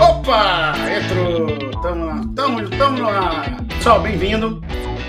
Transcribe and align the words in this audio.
Opa! 0.00 0.72
Entrou! 0.88 1.82
Tamo 1.82 2.06
lá, 2.06 2.20
tamo, 2.34 2.70
tamo 2.70 3.02
lá! 3.02 3.44
Pessoal, 3.68 4.00
bem-vindo! 4.00 4.62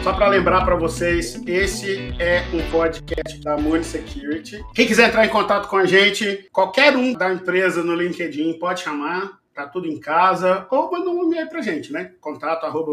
Só 0.03 0.11
para 0.11 0.27
lembrar 0.27 0.65
para 0.65 0.75
vocês, 0.75 1.41
esse 1.47 2.13
é 2.19 2.43
um 2.53 2.69
podcast 2.69 3.39
da 3.39 3.55
Money 3.55 3.85
Security. 3.85 4.61
Quem 4.75 4.85
quiser 4.85 5.07
entrar 5.07 5.25
em 5.25 5.29
contato 5.29 5.69
com 5.69 5.77
a 5.77 5.85
gente, 5.85 6.49
qualquer 6.51 6.95
um 6.97 7.13
da 7.13 7.33
empresa 7.33 7.81
no 7.81 7.95
LinkedIn 7.95 8.59
pode 8.59 8.81
chamar. 8.81 9.39
Tá 9.53 9.65
tudo 9.65 9.87
em 9.87 9.99
casa, 9.99 10.67
ou 10.69 10.91
manda 10.91 11.09
um 11.09 11.23
e-mail 11.23 11.47
pra 11.47 11.61
gente, 11.61 11.93
né? 11.93 12.11
Contato 12.19 12.65
arroba 12.65 12.91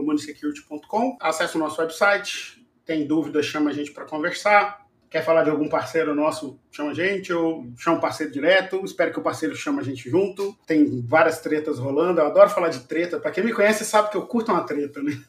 Acesse 1.21 1.57
o 1.57 1.59
nosso 1.59 1.81
website. 1.81 2.65
Tem 2.85 3.07
dúvida, 3.07 3.43
chama 3.43 3.71
a 3.71 3.73
gente 3.73 3.91
para 3.91 4.05
conversar 4.05 4.90
quer 5.11 5.25
falar 5.25 5.43
de 5.43 5.51
algum 5.51 5.69
parceiro 5.69 6.15
nosso, 6.15 6.59
chama 6.71 6.93
a 6.93 6.95
gente, 6.95 7.33
ou 7.33 7.67
chama 7.77 7.97
um 7.97 8.01
parceiro 8.01 8.33
direto. 8.33 8.81
Espero 8.85 9.13
que 9.13 9.19
o 9.19 9.23
parceiro 9.23 9.57
chame 9.57 9.81
a 9.81 9.83
gente 9.83 10.09
junto. 10.09 10.57
Tem 10.65 11.03
várias 11.03 11.41
tretas 11.41 11.81
rolando. 11.81 12.21
Eu 12.21 12.27
adoro 12.27 12.49
falar 12.49 12.69
de 12.69 12.81
treta. 12.85 13.19
Para 13.19 13.33
quem 13.33 13.45
me 13.45 13.53
conhece, 13.53 13.85
sabe 13.85 14.11
que 14.11 14.17
eu 14.17 14.25
curto 14.25 14.53
uma 14.53 14.63
treta, 14.63 15.03
né? 15.03 15.21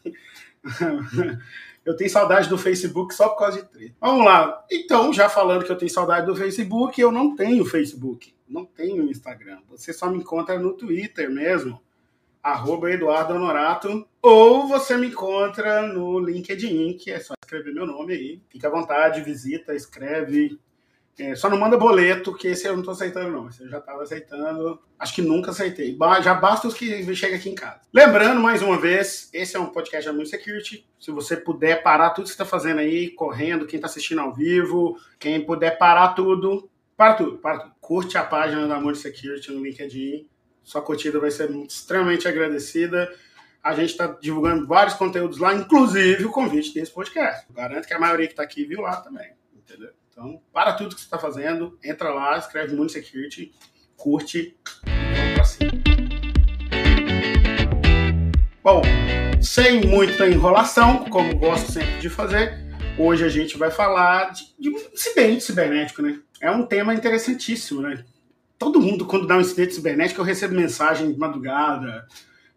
eu 1.83 1.95
tenho 1.95 2.09
saudade 2.11 2.47
do 2.47 2.59
Facebook 2.59 3.15
só 3.15 3.29
por 3.29 3.39
causa 3.39 3.63
de 3.63 3.67
treta. 3.67 3.95
Vamos 3.99 4.23
lá. 4.23 4.63
Então, 4.71 5.11
já 5.11 5.27
falando 5.27 5.65
que 5.65 5.71
eu 5.71 5.77
tenho 5.77 5.91
saudade 5.91 6.27
do 6.27 6.35
Facebook, 6.35 7.01
eu 7.01 7.11
não 7.11 7.35
tenho 7.35 7.65
Facebook. 7.65 8.35
Não 8.47 8.63
tenho 8.63 9.09
Instagram. 9.09 9.61
Você 9.71 9.91
só 9.91 10.07
me 10.11 10.19
encontra 10.19 10.59
no 10.59 10.73
Twitter 10.73 11.31
mesmo 11.31 11.81
arroba 12.43 12.91
Eduardo 12.91 13.33
Honorato, 13.33 14.07
ou 14.21 14.67
você 14.67 14.97
me 14.97 15.07
encontra 15.07 15.81
no 15.81 16.19
LinkedIn, 16.19 16.97
que 16.97 17.11
é 17.11 17.19
só 17.19 17.33
escrever 17.43 17.73
meu 17.73 17.85
nome 17.85 18.13
aí. 18.13 18.41
Fica 18.49 18.67
à 18.67 18.71
vontade, 18.71 19.21
visita, 19.21 19.75
escreve. 19.75 20.59
É, 21.19 21.35
só 21.35 21.49
não 21.49 21.59
manda 21.59 21.77
boleto, 21.77 22.33
que 22.33 22.47
esse 22.47 22.67
eu 22.67 22.75
não 22.75 22.83
tô 22.83 22.91
aceitando, 22.91 23.31
não. 23.31 23.49
Esse 23.49 23.63
eu 23.63 23.69
já 23.69 23.79
tava 23.79 24.01
aceitando. 24.01 24.79
Acho 24.97 25.13
que 25.13 25.21
nunca 25.21 25.51
aceitei. 25.51 25.97
Já 26.23 26.33
basta 26.33 26.67
os 26.67 26.73
que 26.73 27.15
chegam 27.15 27.37
aqui 27.37 27.49
em 27.49 27.55
casa. 27.55 27.81
Lembrando, 27.93 28.41
mais 28.41 28.61
uma 28.61 28.77
vez, 28.77 29.29
esse 29.33 29.55
é 29.55 29.59
um 29.59 29.67
podcast 29.67 30.09
da 30.09 30.13
Moon 30.15 30.25
Security. 30.25 30.87
Se 30.99 31.11
você 31.11 31.35
puder 31.35 31.83
parar 31.83 32.11
tudo 32.11 32.25
que 32.25 32.31
você 32.31 32.37
tá 32.37 32.45
fazendo 32.45 32.79
aí, 32.79 33.09
correndo, 33.09 33.67
quem 33.67 33.79
tá 33.79 33.87
assistindo 33.87 34.21
ao 34.21 34.33
vivo, 34.33 34.97
quem 35.19 35.45
puder 35.45 35.77
parar 35.77 36.09
tudo, 36.09 36.69
para 36.95 37.13
tudo, 37.13 37.37
para 37.37 37.59
tudo. 37.59 37.75
Curte 37.79 38.17
a 38.17 38.23
página 38.23 38.67
da 38.67 38.79
Moon 38.79 38.95
Security 38.95 39.51
no 39.51 39.63
LinkedIn 39.63 40.30
sua 40.63 40.81
curtida 40.81 41.19
vai 41.19 41.31
ser 41.31 41.49
extremamente 41.65 42.27
agradecida. 42.27 43.11
A 43.63 43.73
gente 43.73 43.91
está 43.91 44.07
divulgando 44.07 44.65
vários 44.65 44.95
conteúdos 44.95 45.37
lá, 45.37 45.53
inclusive 45.53 46.25
o 46.25 46.31
convite 46.31 46.73
desse 46.73 46.91
podcast. 46.91 47.45
Garanto 47.53 47.87
que 47.87 47.93
a 47.93 47.99
maioria 47.99 48.27
que 48.27 48.33
está 48.33 48.43
aqui 48.43 48.65
viu 48.65 48.81
lá 48.81 48.97
também, 48.97 49.31
entendeu? 49.55 49.91
Então, 50.09 50.41
para 50.51 50.73
tudo 50.73 50.95
que 50.95 51.01
você 51.01 51.05
está 51.05 51.17
fazendo, 51.17 51.77
entra 51.83 52.09
lá, 52.09 52.37
escreve 52.37 52.75
Mundo 52.75 52.91
Security, 52.91 53.53
curte 53.95 54.57
e 54.85 55.15
vamos 55.15 55.33
para 55.33 55.45
cima. 55.45 55.71
Bom, 58.63 58.81
sem 59.41 59.81
muita 59.85 60.27
enrolação, 60.27 61.05
como 61.05 61.35
gosto 61.35 61.71
sempre 61.71 61.99
de 61.99 62.09
fazer, 62.09 62.59
hoje 62.97 63.25
a 63.25 63.29
gente 63.29 63.57
vai 63.57 63.71
falar 63.71 64.31
de, 64.31 64.53
de 64.59 64.69
incidente 64.93 65.43
cibernético, 65.43 66.01
né? 66.01 66.19
É 66.39 66.51
um 66.51 66.65
tema 66.65 66.93
interessantíssimo, 66.93 67.81
né? 67.81 68.03
Todo 68.61 68.79
mundo, 68.79 69.07
quando 69.07 69.25
dá 69.25 69.35
um 69.35 69.41
incidente 69.41 69.73
cibernético, 69.73 70.21
eu 70.21 70.25
recebo 70.25 70.53
mensagem 70.53 71.11
de 71.11 71.17
madrugada, 71.17 72.07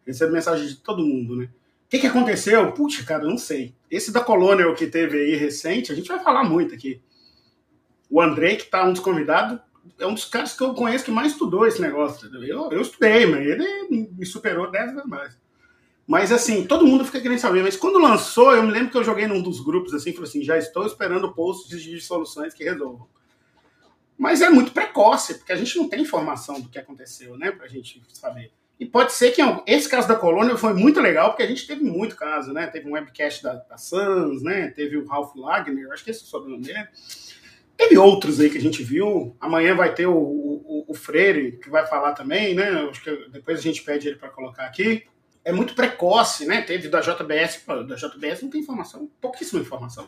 recebo 0.06 0.34
mensagem 0.34 0.68
de 0.68 0.76
todo 0.76 1.02
mundo, 1.02 1.34
né? 1.34 1.44
O 1.46 1.88
que, 1.88 1.98
que 1.98 2.06
aconteceu? 2.06 2.70
Puxa, 2.72 3.02
cara, 3.04 3.24
não 3.24 3.38
sei. 3.38 3.74
Esse 3.90 4.12
da 4.12 4.20
Colonial 4.20 4.74
que 4.74 4.86
teve 4.86 5.16
aí 5.16 5.34
recente, 5.34 5.90
a 5.90 5.94
gente 5.94 6.08
vai 6.08 6.22
falar 6.22 6.44
muito 6.44 6.74
aqui. 6.74 7.00
O 8.10 8.20
Andrei, 8.20 8.56
que 8.56 8.66
tá 8.66 8.84
um 8.84 8.92
dos 8.92 9.00
convidados, 9.00 9.58
é 9.98 10.06
um 10.06 10.12
dos 10.12 10.26
caras 10.26 10.52
que 10.54 10.62
eu 10.62 10.74
conheço 10.74 11.06
que 11.06 11.10
mais 11.10 11.32
estudou 11.32 11.66
esse 11.66 11.80
negócio. 11.80 12.28
Eu, 12.44 12.70
eu 12.70 12.82
estudei, 12.82 13.24
mas 13.24 13.40
ele 13.40 14.10
me 14.12 14.26
superou 14.26 14.70
dez 14.70 14.92
vezes 14.92 15.08
mais. 15.08 15.38
Mas 16.06 16.30
assim, 16.30 16.66
todo 16.66 16.86
mundo 16.86 17.06
fica 17.06 17.18
querendo 17.18 17.38
saber. 17.38 17.62
Mas 17.62 17.78
quando 17.78 17.98
lançou, 17.98 18.54
eu 18.54 18.62
me 18.62 18.72
lembro 18.72 18.90
que 18.90 18.98
eu 18.98 19.04
joguei 19.04 19.26
num 19.26 19.40
dos 19.40 19.58
grupos 19.60 19.94
assim, 19.94 20.12
falei 20.12 20.28
assim, 20.28 20.42
já 20.42 20.58
estou 20.58 20.84
esperando 20.84 21.32
posts 21.32 21.80
de 21.80 21.98
soluções 21.98 22.52
que 22.52 22.62
resolvam. 22.62 23.06
Mas 24.16 24.40
é 24.40 24.48
muito 24.48 24.72
precoce, 24.72 25.34
porque 25.34 25.52
a 25.52 25.56
gente 25.56 25.76
não 25.76 25.88
tem 25.88 26.02
informação 26.02 26.60
do 26.60 26.68
que 26.68 26.78
aconteceu, 26.78 27.36
né, 27.36 27.50
pra 27.50 27.66
gente 27.66 28.00
saber. 28.12 28.52
E 28.78 28.84
pode 28.84 29.12
ser 29.12 29.30
que 29.30 29.40
esse 29.66 29.88
caso 29.88 30.08
da 30.08 30.16
colônia 30.16 30.56
foi 30.56 30.74
muito 30.74 31.00
legal, 31.00 31.30
porque 31.30 31.44
a 31.44 31.46
gente 31.46 31.66
teve 31.66 31.84
muito 31.84 32.16
caso, 32.16 32.52
né? 32.52 32.66
Teve 32.66 32.88
um 32.88 32.92
webcast 32.92 33.42
da, 33.42 33.54
da 33.54 33.76
Sans, 33.76 34.42
né? 34.42 34.68
Teve 34.68 34.96
o 34.96 35.06
Ralph 35.06 35.34
Wagner, 35.36 35.92
acho 35.92 36.02
que 36.02 36.10
esse 36.10 36.22
é 36.22 36.24
o 36.24 36.26
sobrenome 36.26 36.64
dele. 36.64 36.88
Teve 37.76 37.96
outros 37.96 38.40
aí 38.40 38.50
que 38.50 38.58
a 38.58 38.60
gente 38.60 38.82
viu. 38.82 39.36
Amanhã 39.40 39.74
vai 39.74 39.94
ter 39.94 40.06
o, 40.06 40.16
o, 40.16 40.84
o 40.88 40.94
Freire, 40.94 41.58
que 41.58 41.70
vai 41.70 41.86
falar 41.86 42.12
também, 42.14 42.54
né? 42.54 42.68
Acho 42.90 43.02
que 43.02 43.28
depois 43.30 43.58
a 43.58 43.62
gente 43.62 43.82
pede 43.82 44.08
ele 44.08 44.16
para 44.16 44.28
colocar 44.28 44.64
aqui. 44.64 45.04
É 45.44 45.52
muito 45.52 45.74
precoce, 45.74 46.44
né? 46.46 46.62
Teve 46.62 46.88
da 46.88 47.00
JBS, 47.00 47.64
da 47.86 47.94
JBS 47.94 48.42
não 48.42 48.50
tem 48.50 48.60
informação, 48.60 49.08
pouquíssima 49.20 49.60
informação. 49.60 50.06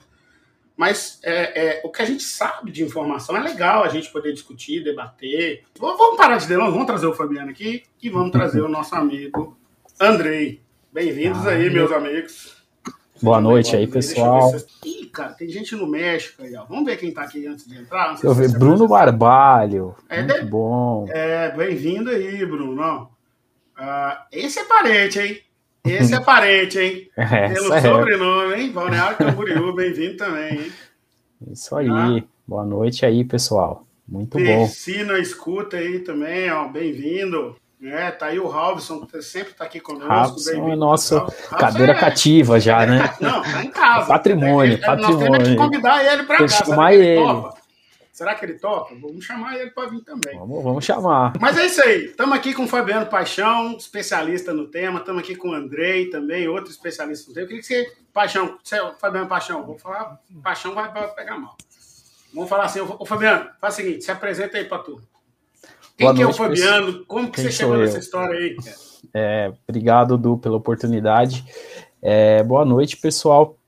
Mas 0.77 1.19
é, 1.23 1.79
é, 1.79 1.81
o 1.83 1.91
que 1.91 2.03
a 2.03 2.05
gente 2.05 2.23
sabe 2.23 2.71
de 2.71 2.85
informação 2.85 3.35
é 3.37 3.41
legal 3.41 3.83
a 3.83 3.89
gente 3.89 4.13
poder 4.13 4.33
discutir, 4.33 4.85
debater. 4.85 5.65
Vamos 5.79 6.17
parar 6.17 6.37
de 6.37 6.47
delongas, 6.47 6.73
vamos 6.73 6.87
trazer 6.87 7.07
o 7.07 7.15
Fabiano 7.15 7.51
aqui 7.51 7.85
e 8.03 8.11
vamos 8.11 8.31
trazer 8.31 8.61
o 8.61 8.69
nosso 8.69 8.95
amigo 8.95 9.57
Andrei. 9.99 10.61
Bem-vindos 10.93 11.47
ah, 11.47 11.51
aí, 11.51 11.71
meus 11.71 11.91
amigos. 11.91 12.57
Boa 13.23 13.41
noite 13.41 13.75
aí, 13.75 13.87
pessoal. 13.87 14.53
Ih, 14.85 15.07
cara, 15.07 15.33
tem 15.33 15.49
gente 15.49 15.75
no 15.75 15.87
México 15.87 16.43
aí, 16.43 16.55
ó. 16.55 16.67
Vamos 16.67 16.85
ver 16.85 16.99
quem 16.99 17.11
tá 17.11 17.23
aqui 17.23 17.47
antes 17.47 17.67
de 17.67 17.79
entrar. 17.79 18.15
Eu 18.23 18.35
vi 18.35 18.47
Bruno 18.49 18.87
Barbalho. 18.87 19.97
É, 20.11 20.23
Muito 20.23 20.45
de... 20.45 20.51
bom. 20.51 21.07
É, 21.09 21.51
bem-vindo 21.57 22.11
aí, 22.11 22.45
Bruno. 22.45 23.11
Uh, 23.79 24.17
esse 24.31 24.59
é 24.59 24.65
parente, 24.65 25.19
hein? 25.19 25.41
Esse 25.87 26.15
é 26.15 26.21
parente, 26.21 26.79
hein? 26.79 27.09
É, 27.17 27.49
Pelo 27.49 27.75
é. 27.75 27.81
sobrenome, 27.81 28.55
hein? 28.55 28.71
Balneário 28.71 29.17
Camboriú, 29.17 29.75
bem-vindo 29.75 30.17
também, 30.17 30.59
hein? 30.61 30.73
Isso 31.51 31.75
aí. 31.77 31.89
Ah. 31.89 32.23
Boa 32.47 32.65
noite 32.65 33.05
aí, 33.05 33.25
pessoal. 33.25 33.85
Muito 34.09 34.39
Persina, 34.39 34.57
bom. 34.57 34.65
Persina, 34.67 35.19
escuta 35.19 35.77
aí 35.77 35.99
também, 36.01 36.51
ó. 36.51 36.69
Bem-vindo. 36.69 37.57
É, 37.83 38.11
tá 38.11 38.27
aí 38.27 38.39
o 38.39 38.47
Robson, 38.47 39.05
que 39.05 39.21
sempre 39.21 39.53
tá 39.53 39.65
aqui 39.65 39.81
conosco. 39.81 40.09
Robson 40.09 40.71
é 40.71 40.77
nosso 40.77 41.27
cadeira 41.59 41.93
é... 41.93 41.99
cativa 41.99 42.59
já, 42.59 42.87
né? 42.87 43.15
Não, 43.21 43.43
tá 43.43 43.65
em 43.65 43.71
casa. 43.71 44.07
patrimônio, 44.07 44.81
patrimônio. 44.81 45.29
Nós 45.29 45.39
temos 45.39 45.49
que 45.49 45.57
convidar 45.57 46.05
ele 46.05 46.23
pra 46.23 46.39
cá. 46.39 46.49
Chamar 46.49 46.95
ele. 46.95 47.17
Topa? 47.17 47.66
Será 48.17 48.35
que 48.35 48.47
ele 48.47 48.55
topa? 48.55 48.95
Vamos 48.99 49.27
chamar 49.27 49.59
ele 49.59 49.73
para 49.73 49.91
vir 49.91 50.01
também. 50.01 50.39
Vamos, 50.39 50.65
vamos 50.65 50.83
chamar. 50.83 51.35
Mas 51.39 51.59
é 51.59 51.67
isso 51.67 51.83
aí. 51.83 52.07
Estamos 52.07 52.35
aqui 52.35 52.55
com 52.55 52.65
o 52.65 52.67
Fabiano 52.67 53.05
Paixão, 53.05 53.77
especialista 53.77 54.55
no 54.55 54.69
tema. 54.69 55.01
Estamos 55.01 55.23
aqui 55.23 55.37
com 55.37 55.51
o 55.51 55.53
Andrei 55.53 56.09
também, 56.09 56.49
outro 56.49 56.71
especialista 56.71 57.29
no 57.29 57.35
tema. 57.35 57.45
Eu 57.45 57.49
queria 57.49 57.61
que 57.61 57.67
você, 57.67 57.93
Paixão, 58.15 58.57
você, 58.65 58.79
Fabiano 58.99 59.29
Paixão, 59.29 59.67
vou 59.67 59.77
falar, 59.77 60.19
Paixão 60.43 60.75
vai 60.75 60.91
pegar 61.15 61.37
mal. 61.37 61.59
Vamos 62.33 62.49
falar 62.49 62.65
assim, 62.65 62.81
ô 62.81 63.05
Fabiano, 63.05 63.51
faz 63.61 63.75
o 63.75 63.77
seguinte, 63.77 64.03
se 64.03 64.11
apresenta 64.11 64.57
aí 64.57 64.65
para 64.65 64.79
tu. 64.79 64.99
Quem 65.99 66.15
que 66.15 66.23
é 66.23 66.27
o 66.27 66.33
Fabiano? 66.33 67.05
Como 67.05 67.31
que 67.31 67.39
você 67.39 67.53
chegou 67.53 67.77
nessa 67.77 67.99
história 67.99 68.35
aí? 68.35 68.57
É, 69.13 69.53
obrigado, 69.69 70.17
Du, 70.17 70.39
pela 70.39 70.57
oportunidade. 70.57 71.45
É, 72.01 72.43
boa 72.43 72.65
noite, 72.65 72.97
pessoal. 72.97 73.59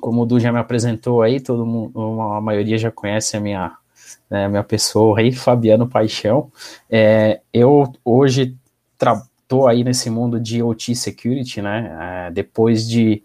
Como 0.00 0.22
o 0.22 0.26
Du 0.26 0.40
já 0.40 0.50
me 0.50 0.58
apresentou 0.58 1.22
aí, 1.22 1.38
todo 1.38 1.64
mundo, 1.64 2.20
a 2.32 2.40
maioria 2.40 2.76
já 2.76 2.90
conhece 2.90 3.36
a 3.36 3.40
minha 3.40 3.83
né, 4.30 4.48
minha 4.48 4.64
pessoa 4.64 5.18
aí, 5.18 5.32
Fabiano 5.32 5.88
Paixão. 5.88 6.50
É, 6.90 7.40
eu 7.52 7.92
hoje 8.04 8.56
estou 8.94 9.68
aí 9.68 9.84
nesse 9.84 10.10
mundo 10.10 10.40
de 10.40 10.62
OT 10.62 10.94
Security, 10.94 11.60
né? 11.62 12.26
É, 12.28 12.30
depois 12.30 12.88
de 12.88 13.22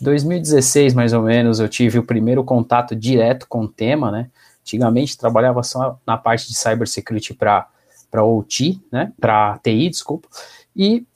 2016, 0.00 0.94
mais 0.94 1.12
ou 1.12 1.22
menos, 1.22 1.60
eu 1.60 1.68
tive 1.68 1.98
o 1.98 2.02
primeiro 2.02 2.42
contato 2.42 2.94
direto 2.94 3.46
com 3.48 3.62
o 3.62 3.68
tema, 3.68 4.10
né? 4.10 4.28
Antigamente 4.62 5.16
trabalhava 5.16 5.62
só 5.62 5.98
na 6.06 6.16
parte 6.16 6.48
de 6.48 6.54
cybersecurity 6.54 7.34
para 7.34 7.68
para 8.10 8.22
OT, 8.22 8.78
né? 8.92 9.10
Para 9.18 9.58
TI, 9.62 9.88
desculpa. 9.88 10.28
E 10.76 11.06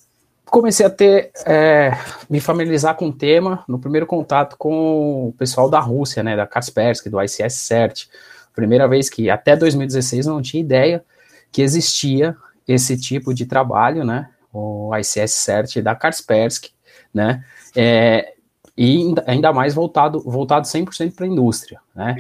comecei 0.47 0.87
a 0.87 0.89
ter 0.89 1.31
é, 1.45 1.93
me 2.31 2.41
familiarizar 2.41 2.95
com 2.95 3.09
o 3.09 3.13
tema 3.13 3.63
no 3.69 3.79
primeiro 3.79 4.07
contato 4.07 4.57
com 4.57 5.29
o 5.29 5.35
pessoal 5.37 5.69
da 5.69 5.79
Rússia, 5.79 6.23
né? 6.23 6.35
Da 6.35 6.47
Kaspersky, 6.47 7.11
do 7.11 7.23
ICS 7.23 7.53
CERT 7.53 8.09
Primeira 8.57 8.89
vez 8.89 9.11
que 9.11 9.29
até 9.29 9.55
2016 9.55 10.25
não 10.25 10.41
tinha 10.41 10.63
ideia 10.63 11.05
que 11.53 11.61
existia 11.61 12.35
esse 12.67 12.97
tipo 12.97 13.35
de 13.35 13.45
trabalho, 13.45 14.03
né? 14.03 14.31
O 14.51 14.91
ICS 14.97 15.33
CERT 15.33 15.77
da 15.83 15.95
Kaspersky, 15.95 16.71
né? 17.13 17.45
É, 17.77 18.33
e 18.77 19.15
ainda 19.27 19.53
mais 19.53 19.75
voltado, 19.75 20.21
voltado 20.21 20.67
100% 20.67 21.15
para 21.15 21.27
a 21.27 21.29
indústria, 21.29 21.81
né? 21.95 22.17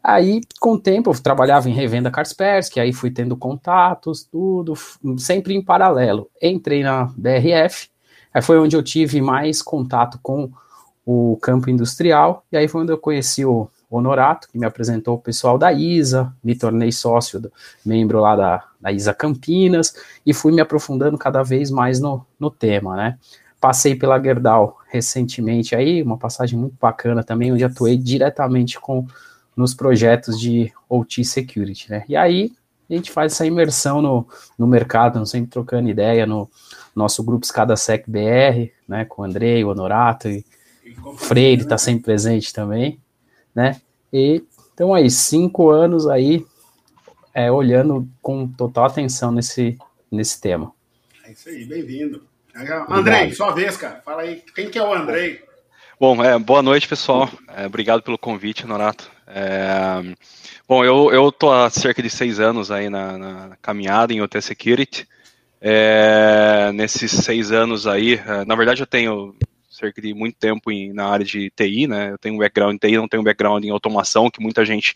Aí, 0.00 0.40
com 0.60 0.74
o 0.74 0.78
tempo, 0.78 1.10
eu 1.10 1.20
trabalhava 1.20 1.68
em 1.68 1.72
revenda 1.72 2.10
Kaspersky, 2.10 2.78
aí 2.78 2.92
fui 2.92 3.10
tendo 3.10 3.36
contatos, 3.36 4.24
tudo, 4.24 4.74
sempre 5.18 5.54
em 5.54 5.62
paralelo. 5.62 6.30
Entrei 6.40 6.84
na 6.84 7.04
BRF, 7.16 7.88
aí 8.32 8.42
foi 8.42 8.58
onde 8.58 8.76
eu 8.76 8.82
tive 8.82 9.20
mais 9.20 9.60
contato 9.62 10.18
com 10.22 10.50
o 11.04 11.36
campo 11.42 11.68
industrial, 11.68 12.44
e 12.52 12.56
aí 12.56 12.68
foi 12.68 12.82
onde 12.82 12.92
eu 12.92 12.98
conheci 12.98 13.44
o, 13.44 13.68
Honorato, 13.96 14.48
que 14.48 14.58
me 14.58 14.66
apresentou 14.66 15.16
o 15.16 15.20
pessoal 15.20 15.58
da 15.58 15.72
ISA, 15.72 16.32
me 16.42 16.54
tornei 16.54 16.90
sócio, 16.92 17.40
do, 17.40 17.52
membro 17.84 18.20
lá 18.20 18.36
da, 18.36 18.64
da 18.80 18.92
ISA 18.92 19.12
Campinas, 19.14 19.94
e 20.24 20.32
fui 20.32 20.52
me 20.52 20.60
aprofundando 20.60 21.18
cada 21.18 21.42
vez 21.42 21.70
mais 21.70 22.00
no, 22.00 22.26
no 22.38 22.50
tema, 22.50 22.96
né? 22.96 23.18
Passei 23.60 23.94
pela 23.94 24.20
Gerdau 24.20 24.78
recentemente 24.90 25.74
aí, 25.76 26.02
uma 26.02 26.18
passagem 26.18 26.58
muito 26.58 26.76
bacana 26.80 27.22
também, 27.22 27.52
onde 27.52 27.64
atuei 27.64 27.96
diretamente 27.96 28.80
com 28.80 29.06
nos 29.56 29.74
projetos 29.74 30.40
de 30.40 30.72
OT 30.88 31.24
Security, 31.24 31.90
né? 31.90 32.04
E 32.08 32.16
aí 32.16 32.52
a 32.90 32.94
gente 32.94 33.10
faz 33.10 33.32
essa 33.32 33.46
imersão 33.46 34.02
no, 34.02 34.26
no 34.58 34.66
mercado, 34.66 35.24
sempre 35.26 35.50
trocando 35.50 35.88
ideia 35.88 36.26
no 36.26 36.50
nosso 36.94 37.22
grupo 37.22 37.46
ScadaSec 37.46 38.10
BR, 38.10 38.70
né, 38.86 39.04
com 39.06 39.22
o 39.22 39.24
Andrei, 39.24 39.64
o 39.64 39.68
Honorato 39.68 40.28
e, 40.28 40.44
o 41.04 41.16
Freire 41.16 41.62
está 41.62 41.78
sempre 41.78 42.02
presente 42.02 42.52
também, 42.52 43.00
né? 43.54 43.80
E 44.12 44.42
então 44.74 44.94
aí, 44.94 45.10
cinco 45.10 45.70
anos 45.70 46.06
aí 46.08 46.44
é, 47.34 47.50
olhando 47.50 48.08
com 48.20 48.48
total 48.48 48.86
atenção 48.86 49.30
nesse, 49.30 49.78
nesse 50.10 50.40
tema. 50.40 50.72
É 51.24 51.32
isso 51.32 51.48
aí, 51.48 51.64
bem-vindo. 51.64 52.24
Andrei, 52.88 53.32
sua 53.32 53.52
vez, 53.52 53.76
cara. 53.76 54.00
Fala 54.04 54.22
aí, 54.22 54.42
quem 54.54 54.70
que 54.70 54.78
é 54.78 54.82
o 54.82 54.92
Andrei? 54.92 55.42
Bom, 55.98 56.22
é, 56.22 56.38
boa 56.38 56.62
noite, 56.62 56.88
pessoal. 56.88 57.30
É, 57.48 57.66
obrigado 57.66 58.02
pelo 58.02 58.18
convite, 58.18 58.66
Norato. 58.66 59.10
É, 59.26 60.02
bom, 60.68 60.84
eu, 60.84 61.10
eu 61.12 61.30
tô 61.30 61.50
há 61.50 61.70
cerca 61.70 62.02
de 62.02 62.10
seis 62.10 62.40
anos 62.40 62.70
aí 62.70 62.90
na, 62.90 63.16
na 63.16 63.56
caminhada 63.62 64.12
em 64.12 64.20
OT 64.20 64.40
Security. 64.42 65.08
É, 65.60 66.72
nesses 66.74 67.12
seis 67.12 67.52
anos 67.52 67.86
aí, 67.86 68.14
é, 68.14 68.44
na 68.44 68.56
verdade 68.56 68.82
eu 68.82 68.86
tenho 68.86 69.34
cerca 69.82 70.00
de 70.00 70.14
muito 70.14 70.36
tempo 70.38 70.70
em, 70.70 70.92
na 70.92 71.06
área 71.06 71.24
de 71.24 71.50
TI, 71.50 71.86
né? 71.86 72.12
Eu 72.12 72.18
tenho 72.18 72.36
um 72.36 72.38
background 72.38 72.74
em 72.74 72.78
TI, 72.78 72.96
não 72.96 73.08
tenho 73.08 73.20
um 73.20 73.24
background 73.24 73.64
em 73.64 73.70
automação, 73.70 74.30
que 74.30 74.40
muita 74.40 74.64
gente 74.64 74.94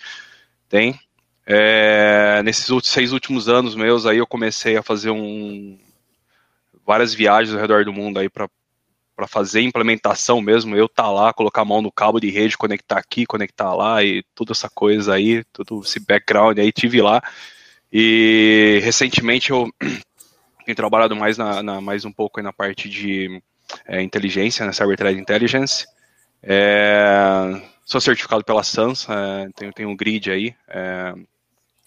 tem. 0.68 0.98
É, 1.46 2.42
nesses 2.44 2.66
seis 2.84 3.12
últimos 3.12 3.48
anos 3.48 3.76
meus 3.76 4.04
aí 4.04 4.18
eu 4.18 4.26
comecei 4.26 4.76
a 4.76 4.82
fazer 4.82 5.10
um, 5.10 5.78
várias 6.84 7.14
viagens 7.14 7.54
ao 7.54 7.60
redor 7.60 7.84
do 7.84 7.92
mundo 7.92 8.18
aí 8.18 8.28
para 8.28 8.48
para 9.16 9.26
fazer 9.26 9.62
implementação 9.62 10.42
mesmo, 10.42 10.76
eu 10.76 10.86
tá 10.86 11.10
lá, 11.10 11.32
colocar 11.32 11.62
a 11.62 11.64
mão 11.64 11.80
no 11.80 11.90
cabo 11.90 12.20
de 12.20 12.28
rede, 12.28 12.54
conectar 12.54 12.98
aqui, 12.98 13.24
conectar 13.24 13.74
lá 13.74 14.04
e 14.04 14.22
toda 14.34 14.52
essa 14.52 14.68
coisa 14.68 15.14
aí, 15.14 15.42
todo 15.54 15.80
esse 15.82 15.98
background 15.98 16.58
aí, 16.58 16.70
tive 16.70 17.00
lá. 17.00 17.22
E 17.90 18.78
recentemente 18.84 19.50
eu 19.52 19.70
tenho 20.66 20.76
trabalhado 20.76 21.16
mais 21.16 21.38
na, 21.38 21.62
na 21.62 21.80
mais 21.80 22.04
um 22.04 22.12
pouco 22.12 22.42
na 22.42 22.52
parte 22.52 22.90
de 22.90 23.42
é, 23.86 24.02
inteligência, 24.02 24.64
né, 24.66 24.72
Cyber 24.72 24.96
Threat 24.96 25.18
Intelligence. 25.18 25.86
É, 26.42 27.60
sou 27.84 28.00
certificado 28.00 28.44
pela 28.44 28.62
SANS, 28.62 29.06
é, 29.08 29.48
tenho, 29.56 29.72
tenho 29.72 29.88
um 29.88 29.96
grid 29.96 30.30
aí, 30.30 30.54
é, 30.68 31.14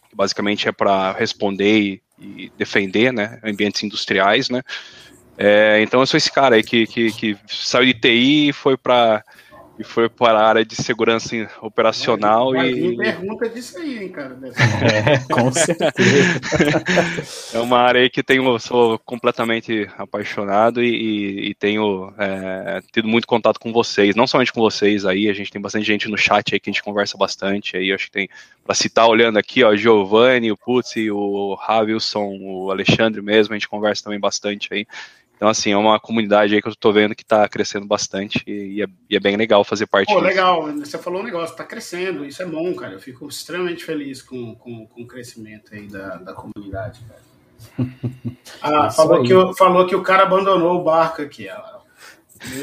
que 0.09 0.15
basicamente 0.15 0.67
é 0.67 0.71
para 0.71 1.13
responder 1.13 1.79
e, 1.79 2.01
e 2.19 2.51
defender, 2.57 3.13
né, 3.13 3.39
ambientes 3.43 3.83
industriais, 3.83 4.49
né, 4.49 4.61
é, 5.41 5.81
então 5.81 6.01
eu 6.01 6.05
sou 6.05 6.17
esse 6.17 6.29
cara 6.29 6.55
aí 6.55 6.63
que, 6.63 6.85
que, 6.85 7.13
que 7.13 7.37
saiu 7.47 7.85
de 7.85 7.93
TI 7.93 8.49
e 8.49 8.53
foi 8.53 8.75
para 8.75 9.23
e 9.79 9.83
foi 9.83 10.09
para 10.09 10.37
a 10.37 10.45
área 10.45 10.65
de 10.65 10.75
segurança 10.75 11.49
operacional 11.61 12.51
mas, 12.51 12.77
e 12.77 12.97
pergunta 12.97 13.47
disso 13.47 13.77
aí, 13.77 14.03
hein, 14.03 14.09
cara. 14.09 14.37
É, 14.89 15.33
com 15.33 15.51
certeza. 15.51 15.93
é 17.55 17.59
uma 17.59 17.79
área 17.79 18.01
aí 18.01 18.09
que 18.09 18.21
tenho, 18.21 18.59
sou 18.59 18.99
completamente 18.99 19.89
apaixonado 19.97 20.83
e, 20.83 20.89
e, 20.89 21.49
e 21.49 21.55
tenho 21.55 22.13
é, 22.17 22.81
tido 22.91 23.07
muito 23.07 23.25
contato 23.25 23.57
com 23.57 23.71
vocês, 23.71 24.15
não 24.15 24.27
somente 24.27 24.51
com 24.51 24.59
vocês 24.59 25.05
aí, 25.05 25.29
a 25.29 25.33
gente 25.33 25.51
tem 25.51 25.61
bastante 25.61 25.85
gente 25.85 26.09
no 26.09 26.17
chat 26.17 26.53
aí 26.53 26.59
que 26.59 26.69
a 26.69 26.73
gente 26.73 26.83
conversa 26.83 27.17
bastante 27.17 27.77
aí, 27.77 27.93
acho 27.93 28.07
que 28.07 28.11
tem, 28.11 28.29
para 28.65 28.75
citar 28.75 29.07
olhando 29.07 29.39
aqui, 29.39 29.63
ó, 29.63 29.73
Giovanni, 29.75 30.51
o 30.51 30.57
Putz, 30.57 30.95
o 31.09 31.55
Ravilson, 31.55 32.37
o 32.41 32.69
Alexandre 32.69 33.21
mesmo, 33.21 33.53
a 33.53 33.57
gente 33.57 33.69
conversa 33.69 34.03
também 34.03 34.19
bastante 34.19 34.73
aí. 34.73 34.85
Então, 35.39 35.47
assim, 35.47 35.71
é 35.71 35.77
uma 35.77 35.97
comunidade 36.01 36.53
aí 36.53 36.61
que 36.61 36.67
eu 36.67 36.75
tô 36.75 36.91
vendo 36.91 37.15
que 37.15 37.23
tá 37.23 37.47
crescendo 37.47 37.87
bastante 37.87 38.43
e 38.45 38.83
é, 38.83 38.87
e 39.09 39.15
é 39.15 39.19
bem 39.21 39.37
legal 39.37 39.63
fazer 39.63 39.87
parte 39.87 40.07
Pô, 40.07 40.15
disso. 40.15 40.25
legal, 40.25 40.63
você 40.73 40.97
falou 40.97 41.21
um 41.21 41.23
negócio, 41.23 41.55
tá 41.55 41.63
crescendo, 41.63 42.25
isso 42.25 42.43
é 42.43 42.45
bom, 42.45 42.75
cara. 42.75 42.91
Eu 42.91 42.99
fico 42.99 43.25
extremamente 43.25 43.85
feliz 43.85 44.21
com, 44.21 44.53
com, 44.55 44.85
com 44.85 45.01
o 45.01 45.07
crescimento 45.07 45.73
aí 45.73 45.87
da, 45.87 46.17
da 46.17 46.33
comunidade, 46.33 46.99
cara. 47.07 47.21
Ah, 48.61 48.89
falou 48.89 49.23
que, 49.23 49.57
falou 49.57 49.87
que 49.87 49.95
o 49.95 50.03
cara 50.03 50.23
abandonou 50.23 50.81
o 50.81 50.83
barco 50.83 51.21
aqui, 51.21 51.47
ó. 51.49 51.79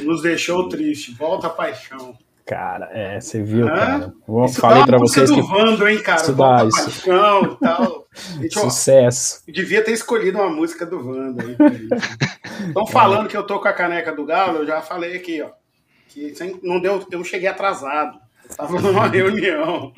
Nos 0.05 0.21
deixou 0.21 0.69
triste, 0.69 1.15
volta 1.15 1.47
a 1.47 1.51
paixão. 1.51 2.15
Cara, 2.45 2.91
é, 2.93 3.19
você 3.19 3.43
viu, 3.43 3.67
cara. 3.67 4.13
Eu 4.29 4.49
falei 4.49 4.85
para 4.85 4.99
vocês 4.99 5.31
que 5.31 5.41
Vando, 5.41 5.89
hein, 5.89 6.03
cara. 6.03 6.21
Estudar 6.21 6.67
isso. 6.67 6.85
Paixão 6.85 7.43
e 7.43 7.57
tal. 7.57 8.06
Gente, 8.41 8.59
Sucesso. 8.59 9.43
Ó, 9.47 9.53
devia 9.53 9.85
ter 9.85 9.93
escolhido 9.93 10.39
uma 10.39 10.49
música 10.49 10.87
do 10.87 11.03
Vando 11.03 11.43
aí. 11.43 11.57
Estão 12.69 12.87
falando 12.89 13.29
que 13.29 13.37
eu 13.37 13.45
tô 13.45 13.61
com 13.61 13.69
a 13.69 13.73
caneca 13.73 14.13
do 14.13 14.25
Galo, 14.25 14.59
eu 14.59 14.67
já 14.67 14.81
falei 14.81 15.17
aqui, 15.17 15.43
ó. 15.43 15.51
Que 16.09 16.35
não 16.63 16.81
deu, 16.81 17.07
eu 17.11 17.23
cheguei 17.23 17.49
atrasado. 17.49 18.19
Eu 18.49 18.57
tava 18.57 18.81
numa 18.81 19.07
reunião. 19.09 19.93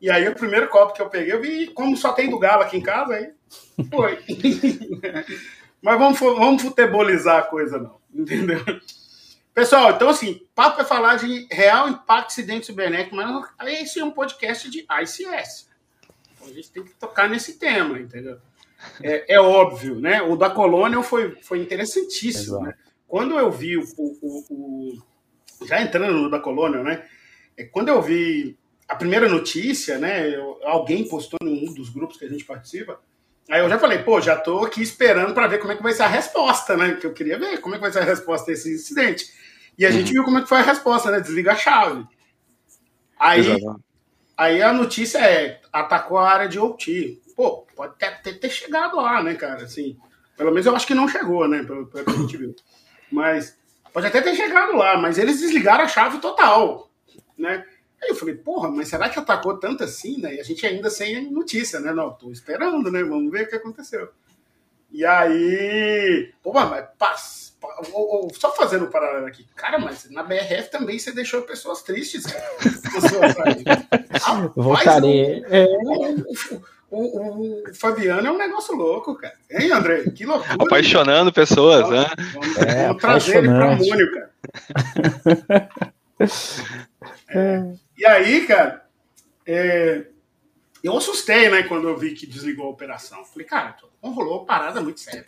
E 0.00 0.10
aí 0.10 0.28
o 0.28 0.34
primeiro 0.34 0.68
copo 0.68 0.92
que 0.92 1.00
eu 1.00 1.08
peguei, 1.08 1.32
eu 1.32 1.40
vi 1.40 1.68
como 1.68 1.96
só 1.96 2.12
tem 2.12 2.28
do 2.28 2.38
Galo 2.38 2.62
aqui 2.62 2.76
em 2.76 2.82
casa, 2.82 3.14
aí 3.14 3.30
foi. 3.90 4.18
Mas 5.80 5.98
vamos, 5.98 6.18
vamos 6.18 6.62
futebolizar 6.62 7.38
a 7.38 7.42
coisa, 7.42 7.78
não. 7.78 7.96
Entendeu? 8.12 8.60
Pessoal, 9.54 9.92
então 9.92 10.08
assim, 10.08 10.42
papo 10.54 10.80
é 10.80 10.84
falar 10.84 11.16
de 11.16 11.46
real 11.50 11.88
impacto 11.88 12.28
acidente 12.28 12.66
cibernético, 12.66 13.16
mas 13.16 13.46
esse 13.80 13.98
é 13.98 14.04
um 14.04 14.10
podcast 14.10 14.68
de 14.70 14.80
ICS. 14.80 15.65
Então 16.46 16.52
a 16.52 16.54
gente 16.54 16.70
tem 16.70 16.84
que 16.84 16.94
tocar 16.94 17.28
nesse 17.28 17.58
tema, 17.58 17.98
entendeu? 17.98 18.38
É, 19.02 19.34
é 19.34 19.40
óbvio, 19.40 19.96
né? 19.96 20.22
O 20.22 20.36
da 20.36 20.50
Colônia 20.50 21.02
foi, 21.02 21.36
foi 21.42 21.60
interessantíssimo. 21.60 22.60
Né? 22.60 22.74
Quando 23.08 23.38
eu 23.38 23.50
vi 23.50 23.76
o, 23.76 23.84
o, 23.96 24.44
o, 24.50 25.66
Já 25.66 25.82
entrando 25.82 26.12
no 26.12 26.30
da 26.30 26.38
Colônia, 26.38 26.82
né? 26.82 27.04
É, 27.56 27.64
quando 27.64 27.88
eu 27.88 28.00
vi 28.00 28.56
a 28.88 28.94
primeira 28.94 29.28
notícia, 29.28 29.98
né? 29.98 30.34
Eu, 30.34 30.60
alguém 30.64 31.08
postou 31.08 31.38
em 31.42 31.68
um 31.68 31.74
dos 31.74 31.88
grupos 31.90 32.16
que 32.16 32.24
a 32.24 32.28
gente 32.28 32.44
participa. 32.44 33.00
Aí 33.50 33.60
eu 33.60 33.68
já 33.68 33.78
falei, 33.78 33.98
pô, 33.98 34.20
já 34.20 34.36
tô 34.36 34.64
aqui 34.64 34.82
esperando 34.82 35.32
para 35.32 35.46
ver 35.46 35.58
como 35.58 35.72
é 35.72 35.76
que 35.76 35.82
vai 35.82 35.92
ser 35.92 36.02
a 36.02 36.08
resposta, 36.08 36.76
né? 36.76 36.94
Que 36.94 37.06
eu 37.06 37.12
queria 37.12 37.38
ver 37.38 37.60
como 37.60 37.74
é 37.74 37.78
que 37.78 37.82
vai 37.82 37.92
ser 37.92 38.00
a 38.00 38.04
resposta 38.04 38.50
desse 38.50 38.74
incidente. 38.74 39.32
E 39.78 39.86
a 39.86 39.88
uhum. 39.88 39.94
gente 39.94 40.12
viu 40.12 40.24
como 40.24 40.38
é 40.38 40.42
que 40.42 40.48
foi 40.48 40.58
a 40.58 40.62
resposta, 40.62 41.10
né? 41.10 41.20
Desliga 41.20 41.52
a 41.52 41.56
chave. 41.56 42.04
Aí, 43.18 43.42
aí 44.36 44.62
a 44.62 44.72
notícia 44.72 45.18
é, 45.18 45.60
atacou 45.72 46.18
a 46.18 46.30
área 46.30 46.48
de 46.48 46.58
OT. 46.58 47.20
Pô, 47.34 47.66
pode 47.74 47.94
ter, 47.96 48.38
ter, 48.38 48.50
chegado 48.50 48.96
lá, 48.96 49.22
né, 49.22 49.34
cara? 49.34 49.64
Assim, 49.64 49.96
pelo 50.36 50.50
menos 50.50 50.66
eu 50.66 50.74
acho 50.74 50.86
que 50.86 50.94
não 50.94 51.08
chegou, 51.08 51.46
né? 51.48 51.62
Pelo, 51.62 51.86
pelo 51.86 52.04
que 52.04 52.10
a 52.10 52.14
gente 52.14 52.36
viu. 52.36 52.54
Mas 53.10 53.56
pode 53.92 54.06
até 54.06 54.20
ter 54.20 54.34
chegado 54.34 54.76
lá, 54.76 54.96
mas 54.96 55.18
eles 55.18 55.40
desligaram 55.40 55.84
a 55.84 55.88
chave 55.88 56.18
total, 56.18 56.90
né? 57.36 57.64
Aí 58.02 58.10
eu 58.10 58.14
falei, 58.14 58.34
porra, 58.34 58.70
mas 58.70 58.88
será 58.88 59.08
que 59.08 59.18
atacou 59.18 59.58
tanto 59.58 59.82
assim, 59.82 60.20
né? 60.20 60.34
E 60.34 60.40
a 60.40 60.44
gente 60.44 60.66
ainda 60.66 60.90
sem 60.90 61.30
notícia, 61.30 61.80
né? 61.80 61.92
Não, 61.92 62.12
tô 62.12 62.30
esperando, 62.30 62.90
né? 62.90 63.02
Vamos 63.02 63.30
ver 63.30 63.46
o 63.46 63.48
que 63.48 63.56
aconteceu. 63.56 64.10
E 64.96 65.04
aí, 65.04 66.32
pô, 66.42 66.54
mas 66.54 66.86
passa 66.98 67.46
ou, 67.92 68.24
ou, 68.24 68.34
só 68.34 68.50
fazendo 68.54 68.86
um 68.86 68.90
paralelo 68.90 69.26
aqui, 69.26 69.44
cara, 69.54 69.78
mas 69.78 70.08
na 70.08 70.22
BRF 70.22 70.70
também 70.70 70.98
você 70.98 71.12
deixou 71.12 71.42
pessoas 71.42 71.82
tristes, 71.82 72.24
cara. 72.24 72.42
Voltarei. 74.56 75.44
O, 76.90 77.02
o, 77.02 77.62
o, 77.68 77.74
Fabiano 77.74 78.26
é 78.26 78.30
um 78.30 78.38
negócio 78.38 78.74
louco, 78.74 79.16
cara. 79.16 79.34
Hein, 79.50 79.70
André? 79.70 80.04
Que 80.14 80.24
loucura. 80.24 80.54
Apaixonando 80.54 81.30
pessoas, 81.30 81.90
né? 81.90 82.06
Vamos, 82.32 82.56
é, 82.56 82.86
vamos 82.86 83.02
trazer 83.02 83.36
ele 83.36 83.48
para 83.48 83.76
Mônio, 83.76 84.12
cara. 84.14 85.68
É. 87.28 87.62
E 87.98 88.06
aí, 88.06 88.46
cara, 88.46 88.86
é, 89.46 90.06
eu 90.82 90.96
assustei, 90.96 91.48
né, 91.48 91.62
quando 91.64 91.88
eu 91.88 91.96
vi 91.96 92.14
que 92.14 92.26
desligou 92.26 92.66
a 92.66 92.70
operação. 92.70 93.24
Falei, 93.24 93.46
cara, 93.46 93.76
rolou 94.02 94.38
uma 94.38 94.46
parada 94.46 94.80
muito 94.80 95.00
séria. 95.00 95.24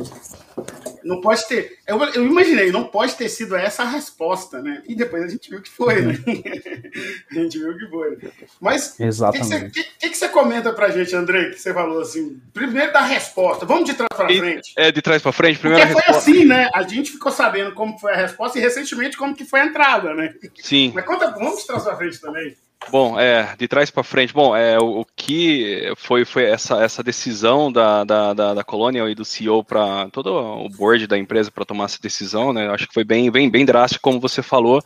Não 1.05 1.21
pode 1.21 1.47
ter. 1.47 1.79
Eu, 1.87 2.03
eu, 2.05 2.27
imaginei, 2.27 2.71
não 2.71 2.85
pode 2.85 3.15
ter 3.15 3.29
sido 3.29 3.57
essa 3.57 3.83
a 3.83 3.89
resposta, 3.89 4.61
né? 4.61 4.83
E 4.87 4.95
depois 4.95 5.23
a 5.23 5.29
gente 5.29 5.51
viu 5.51 5.63
que 5.63 5.71
foi, 5.71 6.03
né? 6.03 6.19
a 7.31 7.35
gente 7.35 7.59
viu 7.59 7.77
que 7.77 7.87
foi. 7.89 8.19
Mas 8.61 8.97
o 8.99 9.33
que, 9.33 9.71
que, 9.71 9.85
que, 9.99 10.11
que, 10.11 10.17
você 10.17 10.29
comenta 10.29 10.73
pra 10.73 10.91
gente, 10.91 11.15
André, 11.15 11.51
que 11.51 11.59
você 11.59 11.73
falou 11.73 12.01
assim? 12.01 12.41
Primeiro 12.53 12.93
da 12.93 13.03
resposta. 13.03 13.65
Vamos 13.65 13.85
de 13.85 13.95
trás 13.95 14.09
pra 14.15 14.27
frente. 14.27 14.73
É, 14.77 14.93
de 14.93 15.03
trás 15.03 15.23
pra 15.23 15.33
frente, 15.33 15.59
primeiro 15.59 15.87
Porque 15.89 16.03
foi 16.03 16.15
assim, 16.15 16.45
né? 16.45 16.69
A 16.75 16.83
gente 16.83 17.13
ficou 17.13 17.33
sabendo 17.33 17.73
como 17.75 17.99
foi 17.99 18.13
a 18.13 18.17
resposta 18.17 18.59
e 18.59 18.63
recentemente 18.63 19.17
como 19.17 19.35
que 19.35 19.45
foi 19.45 19.61
a 19.61 19.67
entrada, 19.67 20.15
né? 20.15 20.35
Sim. 20.57 20.93
Mas 20.95 21.05
conta, 21.05 21.31
vamos 21.31 21.61
de 21.61 21.67
trás 21.67 21.85
pra 21.85 21.97
frente 21.97 22.21
também. 22.21 22.57
Bom, 22.91 23.19
é, 23.21 23.55
de 23.59 23.69
trás 23.69 23.91
para 23.91 24.03
frente, 24.03 24.33
bom, 24.33 24.57
é, 24.57 24.79
o, 24.79 25.01
o, 25.01 25.05
que 25.05 25.93
foi, 25.97 26.25
foi 26.25 26.45
essa, 26.45 26.83
essa 26.83 27.03
decisão 27.03 27.71
da, 27.71 28.03
da, 28.03 28.33
da, 28.33 28.55
da 28.55 28.65
Colonial 28.65 29.11
e 29.11 29.15
do 29.15 29.25
CEO 29.25 29.63
para 29.63 30.09
todo 30.11 30.33
o 30.33 30.69
board 30.71 31.07
da 31.07 31.19
empresa 31.19 31.51
para 31.51 31.67
tomar 31.67 31.85
essa 31.85 32.01
decisão, 32.01 32.53
né? 32.53 32.69
Acho 32.71 32.87
que 32.87 32.95
foi 32.95 33.05
bem, 33.05 33.31
bem, 33.31 33.51
bem 33.51 33.65
drástico, 33.65 34.03
como 34.03 34.21
você 34.21 34.43
falou. 34.43 34.83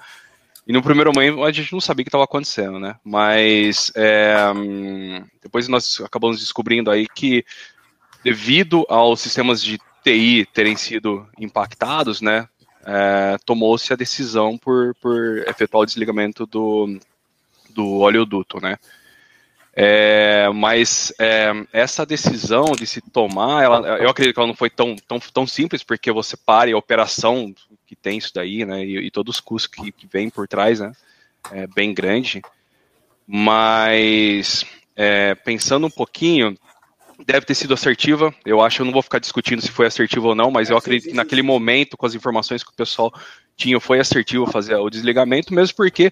E 0.66 0.72
no 0.72 0.82
primeiro 0.82 1.12
momento 1.14 1.44
a 1.44 1.52
gente 1.52 1.72
não 1.72 1.80
sabia 1.80 2.02
o 2.02 2.04
que 2.04 2.08
estava 2.08 2.24
acontecendo, 2.24 2.78
né? 2.80 2.96
Mas 3.04 3.92
é, 3.94 4.46
depois 5.42 5.68
nós 5.68 6.00
acabamos 6.00 6.40
descobrindo 6.40 6.90
aí 6.90 7.06
que 7.06 7.44
devido 8.24 8.84
aos 8.88 9.20
sistemas 9.20 9.62
de 9.62 9.78
TI 10.02 10.46
terem 10.52 10.76
sido 10.76 11.26
impactados, 11.38 12.20
né? 12.20 12.48
É, 12.84 13.36
tomou-se 13.44 13.92
a 13.92 13.96
decisão 13.96 14.58
por, 14.58 14.94
por 14.96 15.38
efetuar 15.46 15.82
o 15.82 15.86
desligamento 15.86 16.46
do, 16.46 16.98
do 17.72 17.98
oleoduto, 17.98 18.60
né? 18.60 18.76
É, 19.74 20.50
mas 20.54 21.14
é, 21.18 21.50
essa 21.72 22.04
decisão 22.04 22.72
de 22.72 22.86
se 22.86 23.00
tomar, 23.00 23.64
ela, 23.64 23.98
eu 23.98 24.08
acredito 24.10 24.34
que 24.34 24.40
ela 24.40 24.48
não 24.48 24.54
foi 24.54 24.68
tão, 24.68 24.94
tão, 25.08 25.18
tão 25.18 25.46
simples, 25.46 25.82
porque 25.82 26.12
você 26.12 26.36
pare 26.36 26.72
a 26.72 26.76
operação 26.76 27.54
que 27.86 27.96
tem 27.96 28.18
isso 28.18 28.32
daí, 28.34 28.66
né, 28.66 28.84
e, 28.84 29.06
e 29.06 29.10
todos 29.10 29.36
os 29.36 29.40
custos 29.40 29.74
que, 29.74 29.90
que 29.90 30.06
vem 30.06 30.28
por 30.28 30.46
trás, 30.46 30.80
né, 30.80 30.92
é 31.50 31.66
bem 31.66 31.94
grande. 31.94 32.42
Mas, 33.26 34.66
é, 34.94 35.34
pensando 35.36 35.86
um 35.86 35.90
pouquinho, 35.90 36.54
deve 37.24 37.46
ter 37.46 37.54
sido 37.54 37.72
assertiva, 37.72 38.34
eu 38.44 38.60
acho, 38.60 38.82
eu 38.82 38.86
não 38.86 38.92
vou 38.92 39.02
ficar 39.02 39.20
discutindo 39.20 39.62
se 39.62 39.70
foi 39.70 39.86
assertiva 39.86 40.28
ou 40.28 40.34
não, 40.34 40.50
mas 40.50 40.68
eu 40.68 40.76
acredito 40.76 41.10
que 41.10 41.16
naquele 41.16 41.42
momento, 41.42 41.96
com 41.96 42.04
as 42.04 42.14
informações 42.14 42.62
que 42.62 42.70
o 42.70 42.76
pessoal 42.76 43.10
tinha, 43.56 43.80
foi 43.80 44.00
assertivo 44.00 44.46
fazer 44.46 44.74
o 44.74 44.90
desligamento, 44.90 45.54
mesmo 45.54 45.76
porque 45.76 46.10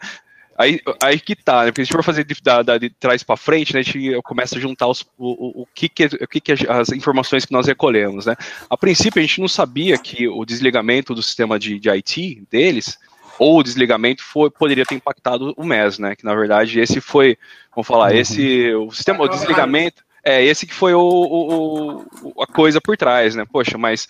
Aí, 0.60 0.78
aí 1.02 1.18
que 1.18 1.34
tá, 1.34 1.64
né? 1.64 1.70
Porque 1.70 1.80
se 1.80 1.82
a 1.82 1.84
gente 1.86 1.96
for 1.96 2.04
fazer 2.04 2.22
de, 2.22 2.34
de, 2.34 2.78
de 2.78 2.90
trás 2.90 3.22
para 3.22 3.34
frente, 3.34 3.72
né, 3.72 3.80
a 3.80 3.82
gente 3.82 4.20
começa 4.22 4.58
a 4.58 4.60
juntar 4.60 4.88
os, 4.88 5.00
o, 5.16 5.62
o, 5.62 5.66
que, 5.74 5.88
que, 5.88 6.04
o 6.04 6.28
que, 6.28 6.38
que 6.38 6.52
as 6.52 6.90
informações 6.90 7.46
que 7.46 7.52
nós 7.52 7.66
recolhemos, 7.66 8.26
né? 8.26 8.36
A 8.68 8.76
princípio, 8.76 9.18
a 9.18 9.22
gente 9.22 9.40
não 9.40 9.48
sabia 9.48 9.96
que 9.96 10.28
o 10.28 10.44
desligamento 10.44 11.14
do 11.14 11.22
sistema 11.22 11.58
de, 11.58 11.78
de 11.78 11.88
IT 11.88 12.42
deles, 12.50 12.98
ou 13.38 13.60
o 13.60 13.62
desligamento 13.62 14.22
foi, 14.22 14.50
poderia 14.50 14.84
ter 14.84 14.96
impactado 14.96 15.54
o 15.56 15.64
MES, 15.64 15.98
né? 15.98 16.14
Que 16.14 16.26
na 16.26 16.34
verdade 16.34 16.78
esse 16.78 17.00
foi, 17.00 17.38
vamos 17.74 17.88
falar, 17.88 18.12
uhum. 18.12 18.18
esse 18.18 18.74
o 18.74 18.90
sistema, 18.90 19.24
o 19.24 19.28
desligamento, 19.28 20.04
é 20.22 20.44
esse 20.44 20.66
que 20.66 20.74
foi 20.74 20.92
o, 20.92 21.00
o, 21.00 22.06
o, 22.22 22.42
a 22.42 22.46
coisa 22.46 22.82
por 22.82 22.98
trás, 22.98 23.34
né? 23.34 23.46
Poxa, 23.50 23.78
mas 23.78 24.06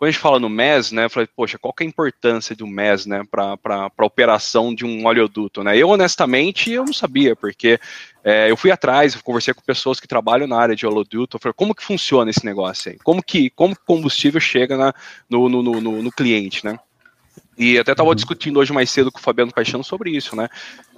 quando 0.00 0.08
a 0.08 0.12
gente 0.12 0.20
fala 0.22 0.40
no 0.40 0.48
MES, 0.48 0.92
né, 0.92 1.04
eu 1.04 1.10
falei, 1.10 1.28
poxa, 1.36 1.58
qual 1.58 1.74
que 1.74 1.84
é 1.84 1.86
a 1.86 1.88
importância 1.90 2.56
do 2.56 2.66
MES, 2.66 3.04
né, 3.04 3.22
para 3.30 3.58
a 3.98 4.06
operação 4.06 4.74
de 4.74 4.82
um 4.82 5.04
oleoduto, 5.04 5.62
né? 5.62 5.76
Eu, 5.76 5.90
honestamente, 5.90 6.72
eu 6.72 6.86
não 6.86 6.92
sabia, 6.94 7.36
porque 7.36 7.78
é, 8.24 8.50
eu 8.50 8.56
fui 8.56 8.70
atrás, 8.70 9.14
eu 9.14 9.22
conversei 9.22 9.52
com 9.52 9.60
pessoas 9.60 10.00
que 10.00 10.08
trabalham 10.08 10.46
na 10.46 10.56
área 10.56 10.74
de 10.74 10.86
oleoduto, 10.86 11.36
eu 11.36 11.40
falei, 11.40 11.52
como 11.54 11.74
que 11.74 11.84
funciona 11.84 12.30
esse 12.30 12.46
negócio 12.46 12.90
aí? 12.90 12.98
Como 13.04 13.22
que, 13.22 13.50
como 13.50 13.76
combustível 13.86 14.40
chega 14.40 14.74
na, 14.74 14.94
no, 15.28 15.50
no, 15.50 15.62
no, 15.62 16.02
no 16.02 16.10
cliente, 16.10 16.64
né? 16.64 16.78
E 17.58 17.78
até 17.78 17.92
estava 17.92 18.08
uhum. 18.08 18.14
discutindo 18.14 18.58
hoje 18.58 18.72
mais 18.72 18.90
cedo 18.90 19.12
com 19.12 19.18
o 19.18 19.22
Fabiano 19.22 19.52
Paixão 19.52 19.82
sobre 19.82 20.12
isso, 20.12 20.34
né? 20.34 20.48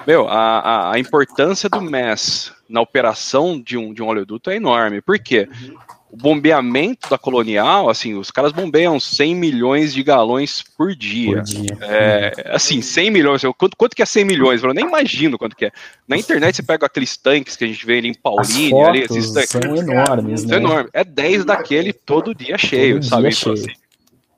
Meu, 0.06 0.28
a, 0.28 0.60
a, 0.60 0.92
a, 0.92 0.98
importância 1.00 1.68
do 1.68 1.80
MES 1.80 2.52
na 2.68 2.80
operação 2.80 3.60
de 3.60 3.76
um, 3.76 3.92
de 3.92 4.00
um 4.00 4.06
oleoduto 4.06 4.48
é 4.48 4.54
enorme. 4.54 5.00
Por 5.00 5.18
quê? 5.18 5.48
Uhum 5.50 6.01
o 6.12 6.16
bombeamento 6.16 7.08
da 7.08 7.16
colonial, 7.16 7.88
assim, 7.88 8.14
os 8.14 8.30
caras 8.30 8.52
bombeiam 8.52 9.00
100 9.00 9.34
milhões 9.34 9.94
de 9.94 10.02
galões 10.02 10.62
por 10.76 10.94
dia. 10.94 11.36
Por 11.36 11.42
dia. 11.42 11.78
É, 11.80 12.50
assim, 12.52 12.82
100 12.82 13.10
milhões, 13.10 13.42
quanto, 13.56 13.74
quanto 13.74 13.96
que 13.96 14.02
é 14.02 14.06
100 14.06 14.26
milhões? 14.26 14.62
Eu 14.62 14.74
nem 14.74 14.84
imagino 14.84 15.38
quanto 15.38 15.56
que 15.56 15.64
é. 15.64 15.72
Na 16.06 16.18
internet 16.18 16.56
você 16.56 16.62
pega 16.62 16.84
aqueles 16.84 17.16
tanques 17.16 17.56
que 17.56 17.64
a 17.64 17.66
gente 17.66 17.86
vê 17.86 17.96
ali 17.96 18.08
em 18.08 18.14
Pauline, 18.14 18.82
ali, 18.82 19.00
esses 19.00 19.32
tanques. 19.32 19.48
São 19.48 19.74
enormes, 19.74 20.44
né? 20.44 20.56
Enorme. 20.56 20.90
É 20.92 21.02
10 21.02 21.46
daquele 21.46 21.94
todo 21.94 22.34
dia 22.34 22.58
cheio, 22.58 22.96
todo 22.96 23.06
sabe? 23.06 23.30
Dia 23.30 23.38
então, 23.40 23.56
cheio. 23.56 23.70
Assim, 23.70 23.82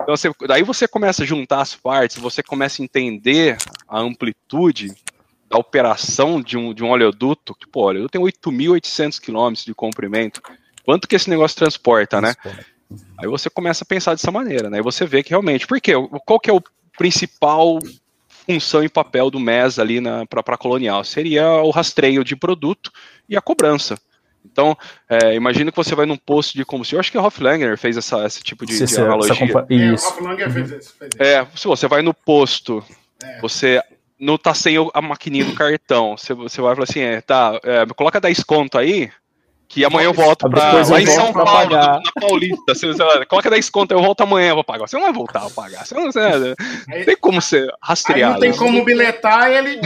então, 0.01 0.17
você, 0.17 0.31
daí 0.47 0.63
você 0.63 0.87
começa 0.87 1.25
a 1.25 1.27
juntar 1.27 1.61
as 1.61 1.75
partes, 1.75 2.19
você 2.19 2.41
começa 2.41 2.81
a 2.81 2.85
entender 2.85 3.57
a 3.89 3.99
amplitude 3.99 4.95
da 5.51 5.59
operação 5.59 6.41
de 6.41 6.57
um, 6.57 6.73
de 6.73 6.85
um 6.85 6.91
oleoduto, 6.91 7.53
que, 7.53 7.67
pô, 7.67 7.83
olha, 7.83 7.99
eu 7.99 8.09
tenho 8.09 8.25
8.800 8.25 9.21
quilômetros 9.21 9.65
de 9.65 9.75
comprimento, 9.75 10.41
Quanto 10.85 11.09
que 11.09 11.17
esse 11.17 11.31
negócio 11.31 11.57
transporta, 11.57 12.21
né? 12.21 12.35
Aí 13.19 13.27
você 13.27 13.49
começa 13.49 13.85
a 13.85 13.87
pensar 13.87 14.13
dessa 14.13 14.31
maneira, 14.31 14.69
né? 14.69 14.79
E 14.79 14.83
você 14.83 15.07
vê 15.07 15.23
que 15.23 15.31
realmente, 15.31 15.67
por 15.67 15.81
quê? 15.81 15.93
Qual 16.27 16.39
que 16.39 16.51
é 16.51 16.53
o 16.53 16.63
principal 16.97 17.79
função 18.47 18.85
e 18.85 18.89
papel 18.89 19.31
do 19.31 19.41
MES 19.41 19.79
ali 19.79 20.01
para 20.29 20.43
a 20.47 20.59
colonial? 20.59 21.03
Seria 21.03 21.49
o 21.63 21.71
rastreio 21.71 22.23
de 22.23 22.37
produto 22.37 22.93
e 23.29 23.37
a 23.37 23.41
cobrança. 23.41 23.99
Então, 24.45 24.77
é, 25.09 25.35
imagina 25.35 25.71
que 25.71 25.77
você 25.77 25.95
vai 25.95 26.05
num 26.05 26.19
posto 26.19 26.55
de 26.55 26.65
combustível. 26.65 26.99
Eu 26.99 27.01
acho 27.01 27.11
que 27.11 27.17
o 27.17 27.25
Hoflanger 27.25 27.79
fez 27.79 27.97
essa, 27.97 28.25
esse 28.27 28.43
tipo 28.43 28.67
de, 28.67 28.85
de 28.85 29.01
analogia. 29.01 29.47
Isso. 29.71 30.07
É, 30.07 30.11
o 30.11 30.11
Hoflanger 30.11 30.51
fez 30.53 30.71
isso. 30.71 30.95
É, 31.19 31.47
se 31.57 31.67
você 31.67 31.89
vai 31.89 32.03
no 32.03 32.13
posto, 32.13 32.85
é. 33.23 33.41
você 33.41 33.83
não 34.21 34.37
tá 34.37 34.53
sem 34.53 34.77
a 34.93 35.03
maquininha 35.03 35.47
do 35.47 35.55
cartão. 35.55 36.17
Você, 36.17 36.35
você 36.35 36.61
vai 36.61 36.75
falar 36.75 36.85
assim, 36.85 37.01
é, 37.01 37.21
tá, 37.23 37.59
é, 37.65 37.87
coloca 37.95 38.21
10 38.21 38.45
conto 38.45 38.77
aí, 38.77 39.11
que 39.69 39.85
amanhã 39.85 40.07
eu 40.07 40.13
volto 40.13 40.49
pra, 40.49 40.73
lá 40.73 41.01
em 41.01 41.07
São 41.07 41.33
Paulo, 41.33 41.71
na 41.71 42.01
Paulista. 42.21 42.75
Você, 42.75 42.93
você, 42.93 43.27
coloca 43.27 43.51
10 43.51 43.71
conto, 43.71 43.93
eu 43.93 44.01
volto 44.01 44.21
amanhã, 44.23 44.51
eu 44.51 44.55
vou 44.55 44.65
pagar. 44.65 44.87
Você 44.87 44.97
não 44.97 45.05
vai 45.05 45.13
voltar 45.13 45.47
a 45.47 45.51
pagar. 45.51 45.85
Você 45.85 45.95
não, 45.95 46.13
você, 46.13 46.21
não 46.87 47.05
tem 47.05 47.17
como 47.17 47.41
ser 47.41 47.73
rastreado. 47.81 48.35
não 48.35 48.41
tem 48.41 48.55
como 48.55 48.85
biletar 48.85 49.51
ele. 49.51 49.81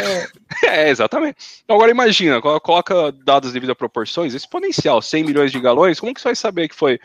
É, 0.64 0.88
exatamente. 0.88 1.37
Então, 1.64 1.76
agora 1.76 1.90
imagina, 1.90 2.40
coloca 2.40 3.12
dados 3.12 3.52
devido 3.52 3.70
a 3.70 3.76
proporções, 3.76 4.35
exponencial, 4.35 5.00
100 5.00 5.25
milhões 5.25 5.52
de 5.52 5.61
galões, 5.61 6.00
como 6.00 6.12
que 6.12 6.20
você 6.20 6.28
vai 6.28 6.37
saber 6.37 6.68
que 6.68 6.75
foi 6.75 6.99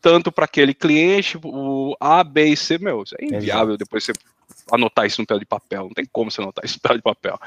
tanto 0.00 0.30
para 0.30 0.44
aquele 0.44 0.74
cliente, 0.74 1.38
o 1.42 1.96
A, 1.98 2.22
B 2.22 2.46
e 2.46 2.56
C, 2.56 2.78
meu, 2.78 3.02
é 3.18 3.24
inviável 3.24 3.76
depois 3.76 4.04
você 4.04 4.12
anotar 4.70 5.06
isso 5.06 5.20
no 5.20 5.26
papel 5.26 5.38
de 5.38 5.46
papel, 5.46 5.82
não 5.84 5.90
tem 5.90 6.06
como 6.10 6.30
você 6.30 6.40
anotar 6.40 6.64
isso 6.64 6.76
no 6.76 6.80
papel 6.80 6.96
de 6.96 7.02
papel. 7.02 7.40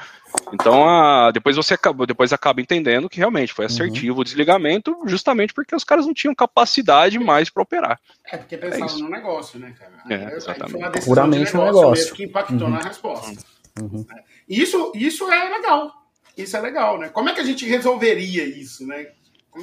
Então, 0.52 0.88
a, 0.88 1.30
depois 1.30 1.56
você 1.56 1.74
acaba, 1.74 2.06
depois 2.06 2.32
acaba 2.32 2.60
entendendo 2.60 3.08
que 3.08 3.18
realmente 3.18 3.52
foi 3.52 3.64
uhum. 3.64 3.70
assertivo 3.72 4.14
uhum. 4.14 4.20
o 4.20 4.24
desligamento, 4.24 4.96
justamente 5.06 5.52
porque 5.52 5.74
os 5.74 5.84
caras 5.84 6.06
não 6.06 6.14
tinham 6.14 6.34
capacidade 6.34 7.18
mais 7.18 7.50
para 7.50 7.62
operar. 7.62 8.00
É, 8.26 8.36
porque 8.36 8.56
pensavam 8.56 8.98
é 8.98 9.02
no 9.02 9.08
negócio, 9.10 9.58
né, 9.58 9.74
cara? 9.78 10.02
É, 10.08 10.36
exatamente. 10.36 10.70
Foi 10.70 10.80
uma 10.80 10.90
decisão 10.90 11.14
Puramente 11.14 11.50
de 11.50 11.56
negócio, 11.56 11.80
negócio. 11.80 12.14
que 12.14 12.24
impactou 12.24 12.66
uhum. 12.66 12.70
na 12.70 12.80
resposta. 12.80 13.44
Uhum. 13.80 14.06
Isso, 14.48 14.92
isso 14.94 15.30
é 15.30 15.48
legal. 15.50 15.92
Isso 16.36 16.56
é 16.56 16.60
legal, 16.60 16.98
né? 16.98 17.08
Como 17.08 17.28
é 17.28 17.34
que 17.34 17.40
a 17.40 17.44
gente 17.44 17.66
resolveria 17.66 18.44
isso, 18.44 18.86
né? 18.86 19.08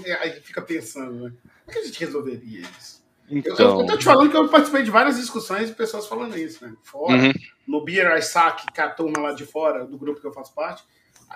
É, 0.05 0.13
aí 0.15 0.41
fica 0.41 0.61
pensando, 0.61 1.25
né? 1.25 1.29
Como 1.29 1.69
é 1.69 1.71
que 1.71 1.79
a 1.79 1.85
gente 1.85 1.99
resolveria 1.99 2.61
isso? 2.77 3.04
Então... 3.29 3.55
Eu, 3.57 3.81
eu 3.81 3.85
tô 3.85 3.97
te 3.97 4.05
falando 4.05 4.29
que 4.29 4.37
eu 4.37 4.47
participei 4.47 4.83
de 4.83 4.91
várias 4.91 5.17
discussões 5.17 5.69
e 5.69 5.73
pessoas 5.73 6.07
falando 6.07 6.37
isso, 6.37 6.65
né? 6.65 6.73
Fora, 6.83 7.17
uhum. 7.17 7.33
no 7.67 7.83
Beer 7.83 8.17
Isaac, 8.17 8.65
que 8.71 8.79
é 8.79 8.83
a 8.83 8.89
turma 8.89 9.19
lá 9.19 9.31
de 9.33 9.45
fora, 9.45 9.85
do 9.85 9.97
grupo 9.97 10.21
que 10.21 10.27
eu 10.27 10.33
faço 10.33 10.53
parte. 10.53 10.83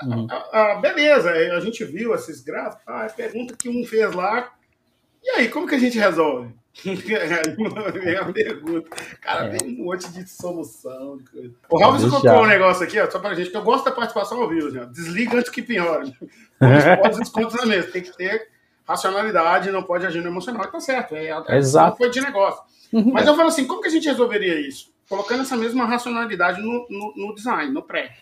Uhum. 0.04 0.28
A, 0.30 0.74
a, 0.74 0.76
beleza, 0.76 1.32
a 1.32 1.60
gente 1.60 1.84
viu 1.84 2.14
esses 2.14 2.42
gráficos, 2.42 2.84
a 2.88 3.06
ah, 3.06 3.10
pergunta 3.10 3.56
que 3.58 3.70
um 3.70 3.84
fez 3.84 4.14
lá. 4.14 4.52
E 5.24 5.30
aí, 5.32 5.50
como 5.50 5.68
que 5.68 5.76
a 5.76 5.80
gente 5.80 5.98
resolve? 5.98 6.54
é 8.06 8.18
a 8.18 8.32
pergunta. 8.32 8.90
Cara, 9.20 9.48
é. 9.48 9.58
tem 9.58 9.68
um 9.68 9.84
monte 9.84 10.10
de 10.12 10.30
solução. 10.30 11.20
O 11.70 11.80
Ralves 11.80 12.10
colocou 12.10 12.44
um 12.44 12.48
negócio 12.48 12.84
aqui, 12.84 13.00
ó, 13.00 13.10
só 13.10 13.20
pra 13.20 13.34
gente, 13.34 13.50
que 13.50 13.58
eu 13.58 13.64
gosto 13.64 13.86
da 13.86 13.92
participação 13.92 14.42
ao 14.42 14.48
vivo, 14.48 14.72
já. 14.72 14.86
Desliga 14.86 15.38
antes 15.38 15.50
que 15.50 15.62
piore. 15.62 16.14
Põe 16.60 17.10
os 17.12 17.20
descontos 17.20 17.56
na 17.56 17.66
mesa. 17.66 17.92
Tem 17.92 18.04
que 18.04 18.16
ter 18.16 18.48
racionalidade 18.90 19.72
não 19.72 19.84
pode 19.84 20.06
agir 20.06 20.22
no 20.22 20.28
emocional, 20.28 20.66
tá 20.68 20.80
certo. 20.80 21.16
É, 21.16 21.30
é 21.48 21.58
Exato. 21.58 21.98
foi 21.98 22.10
de 22.10 22.22
negócio. 22.22 22.62
Uhum. 22.92 23.12
Mas 23.14 23.28
eu 23.28 23.36
falo 23.36 23.48
assim, 23.48 23.66
como 23.66 23.82
que 23.82 23.88
a 23.88 23.92
gente 23.92 24.08
resolveria 24.08 24.60
isso? 24.60 24.92
Colocando 25.08 25.42
essa 25.42 25.56
mesma 25.56 25.86
racionalidade 25.86 26.62
no, 26.62 26.88
no, 26.90 27.14
no 27.16 27.36
design, 27.36 27.72
no 27.72 27.84
pré. 27.84 28.18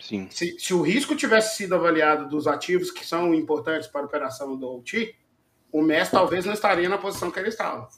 Sim. 0.00 0.26
Se, 0.30 0.58
se, 0.58 0.74
o 0.74 0.82
risco 0.82 1.14
tivesse 1.14 1.56
sido 1.56 1.74
avaliado 1.74 2.28
dos 2.28 2.46
ativos 2.46 2.90
que 2.90 3.06
são 3.06 3.32
importantes 3.34 3.86
para 3.86 4.00
a 4.00 4.04
operação 4.04 4.56
do 4.56 4.78
OT, 4.78 5.14
o 5.70 5.80
MES 5.80 6.10
talvez 6.10 6.44
não 6.44 6.52
estaria 6.52 6.88
na 6.88 6.98
posição 6.98 7.30
que 7.30 7.38
ele 7.38 7.48
estava. 7.48 7.88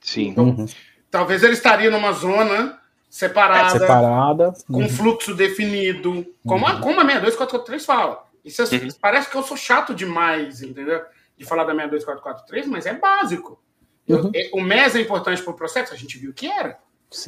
Sim. 0.00 0.28
Então, 0.28 0.44
uhum. 0.44 0.66
Talvez 1.12 1.42
ele 1.42 1.52
estaria 1.52 1.90
numa 1.90 2.12
zona 2.12 2.80
separada, 3.10 3.78
separada. 3.78 4.54
com 4.66 4.78
uhum. 4.78 4.88
fluxo 4.88 5.34
definido, 5.34 6.24
como, 6.46 6.66
a, 6.66 6.72
uhum. 6.72 6.80
como 6.80 7.00
a 7.00 7.04
62443 7.04 7.84
fala. 7.84 8.24
Isso 8.42 8.62
é, 8.62 8.64
uhum. 8.64 8.88
parece 8.98 9.28
que 9.28 9.36
eu 9.36 9.42
sou 9.42 9.54
chato 9.54 9.94
demais, 9.94 10.62
entendeu? 10.62 11.02
De 11.36 11.44
falar 11.44 11.64
da 11.64 11.74
62443, 11.74 12.66
mas 12.66 12.86
é 12.86 12.94
básico. 12.94 13.62
Uhum. 14.08 14.30
É, 14.34 14.50
o 14.52 14.60
MES 14.60 14.96
é 14.96 15.00
importante 15.00 15.42
para 15.42 15.52
o 15.52 15.56
processo, 15.56 15.94
a 15.94 15.96
gente 15.96 16.18
viu 16.18 16.32
que 16.32 16.46
era. 16.46 16.78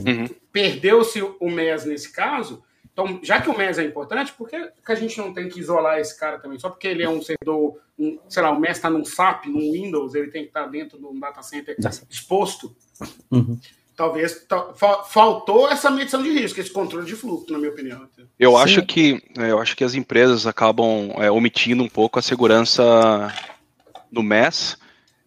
Uhum. 0.06 0.28
Perdeu-se 0.50 1.23
o 1.23 1.50
MES 1.50 1.84
nesse 1.84 2.12
caso. 2.12 2.62
Então, 2.92 3.18
já 3.23 3.40
que 3.40 3.50
o 3.50 3.58
MES 3.58 3.78
é 3.78 3.84
importante, 3.84 4.32
por 4.32 4.49
que, 4.49 4.56
a 4.87 4.94
gente 4.94 5.18
não 5.18 5.32
tem 5.32 5.49
que 5.49 5.58
isolar 5.58 5.99
esse 5.99 6.18
cara 6.18 6.38
também? 6.38 6.58
Só 6.58 6.70
porque 6.70 6.87
ele 6.87 7.02
é 7.02 7.08
um 7.08 7.20
servidor, 7.20 7.80
um, 7.99 8.18
sei 8.28 8.42
lá, 8.42 8.52
o 8.52 8.61
MES 8.61 8.76
está 8.76 8.88
num 8.88 9.04
SAP, 9.04 9.46
num 9.46 9.73
Windows, 9.73 10.14
ele 10.14 10.30
tem 10.30 10.42
que 10.42 10.49
estar 10.49 10.64
tá 10.64 10.68
dentro 10.68 10.96
de 10.96 11.04
um 11.04 11.18
data 11.18 11.42
center 11.42 11.76
exposto. 12.08 12.75
Uhum. 13.30 13.58
Talvez 13.96 14.44
faltou 15.06 15.68
essa 15.68 15.88
medição 15.88 16.20
de 16.23 16.30
risco, 16.30 16.61
esse 16.61 16.70
controle 16.70 17.06
de 17.06 17.14
fluxo, 17.14 17.52
na 17.52 17.58
minha 17.58 17.70
opinião. 17.70 18.08
Eu 18.38 18.52
Sim. 18.52 18.56
acho 18.56 18.87
que 18.87 19.23
eu 19.37 19.61
acho 19.61 19.76
que 19.76 19.84
as 19.84 19.94
empresas 19.94 20.49
acabam 20.49 21.12
é, 21.16 21.30
omitindo 21.30 21.82
um 21.82 21.88
pouco 21.88 22.18
a 22.18 22.23
segurança 22.23 23.32
no 24.14 24.23
MES, 24.23 24.78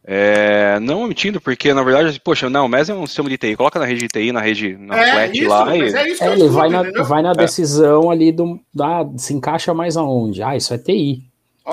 É, 0.10 0.80
não 0.80 1.06
mentindo, 1.06 1.42
porque 1.42 1.74
na 1.74 1.84
verdade, 1.84 2.18
poxa, 2.22 2.50
não, 2.50 2.66
o 2.66 2.70
MES 2.70 2.88
é 2.90 2.94
um 2.94 3.06
sistema 3.06 3.30
de 3.30 3.38
TI, 3.38 3.58
coloca 3.58 3.78
na 3.78 3.86
rede 3.86 4.00
de 4.00 4.08
TI, 4.08 4.32
na 4.32 4.40
rede 4.40 4.78
na 4.78 4.98
é, 4.98 5.12
flat 5.12 5.38
isso, 5.38 5.50
lá. 5.50 5.76
E... 5.76 5.82
É 5.82 6.10
isso 6.10 6.24
é, 6.24 6.32
ele 6.32 6.48
vai, 6.48 6.70
na, 6.70 6.84
vai 7.04 7.22
na 7.22 7.34
decisão 7.34 8.10
ali 8.10 8.32
do. 8.32 8.58
Da, 8.74 9.06
se 9.18 9.34
encaixa 9.34 9.74
mais 9.74 9.98
aonde? 9.98 10.42
Ah, 10.42 10.56
isso 10.56 10.74
é 10.74 10.78
TI. 10.78 11.28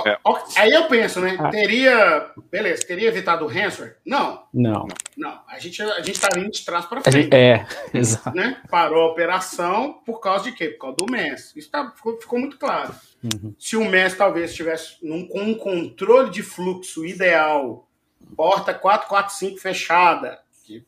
É. 0.05 0.19
Aí 0.57 0.73
eu 0.73 0.89
penso, 0.89 1.21
né? 1.21 1.37
Ah. 1.39 1.51
Teria. 1.51 2.27
Beleza, 2.51 2.85
teria 2.85 3.09
evitado 3.09 3.45
o 3.45 3.49
ransomware? 3.49 3.95
Não. 4.05 4.43
Não. 4.53 4.89
Não. 5.17 5.39
A 5.47 5.61
gente, 5.61 5.81
a 5.81 6.03
gente 6.03 6.19
tá 6.19 6.29
indo 6.37 6.51
de 6.51 6.65
trás 6.65 6.85
para 6.87 7.01
frente. 7.01 7.23
Gente, 7.23 7.33
é, 7.33 7.65
exato. 7.95 8.37
Né? 8.37 8.57
Parou 8.69 9.03
a 9.03 9.13
operação 9.13 10.01
por 10.05 10.19
causa 10.19 10.45
de 10.45 10.53
quê? 10.53 10.71
Por 10.71 10.81
causa 10.81 10.97
do 10.97 11.07
MES. 11.09 11.53
Isso 11.55 11.71
tá, 11.71 11.93
ficou, 11.95 12.21
ficou 12.21 12.41
muito 12.41 12.59
claro. 12.59 12.93
Uhum. 13.25 13.55
Se 13.59 13.77
o 13.77 13.85
MES 13.89 14.15
talvez 14.15 14.51
estivesse 14.51 14.97
num, 15.03 15.27
com 15.27 15.41
um 15.41 15.55
controle 15.55 16.31
de 16.31 16.43
fluxo 16.43 17.07
ideal, 17.07 17.89
porta 18.37 18.75
445 18.75 19.59
fechada, 19.59 20.41
que 20.63 20.85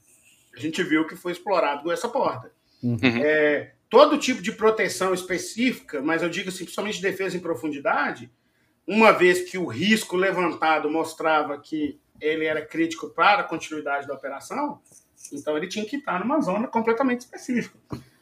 a 0.54 0.60
gente 0.60 0.82
viu 0.82 1.06
que 1.06 1.16
foi 1.16 1.32
explorado 1.32 1.82
com 1.82 1.92
essa 1.92 2.08
porta. 2.08 2.52
Uhum. 2.82 2.98
É, 3.02 3.72
todo 3.88 4.18
tipo 4.18 4.42
de 4.42 4.52
proteção 4.52 5.14
específica, 5.14 6.02
mas 6.02 6.22
eu 6.22 6.28
digo 6.28 6.50
assim, 6.50 6.64
principalmente 6.64 7.00
defesa 7.00 7.36
em 7.36 7.40
profundidade 7.40 8.30
uma 8.86 9.10
vez 9.12 9.50
que 9.50 9.58
o 9.58 9.66
risco 9.66 10.16
levantado 10.16 10.88
mostrava 10.88 11.58
que 11.58 11.98
ele 12.20 12.44
era 12.44 12.64
crítico 12.64 13.10
para 13.10 13.40
a 13.40 13.44
continuidade 13.44 14.06
da 14.06 14.14
operação, 14.14 14.80
então 15.32 15.56
ele 15.56 15.66
tinha 15.66 15.84
que 15.84 15.96
estar 15.96 16.20
numa 16.20 16.40
zona 16.40 16.68
completamente 16.68 17.22
específica. 17.22 17.76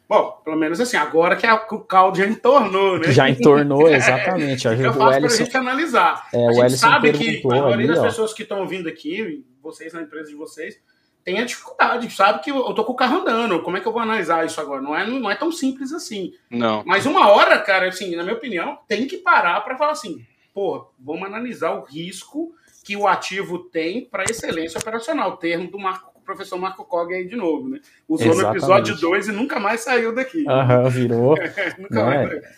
Bom, 0.08 0.40
pelo 0.44 0.56
menos 0.56 0.80
assim, 0.80 0.96
agora 0.96 1.34
que, 1.34 1.46
a, 1.46 1.56
que 1.58 1.74
o 1.74 1.80
caldo 1.80 2.18
já 2.18 2.26
entornou, 2.26 2.98
né? 2.98 3.10
Já 3.10 3.28
entornou, 3.28 3.88
exatamente. 3.88 4.68
é, 4.68 4.76
fica 4.76 4.92
fácil 4.92 5.20
para 5.20 5.32
a 5.32 5.36
gente 5.36 5.56
analisar. 5.56 6.28
É, 6.32 6.46
a 6.46 6.52
gente 6.52 6.78
sabe 6.78 7.12
que 7.12 7.42
a 7.44 7.48
maioria 7.48 7.88
das 7.88 7.98
ó. 7.98 8.02
pessoas 8.02 8.34
que 8.34 8.42
estão 8.42 8.66
vindo 8.66 8.88
aqui, 8.88 9.44
vocês 9.62 9.94
na 9.94 10.02
empresa 10.02 10.28
de 10.28 10.36
vocês, 10.36 10.78
tem 11.24 11.38
a 11.38 11.44
dificuldade, 11.44 12.10
sabe 12.10 12.42
que 12.42 12.50
eu 12.50 12.74
tô 12.74 12.84
com 12.84 12.92
o 12.92 12.96
carro 12.96 13.20
andando, 13.20 13.62
como 13.62 13.78
é 13.78 13.80
que 13.80 13.88
eu 13.88 13.92
vou 13.92 14.02
analisar 14.02 14.44
isso 14.44 14.60
agora? 14.60 14.82
Não 14.82 14.94
é, 14.94 15.06
não 15.06 15.30
é 15.30 15.34
tão 15.34 15.50
simples 15.50 15.90
assim. 15.90 16.34
Não. 16.50 16.84
Mas 16.84 17.06
uma 17.06 17.28
hora, 17.28 17.58
cara, 17.60 17.88
assim, 17.88 18.14
na 18.14 18.22
minha 18.22 18.36
opinião, 18.36 18.78
tem 18.86 19.06
que 19.06 19.16
parar 19.16 19.62
para 19.62 19.78
falar 19.78 19.92
assim, 19.92 20.22
pô, 20.52 20.86
vamos 20.98 21.26
analisar 21.26 21.70
o 21.70 21.82
risco 21.82 22.54
que 22.84 22.94
o 22.94 23.08
ativo 23.08 23.58
tem 23.58 24.04
para 24.04 24.24
excelência 24.24 24.78
operacional, 24.78 25.38
termo 25.38 25.70
do 25.70 25.78
Marco, 25.78 26.13
professor 26.24 26.58
Marco 26.58 26.84
Cog 26.84 27.12
aí 27.12 27.26
de 27.26 27.36
novo, 27.36 27.68
né? 27.68 27.80
Usou 28.08 28.32
Exatamente. 28.32 28.50
no 28.50 28.58
episódio 28.58 29.00
2 29.00 29.28
e 29.28 29.32
nunca 29.32 29.60
mais 29.60 29.80
saiu 29.80 30.14
daqui. 30.14 30.44
Aham, 30.48 30.88
virou. 30.88 31.34
nunca 31.78 32.04
mais. 32.04 32.32
É. 32.32 32.52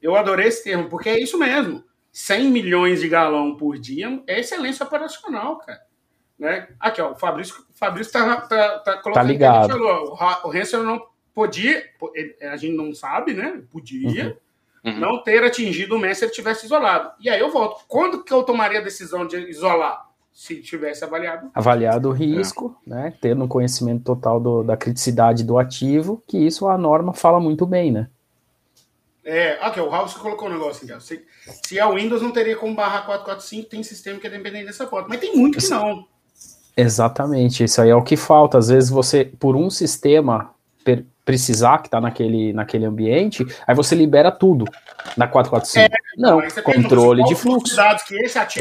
Eu 0.00 0.16
adorei 0.16 0.48
esse 0.48 0.64
termo, 0.64 0.88
porque 0.88 1.08
é 1.08 1.20
isso 1.20 1.38
mesmo. 1.38 1.84
100 2.12 2.50
milhões 2.50 3.00
de 3.00 3.08
galão 3.08 3.56
por 3.56 3.78
dia 3.78 4.22
é 4.26 4.40
excelência 4.40 4.84
operacional, 4.84 5.58
cara. 5.58 5.80
Né? 6.38 6.68
Aqui, 6.78 7.00
ó, 7.00 7.12
o 7.12 7.14
Fabrício, 7.16 7.54
o 7.54 7.78
Fabrício 7.78 8.12
tá, 8.12 8.40
tá, 8.42 8.78
tá 8.78 8.92
colocando 8.98 9.14
tá 9.14 9.22
ligado. 9.22 9.68
Falou, 9.68 10.18
o 10.44 10.50
Hansel 10.50 10.82
não 10.82 11.06
podia, 11.34 11.84
a 12.50 12.56
gente 12.56 12.76
não 12.76 12.94
sabe, 12.94 13.34
né? 13.34 13.62
Podia. 13.70 14.26
Uhum 14.26 14.36
uhum. 14.84 14.98
não 14.98 15.22
ter 15.22 15.44
atingido 15.44 15.96
o 15.96 15.98
Messi 15.98 16.20
se 16.20 16.24
ele 16.26 16.32
tivesse 16.32 16.66
isolado. 16.66 17.12
E 17.20 17.28
aí 17.28 17.40
eu 17.40 17.50
volto. 17.50 17.84
Quando 17.86 18.24
que 18.24 18.32
eu 18.32 18.42
tomaria 18.42 18.80
a 18.80 18.82
decisão 18.82 19.26
de 19.26 19.36
isolar? 19.36 20.08
Se 20.40 20.56
tivesse 20.62 21.04
avaliado. 21.04 21.50
Avaliado 21.54 22.08
o 22.08 22.12
risco, 22.12 22.74
é. 22.86 22.90
né? 22.90 23.14
Tendo 23.20 23.44
um 23.44 23.46
conhecimento 23.46 24.02
total 24.02 24.40
do, 24.40 24.62
da 24.62 24.74
criticidade 24.74 25.44
do 25.44 25.58
ativo, 25.58 26.24
que 26.26 26.38
isso 26.38 26.66
a 26.66 26.78
norma 26.78 27.12
fala 27.12 27.38
muito 27.38 27.66
bem, 27.66 27.92
né? 27.92 28.08
É, 29.22 29.58
aqui, 29.60 29.78
o 29.78 29.90
House 29.90 30.14
colocou 30.14 30.48
um 30.48 30.52
negócio 30.52 30.90
aqui. 30.90 31.04
Se, 31.04 31.22
se 31.62 31.78
a 31.78 31.90
Windows 31.90 32.22
não 32.22 32.30
teria 32.30 32.56
como 32.56 32.74
barrar 32.74 33.04
445, 33.04 33.68
tem 33.68 33.82
sistema 33.82 34.18
que 34.18 34.28
é 34.28 34.30
dependente 34.30 34.64
dessa 34.64 34.86
porta. 34.86 35.10
Mas 35.10 35.20
tem 35.20 35.36
muito 35.36 35.58
que 35.58 35.68
não. 35.68 36.06
Exatamente, 36.74 37.64
isso 37.64 37.82
aí 37.82 37.90
é 37.90 37.94
o 37.94 38.02
que 38.02 38.16
falta. 38.16 38.56
Às 38.56 38.68
vezes 38.68 38.88
você, 38.88 39.26
por 39.26 39.54
um 39.54 39.68
sistema, 39.68 40.54
precisar, 41.22 41.78
que 41.78 41.88
está 41.88 42.00
naquele, 42.00 42.54
naquele 42.54 42.86
ambiente, 42.86 43.46
aí 43.66 43.74
você 43.74 43.94
libera 43.94 44.32
tudo 44.32 44.64
na 45.18 45.28
445. 45.28 45.94
É, 45.94 45.98
não, 46.16 46.40
controle 46.62 47.22
de 47.24 47.34
fluxo. 47.34 47.76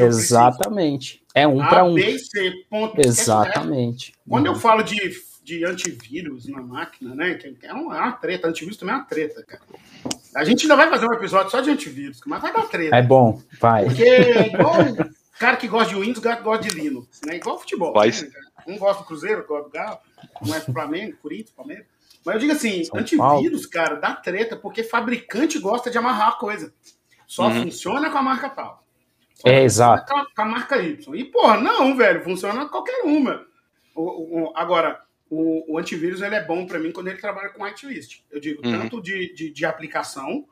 Exatamente. 0.03 1.23
É 1.41 1.47
um 1.47 1.57
para 1.59 1.83
um. 1.83 1.93
B, 1.93 2.17
C, 2.19 2.51
ponto, 2.69 2.99
Exatamente. 2.99 4.13
Quando 4.27 4.47
uhum. 4.47 4.53
eu 4.53 4.59
falo 4.59 4.83
de, 4.83 4.97
de 5.43 5.65
antivírus 5.65 6.47
na 6.47 6.61
máquina, 6.61 7.15
né? 7.15 7.35
Que 7.35 7.55
é 7.63 7.73
uma, 7.73 7.97
é 7.97 8.01
uma 8.01 8.11
treta, 8.13 8.47
antivírus 8.47 8.77
também 8.77 8.95
é 8.95 8.97
uma 8.97 9.05
treta, 9.05 9.43
cara. 9.43 9.63
A 10.35 10.43
gente 10.43 10.63
ainda 10.63 10.75
vai 10.75 10.89
fazer 10.89 11.07
um 11.07 11.13
episódio 11.13 11.49
só 11.51 11.61
de 11.61 11.69
antivírus, 11.69 12.21
mas 12.25 12.41
vai 12.41 12.53
dar 12.53 12.63
treta. 12.63 12.95
É 12.95 13.01
bom, 13.01 13.41
vai. 13.59 13.85
Porque 13.85 14.03
é 14.03 14.47
igual 14.47 14.73
cara 15.39 15.55
que 15.55 15.67
gosta 15.67 15.93
de 15.93 15.99
Windows, 15.99 16.19
cara 16.19 16.35
que 16.35 16.43
gosta 16.43 16.67
de 16.67 16.75
Linux, 16.75 17.21
né? 17.25 17.37
Igual 17.37 17.57
futebol. 17.57 17.93
Né? 17.93 18.29
Um 18.67 18.77
gosta 18.77 19.01
do 19.01 19.07
Cruzeiro, 19.07 19.45
gosta 19.47 19.63
do 19.63 19.71
Galo, 19.71 19.97
um 20.45 20.53
é 20.53 20.59
do 20.59 20.73
Flamengo, 20.73 21.17
Corinthians, 21.21 21.51
Palmeiras. 21.55 21.85
Mas 22.25 22.35
eu 22.35 22.41
digo 22.41 22.51
assim, 22.51 22.83
São 22.83 22.99
antivírus, 22.99 23.65
Paulo. 23.65 23.69
cara, 23.71 23.95
dá 23.95 24.13
treta, 24.13 24.57
porque 24.57 24.83
fabricante 24.83 25.57
gosta 25.57 25.89
de 25.89 25.97
amarrar 25.97 26.29
a 26.29 26.33
coisa. 26.33 26.73
Só 27.25 27.47
uhum. 27.47 27.63
funciona 27.63 28.09
com 28.09 28.17
a 28.17 28.21
marca 28.21 28.49
tal. 28.49 28.83
É, 29.45 29.63
exato. 29.63 30.11
Com 30.11 30.19
a, 30.19 30.25
com 30.35 30.41
a, 30.41 30.45
marca 30.45 30.81
Y. 30.81 31.15
E, 31.15 31.23
porra, 31.25 31.59
não, 31.59 31.95
velho, 31.95 32.23
funciona 32.23 32.67
qualquer 32.67 33.03
uma. 33.03 33.45
O, 33.95 34.41
o, 34.41 34.53
agora, 34.55 35.01
o, 35.29 35.73
o, 35.73 35.77
antivírus 35.77 36.21
ele 36.21 36.35
é 36.35 36.43
bom 36.43 36.65
para 36.65 36.79
mim 36.79 36.91
quando 36.91 37.07
ele 37.07 37.19
trabalha 37.19 37.49
com 37.49 37.63
whitelist. 37.63 38.21
Eu 38.31 38.39
digo, 38.39 38.65
uhum. 38.65 38.79
tanto 38.79 39.01
de, 39.01 39.33
de, 39.33 39.51
de, 39.51 39.65
aplicação, 39.65 40.45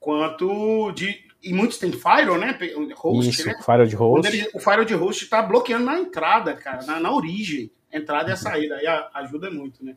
quanto 0.00 0.92
de. 0.92 1.24
E 1.42 1.52
muitos 1.52 1.78
têm 1.78 1.92
firewall, 1.92 2.38
né? 2.38 2.58
Host, 2.96 3.30
Isso, 3.30 3.46
né? 3.46 3.54
firewall 3.62 3.86
de 3.86 3.96
host. 3.96 4.26
Ele, 4.26 4.50
o 4.54 4.58
firewall 4.58 4.84
de 4.84 4.94
host 4.94 5.24
está 5.24 5.42
bloqueando 5.42 5.84
na 5.84 5.98
entrada, 5.98 6.54
cara, 6.54 6.84
na, 6.86 6.98
na 6.98 7.12
origem. 7.12 7.70
Entrada 7.92 8.30
e 8.30 8.32
a 8.32 8.36
saída. 8.36 8.76
Aí 8.76 8.86
ajuda 9.14 9.50
muito, 9.50 9.84
né? 9.84 9.94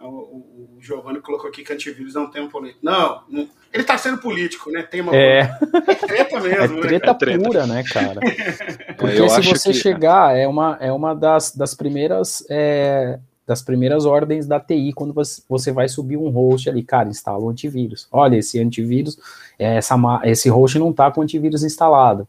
O, 0.00 0.06
o, 0.06 0.78
Giovanni 0.80 1.20
colocou 1.20 1.48
aqui 1.48 1.64
que 1.64 1.72
antivírus 1.72 2.14
não 2.14 2.30
tem 2.30 2.42
um 2.42 2.48
político. 2.48 2.80
Não, 2.82 3.22
não 3.28 3.48
ele 3.72 3.82
está 3.82 3.98
sendo 3.98 4.18
político, 4.18 4.70
né? 4.70 4.82
Tem 4.82 5.00
uma. 5.00 5.14
É, 5.14 5.40
é 5.40 5.94
treta 5.94 6.40
mesmo, 6.40 6.78
é 6.78 6.80
treta, 6.80 7.12
né? 7.12 7.14
treta 7.18 7.38
pura, 7.38 7.66
né, 7.66 7.82
cara? 7.82 8.20
Porque 8.96 9.20
Eu 9.20 9.28
se 9.28 9.42
você 9.42 9.72
que... 9.72 9.78
chegar, 9.78 10.36
é 10.36 10.46
uma, 10.46 10.78
é 10.80 10.92
uma 10.92 11.14
das, 11.14 11.54
das 11.54 11.74
primeiras. 11.74 12.44
É, 12.48 13.18
das 13.46 13.62
primeiras 13.62 14.04
ordens 14.04 14.44
da 14.44 14.58
TI 14.58 14.92
quando 14.92 15.14
você 15.48 15.70
vai 15.70 15.88
subir 15.88 16.16
um 16.16 16.30
host 16.30 16.68
ali, 16.68 16.82
cara, 16.82 17.08
instala 17.08 17.38
o 17.38 17.48
antivírus. 17.48 18.08
Olha, 18.10 18.36
esse 18.36 18.58
antivírus, 18.58 19.16
é, 19.56 19.76
essa, 19.76 19.94
esse 20.24 20.48
host 20.48 20.76
não 20.80 20.90
está 20.90 21.12
com 21.12 21.22
antivírus 21.22 21.62
instalado. 21.62 22.26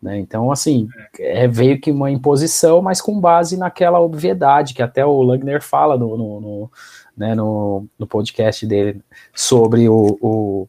Né? 0.00 0.18
Então, 0.18 0.50
assim, 0.50 0.88
é. 1.18 1.44
é, 1.44 1.48
veio 1.48 1.80
que 1.80 1.90
uma 1.90 2.10
imposição, 2.10 2.80
mas 2.80 3.00
com 3.00 3.20
base 3.20 3.56
naquela 3.56 4.00
obviedade 4.00 4.74
que 4.74 4.82
até 4.82 5.04
o 5.04 5.22
Langner 5.22 5.62
fala 5.62 5.96
no, 5.96 6.16
no, 6.16 6.40
no 6.40 6.70
né, 7.18 7.34
no, 7.34 7.86
no 7.98 8.06
podcast 8.06 8.64
dele 8.66 9.00
sobre 9.34 9.88
o, 9.88 10.18
o, 10.20 10.68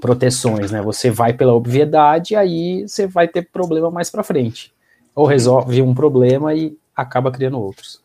proteções, 0.00 0.70
né? 0.70 0.82
Você 0.82 1.10
vai 1.10 1.32
pela 1.32 1.54
obviedade, 1.54 2.36
aí 2.36 2.86
você 2.86 3.06
vai 3.06 3.26
ter 3.26 3.48
problema 3.50 3.90
mais 3.90 4.10
para 4.10 4.22
frente. 4.22 4.72
Ou 5.14 5.26
resolve 5.26 5.82
um 5.82 5.94
problema 5.94 6.54
e 6.54 6.76
acaba 6.94 7.32
criando 7.32 7.60
outros. 7.60 8.00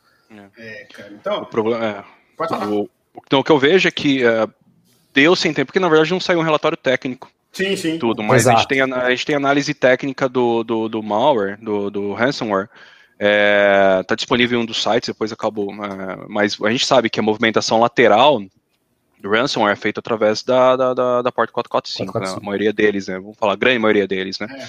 É, 0.57 0.87
cara, 0.93 1.11
então. 1.13 1.41
O 1.43 1.45
problema 1.45 1.85
é. 1.85 2.03
O, 2.67 2.89
então, 3.25 3.39
o 3.39 3.43
que 3.43 3.51
eu 3.51 3.59
vejo 3.59 3.87
é 3.87 3.91
que 3.91 4.23
uh, 4.25 4.51
deu 5.13 5.35
sem 5.35 5.53
tempo, 5.53 5.67
porque 5.67 5.79
na 5.79 5.87
verdade 5.87 6.11
não 6.11 6.19
saiu 6.19 6.39
um 6.39 6.43
relatório 6.43 6.77
técnico. 6.77 7.29
Sim, 7.53 7.75
sim. 7.77 7.97
Tudo, 7.97 8.21
mas 8.21 8.47
a 8.47 8.55
gente, 8.55 8.67
tem, 8.67 8.81
a 8.81 9.09
gente 9.09 9.25
tem 9.25 9.35
análise 9.35 9.73
técnica 9.73 10.27
do, 10.27 10.61
do, 10.61 10.89
do 10.89 11.01
malware, 11.01 11.57
do, 11.61 11.89
do 11.89 12.13
ransomware, 12.13 12.67
Está 13.17 13.99
é, 13.99 14.03
tá 14.03 14.15
disponível 14.15 14.59
em 14.59 14.63
um 14.63 14.65
dos 14.65 14.81
sites, 14.81 15.07
depois 15.07 15.31
acabou. 15.31 15.71
É, 15.71 16.25
mas 16.27 16.57
a 16.61 16.69
gente 16.69 16.85
sabe 16.85 17.09
que 17.09 17.19
a 17.19 17.23
movimentação 17.23 17.79
lateral 17.79 18.41
do 19.19 19.29
ransomware 19.29 19.73
é 19.73 19.75
feita 19.75 19.99
através 19.99 20.43
da, 20.43 20.75
da, 20.75 20.93
da, 20.93 21.21
da 21.21 21.31
porta 21.31 21.53
445, 21.53 22.11
445. 22.11 22.19
Né? 22.19 22.37
a 22.37 22.45
maioria 22.45 22.73
deles, 22.73 23.07
né? 23.07 23.17
Vamos 23.17 23.37
falar, 23.37 23.53
a 23.53 23.57
grande 23.57 23.79
maioria 23.79 24.07
deles, 24.07 24.37
né? 24.39 24.47
É. 24.51 24.67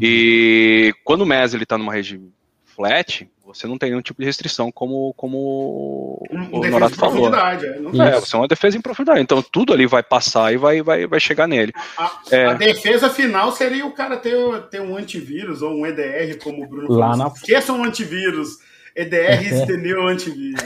E 0.00 0.94
quando 1.04 1.22
o 1.22 1.26
MES 1.26 1.54
está 1.54 1.78
numa 1.78 1.92
rede 1.92 2.20
flat, 2.64 3.28
você 3.46 3.66
não 3.66 3.78
tem 3.78 3.90
nenhum 3.90 4.02
tipo 4.02 4.20
de 4.20 4.26
restrição, 4.26 4.72
como, 4.72 5.14
como 5.14 6.20
um, 6.30 6.58
o 6.58 6.68
Norato 6.68 6.96
falou. 6.96 7.32
É, 7.32 7.78
não 7.78 8.02
é, 8.02 8.18
você 8.18 8.34
é 8.34 8.38
uma 8.38 8.48
defesa 8.48 8.76
em 8.76 8.80
profundidade. 8.80 9.20
Então 9.20 9.40
tudo 9.40 9.72
ali 9.72 9.86
vai 9.86 10.02
passar 10.02 10.52
e 10.52 10.56
vai, 10.56 10.82
vai, 10.82 11.06
vai 11.06 11.20
chegar 11.20 11.46
nele. 11.46 11.72
A, 11.96 12.20
é. 12.30 12.46
a 12.46 12.54
defesa 12.54 13.08
final 13.08 13.52
seria 13.52 13.86
o 13.86 13.92
cara 13.92 14.16
ter, 14.16 14.36
ter 14.70 14.80
um 14.80 14.96
antivírus 14.96 15.62
ou 15.62 15.72
um 15.72 15.86
EDR, 15.86 16.38
como 16.42 16.64
o 16.64 16.68
Bruno 16.68 16.92
Lá 16.92 17.12
falou. 17.12 17.24
Na... 17.24 17.32
Esqueça 17.32 17.72
um 17.72 17.84
antivírus. 17.84 18.58
EDR 18.94 19.42
estendeu 19.46 20.02
o 20.02 20.08
antivírus. 20.08 20.60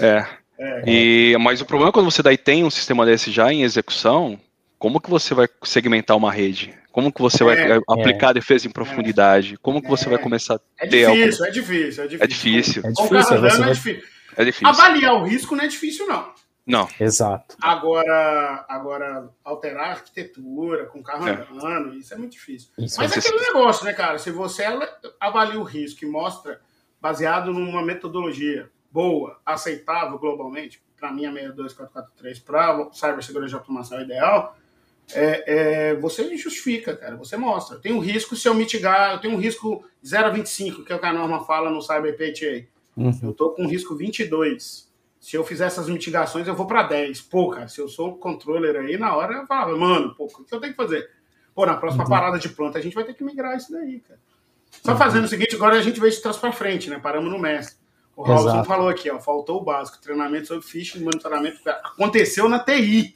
é. 0.00 0.26
É. 0.58 0.82
E, 0.86 1.36
mas 1.38 1.60
o 1.60 1.66
problema 1.66 1.90
é 1.90 1.92
quando 1.92 2.10
você 2.10 2.22
daí 2.22 2.38
tem 2.38 2.64
um 2.64 2.70
sistema 2.70 3.04
desse 3.04 3.30
já 3.30 3.52
em 3.52 3.62
execução, 3.62 4.38
como 4.86 5.00
que 5.00 5.10
você 5.10 5.34
vai 5.34 5.48
segmentar 5.64 6.16
uma 6.16 6.30
rede? 6.30 6.72
Como 6.92 7.12
que 7.12 7.20
você 7.20 7.42
vai 7.42 7.58
é, 7.58 7.80
aplicar 7.88 8.28
é. 8.28 8.30
a 8.30 8.32
defesa 8.34 8.68
em 8.68 8.70
profundidade? 8.70 9.58
Como 9.60 9.82
que 9.82 9.88
você 9.88 10.08
vai 10.08 10.16
começar 10.16 10.54
a 10.54 10.60
é 10.78 10.86
ter 10.86 11.08
difícil, 11.08 11.10
algo... 11.10 11.44
É 11.44 11.50
difícil, 11.50 12.04
é 12.04 12.06
difícil, 12.06 12.22
é 12.22 12.26
difícil. 12.26 12.82
É 12.84 12.92
difícil. 12.92 13.34
É 13.34 13.48
é 13.48 13.72
difícil. 13.72 14.08
É 14.36 14.44
difícil. 14.44 14.68
Avaliar 14.68 15.14
o 15.14 15.24
risco 15.24 15.56
não 15.56 15.64
é 15.64 15.66
difícil, 15.66 16.06
não. 16.06 16.32
Não. 16.64 16.88
Exato. 17.00 17.56
Agora, 17.60 18.64
agora 18.68 19.28
alterar 19.42 19.88
a 19.88 19.90
arquitetura 19.90 20.86
com 20.86 21.02
carro 21.02 21.26
é. 21.26 21.48
andando, 21.50 21.92
isso 21.94 22.14
é 22.14 22.16
muito 22.16 22.32
difícil. 22.32 22.70
Isso 22.78 23.00
Mas 23.00 23.10
é 23.10 23.18
aquele 23.18 23.40
negócio, 23.40 23.84
né, 23.84 23.92
cara? 23.92 24.20
Se 24.20 24.30
você 24.30 24.62
avalia 25.18 25.58
o 25.58 25.64
risco 25.64 26.04
e 26.04 26.08
mostra, 26.08 26.60
baseado 27.00 27.52
numa 27.52 27.82
metodologia 27.82 28.70
boa, 28.92 29.40
aceitável 29.44 30.16
globalmente, 30.16 30.80
para 30.96 31.12
mim 31.12 31.26
a 31.26 31.32
62443 31.32 32.38
para 32.38 32.88
cibersegurança 32.92 33.48
de 33.48 33.54
automação 33.56 33.98
é 33.98 34.02
ideal, 34.02 34.56
é, 35.12 35.90
é, 35.90 35.94
você 35.94 36.36
justifica, 36.36 36.96
cara, 36.96 37.16
você 37.16 37.36
mostra. 37.36 37.78
Tem 37.78 37.92
um 37.92 38.00
risco 38.00 38.34
se 38.34 38.48
eu 38.48 38.54
mitigar, 38.54 39.12
eu 39.12 39.20
tenho 39.20 39.34
um 39.34 39.40
risco 39.40 39.84
0,25, 40.04 40.84
que 40.84 40.92
é 40.92 40.96
o 40.96 40.98
que 40.98 41.06
a 41.06 41.12
norma 41.12 41.44
fala 41.44 41.70
no 41.70 41.80
Cyber 41.80 42.16
PTA. 42.16 42.66
Uhum. 42.96 43.18
Eu 43.22 43.32
tô 43.32 43.50
com 43.50 43.66
risco 43.66 43.94
22 43.94 44.86
se 45.26 45.36
eu 45.36 45.44
fizer 45.44 45.66
essas 45.66 45.88
mitigações, 45.88 46.46
eu 46.46 46.54
vou 46.54 46.68
para 46.68 46.84
10. 46.84 47.22
Pô, 47.22 47.50
cara, 47.50 47.66
se 47.66 47.80
eu 47.80 47.88
sou 47.88 48.16
controller 48.16 48.76
aí, 48.76 48.96
na 48.96 49.16
hora 49.16 49.34
eu 49.34 49.46
falava, 49.46 49.76
mano, 49.76 50.14
pô, 50.14 50.26
o 50.26 50.44
que 50.44 50.54
eu 50.54 50.60
tenho 50.60 50.72
que 50.72 50.76
fazer? 50.76 51.10
Pô, 51.52 51.66
na 51.66 51.74
próxima 51.74 52.04
uhum. 52.04 52.10
parada 52.10 52.38
de 52.38 52.48
planta 52.48 52.78
a 52.78 52.80
gente 52.80 52.94
vai 52.94 53.02
ter 53.02 53.12
que 53.12 53.24
migrar 53.24 53.56
isso 53.56 53.72
daí, 53.72 53.98
cara. 53.98 54.20
Só 54.84 54.92
uhum. 54.92 54.98
fazendo 54.98 55.24
o 55.24 55.28
seguinte, 55.28 55.56
agora 55.56 55.76
a 55.76 55.82
gente 55.82 55.98
veio 55.98 56.12
de 56.12 56.22
trás 56.22 56.36
para 56.36 56.52
frente, 56.52 56.88
né? 56.88 57.00
Paramos 57.00 57.28
no 57.28 57.40
mestre. 57.40 57.76
O 58.14 58.22
Robson 58.22 58.62
falou 58.62 58.88
aqui, 58.88 59.10
ó, 59.10 59.18
faltou 59.18 59.60
o 59.60 59.64
básico, 59.64 60.00
treinamento 60.00 60.46
sobre 60.46 60.64
phishing, 60.64 61.02
monitoramento. 61.02 61.58
Aconteceu 61.68 62.48
na 62.48 62.60
TI. 62.60 63.12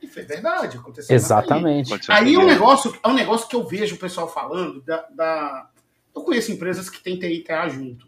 E 0.00 0.06
foi 0.06 0.22
verdade, 0.22 0.78
aconteceu 0.78 1.14
Exatamente. 1.14 1.92
Aí 2.08 2.34
é 2.34 2.38
um 2.38 2.46
negócio, 2.46 2.96
é 3.02 3.08
um 3.08 3.14
negócio 3.14 3.48
que 3.48 3.56
eu 3.56 3.66
vejo 3.66 3.96
o 3.96 3.98
pessoal 3.98 4.32
falando 4.32 4.80
da, 4.82 5.06
da... 5.10 5.70
Eu 6.14 6.22
conheço 6.22 6.52
empresas 6.52 6.88
que 6.88 7.02
têm 7.02 7.18
TI 7.18 7.26
e 7.26 7.44
TA 7.44 7.68
junto. 7.68 8.06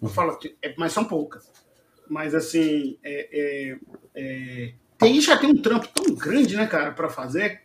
Eu 0.00 0.08
falo 0.08 0.36
que, 0.38 0.56
é, 0.62 0.74
mas 0.76 0.92
são 0.92 1.04
poucas 1.04 1.50
mas 2.08 2.34
assim, 2.34 2.98
é, 3.02 3.28
é, 3.32 3.76
é, 4.14 4.72
TI 4.98 5.20
já 5.20 5.36
tem 5.36 5.50
um 5.50 5.60
trampo 5.60 5.88
tão 5.88 6.14
grande, 6.14 6.56
né, 6.56 6.66
cara, 6.66 6.92
para 6.92 7.08
fazer. 7.08 7.62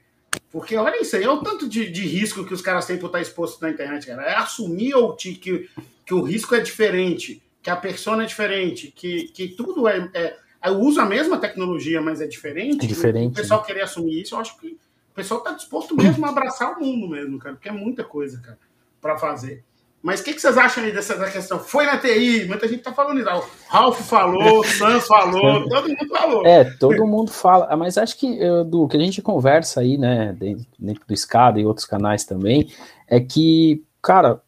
Porque 0.50 0.76
olha 0.76 1.02
isso 1.02 1.16
aí, 1.16 1.24
é 1.24 1.30
o 1.30 1.42
tanto 1.42 1.68
de, 1.68 1.90
de 1.90 2.06
risco 2.06 2.46
que 2.46 2.54
os 2.54 2.62
caras 2.62 2.86
têm 2.86 2.98
por 2.98 3.08
estar 3.08 3.22
exposto 3.22 3.62
na 3.62 3.70
internet, 3.70 4.08
cara. 4.08 4.24
É 4.24 4.36
assumir 4.36 4.94
ou 4.94 5.16
que, 5.16 5.36
que, 5.36 5.70
que 6.06 6.14
o 6.14 6.22
risco 6.22 6.56
é 6.56 6.60
diferente, 6.60 7.42
que 7.62 7.70
a 7.70 7.76
persona 7.76 8.24
é 8.24 8.26
diferente, 8.26 8.92
que, 8.92 9.26
que 9.30 9.50
tudo 9.50 9.88
é, 9.88 10.10
é. 10.14 10.38
Eu 10.64 10.80
uso 10.80 11.02
a 11.02 11.06
mesma 11.06 11.38
tecnologia, 11.38 12.02
mas 12.02 12.22
é 12.22 12.28
diferente. 12.28 12.86
É 12.86 12.88
diferente. 12.88 13.34
O 13.34 13.36
pessoal 13.36 13.62
né? 13.62 13.66
querer 13.66 13.82
assumir 13.82 14.22
isso, 14.22 14.36
eu 14.36 14.40
acho 14.40 14.58
que 14.60 14.68
o 14.68 15.14
pessoal 15.14 15.40
está 15.40 15.52
disposto 15.52 15.96
mesmo 15.96 16.26
a 16.26 16.30
abraçar 16.30 16.78
o 16.78 16.80
mundo 16.80 17.08
mesmo, 17.08 17.38
cara, 17.40 17.56
porque 17.56 17.70
é 17.70 17.72
muita 17.72 18.04
coisa, 18.04 18.40
cara, 18.40 18.58
para 19.02 19.18
fazer. 19.18 19.64
Mas 20.02 20.20
o 20.20 20.24
que, 20.24 20.34
que, 20.34 20.42
vocês 20.42 20.58
acham 20.58 20.84
aí 20.84 20.92
dessa 20.92 21.16
questão? 21.30 21.60
Foi 21.60 21.86
na 21.86 21.98
TI, 21.98 22.46
muita 22.48 22.68
gente 22.68 22.82
tá 22.82 22.92
falando 22.92 23.20
isso. 23.20 23.30
O 23.30 23.44
Ralph 23.68 24.00
falou, 24.02 24.62
o 24.62 24.64
Sans 24.66 25.06
falou, 25.06 25.70
todo 25.70 25.90
mundo 25.90 26.08
falou. 26.10 26.46
É, 26.46 26.64
todo 26.64 27.06
mundo 27.06 27.32
fala. 27.32 27.68
Ah, 27.70 27.78
mas 27.78 28.00
acho 28.00 28.18
que 28.18 28.40
do 28.66 28.88
que 28.88 28.98
a 28.98 29.00
gente 29.00 29.22
conversa 29.22 29.82
aí, 29.82 30.00
né, 30.00 30.36
dentro, 30.80 31.06
do 31.08 31.16
SCADA 31.16 31.60
e 31.60 31.66
outros 31.66 31.86
canais 31.86 32.26
também, 32.26 32.72
é 33.08 33.20
que, 33.20 33.84
cara, 34.02 34.42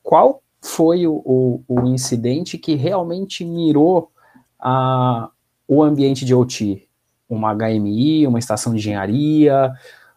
qual 0.00 0.42
foi 0.62 1.06
o, 1.08 1.14
o, 1.24 1.64
o 1.66 1.86
incidente 1.88 2.56
que 2.56 2.76
realmente 2.76 3.44
mirou 3.44 4.12
a, 4.60 5.28
o 5.70 5.82
ambiente 5.82 6.24
de 6.24 6.34
OT? 6.34 6.88
Uma 7.28 7.54
HMI, 7.54 8.26
uma 8.26 8.38
estação 8.38 8.72
de 8.72 8.78
engenharia, 8.78 9.72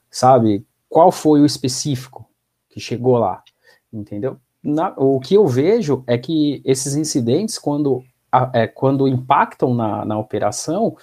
sabe? 0.09 0.65
Qual 0.89 1.11
foi 1.11 1.41
o 1.41 1.45
específico 1.45 2.27
que 2.69 2.79
chegou 2.79 3.17
lá? 3.17 3.43
Entendeu? 3.91 4.39
na, 4.63 4.93
o 4.95 5.19
que 5.19 5.35
eu 5.35 5.45
vejo 5.45 6.03
é 6.07 6.17
que 6.17 6.61
esses 6.63 6.95
incidentes, 6.95 7.59
quando, 7.59 8.01
é, 8.53 8.65
quando 8.65 9.07
impactam 9.07 9.73
na, 9.73 10.05
na 10.05 10.17
operação, 10.17 10.95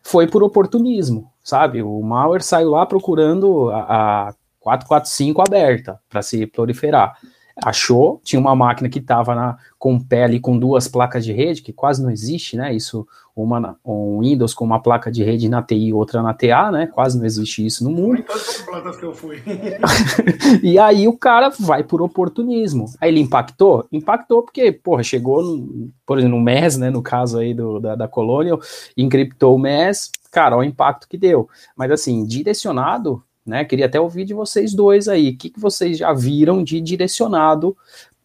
foi 0.00 0.26
por 0.26 0.42
oportunismo, 0.42 1.30
sabe? 1.44 1.82
O 1.82 2.00
malware 2.02 2.42
saiu 2.42 2.70
lá 2.70 2.86
procurando 2.86 3.70
a, 3.70 4.28
a 4.28 4.34
445 4.60 5.42
aberta 5.42 6.00
para 6.08 6.22
se 6.22 6.46
proliferar 6.46 7.18
achou, 7.56 8.20
tinha 8.22 8.40
uma 8.40 8.54
máquina 8.54 8.88
que 8.88 8.98
estava 8.98 9.56
com 9.78 9.94
o 9.94 10.04
pé 10.04 10.24
ali 10.24 10.38
com 10.38 10.58
duas 10.58 10.86
placas 10.86 11.24
de 11.24 11.32
rede, 11.32 11.62
que 11.62 11.72
quase 11.72 12.02
não 12.02 12.10
existe, 12.10 12.56
né? 12.56 12.72
Isso, 12.74 13.06
uma 13.34 13.76
um 13.84 14.20
Windows 14.20 14.54
com 14.54 14.64
uma 14.64 14.80
placa 14.80 15.10
de 15.10 15.24
rede 15.24 15.48
na 15.48 15.62
TI 15.62 15.88
e 15.88 15.92
outra 15.92 16.22
na 16.22 16.34
TA, 16.34 16.70
né? 16.70 16.86
Quase 16.86 17.18
não 17.18 17.24
existe 17.24 17.64
isso 17.64 17.82
no 17.82 17.90
mundo. 17.90 18.22
plantas 18.64 18.96
que 18.96 19.04
eu 19.04 19.14
fui. 19.14 19.42
e 20.62 20.78
aí 20.78 21.08
o 21.08 21.16
cara 21.16 21.50
vai 21.58 21.82
por 21.82 22.02
oportunismo. 22.02 22.86
Aí 23.00 23.10
ele 23.10 23.20
impactou? 23.20 23.86
Impactou 23.90 24.42
porque, 24.42 24.70
porra, 24.70 25.02
chegou, 25.02 25.42
no, 25.42 25.90
por 26.06 26.18
exemplo, 26.18 26.38
no 26.38 26.44
MES, 26.44 26.76
né? 26.76 26.90
No 26.90 27.02
caso 27.02 27.38
aí 27.38 27.54
do, 27.54 27.80
da, 27.80 27.94
da 27.94 28.08
Colonial, 28.08 28.60
encriptou 28.96 29.56
o 29.56 29.58
MES, 29.58 30.10
cara, 30.30 30.56
olha 30.56 30.66
o 30.66 30.70
impacto 30.70 31.08
que 31.08 31.16
deu. 31.16 31.48
Mas 31.76 31.90
assim, 31.90 32.24
direcionado, 32.24 33.22
né? 33.44 33.64
Queria 33.64 33.86
até 33.86 34.00
ouvir 34.00 34.24
de 34.24 34.34
vocês 34.34 34.74
dois 34.74 35.08
aí. 35.08 35.30
O 35.30 35.36
que, 35.36 35.50
que 35.50 35.60
vocês 35.60 35.98
já 35.98 36.12
viram 36.12 36.62
de 36.62 36.80
direcionado 36.80 37.76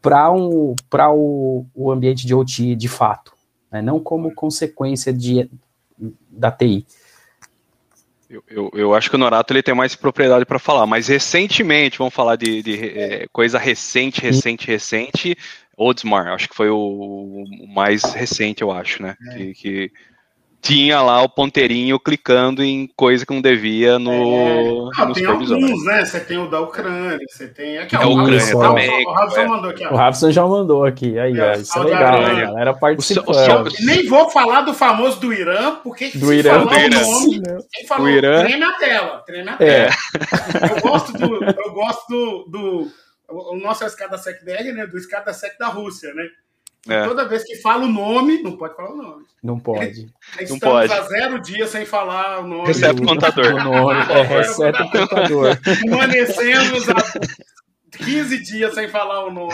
para 0.01 0.31
um, 0.31 0.75
o, 1.13 1.65
o 1.73 1.91
ambiente 1.91 2.25
de 2.25 2.33
OT 2.33 2.75
de 2.75 2.87
fato, 2.87 3.33
né? 3.71 3.81
não 3.81 3.99
como 3.99 4.33
consequência 4.33 5.11
de, 5.11 5.49
da 6.29 6.51
TI. 6.51 6.85
Eu, 8.29 8.43
eu, 8.49 8.71
eu, 8.73 8.93
acho 8.93 9.09
que 9.09 9.15
o 9.15 9.19
Norato 9.19 9.53
ele 9.53 9.63
tem 9.63 9.73
mais 9.73 9.95
propriedade 9.95 10.45
para 10.45 10.59
falar, 10.59 10.85
mas 10.85 11.07
recentemente, 11.07 11.97
vamos 11.97 12.13
falar 12.13 12.35
de, 12.35 12.61
de 12.61 12.99
é, 12.99 13.27
coisa 13.31 13.57
recente, 13.57 14.21
recente, 14.21 14.67
recente, 14.67 15.37
Oldsmar, 15.77 16.27
acho 16.33 16.49
que 16.49 16.55
foi 16.55 16.69
o, 16.69 16.75
o 16.77 17.67
mais 17.67 18.03
recente, 18.03 18.61
eu 18.63 18.71
acho, 18.71 19.01
né? 19.01 19.15
É. 19.29 19.37
Que, 19.37 19.53
que 19.53 19.91
tinha 20.61 21.01
lá 21.01 21.21
o 21.21 21.29
ponteirinho 21.29 21.99
clicando 21.99 22.63
em 22.63 22.87
coisa 22.95 23.25
que 23.25 23.33
não 23.33 23.41
devia 23.41 23.97
no, 23.99 24.91
é. 24.91 25.05
não, 25.05 25.13
tem 25.13 25.25
alguns, 25.25 25.85
né? 25.85 26.03
Você 26.03 26.19
tem 26.19 26.37
o 26.37 26.49
da 26.49 26.59
Ucrânia, 26.59 27.25
você 27.29 27.47
tem 27.47 27.77
aqui, 27.77 27.95
ó, 27.95 28.05
o 28.05 28.21
Ucrânia 28.21 28.57
o 28.57 28.59
também. 28.59 29.07
O 29.07 29.13
Robson 29.13 29.39
é. 29.39 29.47
mandou 29.47 29.69
aqui, 29.69 29.85
ó. 29.85 29.93
O 29.93 30.31
já 30.31 30.45
mandou 30.45 30.85
aqui, 30.85 31.19
aí, 31.19 31.37
é, 31.37 31.51
ó, 31.51 31.53
isso 31.53 31.77
é 31.77 31.83
legal, 31.83 32.21
a 32.21 32.33
galera 32.33 32.73
participando. 32.73 33.67
O, 33.67 33.69
o, 33.69 33.85
Nem 33.85 34.07
vou 34.07 34.29
falar 34.29 34.61
do 34.61 34.73
famoso 34.73 35.19
do 35.19 35.31
Irã, 35.31 35.75
porque 35.83 36.09
do 36.15 36.33
Irã, 36.33 36.65
falar 36.65 36.77
o 36.77 36.89
nome, 36.89 37.41
quem 37.71 37.87
falou, 37.87 38.09
Irã. 38.09 38.43
treme 38.43 38.63
a 38.63 38.73
tela, 38.73 39.23
treme 39.25 39.49
a 39.49 39.53
é. 39.53 39.57
tela. 39.57 39.89
É. 39.89 40.71
Eu 40.71 40.81
gosto 40.81 41.13
do, 41.13 41.43
eu 41.45 41.73
gosto 41.73 42.07
do, 42.09 42.45
do 42.49 42.91
o 43.29 43.57
nosso 43.57 43.83
escada 43.85 44.17
SEC 44.17 44.43
DR, 44.43 44.73
né, 44.73 44.87
do 44.87 44.97
escada 44.97 45.33
SEC 45.33 45.57
da 45.57 45.67
Rússia, 45.67 46.13
né? 46.13 46.23
É. 46.87 47.03
Toda 47.03 47.27
vez 47.27 47.43
que 47.43 47.55
fala 47.57 47.85
o 47.85 47.89
nome, 47.89 48.41
não 48.41 48.55
pode 48.55 48.75
falar 48.75 48.91
o 48.91 48.97
nome. 48.97 49.25
Não 49.43 49.59
pode. 49.59 50.07
Estamos 50.39 50.49
não 50.51 50.59
pode. 50.59 50.91
há 50.91 51.01
zero 51.03 51.39
dias 51.39 51.69
sem 51.69 51.85
falar 51.85 52.39
o 52.39 52.47
nome. 52.47 52.67
Recebe 52.67 53.01
o 53.01 53.05
contador. 53.05 53.53
O 53.53 53.63
nome, 53.63 54.01
é, 54.11 54.21
recebe 54.21 54.81
o 54.83 54.91
contador. 54.91 55.57
Permanecemos 55.61 56.89
há 56.89 56.95
15 57.97 58.43
dias 58.43 58.73
sem 58.73 58.87
falar 58.87 59.25
o 59.25 59.31
nome. 59.31 59.53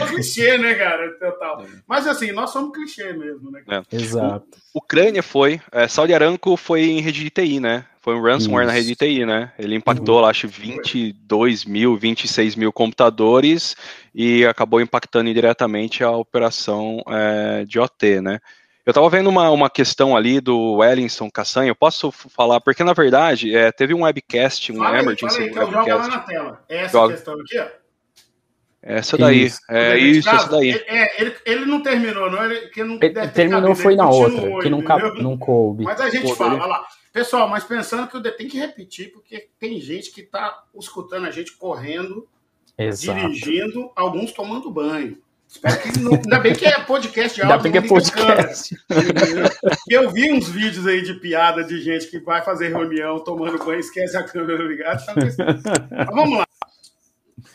É 0.00 0.06
clichê, 0.06 0.58
né, 0.58 0.74
cara? 0.74 1.10
Total. 1.18 1.64
Mas 1.86 2.06
assim, 2.06 2.32
nós 2.32 2.50
somos 2.50 2.72
clichê 2.72 3.12
mesmo, 3.12 3.50
né? 3.50 3.62
É. 3.68 3.96
Exato. 3.96 4.46
O, 4.74 4.78
Ucrânia 4.78 5.22
foi, 5.22 5.60
é, 5.72 5.86
Saudi 5.88 6.14
Aramco 6.14 6.56
foi 6.56 6.82
em 6.82 7.00
rede 7.00 7.22
de 7.22 7.30
TI, 7.30 7.60
né? 7.60 7.84
Foi 8.00 8.14
um 8.14 8.22
ransomware 8.22 8.64
Isso. 8.64 8.72
na 8.72 8.72
rede 8.72 8.88
de 8.88 8.96
TI, 8.96 9.26
né? 9.26 9.52
Ele 9.58 9.74
impactou, 9.74 10.20
uhum. 10.20 10.26
acho, 10.26 10.48
22 10.48 11.66
mil, 11.66 11.96
26 11.96 12.56
mil 12.56 12.72
computadores 12.72 13.76
e 14.14 14.44
acabou 14.46 14.80
impactando 14.80 15.28
indiretamente 15.28 16.02
a 16.02 16.10
operação 16.10 17.02
é, 17.06 17.64
de 17.66 17.78
OT, 17.78 18.22
né? 18.22 18.40
Eu 18.86 18.92
estava 18.92 19.08
vendo 19.10 19.28
uma, 19.28 19.50
uma 19.50 19.68
questão 19.68 20.16
ali 20.16 20.40
do 20.40 20.76
Wellington 20.76 21.30
Cassanha, 21.30 21.68
eu 21.68 21.76
posso 21.76 22.10
falar, 22.10 22.60
porque 22.62 22.82
na 22.82 22.94
verdade 22.94 23.54
é, 23.54 23.70
teve 23.70 23.92
um 23.92 24.04
webcast, 24.04 24.72
um 24.72 24.78
fala 24.78 24.98
emergency 24.98 25.42
aí, 25.42 25.52
fala 25.52 25.68
aí, 25.68 25.74
webcast. 25.74 25.90
Joga 25.90 25.96
lá 25.96 26.08
na 26.08 26.18
tela. 26.20 26.64
É 26.68 26.76
essa 26.78 26.92
Joga. 26.92 27.14
questão 27.14 27.34
aqui, 27.34 27.58
ó. 27.58 27.66
Essa 28.82 29.18
daí, 29.18 29.44
isso. 29.44 29.60
é 29.68 29.98
isso, 29.98 30.26
essa 30.26 30.48
daí. 30.48 30.70
É, 30.70 31.20
ele, 31.20 31.36
ele 31.44 31.66
não 31.66 31.82
terminou, 31.82 32.30
não. 32.30 32.42
Ele, 32.42 32.68
que 32.68 32.82
não 32.82 32.98
ele 33.02 33.28
terminou 33.28 33.74
foi 33.74 33.94
na 33.94 34.08
outra, 34.08 34.58
que 34.62 34.70
nunca, 34.70 34.96
não 35.20 35.36
coube. 35.36 35.84
Mas 35.84 36.00
a 36.00 36.08
gente 36.08 36.34
fala, 36.34 36.54
olha 36.54 36.64
lá. 36.64 36.86
Pessoal, 37.12 37.48
mas 37.48 37.64
pensando 37.64 38.06
que 38.06 38.16
eu 38.16 38.22
tenho 38.22 38.48
que 38.48 38.58
repetir, 38.58 39.12
porque 39.12 39.48
tem 39.58 39.80
gente 39.80 40.12
que 40.12 40.20
está 40.20 40.64
escutando 40.78 41.26
a 41.26 41.30
gente 41.30 41.56
correndo, 41.56 42.28
Exato. 42.78 43.18
dirigindo, 43.18 43.90
alguns 43.96 44.32
tomando 44.32 44.70
banho. 44.70 45.18
Espero 45.48 45.82
que 45.82 45.98
não, 45.98 46.12
ainda 46.12 46.38
bem 46.38 46.54
que 46.54 46.64
é 46.64 46.78
podcast 46.84 47.34
de 47.34 47.42
áudio. 47.42 47.56
Ainda 47.56 47.62
bem 47.62 47.72
que 47.72 47.78
é 47.78 47.88
podcast. 47.88 48.76
eu 49.90 50.08
vi 50.10 50.32
uns 50.32 50.48
vídeos 50.48 50.86
aí 50.86 51.02
de 51.02 51.14
piada 51.14 51.64
de 51.64 51.80
gente 51.80 52.06
que 52.06 52.20
vai 52.20 52.40
fazer 52.42 52.68
reunião 52.68 53.18
tomando 53.18 53.58
banho, 53.58 53.80
esquece 53.80 54.16
a 54.16 54.22
câmera 54.22 54.62
ligada. 54.62 55.02
Mas 55.90 56.06
vamos 56.06 56.38
lá. 56.38 56.46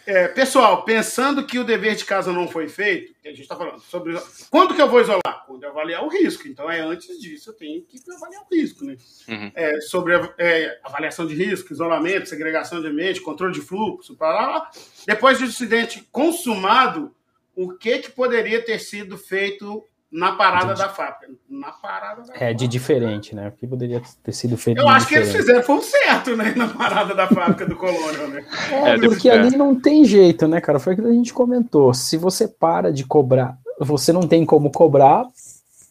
É, 0.06 0.28
pessoal, 0.28 0.84
pensando 0.84 1.46
que 1.46 1.58
o 1.58 1.64
dever 1.64 1.96
de 1.96 2.06
casa 2.06 2.32
não 2.32 2.48
foi 2.48 2.70
feito, 2.70 3.14
a 3.26 3.30
gente 3.30 3.42
está 3.42 3.56
falando 3.56 3.80
sobre. 3.80 4.16
Quando 4.52 4.76
que 4.76 4.82
eu 4.82 4.90
vou 4.90 5.02
isolar? 5.02 5.44
Quando 5.48 5.64
eu 5.64 5.70
avaliar 5.70 6.04
o 6.04 6.08
risco. 6.08 6.48
Então, 6.48 6.70
é 6.70 6.80
antes 6.80 7.20
disso, 7.20 7.50
eu 7.50 7.54
tenho 7.54 7.82
que 7.84 8.00
avaliar 8.12 8.42
o 8.42 8.56
risco. 8.56 8.86
Né? 8.86 8.98
Uhum. 9.28 9.52
É, 9.56 9.82
sobre 9.82 10.14
é, 10.38 10.80
avaliação 10.84 11.26
de 11.26 11.34
risco, 11.34 11.74
isolamento, 11.74 12.30
segregação 12.30 12.82
de 12.82 12.88
ambiente, 12.88 13.22
controle 13.22 13.54
de 13.54 13.62
fluxo, 13.62 14.16
para 14.16 14.30
lá. 14.34 14.72
Depois 15.08 15.40
do 15.40 15.46
incidente 15.46 16.08
consumado, 16.12 17.14
o 17.56 17.74
que, 17.74 18.00
que 18.00 18.12
poderia 18.12 18.64
ter 18.64 18.80
sido 18.80 19.18
feito 19.18 19.84
na 20.16 20.32
parada 20.32 20.74
de, 20.74 20.80
da 20.80 20.88
fábrica. 20.90 21.34
Na 21.50 21.72
parada 21.72 22.22
da 22.22 22.34
É, 22.34 22.38
fábrica. 22.38 22.56
de 22.56 22.68
diferente, 22.68 23.36
né? 23.36 23.50
O 23.50 23.52
que 23.52 23.68
poderia 23.68 24.02
ter 24.24 24.32
sido 24.32 24.58
feito. 24.58 24.80
Eu 24.80 24.88
acho 24.88 25.08
diferente. 25.08 25.26
que 25.26 25.36
eles 25.36 25.46
fizeram 25.46 25.64
foi 25.64 25.76
o 25.76 25.82
certo, 25.82 26.36
né? 26.38 26.54
Na 26.56 26.70
parada 26.70 27.14
da 27.14 27.28
fábrica 27.28 27.66
do 27.66 27.76
Colônia, 27.76 28.28
né? 28.28 28.46
É, 28.72 28.90
é 28.92 29.00
porque 29.00 29.30
ali 29.30 29.58
não 29.58 29.76
tem 29.76 30.06
jeito, 30.06 30.48
né, 30.48 30.62
cara? 30.62 30.80
Foi 30.80 30.94
o 30.94 30.96
que 30.96 31.02
a 31.02 31.12
gente 31.12 31.34
comentou. 31.34 31.94
Se 31.94 32.18
você 32.18 32.48
para 32.48 32.94
de 32.94 33.04
cobrar, 33.04 33.58
você 33.80 34.14
não 34.14 34.26
tem 34.26 34.46
como 34.46 34.72
cobrar, 34.72 35.26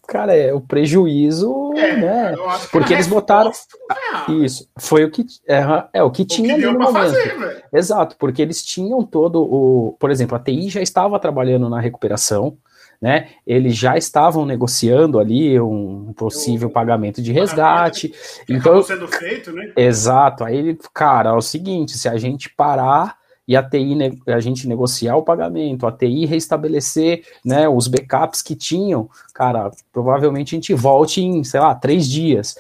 cara, 0.07 0.35
é 0.35 0.55
o 0.55 0.61
prejuízo, 0.61 1.73
é, 1.77 1.97
né? 1.97 2.35
Porque 2.73 2.95
eles 2.95 3.07
botaram 3.07 3.53
isso, 4.29 4.69
foi 4.79 5.05
o 5.05 5.11
que 5.11 5.27
é, 5.47 5.63
é 5.93 6.03
o 6.03 6.11
que 6.11 6.23
o 6.23 6.27
tinha 6.27 6.55
que 6.55 6.65
ali 6.65 6.73
no 6.73 6.79
momento. 6.79 6.93
Fazer, 6.93 7.65
Exato, 7.73 8.17
porque 8.19 8.41
eles 8.41 8.65
tinham 8.65 9.03
todo 9.03 9.43
o, 9.43 9.97
por 9.99 10.11
exemplo, 10.11 10.37
a 10.37 10.41
TI 10.41 10.69
já 10.71 10.81
estava 10.81 11.19
trabalhando 11.19 11.69
na 11.69 11.81
recuperação, 11.81 12.57
né? 13.05 13.29
Eles 13.47 13.77
já 13.77 13.99
estavam 13.99 14.47
negociando 14.47 15.19
ali 15.19 15.61
um 15.61 16.15
possível 16.15 16.71
pagamento 16.71 17.21
de 17.21 17.33
resgate. 17.33 18.15
então 18.49 18.83
sendo 18.83 19.07
feito, 19.07 19.53
né? 19.53 19.75
Exato. 19.77 20.43
Aí, 20.43 20.75
cara, 20.95 21.29
é 21.29 21.33
o 21.35 21.43
seguinte, 21.43 21.99
se 21.99 22.09
a 22.09 22.17
gente 22.17 22.49
parar 22.49 23.19
e 23.47 23.55
a 23.55 23.63
TI 23.63 23.95
a 24.27 24.41
gente 24.41 24.67
negociar 24.67 25.17
o 25.17 25.23
pagamento, 25.23 25.87
a 25.87 25.93
TI 25.93 26.25
restabelecer 26.25 27.27
né, 27.45 27.69
os 27.69 27.89
backups 27.89 28.41
que 28.41 28.57
tinham, 28.57 29.11
cara, 29.35 29.71
provavelmente 29.93 30.55
a 30.55 30.57
gente 30.57 30.73
volte 30.73 31.21
em, 31.21 31.45
sei 31.45 31.61
lá, 31.61 31.75
três 31.75 32.09
dias. 32.09 32.57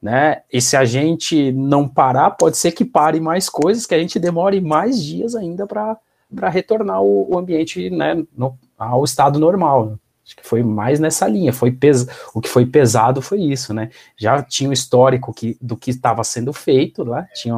Né? 0.00 0.42
E 0.52 0.60
se 0.60 0.76
a 0.76 0.84
gente 0.84 1.50
não 1.50 1.88
parar, 1.88 2.30
pode 2.30 2.56
ser 2.58 2.70
que 2.70 2.84
pare 2.84 3.18
mais 3.18 3.48
coisas, 3.48 3.86
que 3.86 3.94
a 3.96 3.98
gente 3.98 4.20
demore 4.20 4.60
mais 4.60 5.02
dias 5.02 5.34
ainda 5.34 5.66
para 5.66 6.48
retornar 6.48 7.02
o, 7.02 7.34
o, 7.34 7.36
ambiente 7.36 7.90
né, 7.90 8.22
no, 8.36 8.56
ao 8.86 9.04
estado 9.04 9.38
normal. 9.38 9.98
Acho 10.24 10.36
que 10.36 10.46
foi 10.46 10.62
mais 10.62 11.00
nessa 11.00 11.26
linha. 11.26 11.52
Foi 11.52 11.72
pes... 11.72 12.06
O 12.34 12.40
que 12.40 12.48
foi 12.48 12.64
pesado 12.64 13.20
foi 13.20 13.40
isso, 13.40 13.74
né? 13.74 13.90
Já 14.16 14.42
tinha 14.42 14.70
o 14.70 14.72
histórico 14.72 15.32
que, 15.34 15.56
do 15.60 15.76
que 15.76 15.90
estava 15.90 16.22
sendo 16.22 16.52
feito 16.52 17.02
lá, 17.02 17.24
tinha, 17.34 17.54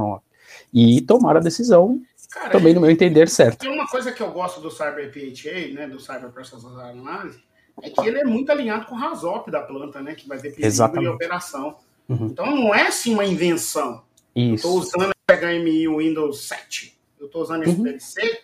e 0.73 1.01
tomaram 1.03 1.39
a 1.39 1.43
decisão 1.43 2.01
Cara, 2.31 2.51
também, 2.51 2.73
no 2.73 2.81
meu 2.81 2.91
entender, 2.91 3.29
certo. 3.29 3.59
Tem 3.59 3.71
uma 3.71 3.87
coisa 3.87 4.11
que 4.11 4.23
eu 4.23 4.31
gosto 4.31 4.61
do 4.61 4.71
Cyber 4.71 5.13
PHA, 5.13 5.75
né, 5.75 5.87
do 5.87 6.01
Cyber 6.01 6.31
Process 6.31 6.65
Analysis, 6.65 7.39
é 7.83 7.91
que 7.91 8.01
ele 8.01 8.21
é 8.21 8.25
muito 8.25 8.51
alinhado 8.51 8.87
com 8.87 8.95
o 8.95 8.99
RASOP 8.99 9.51
da 9.51 9.61
planta, 9.61 10.01
né, 10.01 10.15
que 10.15 10.27
vai 10.27 10.39
ter 10.39 10.55
perigo 10.55 11.03
e 11.03 11.09
operação. 11.09 11.77
Uhum. 12.09 12.27
Então 12.27 12.47
não 12.47 12.75
é 12.75 12.87
assim 12.87 13.13
uma 13.13 13.25
invenção. 13.25 14.03
Isso. 14.35 14.55
Estou 14.55 14.79
usando 14.79 15.11
o 15.11 15.33
HMI 15.33 15.89
Windows 15.89 16.49
7. 16.49 16.99
Eu 17.21 17.27
estou 17.27 17.43
usando 17.43 17.65
esse 17.65 17.77
uhum. 17.77 17.83
DLC 17.83 18.41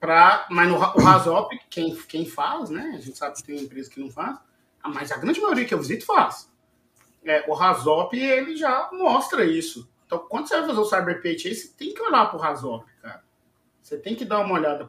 para, 0.00 0.46
mas 0.50 0.66
no, 0.66 0.76
o 0.76 1.00
RASOP, 1.00 1.60
quem, 1.68 1.94
quem 1.94 2.24
faz, 2.24 2.70
né, 2.70 2.94
a 2.96 3.00
gente 3.00 3.18
sabe 3.18 3.36
que 3.36 3.42
tem 3.42 3.60
empresa 3.60 3.90
que 3.90 4.00
não 4.00 4.10
faz, 4.10 4.38
mas 4.82 5.12
a 5.12 5.18
grande 5.18 5.40
maioria 5.40 5.66
que 5.66 5.74
eu 5.74 5.78
visito 5.78 6.06
faz. 6.06 6.50
É, 7.22 7.44
o 7.46 7.52
RASOP, 7.52 8.18
ele 8.18 8.56
já 8.56 8.88
mostra 8.92 9.44
isso. 9.44 9.88
Então, 10.06 10.18
quando 10.20 10.48
você 10.48 10.56
vai 10.56 10.66
fazer 10.66 10.80
o 10.80 10.84
Cyber 10.86 11.22
PHA, 11.22 11.54
você 11.54 11.68
tem 11.76 11.92
que 11.92 12.00
olhar 12.00 12.26
para 12.26 12.36
o 12.38 12.40
RASOP, 12.40 12.90
cara. 13.02 13.22
Você 13.82 13.98
tem 13.98 14.14
que 14.14 14.24
dar 14.24 14.40
uma 14.40 14.54
olhada 14.54 14.88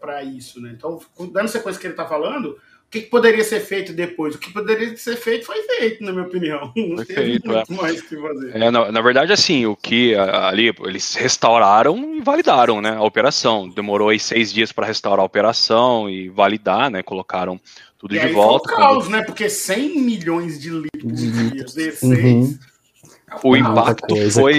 para 0.00 0.22
isso, 0.24 0.60
né? 0.60 0.72
Então, 0.76 0.98
dando 1.30 1.48
sequência 1.48 1.80
que 1.80 1.86
ele 1.86 1.94
está 1.94 2.06
falando, 2.06 2.60
que, 2.90 3.02
que, 3.02 3.06
poderia 3.08 3.44
ser 3.44 3.60
feito 3.60 3.92
depois? 3.92 4.34
O 4.34 4.38
que 4.38 4.52
poderia 4.52 4.96
ser 4.96 5.16
feito 5.16 5.46
foi 5.46 5.62
feito, 5.62 6.02
na 6.02 6.12
minha 6.12 6.24
opinião. 6.24 6.72
Não 6.76 6.96
foi 6.96 7.04
feito, 7.04 7.52
é. 7.52 7.64
mais 7.70 8.00
que 8.02 8.16
fazer. 8.16 8.56
É, 8.56 8.70
na, 8.70 8.90
na, 8.90 9.00
verdade, 9.00 9.32
assim, 9.32 9.66
o 9.66 9.76
que 9.76 10.14
ali 10.14 10.74
eles 10.84 11.14
restauraram 11.14 12.16
e 12.16 12.20
validaram, 12.20 12.80
né? 12.80 12.90
A 12.96 13.02
operação. 13.02 13.68
Demorou 13.68 14.08
aí 14.08 14.18
seis 14.18 14.52
dias 14.52 14.72
para 14.72 14.86
restaurar 14.86 15.22
a 15.22 15.26
operação 15.26 16.10
e 16.10 16.28
validar, 16.28 16.90
né? 16.90 17.02
Colocaram 17.02 17.60
tudo 17.98 18.16
e 18.16 18.18
de 18.18 18.28
volta. 18.28 18.68
Foi 18.68 18.78
um 18.78 18.80
caos, 18.80 19.04
quando... 19.04 19.12
né? 19.12 19.22
Porque 19.22 19.48
100 19.48 20.00
milhões 20.00 20.60
de 20.60 20.70
litros 20.70 21.20
de 21.20 21.64
D6. 21.64 22.02
Uhum 22.02 22.58
o 23.42 23.56
impacto 23.56 24.08
coisa, 24.08 24.40
foi, 24.40 24.58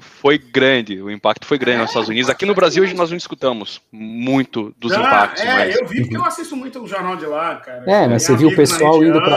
foi 0.00 0.38
grande. 0.38 1.00
O 1.00 1.10
impacto 1.10 1.46
foi 1.46 1.58
grande 1.58 1.78
é, 1.78 1.80
nos 1.82 1.90
Estados 1.90 2.08
Unidos. 2.08 2.30
Aqui 2.30 2.46
no 2.46 2.54
Brasil 2.54 2.82
hoje 2.82 2.94
nós 2.94 3.10
não 3.10 3.16
escutamos 3.16 3.80
muito 3.92 4.74
dos 4.78 4.92
não, 4.92 5.00
impactos. 5.00 5.42
É, 5.42 5.54
mas... 5.54 5.76
eu 5.76 5.86
vi 5.86 6.00
porque 6.02 6.16
eu 6.16 6.24
assisto 6.24 6.56
muito 6.56 6.82
o 6.82 6.86
jornal 6.86 7.16
de 7.16 7.26
lá, 7.26 7.56
cara. 7.56 7.84
É, 7.86 8.08
mas 8.08 8.22
você 8.22 8.36
viu 8.36 8.48
o 8.48 8.56
pessoal 8.56 9.02
indo 9.04 9.20
para 9.20 9.36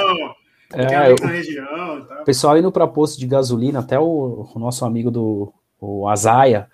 é, 0.76 1.12
eu, 1.12 1.16
região, 1.28 2.00
o 2.22 2.24
pessoal 2.26 2.58
indo 2.58 2.72
para 2.72 2.88
posto 2.88 3.20
de 3.20 3.28
gasolina, 3.28 3.80
até 3.80 4.00
o, 4.00 4.50
o 4.54 4.60
nosso 4.60 4.84
amigo 4.86 5.12
do 5.12 5.54
o 5.80 6.08
Azaia 6.08 6.68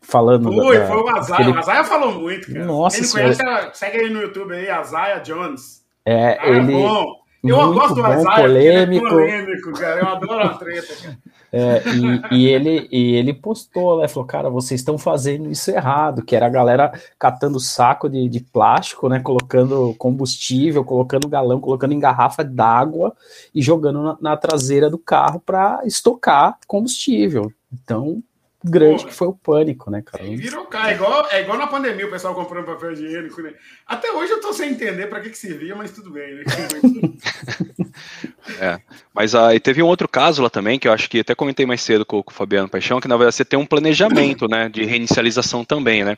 falando. 0.00 0.52
Foi, 0.52 0.78
da, 0.78 0.86
foi 0.86 0.96
o 0.96 1.08
Azaia. 1.08 1.40
Aquele... 1.40 1.56
O 1.56 1.58
Azaia 1.58 1.84
falou 1.84 2.12
muito, 2.12 2.52
cara. 2.52 2.64
Nossa 2.64 2.96
Quem 2.96 3.04
não 3.04 3.12
conhece, 3.12 3.78
segue 3.78 3.98
aí 3.98 4.10
no 4.10 4.22
YouTube 4.22 4.54
aí, 4.54 4.70
Azaia 4.70 5.20
Jones. 5.20 5.84
É, 6.06 6.34
cara, 6.34 6.48
ele. 6.48 6.72
É 6.72 6.76
bom. 6.76 7.23
Eu 7.50 7.74
gosto 7.74 7.94
do 7.94 8.02
bom, 8.02 8.08
Azaia, 8.08 8.42
polêmico. 8.42 9.06
É 9.06 9.10
polêmico, 9.10 9.72
cara. 9.72 10.00
Eu 10.00 10.08
adoro 10.08 10.42
a 10.42 10.54
treta, 10.54 10.94
cara. 11.02 11.18
É, 11.56 11.82
e, 11.86 12.36
e, 12.36 12.46
ele, 12.48 12.88
e 12.90 13.14
ele 13.14 13.32
postou, 13.32 14.00
né? 14.00 14.08
Falou, 14.08 14.26
cara, 14.26 14.50
vocês 14.50 14.80
estão 14.80 14.98
fazendo 14.98 15.48
isso 15.48 15.70
errado, 15.70 16.24
que 16.24 16.34
era 16.34 16.46
a 16.46 16.50
galera 16.50 16.92
catando 17.16 17.60
saco 17.60 18.08
de, 18.08 18.28
de 18.28 18.40
plástico, 18.40 19.08
né? 19.08 19.20
Colocando 19.20 19.94
combustível, 19.96 20.84
colocando 20.84 21.28
galão, 21.28 21.60
colocando 21.60 21.92
em 21.92 22.00
garrafa 22.00 22.42
d'água 22.42 23.14
e 23.54 23.62
jogando 23.62 24.02
na, 24.02 24.16
na 24.20 24.36
traseira 24.36 24.90
do 24.90 24.98
carro 24.98 25.38
para 25.38 25.80
estocar 25.84 26.58
combustível. 26.66 27.52
Então, 27.72 28.20
grande 28.64 29.02
Pô, 29.02 29.08
que 29.08 29.14
foi 29.14 29.28
o 29.28 29.34
pânico, 29.34 29.90
né, 29.90 30.02
cara? 30.02 30.24
Virou 30.24 30.64
cara, 30.64 30.90
é 30.90 30.94
igual, 30.94 31.28
é 31.30 31.40
igual 31.42 31.58
na 31.58 31.66
pandemia 31.66 32.06
o 32.06 32.10
pessoal 32.10 32.34
comprando 32.34 32.64
papel 32.64 32.92
higiênico, 32.92 33.42
né? 33.42 33.52
Até 33.86 34.10
hoje 34.10 34.32
eu 34.32 34.40
tô 34.40 34.52
sem 34.52 34.70
entender 34.70 35.06
para 35.06 35.20
que, 35.20 35.30
que 35.30 35.38
servia, 35.38 35.76
mas 35.76 35.90
tudo 35.90 36.10
bem, 36.10 36.36
né? 36.36 36.44
é, 38.58 38.80
mas 39.12 39.34
aí 39.34 39.58
uh, 39.58 39.60
teve 39.60 39.82
um 39.82 39.86
outro 39.86 40.08
caso 40.08 40.42
lá 40.42 40.48
também, 40.48 40.78
que 40.78 40.88
eu 40.88 40.92
acho 40.92 41.10
que 41.10 41.20
até 41.20 41.34
comentei 41.34 41.66
mais 41.66 41.82
cedo 41.82 42.06
com, 42.06 42.22
com 42.22 42.30
o 42.30 42.34
Fabiano 42.34 42.68
Paixão, 42.68 43.00
que 43.00 43.08
na 43.08 43.16
verdade 43.16 43.36
você 43.36 43.44
tem 43.44 43.58
um 43.58 43.66
planejamento, 43.66 44.48
né, 44.48 44.68
de 44.68 44.84
reinicialização 44.84 45.64
também, 45.64 46.02
né? 46.02 46.16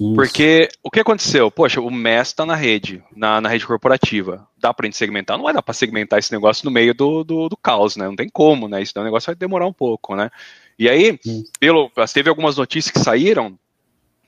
Isso. 0.00 0.14
Porque 0.14 0.68
o 0.82 0.90
que 0.90 1.00
aconteceu? 1.00 1.50
Poxa, 1.50 1.80
o 1.80 1.90
MES 1.90 2.28
está 2.28 2.46
na 2.46 2.54
rede, 2.54 3.02
na, 3.14 3.40
na 3.40 3.48
rede 3.48 3.66
corporativa. 3.66 4.46
Dá 4.58 4.72
para 4.72 4.84
a 4.84 4.86
gente 4.86 4.96
segmentar? 4.96 5.36
Não 5.36 5.44
vai 5.44 5.52
dar 5.52 5.62
para 5.62 5.74
segmentar 5.74 6.18
esse 6.18 6.32
negócio 6.32 6.64
no 6.64 6.70
meio 6.70 6.94
do, 6.94 7.22
do, 7.22 7.48
do, 7.48 7.56
caos, 7.56 7.96
né? 7.96 8.06
Não 8.06 8.16
tem 8.16 8.28
como, 8.28 8.68
né? 8.68 8.80
Isso 8.80 8.92
o 8.96 9.04
negócio 9.04 9.26
vai 9.26 9.34
demorar 9.34 9.66
um 9.66 9.72
pouco, 9.72 10.16
né? 10.16 10.30
E 10.78 10.88
aí, 10.88 11.18
pelo, 11.60 11.90
teve 12.12 12.28
algumas 12.28 12.56
notícias 12.56 12.92
que 12.92 13.00
saíram 13.00 13.58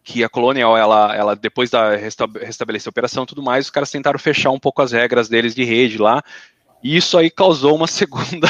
que 0.02 0.22
a 0.22 0.28
Colonial, 0.28 0.76
ela, 0.76 1.16
ela 1.16 1.34
depois 1.34 1.70
da 1.70 1.96
restabelecer 1.96 2.88
a 2.88 2.90
operação 2.90 3.24
e 3.24 3.26
tudo 3.26 3.42
mais, 3.42 3.64
os 3.64 3.70
caras 3.70 3.90
tentaram 3.90 4.18
fechar 4.18 4.50
um 4.50 4.58
pouco 4.58 4.82
as 4.82 4.92
regras 4.92 5.28
deles 5.28 5.54
de 5.54 5.64
rede 5.64 5.96
lá, 5.96 6.22
e 6.82 6.94
isso 6.96 7.16
aí 7.16 7.30
causou 7.30 7.74
uma 7.74 7.86
segunda 7.88 8.48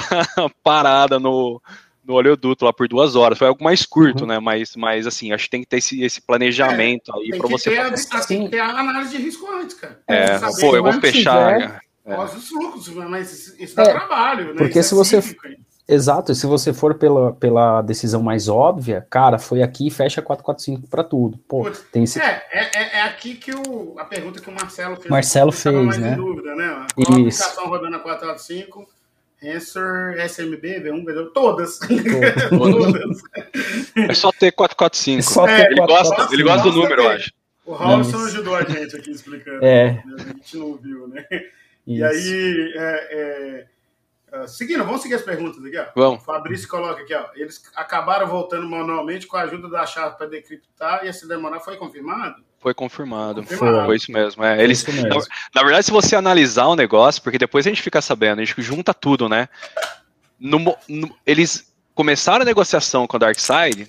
parada 0.64 1.20
no, 1.20 1.62
no 2.04 2.14
oleoduto 2.14 2.64
lá 2.64 2.72
por 2.72 2.88
duas 2.88 3.14
horas. 3.14 3.38
Foi 3.38 3.46
algo 3.46 3.62
mais 3.62 3.86
curto, 3.86 4.22
uhum. 4.22 4.26
né? 4.26 4.40
Mas, 4.40 4.74
mas 4.74 5.06
assim, 5.06 5.32
acho 5.32 5.44
que 5.44 5.50
tem 5.50 5.60
que 5.60 5.68
ter 5.68 5.78
esse, 5.78 6.02
esse 6.02 6.20
planejamento 6.20 7.12
é, 7.12 7.20
aí 7.20 7.38
para 7.38 7.48
você. 7.48 7.70
Ter 7.70 7.78
a, 7.78 8.20
tem 8.26 8.44
que 8.44 8.50
ter 8.50 8.58
a 8.58 8.68
análise 8.70 9.16
de 9.16 9.22
risco 9.22 9.48
antes, 9.52 9.76
cara. 9.76 10.00
É, 10.08 10.38
pô, 10.60 10.74
eu 10.74 10.82
vou 10.82 10.92
fechar. 10.94 11.54
Tiver... 11.54 11.80
É. 12.06 12.18
Os 12.18 12.48
fluxos, 12.48 12.94
mas 12.94 13.58
isso 13.58 13.74
dá 13.74 13.84
é, 13.84 13.92
trabalho, 13.92 14.48
né? 14.48 14.54
Porque 14.58 14.78
isso 14.78 15.04
se 15.04 15.16
é 15.16 15.20
você. 15.20 15.36
Exato, 15.86 16.32
e 16.32 16.34
se 16.34 16.46
você 16.46 16.72
for 16.72 16.94
pela, 16.94 17.34
pela 17.34 17.82
decisão 17.82 18.22
mais 18.22 18.48
óbvia, 18.48 19.06
cara, 19.10 19.38
foi 19.38 19.62
aqui 19.62 19.88
e 19.88 19.90
fecha 19.90 20.22
445 20.22 20.88
para 20.88 21.04
tudo. 21.04 21.38
Pô, 21.46 21.64
Putz, 21.64 21.84
tem 21.92 22.04
esse... 22.04 22.18
é, 22.18 22.42
é, 22.50 22.98
é 22.98 23.02
aqui 23.02 23.34
que 23.34 23.54
o, 23.54 23.94
a 23.98 24.04
pergunta 24.04 24.40
que 24.40 24.48
o 24.48 24.52
Marcelo 24.52 24.96
fez. 24.96 25.10
Marcelo 25.10 25.52
fez, 25.52 25.74
mais 25.84 25.98
né? 25.98 26.14
Em 26.14 26.16
dúvida, 26.16 26.54
né? 26.54 26.86
Qual 26.94 27.18
Isso. 27.18 27.42
a 27.42 27.46
aplicação 27.46 27.68
rodando 27.68 27.96
a 27.96 28.00
445? 28.00 28.88
Answer, 29.42 30.24
SMB, 30.24 30.80
V1, 30.80 31.04
V2, 31.04 31.32
todas. 31.34 31.78
todas. 31.78 33.22
É 34.08 34.14
só 34.14 34.32
ter 34.32 34.52
445. 34.52 35.18
É 35.18 35.22
só 35.22 35.44
ter 35.44 35.66
ele, 35.66 35.76
445. 35.76 35.86
Gosta, 35.86 36.34
ele 36.34 36.42
gosta 36.42 36.70
do 36.70 36.76
número, 36.76 37.02
eu 37.02 37.08
acho. 37.10 37.32
O 37.66 37.74
Robson 37.74 38.24
ajudou 38.24 38.56
a 38.56 38.62
gente 38.62 38.96
aqui 38.96 39.10
explicando. 39.10 39.62
É. 39.62 40.02
A 40.18 40.22
gente 40.22 40.56
não 40.56 40.76
viu, 40.76 41.08
né? 41.08 41.26
Isso. 41.30 41.42
E 41.86 42.02
aí, 42.02 42.72
é, 42.74 43.08
é 43.10 43.66
Uh, 44.34 44.48
seguindo, 44.48 44.84
vamos 44.84 45.02
seguir 45.02 45.14
as 45.14 45.22
perguntas 45.22 45.64
aqui. 45.64 45.78
Ó. 45.78 45.86
Vamos. 45.94 46.22
O 46.22 46.24
Fabrício 46.24 46.68
coloca 46.68 47.02
aqui, 47.02 47.14
ó. 47.14 47.26
Eles 47.36 47.62
acabaram 47.76 48.26
voltando 48.26 48.68
manualmente 48.68 49.26
com 49.26 49.36
a 49.36 49.42
ajuda 49.42 49.68
da 49.68 49.86
chave 49.86 50.16
para 50.16 50.26
decriptar 50.26 51.04
e 51.04 51.08
esse 51.08 51.28
demorar 51.28 51.60
foi 51.60 51.76
confirmado? 51.76 52.42
Foi 52.58 52.74
confirmado. 52.74 53.42
confirmado. 53.42 53.86
Foi 53.86 53.96
isso 53.96 54.10
mesmo. 54.10 54.42
É, 54.42 54.62
eles, 54.62 54.84
mesmo. 54.84 55.08
Na, 55.08 55.16
na, 55.54 55.62
verdade, 55.62 55.86
se 55.86 55.92
você 55.92 56.16
analisar 56.16 56.66
o 56.66 56.74
negócio, 56.74 57.22
porque 57.22 57.38
depois 57.38 57.66
a 57.66 57.68
gente 57.68 57.82
fica 57.82 58.00
sabendo, 58.00 58.40
a 58.40 58.44
gente 58.44 58.60
junta 58.62 58.92
tudo, 58.92 59.28
né? 59.28 59.48
No, 60.40 60.58
no, 60.88 61.16
eles 61.24 61.72
começaram 61.94 62.42
a 62.42 62.44
negociação 62.44 63.06
com 63.06 63.16
a 63.16 63.20
Darkseid 63.20 63.86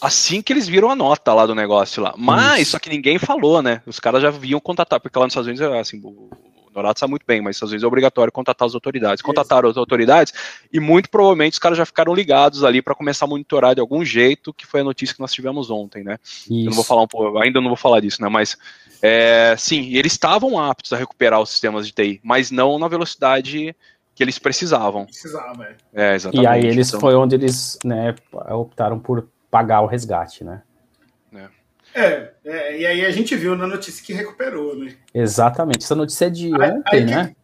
assim 0.00 0.40
que 0.40 0.52
eles 0.52 0.68
viram 0.68 0.90
a 0.90 0.96
nota 0.96 1.34
lá 1.34 1.44
do 1.46 1.54
negócio 1.54 2.02
lá. 2.02 2.14
Mas, 2.16 2.62
isso. 2.62 2.70
só 2.72 2.78
que 2.78 2.88
ninguém 2.88 3.18
falou, 3.18 3.62
né? 3.62 3.82
Os 3.86 4.00
caras 4.00 4.22
já 4.22 4.30
vinham 4.30 4.60
contatar, 4.60 5.00
porque 5.00 5.18
lá 5.18 5.24
nos 5.24 5.32
Estados 5.32 5.48
Unidos, 5.48 5.78
assim, 5.78 6.00
O 6.02 6.30
Norato 6.74 7.00
sabe 7.00 7.10
muito 7.10 7.24
bem, 7.26 7.40
mas 7.40 7.62
às 7.62 7.70
vezes 7.70 7.84
é 7.84 7.86
obrigatório 7.86 8.32
contatar 8.32 8.66
as 8.66 8.74
autoridades. 8.74 9.22
Contataram 9.22 9.68
as 9.68 9.76
autoridades 9.76 10.32
e 10.72 10.80
muito 10.80 11.10
provavelmente 11.10 11.54
os 11.54 11.58
caras 11.58 11.78
já 11.78 11.86
ficaram 11.86 12.14
ligados 12.14 12.64
ali 12.64 12.82
para 12.82 12.94
começar 12.94 13.24
a 13.24 13.28
monitorar 13.28 13.74
de 13.74 13.80
algum 13.80 14.04
jeito, 14.04 14.52
que 14.52 14.66
foi 14.66 14.80
a 14.80 14.84
notícia 14.84 15.14
que 15.14 15.20
nós 15.20 15.32
tivemos 15.32 15.70
ontem, 15.70 16.04
né? 16.04 16.18
Isso. 16.22 16.52
Eu 16.52 16.64
não 16.66 16.72
vou 16.72 16.84
falar 16.84 17.02
um 17.02 17.08
pouco, 17.08 17.38
ainda 17.38 17.60
não 17.60 17.68
vou 17.68 17.76
falar 17.76 18.00
disso, 18.00 18.22
né? 18.22 18.28
Mas 18.28 18.56
é, 19.02 19.54
sim, 19.56 19.94
eles 19.94 20.12
estavam 20.12 20.58
aptos 20.58 20.92
a 20.92 20.96
recuperar 20.96 21.40
os 21.40 21.50
sistemas 21.50 21.86
de 21.86 21.92
TI, 21.92 22.20
mas 22.22 22.50
não 22.50 22.78
na 22.78 22.88
velocidade 22.88 23.74
que 24.14 24.24
eles 24.24 24.38
precisavam. 24.38 25.04
Precisava, 25.04 25.64
é. 25.64 26.12
é 26.12 26.14
exatamente. 26.14 26.44
E 26.44 26.46
aí 26.46 26.66
eles 26.66 26.88
então... 26.88 27.00
foi 27.00 27.14
onde 27.14 27.36
eles 27.36 27.78
né, 27.84 28.14
optaram 28.50 28.98
por 28.98 29.28
pagar 29.50 29.80
o 29.80 29.86
resgate, 29.86 30.42
né? 30.42 30.62
É, 31.98 32.30
é, 32.44 32.78
e 32.78 32.86
aí 32.86 33.04
a 33.04 33.10
gente 33.10 33.34
viu 33.34 33.56
na 33.56 33.66
notícia 33.66 34.04
que 34.04 34.12
recuperou, 34.12 34.76
né? 34.76 34.94
Exatamente. 35.12 35.84
Essa 35.84 35.96
notícia 35.96 36.26
é 36.26 36.30
de 36.30 36.54
ontem, 36.54 36.82
aí, 36.86 37.04
né? 37.04 37.34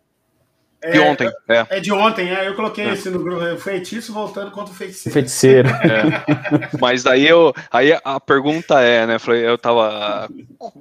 É, 0.80 0.90
de 0.92 0.98
ontem, 0.98 1.32
é. 1.48 1.66
É 1.70 1.80
de 1.80 1.92
ontem, 1.92 2.30
é, 2.30 2.46
eu 2.46 2.54
coloquei 2.54 2.84
é. 2.84 3.10
no 3.10 3.18
grupo, 3.18 3.42
é, 3.42 3.56
feitiço 3.56 4.12
voltando 4.12 4.50
contra 4.50 4.72
o 4.72 4.76
feiticeiro. 4.76 5.12
Feiticeiro. 5.12 5.68
É. 5.84 6.78
Mas 6.78 7.02
daí 7.02 7.26
eu, 7.26 7.52
aí 7.70 7.98
a 8.04 8.20
pergunta 8.20 8.80
é, 8.80 9.06
né, 9.06 9.16
eu 9.42 9.56
tava, 9.56 10.28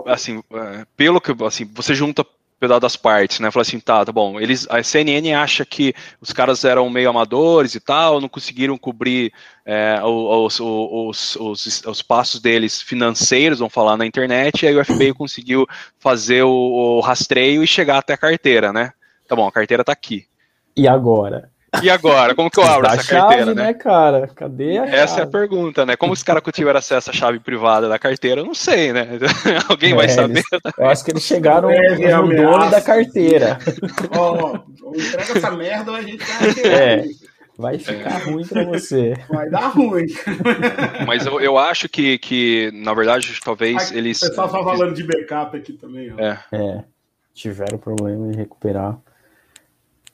assim, 0.06 0.44
é, 0.54 0.86
pelo 0.96 1.22
que, 1.22 1.32
assim, 1.46 1.66
você 1.74 1.96
junta 1.96 2.26
pedaço 2.64 2.80
das 2.80 2.96
partes, 2.96 3.42
né? 3.42 3.52
Falou 3.52 3.62
assim, 3.62 3.80
tá, 3.80 4.06
tá 4.06 4.12
bom. 4.12 4.40
Eles, 4.40 4.66
a 4.70 4.82
CNN 4.82 5.34
acha 5.34 5.66
que 5.66 5.94
os 6.22 6.32
caras 6.32 6.64
eram 6.64 6.90
meio 6.90 7.10
amadores 7.10 7.76
e 7.76 7.80
tal, 7.80 8.22
não 8.22 8.30
conseguiram 8.30 8.78
cobrir 8.78 9.34
é, 9.66 10.00
os, 10.02 10.60
os, 10.62 11.36
os, 11.36 11.84
os, 11.86 12.02
passos 12.02 12.40
deles 12.40 12.82
financeiros, 12.82 13.60
vamos 13.60 13.74
falar 13.74 13.98
na 13.98 14.06
internet, 14.06 14.64
e 14.64 14.68
aí 14.68 14.78
o 14.78 14.86
FBI 14.86 15.14
conseguiu 15.14 15.68
fazer 16.00 16.44
o, 16.44 16.50
o 16.50 17.00
rastreio 17.02 17.64
e 17.64 17.68
chegar 17.68 17.98
até 17.98 18.14
a 18.14 18.18
carteira, 18.18 18.72
né? 18.72 18.94
Tá 19.28 19.36
bom, 19.36 19.46
a 19.46 19.52
carteira 19.52 19.84
tá 19.84 19.92
aqui. 19.92 20.26
E 20.76 20.88
agora? 20.88 21.52
E 21.82 21.90
agora? 21.90 22.36
Como 22.36 22.52
que 22.52 22.60
eu 22.60 22.64
abro 22.64 22.88
essa 22.88 23.04
chave, 23.04 23.22
carteira, 23.22 23.56
né? 23.56 23.64
né? 23.64 23.74
cara? 23.74 24.28
Cadê 24.28 24.78
a 24.78 24.86
Essa 24.86 25.16
chave? 25.16 25.22
é 25.22 25.24
a 25.24 25.28
pergunta, 25.28 25.86
né? 25.86 25.96
Como 25.96 26.14
os 26.14 26.22
caras 26.22 26.44
tiveram 26.54 26.80
acesso 26.80 27.10
à 27.10 27.14
chave 27.14 27.40
privada 27.40 27.90
da 27.90 27.98
carteira? 27.98 28.42
Eu 28.42 28.46
não 28.46 28.54
sei, 28.54 28.94
né? 28.94 29.08
Alguém 29.68 29.94
é, 29.94 29.96
vai 29.96 30.10
saber. 30.10 30.44
Eles, 30.52 30.74
eu 30.78 30.88
acho 30.88 31.04
que 31.06 31.12
eles 31.12 31.24
chegaram 31.24 31.70
é, 31.72 32.16
no 32.16 32.36
dono 32.36 32.70
da 32.70 32.82
carteira. 32.82 33.58
Ó, 34.16 34.60
oh, 34.84 34.96
entrega 34.96 35.38
essa 35.38 35.52
merda 35.52 35.92
ou 35.92 35.98
a 35.98 36.02
gente 36.02 36.24
vai 36.24 36.64
É. 36.74 37.04
Vai 37.56 37.78
ficar 37.78 38.20
é. 38.20 38.24
ruim 38.24 38.46
para 38.48 38.64
você. 38.66 39.14
Vai 39.30 39.48
dar 39.50 39.68
ruim. 39.68 40.06
Mas 41.06 41.26
eu, 41.26 41.40
eu 41.40 41.58
acho 41.58 41.88
que, 41.88 42.18
que, 42.18 42.72
na 42.74 42.96
verdade, 42.96 43.40
talvez 43.44 43.90
Aqui, 43.90 43.98
eles. 43.98 44.22
O 44.24 44.28
pessoal 44.28 44.50
tá 44.50 44.64
falando 44.64 44.94
de 44.94 45.04
backup 45.04 45.56
aqui 45.56 45.74
também. 45.74 46.12
Ó. 46.14 46.20
É. 46.20 46.40
é. 46.52 46.84
Tiveram 47.34 47.78
problema 47.78 48.32
em 48.32 48.36
recuperar. 48.36 48.98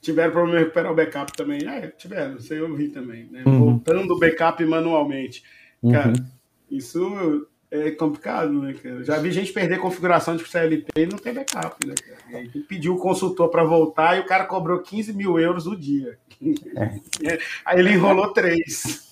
Tiveram 0.00 0.32
problema 0.32 0.58
em 0.58 0.62
recuperar 0.62 0.92
o 0.92 0.94
backup 0.94 1.32
também. 1.32 1.60
É, 1.68 1.88
tiveram, 1.88 2.36
isso 2.36 2.52
aí 2.52 2.58
eu 2.58 2.74
vi 2.74 2.88
também. 2.88 3.28
Né? 3.30 3.42
Uhum. 3.46 3.58
Voltando 3.58 4.14
o 4.14 4.18
backup 4.18 4.64
manualmente. 4.64 5.42
Cara, 5.90 6.08
uhum. 6.08 6.26
isso 6.70 7.46
é 7.70 7.90
complicado, 7.92 8.52
né, 8.60 8.74
cara? 8.74 9.04
Já 9.04 9.18
vi 9.18 9.30
gente 9.30 9.52
perder 9.52 9.78
configuração 9.78 10.36
de 10.36 10.44
CLT 10.44 10.86
e 10.96 11.06
não 11.06 11.18
tem 11.18 11.32
backup, 11.32 11.86
né, 11.86 11.94
cara? 11.94 12.18
E 12.30 12.36
aí 12.36 12.48
pediu 12.62 12.94
o 12.94 12.98
consultor 12.98 13.48
para 13.48 13.62
voltar 13.62 14.16
e 14.16 14.20
o 14.20 14.26
cara 14.26 14.44
cobrou 14.44 14.80
15 14.80 15.12
mil 15.12 15.38
euros 15.38 15.66
o 15.66 15.76
dia. 15.76 16.18
Aí 17.66 17.78
ele 17.78 17.92
enrolou 17.92 18.32
três. 18.32 19.10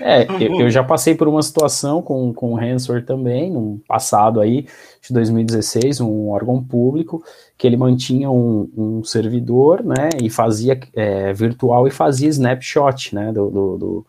É, 0.00 0.24
eu, 0.24 0.60
eu, 0.60 0.70
já 0.70 0.82
passei 0.82 1.14
por 1.14 1.28
uma 1.28 1.42
situação 1.42 2.02
com, 2.02 2.32
com 2.34 2.54
o 2.54 2.58
Hansor 2.58 3.04
também, 3.04 3.50
no 3.50 3.80
passado 3.86 4.40
aí, 4.40 4.66
de 5.00 5.12
2016, 5.12 6.00
um 6.00 6.30
órgão 6.30 6.62
público, 6.62 7.22
que 7.56 7.66
ele 7.66 7.76
mantinha 7.76 8.30
um, 8.30 8.68
um 8.76 9.04
servidor, 9.04 9.84
né, 9.84 10.10
e 10.20 10.28
fazia 10.28 10.78
é, 10.94 11.32
virtual 11.32 11.86
e 11.86 11.90
fazia 11.92 12.28
snapshot, 12.28 13.14
né, 13.14 13.32
do, 13.32 13.50
do, 13.50 14.06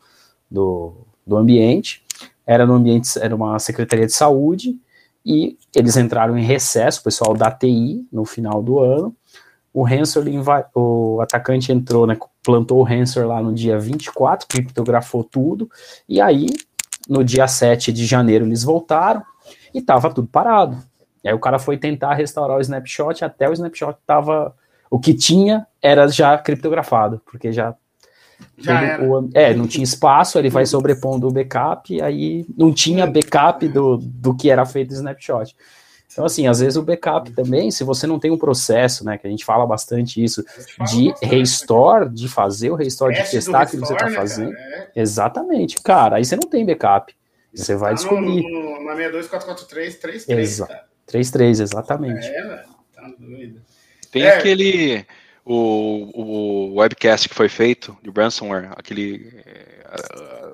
do, 0.50 0.94
do 1.28 1.38
ambiente, 1.38 2.04
era 2.48 2.66
no 2.66 2.74
ambiente, 2.74 3.10
era 3.20 3.36
uma 3.36 3.60
secretaria 3.60 4.08
de 4.08 4.14
saúde, 4.14 4.76
e 5.24 5.58
eles 5.76 5.98
entraram 5.98 6.38
em 6.38 6.44
recesso, 6.44 7.02
o 7.02 7.04
pessoal 7.04 7.36
da 7.36 7.52
TI, 7.52 8.08
no 8.12 8.26
final 8.26 8.62
do 8.62 8.80
ano, 8.80 9.16
o 9.76 9.86
Hansor, 9.86 10.24
o 10.74 11.20
atacante 11.20 11.70
entrou, 11.70 12.08
né, 12.08 12.18
plantou 12.42 12.82
o 12.82 12.88
Hansor 12.88 13.28
lá 13.28 13.42
no 13.42 13.54
dia 13.54 13.78
24, 13.78 14.48
criptografou 14.48 15.22
tudo, 15.22 15.70
e 16.08 16.22
aí, 16.22 16.48
no 17.10 17.26
dia 17.26 17.46
7 17.46 17.92
de 17.92 18.06
janeiro, 18.06 18.46
eles 18.46 18.64
voltaram, 18.64 19.22
e 19.74 19.82
tava 19.82 20.10
tudo 20.14 20.30
parado. 20.30 20.78
E 21.22 21.28
aí 21.28 21.34
o 21.34 21.40
cara 21.40 21.60
foi 21.60 21.78
tentar 21.78 22.14
restaurar 22.14 22.58
o 22.58 22.62
snapshot, 22.62 23.26
até 23.26 23.50
o 23.50 23.52
snapshot 23.52 23.98
tava, 24.08 24.56
o 24.90 24.98
que 24.98 25.14
tinha 25.14 25.68
era 25.82 26.08
já 26.08 26.38
criptografado, 26.38 27.22
porque 27.30 27.52
já 27.52 27.76
já. 28.58 29.02
O, 29.02 29.30
é, 29.34 29.54
não 29.54 29.68
tinha 29.68 29.84
espaço, 29.84 30.40
ele 30.40 30.50
vai 30.50 30.66
sobrepondo 30.66 31.28
o 31.28 31.32
backup, 31.32 31.94
e 31.94 32.02
aí 32.02 32.46
não 32.58 32.74
tinha 32.74 33.06
backup 33.06 33.68
do, 33.68 33.98
do 33.98 34.34
que 34.34 34.50
era 34.50 34.66
feito 34.66 34.92
o 34.92 34.94
snapshot. 34.94 35.54
Então, 36.16 36.24
assim, 36.24 36.48
às 36.48 36.62
vezes 36.62 36.78
o 36.78 36.82
backup 36.82 37.30
também, 37.32 37.70
se 37.70 37.84
você 37.84 38.08
não 38.08 38.18
tem 38.18 38.32
um 38.32 38.38
processo, 38.38 39.04
né, 39.04 39.18
que 39.18 39.28
a 39.28 39.30
gente 39.30 39.44
fala 39.44 39.68
bastante 39.68 40.24
isso, 40.24 40.46
de 40.90 41.14
restore, 41.22 42.08
de 42.08 42.30
fazer 42.30 42.70
o 42.70 42.76
restore, 42.76 43.14
de 43.14 43.30
testar 43.30 43.64
aquilo 43.64 43.82
que 43.82 43.90
você 43.90 43.96
está 43.96 44.10
né, 44.10 44.16
fazendo. 44.16 44.52
Né, 44.52 44.88
Exatamente, 44.96 45.76
cara, 45.82 46.16
aí 46.16 46.24
você 46.24 46.38
não 46.38 46.48
tem 46.50 46.66
backup. 46.66 47.14
Você 47.54 47.74
tá 47.74 47.80
vai 47.80 47.94
descobrir. 47.96 48.44
No, 48.44 48.80
no, 48.80 48.86
na 48.86 48.96
62443, 48.96 49.96
33. 49.98 50.40
Exa 50.40 50.86
33, 51.06 51.60
exatamente. 51.60 52.28
É, 52.28 52.42
velho, 52.44 52.64
tá 52.94 53.12
doido. 53.20 53.62
Tem 54.10 54.24
é. 54.24 54.38
aquele 54.38 55.06
o, 55.44 56.12
o 56.14 56.80
webcast 56.80 57.28
que 57.28 57.36
foi 57.36 57.50
feito 57.50 57.96
de 58.02 58.10
ransomware, 58.10 58.70
aquele 58.78 59.34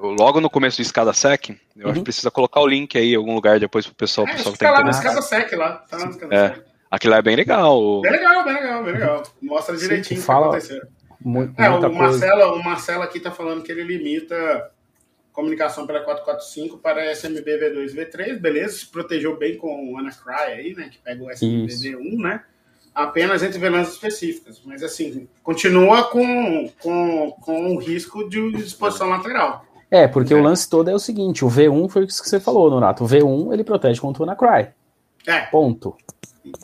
logo 0.02 0.42
no 0.42 0.50
começo 0.50 0.78
do 0.78 0.82
escada 0.82 1.14
sec, 1.14 1.50
eu 1.50 1.56
uhum. 1.56 1.84
acho 1.84 1.94
que 1.94 2.00
uhum. 2.00 2.04
precisa 2.04 2.32
colocar 2.32 2.62
o 2.62 2.68
link 2.68 2.98
aí 2.98 3.14
em 3.14 3.16
algum 3.16 3.36
lugar 3.36 3.60
depois 3.60 3.86
pro 3.86 3.96
pessoal, 3.96 4.28
é, 4.28 4.34
pessoal 4.34 4.54
que 4.54 4.60
tá 4.60 4.72
lá 4.72 4.84
no 4.84 4.90
escada 4.90 5.22
sec 5.22 5.52
lá, 5.54 5.74
tá 5.90 5.98
lá 5.98 6.06
no 6.06 6.12
escada 6.12 6.36
é. 6.36 6.48
sec. 6.50 6.64
Aquilo 6.90 7.14
é 7.14 7.22
bem 7.22 7.36
legal. 7.36 8.02
Bem 8.02 8.12
legal, 8.12 8.44
bem 8.44 8.54
legal, 8.54 8.84
bem 8.84 8.94
legal. 8.94 9.24
Mostra 9.42 9.78
direitinho 9.78 10.20
o 10.20 10.22
que 10.22 10.28
fala 10.28 10.48
aconteceu. 10.48 10.82
Muito, 11.24 11.60
é, 11.62 11.70
o 11.70 11.94
Marcelo, 11.94 12.56
o 12.56 12.64
Marcelo 12.64 13.04
aqui 13.04 13.20
tá 13.20 13.32
falando 13.32 13.62
que 13.64 13.72
ele 13.72 13.84
limita 13.84 14.72
comunicação 15.32 15.88
pela 15.88 16.02
445 16.02 16.80
para 16.80 17.10
SMB 17.16 17.46
V2 17.46 17.96
V3, 17.96 18.40
beleza? 18.40 18.80
Se 18.80 18.88
protegeu 18.88 19.38
bem 19.38 19.58
com 19.58 19.94
o 19.94 19.98
Anacry 19.98 20.34
aí, 20.34 20.74
né? 20.74 20.90
Que 20.92 20.98
pega 20.98 21.24
o 21.24 21.32
SMB 21.32 21.68
V1, 21.68 22.22
né? 22.22 22.44
apenas 22.94 23.42
entre 23.42 23.58
VLANs 23.58 23.90
específicas, 23.90 24.62
mas 24.66 24.84
assim, 24.84 25.28
continua 25.44 26.04
com, 26.10 26.70
com, 26.82 27.32
com 27.42 27.76
o 27.76 27.80
risco 27.80 28.30
de 28.30 28.40
exposição 28.58 29.10
lateral. 29.10 29.66
É, 29.92 30.08
porque 30.08 30.34
é. 30.34 30.38
o 30.38 30.42
lance 30.42 30.70
todo 30.70 30.90
é 30.90 30.96
o 30.96 31.00
seguinte, 31.00 31.44
o 31.44 31.50
V1 31.50 31.90
foi 31.90 32.06
isso 32.06 32.24
que 32.24 32.30
você 32.30 32.40
falou, 32.40 32.72
Norato, 32.72 33.04
o 33.04 33.08
V1 33.08 33.52
ele 33.52 33.64
protege 33.64 34.00
contra 34.00 34.24
o 34.24 34.26
WannaCry. 34.26 34.70
É. 35.28 35.42
Ponto. 35.42 35.96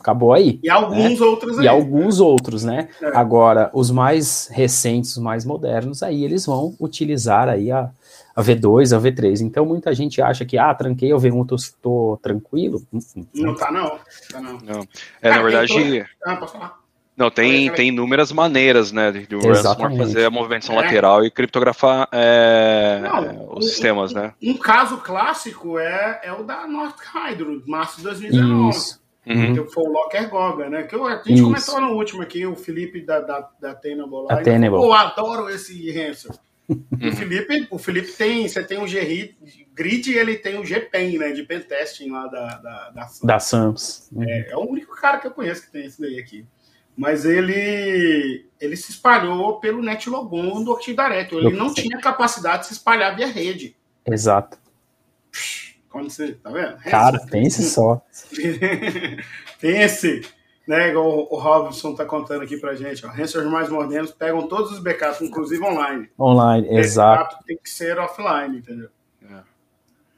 Acabou 0.00 0.32
aí. 0.32 0.58
E 0.62 0.68
alguns 0.68 1.20
né? 1.20 1.26
outros 1.26 1.58
aí. 1.58 1.64
E 1.66 1.68
alguns 1.68 2.20
outros, 2.20 2.64
né? 2.64 2.88
É. 3.00 3.16
Agora, 3.16 3.70
os 3.72 3.90
mais 3.90 4.48
recentes, 4.50 5.12
os 5.12 5.22
mais 5.22 5.44
modernos, 5.44 6.02
aí 6.02 6.24
eles 6.24 6.46
vão 6.46 6.74
utilizar 6.80 7.48
aí 7.48 7.70
a, 7.70 7.90
a 8.34 8.42
V2, 8.42 8.96
a 8.96 9.00
V3. 9.00 9.40
Então 9.42 9.64
muita 9.64 9.94
gente 9.94 10.20
acha 10.20 10.44
que, 10.44 10.58
ah, 10.58 10.74
tranquei 10.74 11.12
o 11.12 11.18
V1, 11.18 11.46
tô, 11.46 11.56
tô 11.80 12.18
tranquilo. 12.20 12.82
Hum, 12.92 12.98
hum, 13.16 13.26
não 13.34 13.54
tá 13.54 13.70
não, 13.70 13.98
tá 14.30 14.40
não. 14.40 14.58
não. 14.58 14.88
É, 15.22 15.30
na 15.30 15.42
verdade... 15.42 16.06
Ah, 16.24 16.36
pode 16.36 16.52
falar. 16.52 16.87
Não, 17.18 17.32
tem, 17.32 17.68
tem 17.72 17.88
inúmeras 17.88 18.30
maneiras, 18.30 18.92
né, 18.92 19.10
de 19.10 19.34
o 19.34 19.40
ransomware 19.40 19.96
fazer 19.96 20.24
a 20.24 20.30
movimentação 20.30 20.78
é. 20.78 20.84
lateral 20.84 21.24
e 21.24 21.30
criptografar 21.32 22.08
é, 22.12 23.00
não, 23.02 23.54
os 23.56 23.66
um, 23.66 23.68
sistemas, 23.68 24.12
um, 24.12 24.14
né? 24.14 24.34
Um 24.40 24.56
caso 24.56 24.98
clássico 24.98 25.80
é, 25.80 26.20
é 26.22 26.32
o 26.32 26.44
da 26.44 26.64
North 26.68 27.00
Hydro, 27.12 27.60
março 27.66 27.96
de 27.96 28.04
2019. 28.04 28.70
Isso. 28.70 29.00
Uhum. 29.26 29.52
Que 29.52 29.72
foi 29.72 29.84
o 29.84 29.92
Locker 29.92 30.30
Goga, 30.30 30.70
né? 30.70 30.84
Que 30.84 30.94
eu, 30.94 31.06
a 31.06 31.16
gente 31.16 31.34
Isso. 31.34 31.42
comentou 31.42 31.80
no 31.80 31.96
último 31.96 32.22
aqui, 32.22 32.46
o 32.46 32.54
Felipe 32.54 33.00
da, 33.02 33.20
da, 33.20 33.50
da 33.60 33.74
Tenable 33.74 34.24
lá. 34.28 34.36
Tenable. 34.36 34.78
Eu 34.78 34.92
adoro 34.92 35.50
esse 35.50 35.90
ransom. 35.90 36.32
o 36.68 37.16
Felipe, 37.16 37.66
o 37.70 37.78
Felipe 37.78 38.12
tem, 38.12 38.46
você 38.46 38.62
tem 38.62 38.78
o 38.78 38.86
Grid 39.74 40.10
e 40.10 40.18
ele 40.18 40.36
tem 40.36 40.58
o 40.58 40.64
GPEN, 40.64 41.18
né, 41.18 41.32
de 41.32 41.42
pentesting 41.42 42.10
lá 42.10 42.26
da, 42.26 42.58
da, 42.58 42.90
da 42.90 43.02
Sams. 43.06 43.20
Da 43.24 43.38
Sams. 43.38 44.10
É, 44.18 44.52
é, 44.52 44.56
o 44.56 44.60
único 44.60 44.94
cara 44.94 45.18
que 45.18 45.26
eu 45.26 45.30
conheço 45.30 45.62
que 45.62 45.72
tem 45.72 45.84
esse 45.84 46.00
daí 46.00 46.18
aqui. 46.18 46.46
Mas 46.98 47.24
ele, 47.24 48.44
ele 48.60 48.76
se 48.76 48.90
espalhou 48.90 49.60
pelo 49.60 49.80
NetLogon 49.80 50.64
do 50.64 50.72
Active 50.72 50.96
Directory. 50.96 51.46
Ele 51.46 51.56
não 51.56 51.72
tinha 51.72 51.96
capacidade 52.00 52.62
de 52.62 52.66
se 52.66 52.72
espalhar 52.72 53.14
via 53.14 53.28
rede. 53.28 53.76
Exato. 54.04 54.58
Quando 55.88 56.10
você, 56.10 56.32
tá 56.32 56.50
vendo? 56.50 56.76
Cara, 56.78 57.24
pense 57.30 57.62
só. 57.70 58.02
pense 59.60 60.22
né, 60.66 60.90
igual 60.90 61.28
o 61.30 61.38
Robson 61.38 61.92
está 61.92 62.04
contando 62.04 62.42
aqui 62.42 62.58
para 62.58 62.74
gente, 62.74 63.06
ó, 63.06 63.08
ransomware 63.08 63.50
mais 63.50 63.68
modernos 63.70 64.10
pegam 64.10 64.46
todos 64.46 64.72
os 64.72 64.80
backups, 64.80 65.22
inclusive 65.22 65.64
online. 65.64 66.10
Online, 66.18 66.68
exato. 66.76 67.38
tem 67.46 67.56
que 67.56 67.70
ser 67.70 67.98
offline, 67.98 68.58
entendeu? 68.58 68.90
É. 69.22 69.40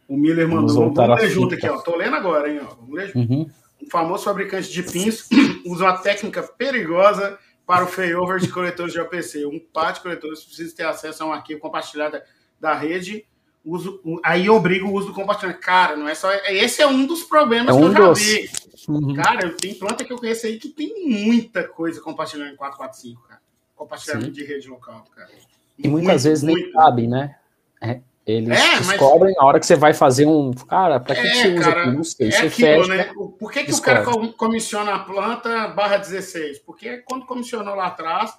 O 0.08 0.16
Miller 0.16 0.48
mandou, 0.48 0.74
vamos, 0.74 0.96
vamos 0.96 1.20
ler 1.20 1.28
junto 1.28 1.54
aqui, 1.54 1.68
ó. 1.68 1.78
Tô 1.82 1.94
lendo 1.94 2.16
agora, 2.16 2.50
hein, 2.50 2.60
ó. 2.62 2.74
Vamos 2.74 2.94
ler 2.94 3.06
junto. 3.08 3.32
Uhum. 3.32 3.50
Famoso 3.90 4.24
fabricante 4.24 4.70
de 4.70 4.82
pins 4.82 5.28
usa 5.66 5.84
uma 5.84 5.98
técnica 5.98 6.42
perigosa 6.42 7.38
para 7.66 7.84
o 7.84 7.88
failover 7.88 8.38
de 8.40 8.48
coletores 8.48 8.92
de 8.92 9.00
OPC. 9.00 9.44
Um 9.46 9.58
par 9.58 9.92
de 9.92 10.00
coletores 10.00 10.44
precisa 10.44 10.74
ter 10.74 10.84
acesso 10.84 11.22
a 11.22 11.26
um 11.26 11.32
arquivo 11.32 11.60
compartilhado 11.60 12.20
da 12.58 12.74
rede. 12.74 13.26
Uso, 13.64 14.00
aí 14.24 14.46
eu 14.46 14.54
obrigo 14.54 14.88
o 14.88 14.94
uso 14.94 15.08
do 15.08 15.12
compartilhamento. 15.14 15.60
Cara, 15.60 15.94
não 15.96 16.08
é 16.08 16.14
só. 16.14 16.32
Esse 16.48 16.80
é 16.82 16.86
um 16.86 17.04
dos 17.06 17.22
problemas 17.24 17.68
É 17.76 17.78
um 17.78 17.80
que 17.80 17.84
eu 17.86 17.92
já 17.92 18.08
dos. 18.08 18.18
vi. 18.20 18.50
Uhum. 18.88 19.14
Cara, 19.14 19.50
tem 19.56 19.74
planta 19.74 20.04
que 20.04 20.12
eu 20.12 20.18
conheço 20.18 20.46
aí 20.46 20.58
que 20.58 20.68
tem 20.68 21.06
muita 21.06 21.64
coisa 21.68 22.00
compartilhando 22.00 22.52
em 22.52 22.56
445, 22.56 23.28
cara. 23.28 23.40
Compartilhamento 23.76 24.26
Sim. 24.28 24.32
de 24.32 24.44
rede 24.44 24.68
local, 24.68 25.04
cara. 25.14 25.30
E 25.78 25.88
muitas 25.88 26.08
Muito, 26.08 26.22
vezes 26.22 26.42
nem 26.42 26.56
muito. 26.56 26.72
sabem, 26.72 27.08
né? 27.08 27.36
É, 27.82 28.00
Eles 28.36 28.48
É, 28.58 28.66
mas- 28.76 28.86
descobrem 28.88 29.34
na 29.36 29.44
hora 29.44 29.58
que 29.60 29.66
você 29.66 29.76
vai 29.76 29.92
fazer 29.94 30.26
um. 30.26 30.52
Cara, 30.52 30.98
pra 31.00 31.14
que, 31.14 31.22
que 31.22 31.28
É, 31.28 31.34
você 31.34 31.48
usa 31.54 31.60
cara, 31.62 31.80
aquilo? 31.80 31.96
Não 31.96 32.04
sei. 32.04 32.28
É 32.28 32.30
você 32.30 32.46
aquilo, 32.46 32.84
fecha. 32.84 32.94
né? 32.94 33.10
Por 33.38 33.52
que, 33.52 33.64
que 33.64 33.72
o 33.72 33.80
cara 33.82 34.02
com- 34.04 34.32
comissiona 34.32 34.94
a 34.94 34.98
planta 35.00 35.68
barra 35.68 35.96
16? 35.98 36.58
Porque 36.60 36.98
quando 36.98 37.26
comissionou 37.26 37.74
lá 37.74 37.86
atrás, 37.86 38.32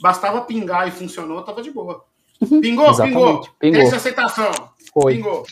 bastava 0.00 0.40
pingar 0.42 0.86
e 0.88 0.90
funcionou, 0.90 1.42
tava 1.42 1.62
de 1.62 1.70
boa. 1.70 2.04
Pingou, 2.38 2.60
pingou. 2.62 2.84
Uhum. 2.84 2.90
Exatamente, 2.90 3.50
pingou. 3.58 3.80
Teste 3.80 3.90
de 3.90 3.96
aceitação. 3.96 4.50
Foi. 4.94 5.14
Pingou. 5.16 5.44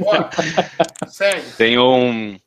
Bora. 0.00 0.30
Segue. 1.08 1.50
Tem 1.56 1.78
um. 1.78 2.38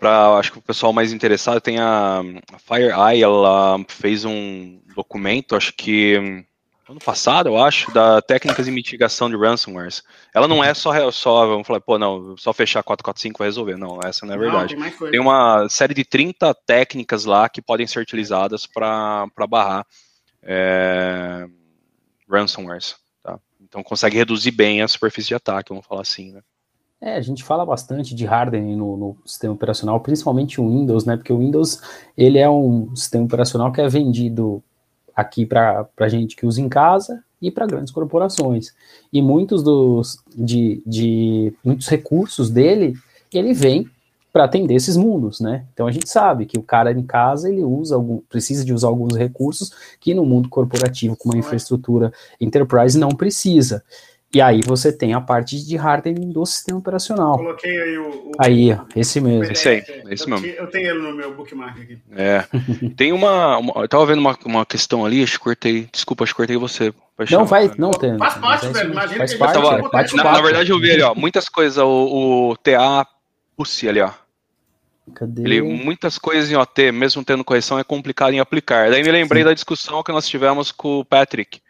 Para 0.00 0.38
acho 0.38 0.52
que 0.52 0.58
o 0.58 0.62
pessoal 0.62 0.92
mais 0.92 1.12
interessado, 1.12 1.60
tem 1.60 1.78
a, 1.78 2.20
a 2.52 2.58
FireEye, 2.58 3.22
ela 3.22 3.78
fez 3.88 4.24
um 4.24 4.80
documento, 4.94 5.54
acho 5.56 5.72
que 5.74 6.44
ano 6.88 7.00
passado, 7.00 7.48
eu 7.48 7.56
acho, 7.56 7.92
da 7.92 8.20
técnicas 8.20 8.66
de 8.66 8.72
mitigação 8.72 9.30
de 9.30 9.36
ransomwares. 9.36 10.02
Ela 10.34 10.46
não 10.46 10.62
é 10.62 10.74
só, 10.74 11.10
só 11.10 11.46
vamos 11.46 11.66
falar, 11.66 11.80
pô, 11.80 11.98
não, 11.98 12.36
só 12.36 12.52
fechar 12.52 12.82
445 12.82 13.38
vai 13.38 13.48
resolver. 13.48 13.76
Não, 13.76 13.98
essa 14.04 14.26
não 14.26 14.34
é 14.34 14.38
verdade. 14.38 14.68
tem 14.68 14.78
mais 14.78 14.94
coisa. 14.94 15.12
Tem 15.12 15.20
uma 15.20 15.68
série 15.68 15.94
de 15.94 16.04
30 16.04 16.54
técnicas 16.66 17.24
lá 17.24 17.48
que 17.48 17.62
podem 17.62 17.86
ser 17.86 18.00
utilizadas 18.00 18.66
para 18.66 19.26
barrar 19.48 19.86
é, 20.42 21.46
ransomwares. 22.30 22.96
Tá? 23.22 23.38
Então 23.60 23.82
consegue 23.82 24.16
reduzir 24.16 24.50
bem 24.50 24.82
a 24.82 24.88
superfície 24.88 25.28
de 25.28 25.34
ataque, 25.34 25.70
vamos 25.70 25.86
falar 25.86 26.02
assim, 26.02 26.32
né? 26.32 26.40
É, 27.00 27.16
a 27.16 27.20
gente 27.20 27.44
fala 27.44 27.66
bastante 27.66 28.14
de 28.14 28.26
hardening 28.26 28.76
no, 28.76 28.96
no 28.96 29.18
sistema 29.26 29.52
operacional, 29.52 30.00
principalmente 30.00 30.58
o 30.58 30.66
Windows, 30.66 31.04
né? 31.04 31.16
Porque 31.16 31.32
o 31.32 31.38
Windows 31.38 31.82
ele 32.16 32.38
é 32.38 32.48
um 32.48 32.96
sistema 32.96 33.24
operacional 33.24 33.70
que 33.72 33.80
é 33.80 33.88
vendido 33.88 34.62
aqui 35.14 35.46
para 35.46 35.88
a 35.98 36.08
gente 36.08 36.36
que 36.36 36.46
usa 36.46 36.60
em 36.60 36.68
casa 36.68 37.22
e 37.40 37.50
para 37.50 37.66
grandes 37.66 37.92
corporações. 37.92 38.72
E 39.12 39.20
muitos 39.20 39.62
dos 39.62 40.18
de, 40.34 40.82
de 40.86 41.52
muitos 41.64 41.88
recursos 41.88 42.50
dele 42.50 42.94
ele 43.32 43.52
vem 43.52 43.88
para 44.32 44.44
atender 44.44 44.74
esses 44.74 44.96
mundos, 44.96 45.38
né? 45.38 45.64
Então 45.72 45.86
a 45.86 45.92
gente 45.92 46.08
sabe 46.08 46.44
que 46.44 46.58
o 46.58 46.62
cara 46.62 46.90
em 46.90 47.04
casa 47.04 47.48
ele 47.48 47.62
usa 47.62 47.94
algum, 47.94 48.18
precisa 48.28 48.64
de 48.64 48.72
usar 48.72 48.88
alguns 48.88 49.14
recursos 49.16 49.70
que 50.00 50.12
no 50.12 50.24
mundo 50.24 50.48
corporativo 50.48 51.16
com 51.16 51.28
uma 51.28 51.38
infraestrutura 51.38 52.12
enterprise 52.40 52.98
não 52.98 53.10
precisa. 53.10 53.84
E 54.34 54.40
aí 54.42 54.60
você 54.66 54.92
tem 54.92 55.14
a 55.14 55.20
parte 55.20 55.64
de 55.64 55.78
hardening 55.78 56.30
do 56.32 56.44
sistema 56.44 56.78
operacional. 56.78 57.36
Coloquei 57.38 57.80
aí 57.80 57.98
o. 57.98 58.08
o- 58.08 58.32
Aí, 58.38 58.72
ó, 58.72 58.84
esse 58.96 59.20
mesmo. 59.20 59.44
Esse 59.44 59.68
aí, 59.68 59.76
É, 59.86 60.02
esse 60.10 60.24
eu 60.24 60.30
mesmo. 60.30 60.40
te- 60.40 60.56
Eu 60.58 60.66
tenho 60.66 60.88
ele 60.90 60.98
no 60.98 61.14
meu 61.14 61.34
bookmark 61.34 61.80
aqui. 61.80 61.98
É. 62.16 62.44
Tem 62.96 63.12
uma, 63.12 63.58
uma- 63.58 63.72
Eu 63.82 63.88
tava 63.88 64.04
vendo 64.06 64.18
uma, 64.18 64.36
uma 64.44 64.66
questão 64.66 65.06
ali, 65.06 65.22
acho 65.22 65.38
que 65.38 65.44
cortei. 65.44 65.88
Desculpa, 65.92 66.24
acho 66.24 66.32
que 66.32 66.36
cortei 66.38 66.56
você. 66.56 66.92
Paixão. 67.16 67.38
Não 67.40 67.46
vai, 67.46 67.70
não 67.78 67.92
tem. 67.92 68.18
Faz 68.18 68.34
parte, 68.34 68.66
velho. 68.66 68.90
Imagina 68.90 69.18
faz 69.18 69.32
que 69.32 69.38
parte, 69.38 69.54
tava- 69.54 69.78
é, 69.78 69.82
bate 69.88 70.16
Na, 70.16 70.24
na 70.24 70.40
verdade, 70.40 70.70
eu 70.72 70.80
vi 70.80 70.90
ali, 70.90 71.02
ó, 71.02 71.14
muitas 71.14 71.48
coisas, 71.48 71.78
o, 71.78 72.50
o 72.50 72.56
TA 72.56 73.06
Pussy 73.56 73.88
ali, 73.88 74.00
ó. 74.00 74.10
Cadê? 75.14 75.42
Ele, 75.42 75.62
muitas 75.62 76.18
coisas 76.18 76.50
em 76.50 76.56
OT, 76.56 76.90
mesmo 76.90 77.22
tendo 77.24 77.44
correção, 77.44 77.78
é 77.78 77.84
complicado 77.84 78.32
em 78.32 78.40
aplicar. 78.40 78.90
Daí 78.90 79.02
me 79.04 79.12
lembrei 79.12 79.44
da 79.44 79.52
discussão 79.52 80.02
que 80.02 80.10
nós 80.10 80.26
tivemos 80.26 80.72
com 80.72 81.00
o 81.00 81.04
Patrick 81.04 81.60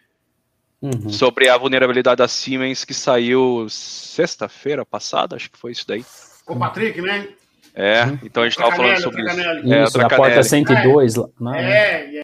Uhum. 0.85 1.09
sobre 1.09 1.49
a 1.49 1.57
vulnerabilidade 1.57 2.19
da 2.19 2.29
Siemens 2.29 2.85
que 2.85 2.93
saiu 2.93 3.67
sexta-feira 3.71 4.85
passada, 4.85 5.35
acho 5.37 5.51
que 5.51 5.57
foi 5.59 5.73
isso 5.73 5.87
daí. 5.89 6.05
Com 6.45 6.55
o 6.55 6.59
Patrick, 6.59 7.01
né? 7.01 7.29
É, 7.75 8.03
então 8.23 8.43
a 8.43 8.49
gente 8.49 8.59
tava 8.59 8.77
falando 8.77 9.01
sobre 9.01 9.23
isso. 9.23 9.35
Tracanelli. 9.35 9.73
É, 9.73 9.83
Isso, 9.85 9.99
da 9.99 10.09
porta 10.09 10.23
Canelli. 10.27 10.45
102 10.45 11.15
lá. 11.17 11.29
Não, 11.41 11.55
É, 11.55 12.11
e 12.11 12.19
é. 12.19 12.23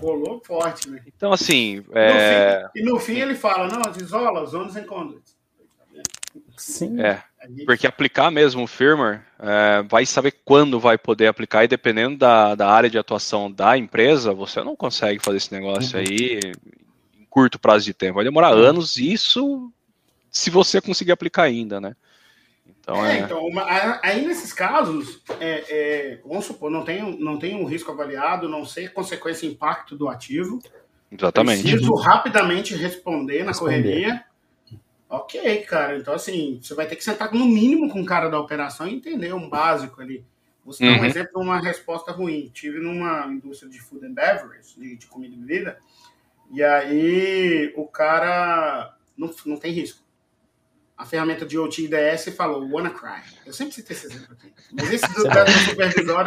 Rolou 0.00 0.40
forte, 0.44 0.88
né? 0.88 1.00
Então, 1.06 1.32
assim, 1.32 1.84
No 1.88 1.98
é, 1.98 2.68
fim- 2.72 2.80
e 2.80 2.82
no 2.84 2.98
fim 2.98 3.18
ele 3.20 3.34
fala, 3.34 3.68
não, 3.68 3.82
isola, 4.00 4.44
zones 4.46 4.74
and 4.74 4.84
conduits. 4.84 5.36
Sim. 6.56 7.00
é, 7.00 7.22
porque 7.66 7.86
aplicar 7.86 8.30
mesmo 8.30 8.62
o 8.62 8.66
firmware, 8.66 9.20
é, 9.38 9.82
vai 9.88 10.04
saber 10.06 10.34
quando 10.44 10.78
vai 10.80 10.96
poder 10.98 11.26
aplicar, 11.26 11.64
e 11.64 11.68
dependendo 11.68 12.16
da, 12.16 12.54
da 12.54 12.68
área 12.70 12.88
de 12.90 12.98
atuação 12.98 13.50
da 13.50 13.76
empresa, 13.78 14.32
você 14.32 14.62
não 14.62 14.74
consegue 14.76 15.20
fazer 15.22 15.36
esse 15.38 15.52
negócio 15.52 15.98
Uhum. 15.98 16.04
aí 16.08 16.40
em 16.44 16.52
curto 17.30 17.58
prazo 17.58 17.84
de 17.84 17.94
tempo. 17.94 18.16
Vai 18.16 18.24
demorar 18.24 18.48
anos, 18.50 18.96
e 18.96 19.10
isso 19.12 19.72
se 20.30 20.50
você 20.50 20.80
conseguir 20.80 21.12
aplicar 21.12 21.44
ainda, 21.44 21.80
né? 21.80 21.96
Então, 22.66 23.04
É, 23.06 23.16
é, 23.16 23.20
então, 23.20 23.46
uma- 23.46 24.00
aí 24.02 24.26
nesses 24.26 24.52
casos, 24.52 25.22
é, 25.40 25.64
é, 25.68 26.20
vamos 26.24 26.44
supor, 26.44 26.70
não 26.70 26.84
tem, 26.84 27.02
um- 27.02 27.18
não 27.18 27.38
tem 27.38 27.54
um 27.54 27.64
risco 27.64 27.90
avaliado, 27.90 28.48
não 28.48 28.64
sei 28.64 28.88
consequência 28.88 29.46
e 29.46 29.50
impacto 29.50 29.96
do 29.96 30.08
ativo. 30.08 30.60
exatamente. 31.10 31.62
Preciso 31.62 31.94
rapidamente 31.94 32.74
responder 32.74 33.40
na 33.44 33.50
Responder. 33.50 33.82
correria. 33.82 34.24
Ok, 35.08 35.62
cara. 35.62 35.98
Então, 35.98 36.14
assim, 36.14 36.60
você 36.62 36.72
vai 36.74 36.86
ter 36.86 36.94
que 36.94 37.02
sentar 37.02 37.32
no 37.32 37.44
mínimo 37.46 37.88
com 37.90 38.00
o 38.00 38.06
cara 38.06 38.28
da 38.28 38.38
operação 38.38 38.86
e 38.86 38.94
entender 38.94 39.32
um 39.34 39.48
básico 39.48 40.00
ali. 40.00 40.24
Vou 40.64 40.72
citar 40.72 40.92
um 40.92 40.98
Uhum. 40.98 41.04
exemplo 41.04 41.40
de 41.40 41.46
uma 41.46 41.58
resposta 41.60 42.12
ruim. 42.12 42.48
Tive 42.54 42.78
numa 42.78 43.26
indústria 43.26 43.68
de 43.68 43.80
food 43.80 44.06
and 44.06 44.12
beverage, 44.12 44.74
de, 44.78 44.96
de 44.96 45.06
comida 45.06 45.34
e 45.34 45.38
bebida, 45.38 45.78
e 46.50 46.62
aí 46.62 47.72
o 47.76 47.86
cara 47.86 48.96
não, 49.16 49.30
não 49.46 49.56
tem 49.56 49.72
risco. 49.72 50.00
A 50.96 51.06
ferramenta 51.06 51.46
de 51.46 51.58
OT 51.58 51.84
IDS 51.84 52.34
falou 52.36 52.68
WannaCry. 52.70 53.22
Eu 53.46 53.54
sempre 53.54 53.72
cito 53.74 53.90
esse 53.90 54.06
exemplo 54.06 54.32
aqui. 54.34 54.52
Mas 54.70 54.92
esse 54.92 55.14
do, 55.14 55.24
da, 55.24 55.46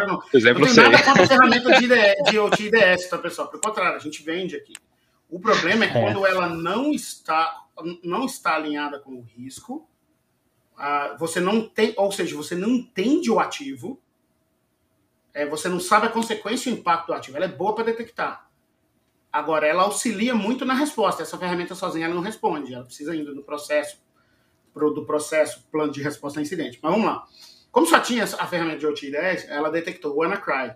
eu 0.01 0.07
não, 0.07 0.19
Exemplo 0.33 0.65
não 0.65 0.73
sei. 0.73 0.83
nada 0.83 1.03
contra 1.03 1.23
a 1.23 1.27
ferramenta 1.27 1.79
de, 1.79 1.85
IDS, 1.85 2.31
de 2.31 2.39
OT 2.39 2.63
IDS, 2.67 3.07
tá, 3.07 3.17
pessoal? 3.19 3.49
Pelo 3.49 3.61
contrário, 3.61 3.95
a 3.97 3.99
gente 3.99 4.23
vende 4.23 4.55
aqui. 4.55 4.73
O 5.29 5.39
problema 5.39 5.85
é, 5.85 5.89
É. 5.89 5.91
quando 5.91 6.25
ela 6.25 6.49
não 6.49 6.91
está, 6.91 7.65
não 8.03 8.25
está 8.25 8.55
alinhada 8.55 8.99
com 8.99 9.11
o 9.11 9.21
risco, 9.21 9.87
ah, 10.75 11.15
você 11.19 11.39
não 11.39 11.67
tem, 11.69 11.93
ou 11.95 12.11
seja, 12.11 12.35
você 12.35 12.55
não 12.55 12.69
entende 12.69 13.29
o 13.29 13.39
ativo, 13.39 14.01
é, 15.35 15.45
você 15.45 15.69
não 15.69 15.79
sabe 15.79 16.07
a 16.07 16.09
consequência 16.09 16.69
e 16.69 16.73
o 16.73 16.77
impacto 16.77 17.07
do 17.07 17.13
ativo. 17.13 17.37
Ela 17.37 17.45
é 17.45 17.49
boa 17.49 17.75
para 17.75 17.83
detectar. 17.85 18.49
Agora, 19.33 19.65
ela 19.65 19.81
auxilia 19.83 20.35
muito 20.35 20.63
na 20.63 20.75
resposta. 20.75 21.23
Essa 21.23 21.37
ferramenta 21.39 21.73
sozinha 21.73 22.05
ela 22.05 22.13
não 22.13 22.21
responde. 22.21 22.71
Ela 22.73 22.85
precisa 22.85 23.11
ainda 23.13 23.33
do 23.33 23.41
processo, 23.41 23.97
pro- 24.71 24.91
do 24.93 25.05
processo, 25.05 25.65
plano 25.71 25.91
de 25.91 26.03
resposta 26.03 26.39
a 26.39 26.43
incidente. 26.43 26.77
Mas 26.81 26.91
vamos 26.91 27.07
lá. 27.07 27.25
Como 27.71 27.87
só 27.87 27.99
tinha 27.99 28.23
a 28.23 28.45
ferramenta 28.47 28.77
de 28.77 28.85
OT 28.85 29.09
10, 29.09 29.49
ela 29.49 29.71
detectou 29.71 30.13
o 30.13 30.17
WannaCry. 30.19 30.75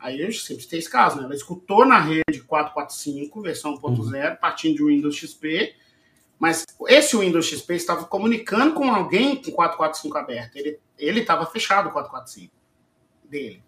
Aí 0.00 0.20
eu 0.20 0.32
sempre 0.32 0.66
tem 0.66 0.80
esse 0.80 0.90
caso, 0.90 1.18
né? 1.18 1.24
Ela 1.26 1.34
escutou 1.34 1.86
na 1.86 2.00
rede 2.00 2.42
445, 2.46 3.40
versão 3.40 3.78
1.0, 3.80 4.36
partindo 4.38 4.76
de 4.76 4.84
Windows 4.84 5.14
XP, 5.16 5.74
mas 6.38 6.64
esse 6.88 7.16
Windows 7.16 7.46
XP 7.46 7.74
estava 7.74 8.04
comunicando 8.04 8.74
com 8.74 8.92
alguém 8.92 9.36
com 9.36 9.52
445 9.52 10.18
aberto. 10.18 10.56
Ele 10.56 10.78
ele 10.98 11.20
estava 11.20 11.46
fechado 11.46 11.88
o 11.88 11.92
445 11.92 12.52
dele. 13.24 13.62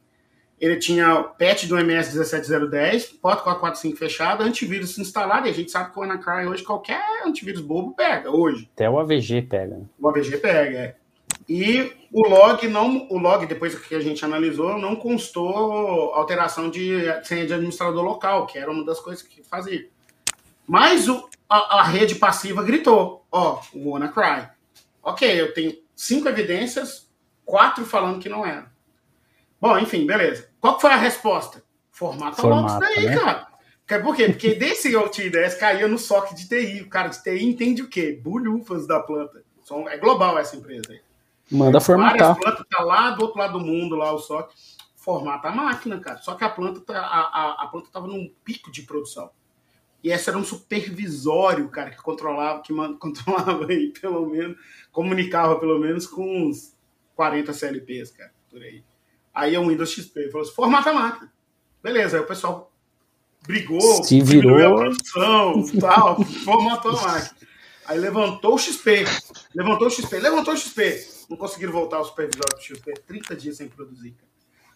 Ele 0.61 0.77
tinha 0.77 1.15
o 1.21 1.25
patch 1.25 1.67
do 1.67 1.79
MS 1.79 2.13
17010, 2.13 3.07
porta 3.21 3.43
445 3.43 3.97
fechado, 3.97 4.43
antivírus 4.43 4.99
instalado, 4.99 5.47
e 5.47 5.51
a 5.51 5.55
gente 5.55 5.71
sabe 5.71 5.93
que 5.93 5.99
o 5.99 6.03
WannaCry 6.03 6.47
hoje 6.47 6.65
qualquer 6.65 7.01
antivírus 7.25 7.61
bobo 7.61 7.93
pega, 7.95 8.31
hoje. 8.31 8.69
Até 8.75 8.91
o 8.91 8.99
AVG 8.99 9.43
pega. 9.43 9.77
né? 9.77 9.85
O 10.01 10.09
AVG 10.09 10.39
pega, 10.39 10.79
é. 10.79 10.97
E 11.49 11.93
o 12.13 12.29
log 12.29 12.67
não, 12.69 13.07
o 13.09 13.19
log 13.19 13.47
depois 13.47 13.75
que 13.79 13.95
a 13.95 14.01
gente 14.01 14.25
analisou, 14.25 14.79
não 14.79 14.97
constou 14.97 16.13
alteração 16.13 16.69
de 16.69 17.01
senha 17.25 17.47
de 17.47 17.55
administrador 17.55 18.05
local, 18.05 18.47
que 18.47 18.59
era 18.59 18.71
uma 18.71 18.85
das 18.85 19.01
coisas 19.01 19.23
que 19.23 19.43
fazia. 19.43 19.89
Mas 20.67 21.09
o, 21.09 21.29
a, 21.49 21.81
a 21.81 21.83
rede 21.85 22.17
passiva 22.17 22.63
gritou, 22.63 23.25
ó, 23.31 23.61
o 23.73 23.91
WannaCry. 23.93 24.49
Ok, 25.03 25.41
eu 25.41 25.55
tenho 25.55 25.75
cinco 25.97 26.29
evidências, 26.29 27.09
quatro 27.45 27.87
falando 27.87 28.21
que 28.21 28.29
não 28.29 28.45
era. 28.45 28.71
Bom, 29.61 29.79
enfim, 29.79 30.07
beleza. 30.07 30.48
Qual 30.61 30.79
foi 30.81 30.91
a 30.91 30.97
resposta? 30.97 31.63
Formata, 31.91 32.41
logo 32.43 32.67
isso 32.67 32.79
Formata, 32.79 32.95
daí, 32.95 33.07
né? 33.07 33.19
cara. 33.19 33.49
Por 34.03 34.15
quê? 34.15 34.29
Porque 34.29 34.55
desse 34.55 34.95
OT 34.95 35.31
10 35.31 35.55
caía 35.55 35.89
no 35.89 35.99
SOC 35.99 36.35
de 36.35 36.49
TI. 36.49 36.83
O 36.83 36.91
cara 36.91 37.09
de 37.09 37.23
TI 37.23 37.45
entende 37.45 37.83
o 37.83 37.89
quê? 37.89 38.21
Bulhufas 38.23 38.87
da 38.87 39.01
planta. 39.01 39.43
É 39.89 39.97
global 39.97 40.39
essa 40.39 40.57
empresa 40.57 40.93
aí. 40.93 41.01
Manda 41.51 41.81
formatar. 41.81 42.19
Várias 42.19 42.39
plantas 42.39 42.67
tá 42.69 42.83
lá 42.83 43.11
do 43.13 43.23
outro 43.23 43.39
lado 43.39 43.59
do 43.59 43.65
mundo, 43.65 43.97
lá 43.97 44.13
o 44.13 44.19
SOC. 44.19 44.53
Formata 44.95 45.49
a 45.49 45.53
máquina, 45.53 45.99
cara. 45.99 46.19
Só 46.19 46.35
que 46.35 46.45
a 46.45 46.51
planta 46.51 46.81
tá, 46.81 46.99
a, 47.01 47.21
a, 47.21 47.65
a 47.65 47.67
planta 47.69 47.89
tava 47.91 48.07
num 48.07 48.31
pico 48.45 48.71
de 48.71 48.83
produção. 48.83 49.31
E 50.03 50.11
esse 50.11 50.29
era 50.29 50.39
um 50.39 50.45
supervisório, 50.45 51.69
cara, 51.69 51.91
que 51.91 51.97
controlava, 51.97 52.61
que 52.61 52.73
man- 52.73 52.97
controlava 53.01 53.67
aí, 53.67 53.93
pelo 54.01 54.27
menos, 54.29 54.57
comunicava 54.93 55.59
pelo 55.59 55.79
menos 55.79 56.07
com 56.07 56.47
uns 56.47 56.77
40 57.17 57.53
CLPs, 57.53 58.11
cara, 58.11 58.33
por 58.51 58.63
aí. 58.63 58.85
Aí 59.39 59.55
é 59.55 59.61
o 59.61 59.69
Windows 59.69 59.93
XP 59.93 60.31
falou 60.33 60.45
assim, 60.45 60.55
formata 60.55 60.91
a 60.91 60.93
máquina. 60.93 61.33
Beleza, 61.81 62.17
aí 62.17 62.23
o 62.25 62.27
pessoal 62.27 62.73
brigou, 63.47 64.03
Se 64.03 64.21
virou. 64.21 64.59
a 64.59 64.75
produção, 64.75 65.65
tal, 65.79 66.25
formatou 66.45 66.99
a 66.99 67.03
máquina. 67.03 67.49
Aí 67.87 67.99
levantou 68.01 68.57
o 68.57 68.59
XP, 68.59 69.05
levantou 69.55 69.87
o 69.87 69.91
XP, 69.91 70.19
levantou 70.19 70.55
o 70.55 70.57
XP. 70.57 71.07
Não 71.31 71.37
conseguiram 71.37 71.73
voltar 71.73 71.99
ao 71.99 72.05
supervisor 72.05 72.47
do 72.53 72.61
XP, 72.61 72.93
30 73.07 73.37
dias 73.37 73.57
sem 73.57 73.69
produzir. 73.69 74.13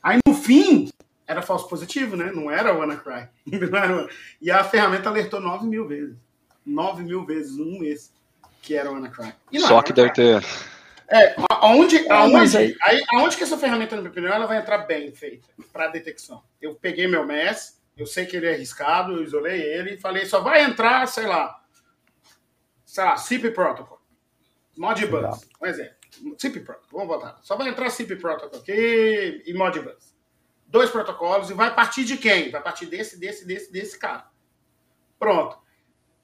Aí 0.01 0.21
no 0.25 0.33
fim, 0.33 0.91
era 1.27 1.43
falso 1.43 1.69
positivo, 1.69 2.17
né? 2.17 2.31
Não 2.33 2.49
era 2.49 2.73
o 2.73 2.79
WannaCry. 2.79 3.29
e 4.41 4.49
a 4.49 4.63
ferramenta 4.63 5.09
alertou 5.09 5.41
9 5.41 5.67
mil 5.67 5.89
vezes. 5.89 6.17
9 6.65 7.03
mil 7.03 7.27
vezes 7.27 7.59
um 7.59 7.81
mês 7.81 8.13
que 8.63 8.75
era 8.75 8.89
o 8.89 8.95
WannaCry. 8.95 9.35
Só 9.59 9.83
que 9.83 9.93
deve 9.93 10.13
ter. 10.13 10.45
É, 11.13 11.37
aonde, 11.61 12.09
aonde, 12.11 12.57
aí... 12.57 12.77
Aí, 12.83 13.05
aonde 13.13 13.37
que 13.37 13.43
essa 13.43 13.59
ferramenta, 13.59 13.95
na 13.95 14.01
minha 14.01 14.11
opinião, 14.11 14.33
ela 14.33 14.47
vai 14.47 14.59
entrar 14.59 14.79
bem 14.79 15.13
feita 15.15 15.47
para 15.71 15.89
detecção? 15.89 16.43
Eu 16.61 16.75
peguei 16.75 17.07
meu 17.07 17.27
MES, 17.27 17.79
eu 17.97 18.07
sei 18.07 18.25
que 18.25 18.37
ele 18.37 18.47
é 18.47 18.55
arriscado, 18.55 19.13
eu 19.13 19.23
isolei 19.23 19.61
ele 19.61 19.95
e 19.95 20.01
falei, 20.01 20.25
só 20.25 20.41
vai 20.41 20.65
entrar, 20.65 21.07
sei 21.07 21.27
lá, 21.27 21.63
sei 22.87 23.05
lá, 23.05 23.17
CIP 23.19 23.51
Protocol, 23.51 24.01
Modbus, 24.77 25.47
um 25.61 25.67
exemplo. 25.67 25.97
CIP 26.39 26.61
Protocol, 26.61 27.01
vamos 27.01 27.09
botar. 27.09 27.39
Só 27.43 27.57
vai 27.57 27.69
entrar 27.69 27.91
CIP 27.91 28.17
Protocol 28.17 28.61
aqui 28.61 29.43
e 29.45 29.53
Modbus. 29.53 30.13
Dois 30.67 30.89
protocolos 30.89 31.51
e 31.51 31.55
vai 31.55 31.75
partir 31.75 32.03
de 32.05 32.17
quem? 32.17 32.51
Vai 32.51 32.63
partir 32.63 32.87
desse, 32.87 33.21
desse, 33.21 33.47
desse, 33.47 33.71
desse 33.71 33.99
cara. 33.99 34.27
Pronto. 35.19 35.59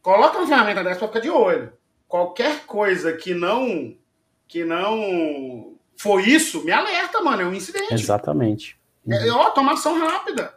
Coloca 0.01 0.39
uma 0.39 0.47
ferramenta 0.47 0.83
dessa 0.83 0.99
para 1.01 1.09
ficar 1.09 1.21
de 1.21 1.29
olho. 1.29 1.71
Qualquer 2.07 2.65
coisa 2.65 3.13
que 3.13 3.35
não 3.35 3.95
que 4.49 4.65
não 4.65 5.77
for 5.97 6.27
isso, 6.27 6.65
me 6.65 6.73
alerta, 6.73 7.21
mano. 7.21 7.43
É 7.43 7.47
um 7.47 7.55
incidente. 7.55 7.95
Exatamente. 7.95 8.79
É, 9.09 9.31
ó, 9.31 9.43
automação 9.43 9.99
rápida. 9.99 10.55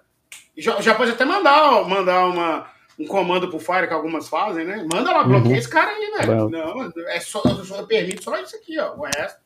Já, 0.58 0.80
já 0.82 0.96
pode 0.96 1.12
até 1.12 1.26
mandar, 1.26 1.88
mandar 1.88 2.28
uma, 2.28 2.70
um 2.98 3.06
comando 3.06 3.50
pro 3.50 3.60
Fire 3.60 3.88
que 3.88 3.94
algumas 3.94 4.28
fazem, 4.28 4.66
né? 4.66 4.86
Manda 4.92 5.12
lá, 5.12 5.24
bloqueia 5.24 5.54
uhum. 5.54 5.60
esse 5.60 5.70
cara 5.70 5.92
aí, 5.92 6.12
velho. 6.18 6.50
Não, 6.50 6.92
é 7.08 7.20
só, 7.20 7.42
eu 7.46 7.64
só 7.66 7.84
permito 7.84 8.24
só 8.24 8.38
isso 8.38 8.56
aqui, 8.56 8.80
ó. 8.80 8.96
O 8.96 9.04
resto, 9.04 9.40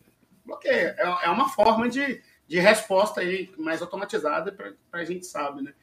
bloqueia. 0.45 0.95
É, 0.97 1.27
é 1.27 1.29
uma 1.29 1.49
forma 1.49 1.89
de, 1.89 2.21
de 2.47 2.59
resposta 2.59 3.21
aí 3.21 3.51
mais 3.57 3.81
automatizada 3.81 4.51
pra, 4.51 4.71
pra 4.91 5.05
gente 5.05 5.25
sabe, 5.25 5.61
né? 5.61 5.73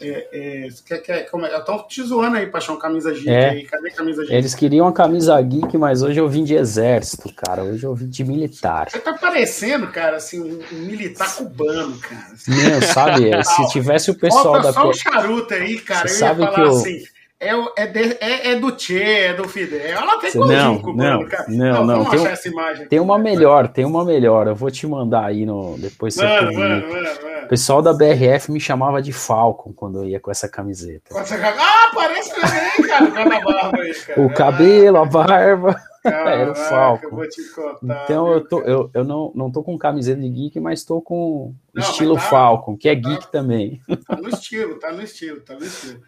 É, 0.00 0.28
é, 0.32 0.68
quer, 0.86 0.98
quer, 0.98 1.30
como 1.30 1.46
é? 1.46 1.56
Estão 1.56 1.86
te 1.86 2.02
zoando 2.02 2.36
aí, 2.36 2.46
Paixão, 2.46 2.78
camisa 2.78 3.12
geek 3.12 3.28
é. 3.28 3.50
aí. 3.50 3.64
Cadê 3.64 3.90
camisa 3.90 4.22
geek? 4.22 4.34
Eles 4.34 4.54
queriam 4.54 4.86
a 4.86 4.92
camisa 4.92 5.40
geek, 5.40 5.76
mas 5.78 6.02
hoje 6.02 6.20
eu 6.20 6.28
vim 6.28 6.44
de 6.44 6.54
exército, 6.54 7.32
cara. 7.34 7.62
Hoje 7.64 7.84
eu 7.84 7.94
vim 7.94 8.08
de 8.08 8.24
militar. 8.24 8.90
Você 8.90 8.98
tá 8.98 9.14
parecendo, 9.14 9.88
cara, 9.88 10.16
assim, 10.16 10.40
um, 10.42 10.76
militar 10.80 11.34
cubano, 11.36 11.98
cara. 11.98 12.26
Não, 12.46 12.82
sabe? 12.82 13.44
se 13.44 13.68
tivesse 13.68 14.10
o 14.10 14.14
pessoal 14.14 14.54
Falta 14.54 14.62
da. 14.62 14.72
só 14.72 14.88
um 14.88 14.92
charuto 14.92 15.54
aí, 15.54 15.78
cara. 15.78 16.08
Você 16.08 16.24
eu 16.24 16.28
ia 16.28 16.34
falar 16.34 16.54
que 16.54 16.60
eu... 16.60 16.68
assim 16.68 17.15
é, 17.38 17.50
é, 17.76 17.86
de, 17.86 18.16
é, 18.18 18.50
é, 18.52 18.54
do 18.56 18.78
Che, 18.78 19.02
é 19.02 19.34
do 19.34 19.46
Fidel. 19.46 19.98
Ela 19.98 20.18
tem 20.18 20.34
não, 20.34 20.78
cubano, 20.78 21.20
não, 21.20 21.28
cara. 21.28 21.44
Não, 21.48 21.84
não, 21.84 22.04
não. 22.04 22.10
Tem, 22.10 22.20
um, 22.20 22.26
essa 22.26 22.48
imagem 22.48 22.88
tem 22.88 22.98
uma 22.98 23.18
melhor, 23.18 23.68
tem 23.68 23.84
uma 23.84 24.04
melhor. 24.04 24.46
Eu 24.46 24.54
vou 24.54 24.70
te 24.70 24.86
mandar 24.86 25.26
aí 25.26 25.44
no 25.44 25.76
depois 25.78 26.16
mano, 26.16 26.52
mano, 26.54 26.88
mano, 26.88 27.06
mano, 27.22 27.44
O 27.44 27.48
pessoal 27.48 27.82
da 27.82 27.92
BRF 27.92 28.50
me 28.50 28.58
chamava 28.58 29.02
de 29.02 29.12
Falcon 29.12 29.72
quando 29.74 29.98
eu 29.98 30.04
ia 30.06 30.18
com 30.18 30.30
essa 30.30 30.48
camiseta. 30.48 31.14
Ah, 31.14 31.90
parece 31.94 32.34
também, 32.34 32.88
cara. 32.88 33.04
O 33.04 33.52
barba 33.52 33.82
aí, 33.82 33.94
cara. 33.94 34.20
O 34.24 34.32
cabelo, 34.32 34.96
a 34.96 35.04
barba. 35.04 35.76
Caraca, 36.02 36.30
Era 36.40 36.52
o 36.52 36.54
Falcon. 36.54 37.10
Contar, 37.54 38.04
então 38.04 38.32
eu, 38.32 38.48
tô, 38.48 38.60
eu, 38.62 38.90
eu 38.94 39.04
não, 39.04 39.30
não 39.34 39.50
tô 39.50 39.62
com 39.62 39.76
camiseta 39.76 40.20
de 40.20 40.28
geek, 40.28 40.58
mas 40.58 40.84
tô 40.84 41.02
com 41.02 41.54
não, 41.74 41.82
estilo 41.82 42.14
tá, 42.14 42.20
Falcon, 42.20 42.76
que 42.76 42.88
é 42.88 42.94
geek 42.94 43.24
tá, 43.24 43.28
também. 43.28 43.80
Tá 44.06 44.16
no 44.16 44.28
estilo, 44.30 44.78
tá 44.78 44.92
no 44.92 45.02
estilo, 45.02 45.40
tá 45.40 45.54
no 45.54 45.64
estilo. 45.64 46.00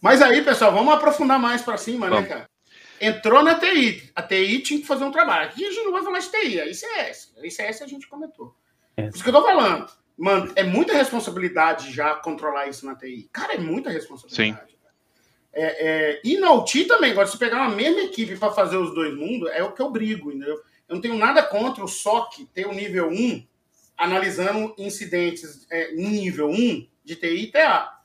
Mas 0.00 0.22
aí, 0.22 0.42
pessoal, 0.42 0.72
vamos 0.72 0.92
aprofundar 0.94 1.38
mais 1.38 1.62
para 1.62 1.76
cima, 1.76 2.08
né, 2.08 2.22
cara? 2.22 2.50
Entrou 3.00 3.42
na 3.42 3.58
TI. 3.58 4.10
A 4.14 4.22
TI 4.22 4.60
tinha 4.60 4.80
que 4.80 4.86
fazer 4.86 5.04
um 5.04 5.10
trabalho. 5.10 5.46
Aqui 5.46 5.64
a 5.64 5.70
gente 5.70 5.84
não 5.84 5.92
vai 5.92 6.02
falar 6.02 6.18
de 6.18 6.30
TI, 6.30 6.60
a 6.60 6.66
ICS. 6.66 7.34
A 7.38 7.46
ICS 7.46 7.82
a 7.82 7.86
gente 7.86 8.08
comentou. 8.08 8.54
É. 8.96 9.04
Por 9.04 9.14
isso 9.14 9.22
que 9.22 9.28
eu 9.28 9.34
tô 9.34 9.42
falando. 9.42 9.86
Mano, 10.16 10.50
é 10.56 10.62
muita 10.62 10.94
responsabilidade 10.94 11.92
já 11.92 12.14
controlar 12.14 12.68
isso 12.68 12.86
na 12.86 12.94
TI. 12.94 13.28
Cara, 13.32 13.54
é 13.54 13.58
muita 13.58 13.90
responsabilidade. 13.90 14.70
Sim. 14.70 14.76
É, 15.52 15.86
é, 15.86 16.20
e 16.22 16.38
na 16.38 16.52
UTI 16.52 16.84
também, 16.84 17.12
agora, 17.12 17.26
se 17.26 17.38
pegar 17.38 17.62
uma 17.62 17.74
mesma 17.74 18.02
equipe 18.02 18.36
para 18.36 18.52
fazer 18.52 18.76
os 18.76 18.94
dois 18.94 19.14
mundos, 19.14 19.50
é 19.52 19.62
o 19.62 19.72
que 19.72 19.80
eu 19.80 19.90
brigo, 19.90 20.30
entendeu? 20.30 20.56
Eu 20.88 20.94
não 20.94 21.00
tenho 21.00 21.16
nada 21.16 21.42
contra 21.42 21.82
o 21.82 21.88
SOC 21.88 22.46
ter 22.52 22.66
o 22.66 22.74
nível 22.74 23.08
1 23.08 23.46
analisando 23.96 24.74
incidentes 24.76 25.66
é, 25.70 25.92
nível 25.92 26.50
1 26.50 26.86
de 27.02 27.16
TI 27.16 27.44
e 27.44 27.50
TA. 27.50 27.95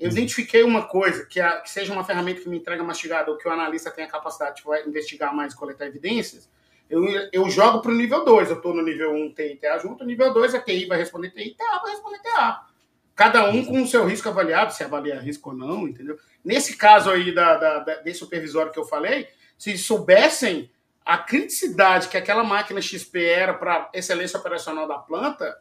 Eu 0.00 0.08
identifiquei 0.08 0.62
uma 0.62 0.88
coisa, 0.88 1.26
que, 1.26 1.38
a, 1.38 1.60
que 1.60 1.68
seja 1.68 1.92
uma 1.92 2.02
ferramenta 2.02 2.40
que 2.40 2.48
me 2.48 2.56
entrega 2.56 2.82
mastigada 2.82 3.30
ou 3.30 3.36
que 3.36 3.46
o 3.46 3.50
analista 3.52 3.90
tenha 3.90 4.08
capacidade 4.08 4.62
de 4.62 4.88
investigar 4.88 5.34
mais 5.34 5.52
e 5.52 5.56
coletar 5.56 5.86
evidências, 5.86 6.48
eu, 6.88 7.04
eu 7.30 7.50
jogo 7.50 7.82
para 7.82 7.92
o 7.92 7.94
nível 7.94 8.24
2. 8.24 8.48
Eu 8.48 8.56
estou 8.56 8.74
no 8.74 8.82
nível 8.82 9.12
1 9.12 9.34
TI 9.34 9.42
e 9.42 9.56
TA 9.56 9.78
junto, 9.78 10.02
nível 10.04 10.32
2 10.32 10.54
a 10.54 10.60
TI 10.60 10.86
vai 10.86 10.96
responder 10.96 11.30
TI 11.30 11.50
e 11.50 11.54
TA 11.54 11.80
vai 11.82 11.92
responder 11.92 12.18
TA. 12.20 12.66
Cada 13.14 13.50
um 13.50 13.62
com 13.62 13.82
o 13.82 13.86
seu 13.86 14.06
risco 14.06 14.30
avaliado, 14.30 14.72
se 14.72 14.82
avalia 14.82 15.20
risco 15.20 15.50
ou 15.50 15.56
não, 15.56 15.86
entendeu? 15.86 16.18
Nesse 16.42 16.78
caso 16.78 17.10
aí 17.10 17.34
da, 17.34 17.58
da, 17.58 17.78
da, 17.80 17.94
desse 17.96 18.20
supervisório 18.20 18.72
que 18.72 18.78
eu 18.78 18.86
falei, 18.86 19.28
se 19.58 19.76
soubessem 19.76 20.70
a 21.04 21.18
criticidade 21.18 22.08
que 22.08 22.16
aquela 22.16 22.42
máquina 22.42 22.80
XP 22.80 23.22
era 23.22 23.52
para 23.52 23.90
excelência 23.92 24.38
operacional 24.38 24.88
da 24.88 24.96
planta, 24.96 25.54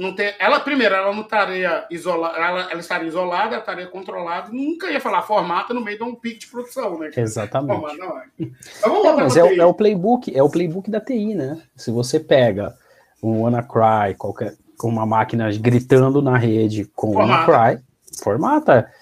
não 0.00 0.14
ter, 0.14 0.34
ela 0.38 0.58
primeiro, 0.58 0.94
ela 0.94 1.12
não 1.12 1.20
estaria 1.20 1.86
isolada, 1.90 2.38
ela, 2.38 2.70
ela 2.70 2.80
estaria 2.80 3.06
isolada, 3.06 3.54
ela 3.54 3.58
estaria 3.58 3.86
controlada, 3.86 4.50
nunca 4.50 4.90
ia 4.90 4.98
falar 4.98 5.20
formata 5.22 5.74
no 5.74 5.82
meio 5.82 5.98
de 5.98 6.04
um 6.04 6.14
pico 6.14 6.40
de 6.40 6.46
produção, 6.46 6.98
né? 6.98 7.10
Exatamente. 7.14 7.98
não 7.98 8.18
é. 8.18 8.24
Então, 8.38 9.16
mas 9.16 9.36
é 9.36 9.44
o, 9.44 9.60
é 9.60 9.66
o, 9.66 9.74
playbook, 9.74 10.34
é 10.34 10.42
o 10.42 10.48
playbook 10.48 10.90
da 10.90 11.00
TI, 11.00 11.34
né? 11.34 11.60
Se 11.76 11.90
você 11.90 12.18
pega 12.18 12.74
um 13.22 13.42
WannaCry, 13.42 14.14
qualquer, 14.16 14.56
com 14.78 14.88
uma 14.88 15.04
máquina 15.04 15.50
gritando 15.52 16.22
na 16.22 16.38
rede 16.38 16.86
com 16.96 17.12
formata. 17.12 17.52
WannaCry, 17.52 17.84
formata, 18.22 18.92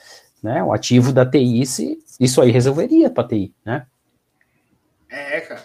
né? 0.42 0.64
O 0.64 0.72
ativo 0.72 1.12
da 1.12 1.24
TI, 1.24 1.64
se, 1.64 1.98
isso 2.18 2.42
aí 2.42 2.50
resolveria 2.50 3.08
para 3.08 3.28
TI, 3.28 3.54
né? 3.64 3.86
É, 5.08 5.40
cara. 5.42 5.62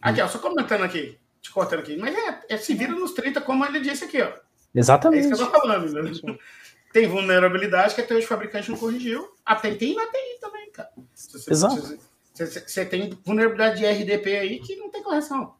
Aqui, 0.00 0.20
ó, 0.20 0.26
só 0.26 0.40
comentando 0.40 0.82
aqui, 0.82 1.16
te 1.40 1.52
cortando 1.52 1.78
aqui, 1.78 1.96
mas 1.96 2.12
é, 2.12 2.40
é 2.48 2.56
se 2.56 2.74
vira 2.74 2.92
nos 2.92 3.12
30, 3.12 3.40
como 3.42 3.64
ele 3.64 3.78
disse 3.78 4.04
aqui, 4.04 4.20
ó. 4.20 4.32
Exatamente. 4.74 5.26
É 5.26 5.30
isso 5.30 5.36
que 5.36 5.42
eu 5.42 5.46
tô 5.46 5.60
falando, 5.60 5.92
né? 5.92 6.38
Tem 6.92 7.06
vulnerabilidade 7.06 7.94
que 7.94 8.00
até 8.02 8.14
hoje 8.14 8.26
o 8.26 8.28
fabricante 8.28 8.70
não 8.70 8.76
corrigiu. 8.76 9.34
Até 9.44 9.74
tem 9.74 9.94
na 9.94 10.06
TI 10.06 10.40
também, 10.40 10.70
cara. 10.70 10.90
Você, 11.14 11.50
Exato. 11.50 11.98
Você 12.34 12.84
tem 12.84 13.18
vulnerabilidade 13.24 13.78
de 13.78 13.86
RDP 13.86 14.36
aí 14.36 14.58
que 14.60 14.76
não 14.76 14.90
tem 14.90 15.02
correção. 15.02 15.54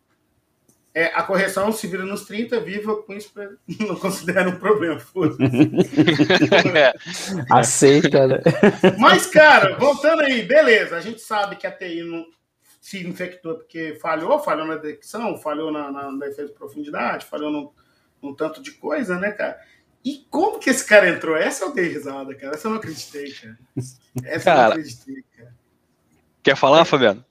É, 0.94 1.06
a 1.06 1.22
correção 1.22 1.72
se 1.72 1.86
vira 1.86 2.04
nos 2.04 2.26
30, 2.26 2.60
viva 2.60 3.02
com 3.02 3.14
isso, 3.14 3.32
não 3.80 3.96
considera 3.96 4.50
um 4.50 4.56
problema. 4.56 5.00
é. 6.76 6.92
Aceita, 7.50 8.26
né? 8.26 8.40
Mas, 8.98 9.26
cara, 9.26 9.78
voltando 9.78 10.20
aí, 10.20 10.42
beleza. 10.42 10.96
A 10.96 11.00
gente 11.00 11.20
sabe 11.20 11.56
que 11.56 11.66
a 11.66 11.72
TI 11.72 12.02
não 12.02 12.26
se 12.78 13.06
infectou 13.06 13.54
porque 13.54 13.96
falhou, 14.02 14.38
falhou 14.38 14.66
na 14.66 14.74
detecção, 14.74 15.38
falhou 15.38 15.72
na, 15.72 15.90
na 15.90 16.10
defesa 16.12 16.48
de 16.48 16.54
profundidade, 16.54 17.24
falhou 17.24 17.50
no, 17.50 17.72
um 18.22 18.34
tanto 18.34 18.62
de 18.62 18.72
coisa, 18.72 19.18
né, 19.18 19.32
cara? 19.32 19.60
E 20.04 20.26
como 20.30 20.58
que 20.58 20.70
esse 20.70 20.84
cara 20.84 21.08
entrou? 21.08 21.36
Essa 21.36 21.64
eu 21.64 21.72
dei 21.72 21.88
risada, 21.88 22.34
cara. 22.34 22.54
Essa 22.54 22.66
eu 22.66 22.70
não 22.72 22.78
acreditei, 22.78 23.32
cara. 23.32 23.58
Essa 24.24 24.44
cara, 24.44 24.60
eu 24.60 24.64
não 24.64 24.70
acreditei, 24.72 25.24
cara. 25.36 25.51
Quer 26.42 26.56
falar, 26.56 26.84
Fabiano? 26.84 27.24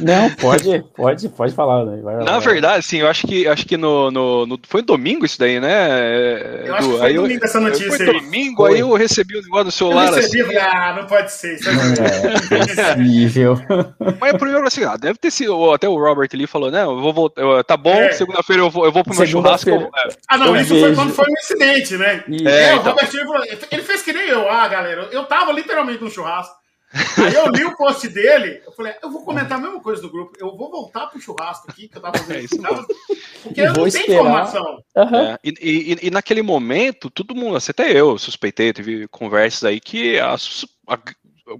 Não, 0.00 0.30
pode, 0.40 0.82
pode, 0.96 1.28
pode 1.28 1.54
falar. 1.54 1.84
Né? 1.84 2.00
Vai, 2.02 2.16
Na 2.24 2.38
vai. 2.38 2.40
verdade, 2.40 2.84
sim, 2.84 2.98
eu 2.98 3.08
acho 3.08 3.26
que 3.26 3.46
acho 3.46 3.66
que 3.66 3.76
no, 3.76 4.10
no, 4.10 4.46
no, 4.46 4.58
foi 4.66 4.80
domingo 4.80 5.26
isso 5.26 5.38
daí, 5.38 5.60
né? 5.60 6.66
Eu 6.66 6.74
acho 6.74 6.88
que 6.88 6.96
foi 6.96 7.06
aí 7.06 7.14
domingo 7.16 7.44
eu, 7.44 7.46
essa 7.46 7.60
notícia. 7.60 7.96
Foi 7.96 8.06
aí. 8.08 8.20
domingo, 8.20 8.56
foi. 8.56 8.74
aí 8.74 8.80
eu 8.80 8.94
recebi 8.94 9.36
o 9.36 9.42
negócio 9.42 9.64
do 9.66 9.72
celular. 9.72 10.06
Eu 10.08 10.14
recebi, 10.14 10.56
assim, 10.56 10.56
ah, 10.56 10.94
não 10.98 11.06
pode 11.06 11.32
ser. 11.32 11.56
Isso 11.56 11.68
é 11.68 12.94
possível. 12.94 13.58
Mas 14.18 14.32
primeiro 14.38 14.66
assim, 14.66 14.84
ah, 14.84 14.96
deve 14.96 15.18
ter 15.18 15.30
sido. 15.30 15.72
Até 15.72 15.86
o 15.86 15.98
Robert 15.98 16.30
ali 16.32 16.46
falou, 16.46 16.70
né? 16.70 16.82
Eu 16.82 16.98
vou 16.98 17.12
voltar. 17.12 17.64
Tá 17.64 17.76
bom, 17.76 17.92
é. 17.92 18.12
segunda-feira 18.12 18.62
eu 18.62 18.70
vou, 18.70 18.86
eu 18.86 18.92
vou 18.92 19.04
pro 19.04 19.14
meu 19.14 19.26
churrasco. 19.26 19.68
É. 19.68 19.88
Ah, 20.28 20.38
não, 20.38 20.56
eu 20.56 20.62
isso 20.62 20.72
vejo. 20.72 20.86
foi 20.86 20.94
quando 20.94 21.12
foi 21.12 21.26
um 21.26 21.38
incidente, 21.38 21.96
né? 21.98 22.24
É, 22.46 22.52
é 22.52 22.74
então. 22.74 22.92
o 22.92 22.96
Robert 22.96 23.10
falou, 23.10 23.44
ele 23.70 23.82
fez 23.82 24.00
que 24.00 24.14
nem 24.14 24.28
eu, 24.28 24.50
ah, 24.50 24.66
galera. 24.66 25.08
Eu 25.12 25.24
tava 25.24 25.52
literalmente 25.52 26.02
no 26.02 26.10
churrasco. 26.10 26.59
Aí 26.92 27.34
eu 27.34 27.48
li 27.50 27.64
o 27.64 27.76
post 27.76 28.08
dele, 28.08 28.60
eu 28.66 28.72
falei, 28.72 28.92
eu 29.02 29.10
vou 29.10 29.22
comentar 29.24 29.58
a 29.58 29.60
mesma 29.60 29.80
coisa 29.80 30.02
do 30.02 30.10
grupo, 30.10 30.32
eu 30.40 30.56
vou 30.56 30.70
voltar 30.70 31.06
pro 31.06 31.20
churrasco 31.20 31.70
aqui 31.70 31.86
que 31.88 31.96
eu 31.96 32.02
tava 32.02 32.18
fazendo 32.18 32.36
é 32.36 32.40
isso, 32.42 32.56
porque 33.42 33.60
eu 33.60 33.72
não 33.72 33.88
tenho 33.88 34.04
informação. 34.12 34.82
Uhum. 34.96 35.16
É, 35.16 35.38
e, 35.44 35.54
e, 35.60 36.06
e, 36.08 36.10
naquele 36.10 36.42
momento, 36.42 37.08
todo 37.08 37.34
mundo, 37.34 37.56
até 37.56 37.92
eu 37.92 38.18
suspeitei, 38.18 38.72
teve 38.72 39.06
conversas 39.08 39.62
aí 39.64 39.78
que 39.78 40.18
a, 40.18 40.34
a, 40.88 40.98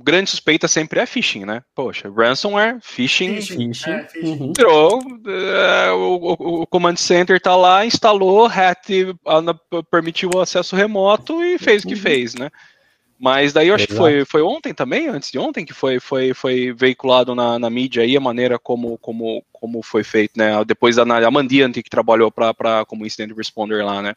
grande 0.03 0.31
suspeita 0.31 0.67
sempre 0.67 0.99
é 1.01 1.07
phishing, 1.07 1.45
né? 1.45 1.63
Poxa, 1.77 2.11
ransomware, 2.11 2.79
phishing, 2.83 3.37
Phishing, 3.37 3.69
phishing, 3.73 3.91
é, 3.91 4.05
phishing. 4.09 4.33
uhum. 4.41 4.49
entrou, 4.49 5.01
é, 5.29 5.93
o, 5.93 6.17
o- 6.17 6.63
o 6.63 6.67
command 6.67 6.97
center 6.97 7.41
tá 7.41 7.55
lá, 7.55 7.87
instalou, 7.87 8.47
hat 8.47 8.89
ah, 9.27 9.83
permitiu 9.91 10.31
o 10.35 10.41
acesso 10.41 10.75
remoto 10.75 11.41
e 11.45 11.57
fez 11.59 11.85
o 11.85 11.87
que 11.89 11.95
Uhum. 11.95 12.01
fez, 12.01 12.35
né? 12.35 12.51
Mas 13.21 13.53
daí 13.53 13.69
eu 13.69 13.75
acho 13.75 13.87
que 13.87 13.93
Exato. 13.93 14.09
foi, 14.09 14.25
foi 14.25 14.41
ontem 14.41 14.73
também, 14.73 15.07
antes 15.09 15.31
de 15.31 15.39
ontem, 15.39 15.63
que 15.63 15.75
foi, 15.75 16.01
foi, 16.01 16.33
foi 16.33 16.73
veiculado 16.73 17.35
na, 17.35 17.59
na 17.59 17.69
mídia 17.69 18.03
aí 18.03 18.17
a 18.17 18.21
maneira 18.21 18.59
como, 18.59 18.97
como, 18.97 19.45
como 19.53 19.83
foi 19.83 20.03
feito, 20.03 20.39
né? 20.39 20.65
Depois 20.65 20.97
da 20.97 21.03
a 21.03 21.31
Mandiant 21.31 21.75
que 21.75 21.91
trabalhou 21.91 22.31
pra, 22.31 22.55
pra, 22.55 22.87
como 22.87 23.05
incident 23.05 23.37
responder 23.37 23.83
lá, 23.85 24.01
né? 24.01 24.15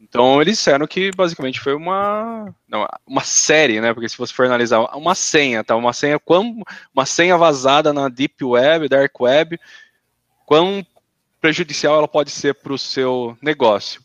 Então 0.00 0.40
eles 0.40 0.56
disseram 0.56 0.86
que 0.86 1.10
basicamente 1.10 1.58
foi 1.58 1.74
uma 1.74 2.54
não, 2.68 2.86
uma 3.04 3.24
série, 3.24 3.80
né? 3.80 3.92
Porque 3.92 4.08
se 4.08 4.16
você 4.16 4.32
for 4.32 4.46
analisar 4.46 4.82
uma 4.96 5.16
senha, 5.16 5.64
tá? 5.64 5.74
Uma 5.74 5.92
senha 5.92 6.16
quão, 6.20 6.62
uma 6.94 7.04
senha 7.04 7.36
vazada 7.36 7.92
na 7.92 8.08
deep 8.08 8.44
web, 8.44 8.88
dark 8.88 9.20
web, 9.20 9.58
quão 10.46 10.86
prejudicial 11.40 11.96
ela 11.96 12.06
pode 12.06 12.30
ser 12.30 12.54
para 12.54 12.72
o 12.72 12.78
seu 12.78 13.36
negócio. 13.42 14.00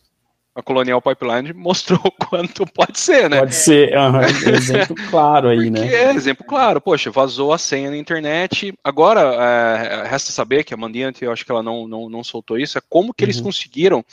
A 0.56 0.62
Colonial 0.62 1.02
Pipeline 1.02 1.52
mostrou 1.52 2.00
quanto 2.30 2.66
pode 2.68 3.00
ser, 3.00 3.28
né? 3.28 3.40
Pode 3.40 3.56
ser, 3.56 3.96
aham, 3.98 4.22
exemplo 4.54 4.96
claro 5.10 5.50
aí, 5.50 5.70
né? 5.72 5.88
é 5.88 6.12
exemplo 6.14 6.46
claro, 6.46 6.80
poxa, 6.80 7.10
vazou 7.10 7.52
a 7.52 7.58
senha 7.58 7.90
na 7.90 7.98
internet. 7.98 8.72
Agora, 8.84 9.22
é, 9.22 10.04
resta 10.08 10.32
saber 10.32 10.64
que 10.64 10.74
a 10.74 10.78
Mandiant, 10.78 11.20
eu 11.22 11.32
acho 11.32 11.44
que 11.44 11.52
ela 11.52 11.64
não, 11.64 11.88
não, 11.88 12.08
não 12.08 12.24
soltou 12.24 12.60
isso, 12.60 12.78
é 12.78 12.82
como 12.88 13.14
que 13.14 13.24
eles 13.26 13.38
Uhum. 13.38 13.46
conseguiram, 13.46 14.06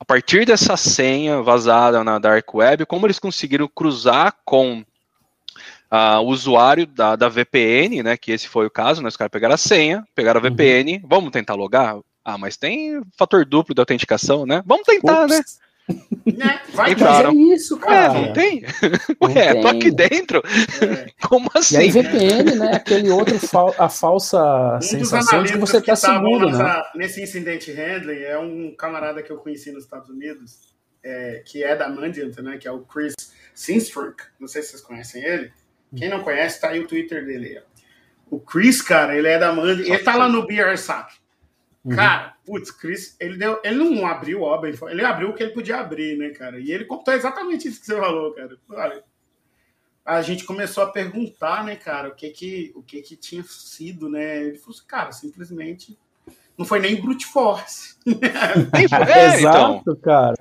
a 0.00 0.04
partir 0.04 0.44
dessa 0.44 0.76
senha 0.76 1.40
vazada 1.42 2.02
na 2.02 2.18
Dark 2.18 2.52
Web, 2.52 2.84
como 2.84 3.06
eles 3.06 3.20
conseguiram 3.20 3.68
cruzar 3.68 4.34
com 4.44 4.84
ah, 5.88 6.18
o 6.20 6.26
usuário 6.26 6.86
da, 6.86 7.14
da 7.14 7.28
VPN, 7.28 8.02
né? 8.02 8.16
Que 8.16 8.32
esse 8.32 8.48
foi 8.48 8.66
o 8.66 8.70
caso, 8.70 9.00
né? 9.00 9.08
Os 9.08 9.16
caras 9.16 9.30
pegaram 9.30 9.54
a 9.54 9.58
senha, 9.58 10.04
pegaram 10.12 10.40
a 10.40 10.42
Uhum. 10.42 10.50
VPN, 10.50 11.00
vamos 11.04 11.30
tentar 11.30 11.54
logar? 11.54 11.96
Ah, 12.28 12.36
mas 12.36 12.56
tem 12.56 13.00
fator 13.16 13.44
duplo 13.44 13.72
de 13.72 13.80
autenticação, 13.80 14.44
né? 14.44 14.60
Vamos 14.66 14.84
tentar, 14.84 15.28
né? 15.28 15.38
Ups, 15.38 15.58
Né? 16.26 16.60
Vai 16.74 16.90
Então, 16.90 17.06
Mas 17.06 17.20
Claro. 17.22 17.28
é 17.30 17.34
isso, 17.54 17.76
É, 17.76 17.78
cara. 17.78 18.12
não 18.14 18.32
tem? 18.32 18.62
Não 19.20 19.28
Ué, 19.30 19.54
tô 19.54 19.60
tem. 19.60 19.78
aqui 19.78 19.90
dentro? 19.92 20.42
É. 20.82 21.06
Como 21.28 21.46
E 21.54 21.58
assim? 21.58 21.76
aí 21.76 21.90
VPN, 21.92 22.56
né? 22.56 22.72
Aquele 22.74 23.10
outro, 23.10 23.38
fal- 23.38 23.72
a 23.78 23.88
falsa 23.88 24.76
Um 24.76 24.80
sensação 24.82 25.44
de 25.44 25.52
que 25.52 25.58
você 25.58 25.80
tá 25.80 25.94
seguro, 25.94 26.50
né? 26.50 26.58
nessa- 26.58 26.90
nesse 26.96 27.22
incidente 27.22 27.70
handling 27.72 28.18
é 28.24 28.36
um 28.36 28.74
camarada 28.76 29.22
que 29.22 29.30
eu 29.30 29.36
conheci 29.36 29.70
nos 29.70 29.84
Estados 29.84 30.08
Unidos, 30.10 30.74
é, 31.04 31.44
que 31.46 31.62
é 31.62 31.76
da 31.76 31.88
Mandiant, 31.88 32.36
né? 32.40 32.56
Que 32.58 32.66
é 32.66 32.72
o 32.72 32.80
Chris 32.80 33.14
Sinstrunk. 33.54 34.24
Não 34.40 34.48
sei 34.48 34.62
se 34.62 34.70
vocês 34.70 34.82
conhecem 34.82 35.22
ele. 35.22 35.52
Quem 35.96 36.08
não 36.08 36.20
conhece, 36.24 36.60
tá 36.60 36.70
aí 36.70 36.80
o 36.80 36.88
Twitter 36.88 37.24
dele. 37.24 37.60
ó. 37.62 37.76
O 38.28 38.40
Chris, 38.40 38.82
cara, 38.82 39.16
ele 39.16 39.28
é 39.28 39.38
da 39.38 39.52
Mandiant. 39.52 39.86
Ele 39.88 39.98
tá 40.02 40.16
lá 40.16 40.28
no 40.28 40.44
BRSAC. 40.44 41.14
Uhum. 41.86 41.94
Cara, 41.94 42.34
putz, 42.44 42.70
Chris, 42.72 43.16
ele, 43.20 43.38
deu, 43.38 43.60
ele 43.62 43.76
não 43.76 44.06
abriu 44.06 44.42
obra, 44.42 44.68
ele, 44.68 44.78
ele 44.90 45.04
abriu 45.04 45.30
o 45.30 45.32
que 45.34 45.42
ele 45.42 45.52
podia 45.52 45.78
abrir, 45.78 46.18
né, 46.18 46.30
cara? 46.30 46.58
E 46.58 46.72
ele 46.72 46.84
contou 46.84 47.14
exatamente 47.14 47.68
isso 47.68 47.78
que 47.80 47.86
você 47.86 47.96
falou, 47.96 48.32
cara. 48.32 48.56
Olha, 48.68 49.02
a 50.04 50.20
gente 50.20 50.44
começou 50.44 50.82
a 50.84 50.90
perguntar, 50.90 51.64
né, 51.64 51.76
cara, 51.76 52.08
o 52.08 52.14
que 52.14 52.30
que, 52.30 52.72
o 52.74 52.82
que, 52.82 53.02
que 53.02 53.14
tinha 53.16 53.42
sido, 53.44 54.08
né? 54.08 54.42
Ele 54.42 54.58
falou 54.58 54.74
assim, 54.76 54.86
cara, 54.86 55.12
simplesmente 55.12 55.96
não 56.58 56.64
foi 56.66 56.80
nem 56.80 57.00
brute 57.00 57.26
force. 57.26 57.94
É, 58.06 59.38
então. 59.40 59.76
Exato, 59.76 59.96
cara. 59.96 60.36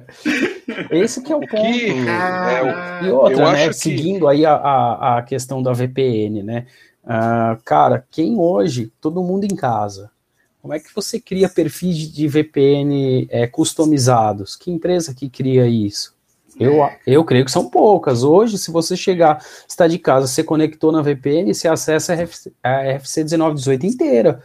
Esse 0.90 1.22
que 1.22 1.32
é 1.32 1.36
o 1.36 1.40
ponto. 1.42 1.52
Que- 1.52 1.92
É, 2.08 2.10
Ah, 2.10 3.02
E 3.04 3.10
outra, 3.10 3.34
Eu 3.44 3.52
né, 3.52 3.68
que- 3.68 3.74
seguindo 3.74 4.28
aí 4.28 4.46
a, 4.46 4.54
a, 4.56 5.18
a 5.18 5.22
questão 5.24 5.62
da 5.62 5.74
VPN, 5.74 6.42
né? 6.44 6.66
Ah, 7.04 7.58
cara, 7.64 8.04
quem 8.10 8.36
hoje, 8.38 8.92
todo 9.00 9.22
mundo 9.24 9.44
em 9.46 9.56
casa, 9.56 10.10
como 10.66 10.74
é 10.74 10.80
que 10.80 10.90
você 10.96 11.20
cria 11.20 11.48
perfis 11.48 11.96
de 12.12 12.28
VPN 12.28 13.28
é, 13.30 13.46
customizados? 13.46 14.56
Que 14.56 14.72
empresa 14.72 15.14
que 15.14 15.30
cria 15.30 15.68
isso? 15.68 16.16
Eu, 16.60 16.90
eu 17.06 17.24
creio 17.24 17.46
que 17.46 17.52
são 17.52 17.70
poucas. 17.70 18.24
Hoje, 18.24 18.58
se 18.58 18.72
você 18.72 18.98
chegar, 18.98 19.46
está 19.70 19.88
de 19.88 20.00
casa, 20.00 20.26
você 20.26 20.44
conectou 20.44 20.92
na 20.92 21.04
VPN, 21.04 21.54
você 21.54 21.68
acessa 21.68 22.14
a 22.14 22.16
RFC, 22.16 22.52
a 22.64 22.82
RFC 22.96 23.24
1918 23.26 23.86
inteira. 23.86 24.42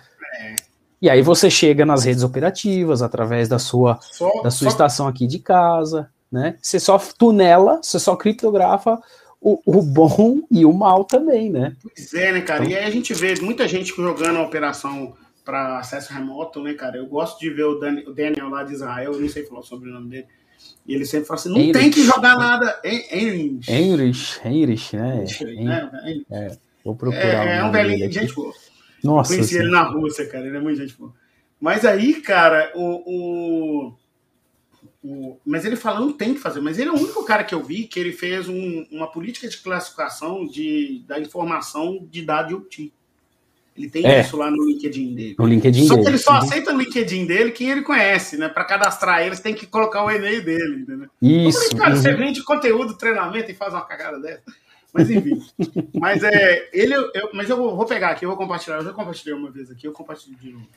E 1.01 1.09
aí 1.09 1.23
você 1.23 1.49
chega 1.49 1.87
nas 1.87 2.05
redes 2.05 2.23
operativas 2.23 3.01
através 3.01 3.49
da 3.49 3.59
sua 3.59 3.99
só, 4.03 4.31
da 4.43 4.51
sua 4.51 4.67
só- 4.67 4.75
estação 4.75 5.09
aqui 5.09 5.27
de 5.27 5.39
casa, 5.39 6.11
né? 6.31 6.57
Você 6.61 6.79
só 6.79 6.99
tunela, 7.17 7.81
você 7.83 7.99
só 7.99 8.15
criptografa 8.15 9.01
o, 9.41 9.59
o 9.65 9.81
bom 9.81 10.43
e 10.51 10.67
o 10.67 10.73
mal 10.75 11.03
também, 11.03 11.49
né? 11.49 11.75
Pois 11.83 12.13
é, 12.13 12.31
né, 12.31 12.43
cara? 12.43 12.61
Então- 12.65 12.73
E 12.73 12.77
aí 12.77 12.85
a 12.85 12.91
gente 12.91 13.15
vê 13.15 13.35
muita 13.41 13.67
gente 13.67 13.97
jogando 13.97 14.37
a 14.37 14.43
operação 14.43 15.15
para 15.51 15.79
acesso 15.81 16.13
remoto, 16.13 16.63
né, 16.63 16.75
cara? 16.75 16.97
Eu 16.97 17.07
gosto 17.07 17.41
de 17.41 17.51
ver 17.51 17.65
o, 17.65 17.75
Dan- 17.75 18.03
o 18.07 18.13
Daniel 18.15 18.49
lá 18.49 18.63
de 18.63 18.73
Israel, 18.75 19.13
eu 19.15 19.21
não 19.21 19.29
sei 19.29 19.45
falar 19.45 19.63
sobre 19.63 19.91
o 19.91 19.93
nome 19.93 20.09
dele. 20.09 20.27
E 20.87 20.95
ele 20.95 21.05
sempre 21.05 21.27
fala 21.27 21.41
assim: 21.41 21.49
não 21.49 21.57
Heinrich. 21.59 21.79
tem 21.81 21.91
que 21.91 22.03
jogar 22.05 22.37
nada 22.39 22.81
em 22.85 23.05
Heinrich. 23.11 23.71
Heinrich, 23.71 24.41
Heinrich, 24.45 24.97
né? 24.97 25.25
Heinrich, 25.25 25.65
né? 25.65 25.91
Heinrich. 26.31 26.59
Vou 26.85 26.95
procurar 26.95 27.47
É, 27.47 27.57
é 27.59 27.65
um 27.65 27.73
velhinho, 27.73 28.11
gente 28.13 28.33
boa. 28.35 28.53
Nossa, 29.03 29.35
Conheci 29.35 29.57
ele 29.57 29.65
senhora. 29.69 29.85
na 29.85 29.91
Rússia, 29.91 30.27
cara. 30.29 30.47
Ele 30.47 30.57
é 30.57 30.61
muito 30.61 30.79
gente 30.81 30.95
boa. 30.97 31.13
Mas 31.61 31.85
aí, 31.85 32.21
cara, 32.21 32.71
o, 32.75 33.87
o, 33.87 33.95
o- 35.03 35.41
Mas 35.45 35.65
ele 35.65 35.77
fala, 35.77 36.01
não 36.01 36.13
tem 36.13 36.35
que 36.35 36.41
fazer. 36.41 36.61
Mas 36.61 36.79
ele 36.79 36.91
é 36.91 36.93
o 36.93 36.97
único 36.97 37.25
cara 37.25 37.43
que 37.45 37.55
eu 37.55 37.63
vi 37.63 37.85
que 37.85 37.99
ele 37.99 38.13
fez 38.13 38.49
um- 38.49 38.87
uma 38.91 39.11
política 39.11 39.49
de 39.49 39.57
classificação 39.59 40.47
de, 40.47 41.03
da 41.07 41.19
informação 41.19 42.07
de 42.11 42.23
dado 42.23 42.53
IoT. 42.53 42.93
Ele 43.81 43.91
tem 43.91 44.07
É. 44.07 44.21
isso 44.21 44.37
lá 44.37 44.51
no 44.51 44.65
LinkedIn 44.67 45.15
dele. 45.15 45.37
no 45.39 45.47
LinkedIn 45.47 45.87
Só 45.87 45.95
que 45.95 46.01
dele. 46.01 46.11
ele 46.11 46.19
só 46.19 46.33
aceita 46.33 46.73
no 46.73 46.79
LinkedIn 46.81 47.25
dele 47.27 47.51
quem 47.51 47.71
ele 47.71 47.83
conhece, 47.83 48.37
né? 48.37 48.49
Para 48.49 48.65
cadastrar 48.65 49.23
ele, 49.23 49.35
você 49.35 49.43
tem 49.43 49.55
que 49.55 49.67
colocar 49.67 50.05
o 50.05 50.11
e-mail 50.11 50.45
dele, 50.45 50.83
entendeu? 50.83 51.09
Isso. 51.23 51.71
Falei, 51.71 51.79
cara, 51.79 51.97
você 51.97 52.11
uhum. 52.11 52.17
vende 52.19 52.43
conteúdo, 52.43 52.99
treinamento 52.99 53.51
e 53.51 53.55
faz 53.55 53.73
uma 53.73 53.85
cagada 53.85 54.21
dessa. 54.21 54.43
Mas 54.93 55.11
enfim. 55.11 55.41
mas 55.99 56.23
é. 56.23 56.69
Ele, 56.73 56.95
eu, 56.95 57.31
mas 57.33 57.49
eu 57.49 57.57
vou, 57.57 57.75
vou 57.75 57.87
pegar 57.87 58.11
aqui, 58.11 58.25
eu 58.25 58.29
vou 58.29 58.39
compartilhar. 58.39 58.77
Eu 58.77 58.85
já 58.85 58.93
compartilhei 58.93 59.35
uma 59.35 59.51
vez 59.51 59.71
aqui, 59.71 59.87
eu 59.87 59.93
compartilho 59.93 60.37
de 60.37 60.53
novo. 60.53 60.69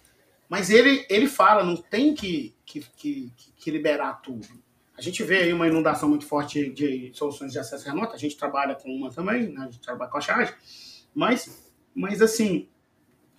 Mas 0.48 0.70
ele, 0.70 1.06
ele 1.10 1.28
fala, 1.28 1.64
não 1.64 1.76
tem 1.76 2.14
que, 2.14 2.56
que, 2.66 2.86
que, 2.96 3.34
que 3.58 3.72
liberar 3.72 4.22
tudo. 4.22 4.48
A 4.96 5.02
gente 5.02 5.24
vê 5.24 5.38
aí 5.38 5.54
uma 5.54 5.68
inundação 5.68 6.08
muito 6.08 6.26
forte 6.26 6.70
de 6.70 7.12
soluções 7.14 7.52
de 7.52 7.60
acesso 7.60 7.86
remoto. 7.86 8.14
A 8.14 8.20
gente 8.20 8.38
trabalha 8.38 8.76
com 8.76 8.90
uma 8.90 9.12
também, 9.12 9.52
né? 9.52 9.62
a 9.62 9.66
gente 9.66 9.80
trabalha 9.80 10.12
com 10.12 10.18
a 10.18 10.22
charge. 10.22 10.54
Mas, 11.14 11.72
mas 11.96 12.22
assim, 12.22 12.68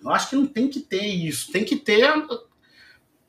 eu 0.05 0.11
acho 0.11 0.29
que 0.29 0.35
não 0.35 0.45
tem 0.45 0.67
que 0.69 0.79
ter 0.79 1.03
isso. 1.05 1.51
Tem 1.51 1.65
que 1.65 1.75
ter 1.75 2.07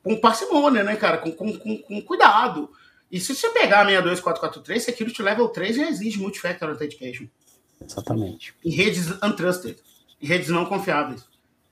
com 0.03 0.21
parcimônia, 0.21 0.85
né, 0.85 0.95
cara? 0.97 1.19
Com, 1.19 1.33
com, 1.33 1.59
com, 1.59 1.79
com 1.79 2.03
cuidado. 2.03 2.71
E 3.11 3.19
se 3.21 3.35
você 3.35 3.49
pegar 3.51 3.81
a 3.81 3.85
62443, 3.85 4.83
Security 4.83 5.23
Level 5.23 5.49
3 5.49 5.77
já 5.77 5.89
exige 5.89 6.19
Multifactor 6.21 6.71
Authentication. 6.71 7.27
Exatamente. 7.85 8.55
Em 8.65 8.71
redes 8.71 9.11
untrusted. 9.23 9.77
Em 10.21 10.27
redes 10.27 10.49
não 10.49 10.65
confiáveis. 10.67 11.25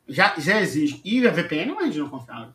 Já, 0.09 0.35
já 0.39 0.61
exige. 0.61 1.01
E 1.05 1.27
a 1.27 1.31
VPN 1.31 1.71
é 1.71 1.73
uma 1.73 1.83
rede 1.85 1.99
não 1.99 2.09
confiável. 2.09 2.53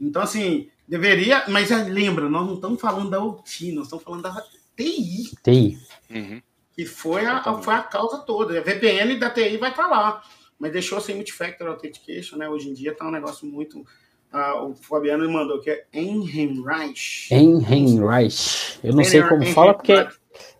Então, 0.00 0.22
assim, 0.22 0.68
deveria. 0.86 1.44
Mas 1.48 1.72
ah, 1.72 1.82
lembra, 1.82 2.28
nós 2.28 2.46
não 2.46 2.54
estamos 2.54 2.80
falando 2.80 3.10
da 3.10 3.22
OT, 3.22 3.72
nós 3.72 3.84
estamos 3.86 4.04
falando 4.04 4.22
da 4.22 4.44
TI, 4.76 5.30
TI. 5.42 5.78
Uhum. 6.10 6.42
que 6.74 6.84
foi 6.86 7.24
a, 7.26 7.38
a- 7.38 7.62
foi 7.62 7.74
a 7.74 7.82
causa 7.82 8.18
toda. 8.18 8.58
A 8.58 8.62
VPN 8.62 9.16
da 9.18 9.30
TI 9.30 9.56
vai 9.56 9.70
estar 9.70 9.86
lá. 9.86 10.22
Mas 10.60 10.72
deixou 10.72 11.00
sem 11.00 11.14
Multifactor 11.14 11.66
Authentication, 11.68 12.36
né? 12.36 12.48
Hoje 12.48 12.68
em 12.68 12.74
dia 12.74 12.94
tá 12.94 13.08
um 13.08 13.10
negócio 13.10 13.46
muito. 13.46 13.84
ah, 14.30 14.62
o 14.62 14.74
Fabiano 14.74 15.26
me 15.26 15.32
mandou 15.32 15.58
que 15.58 15.70
é 15.70 15.84
Enhenreich. 15.92 17.34
Enhenreich. 17.34 18.78
Eu 18.84 18.94
não 18.94 19.02
sei 19.02 19.22
como 19.22 19.44
fala 19.46 19.72
porque 19.74 20.06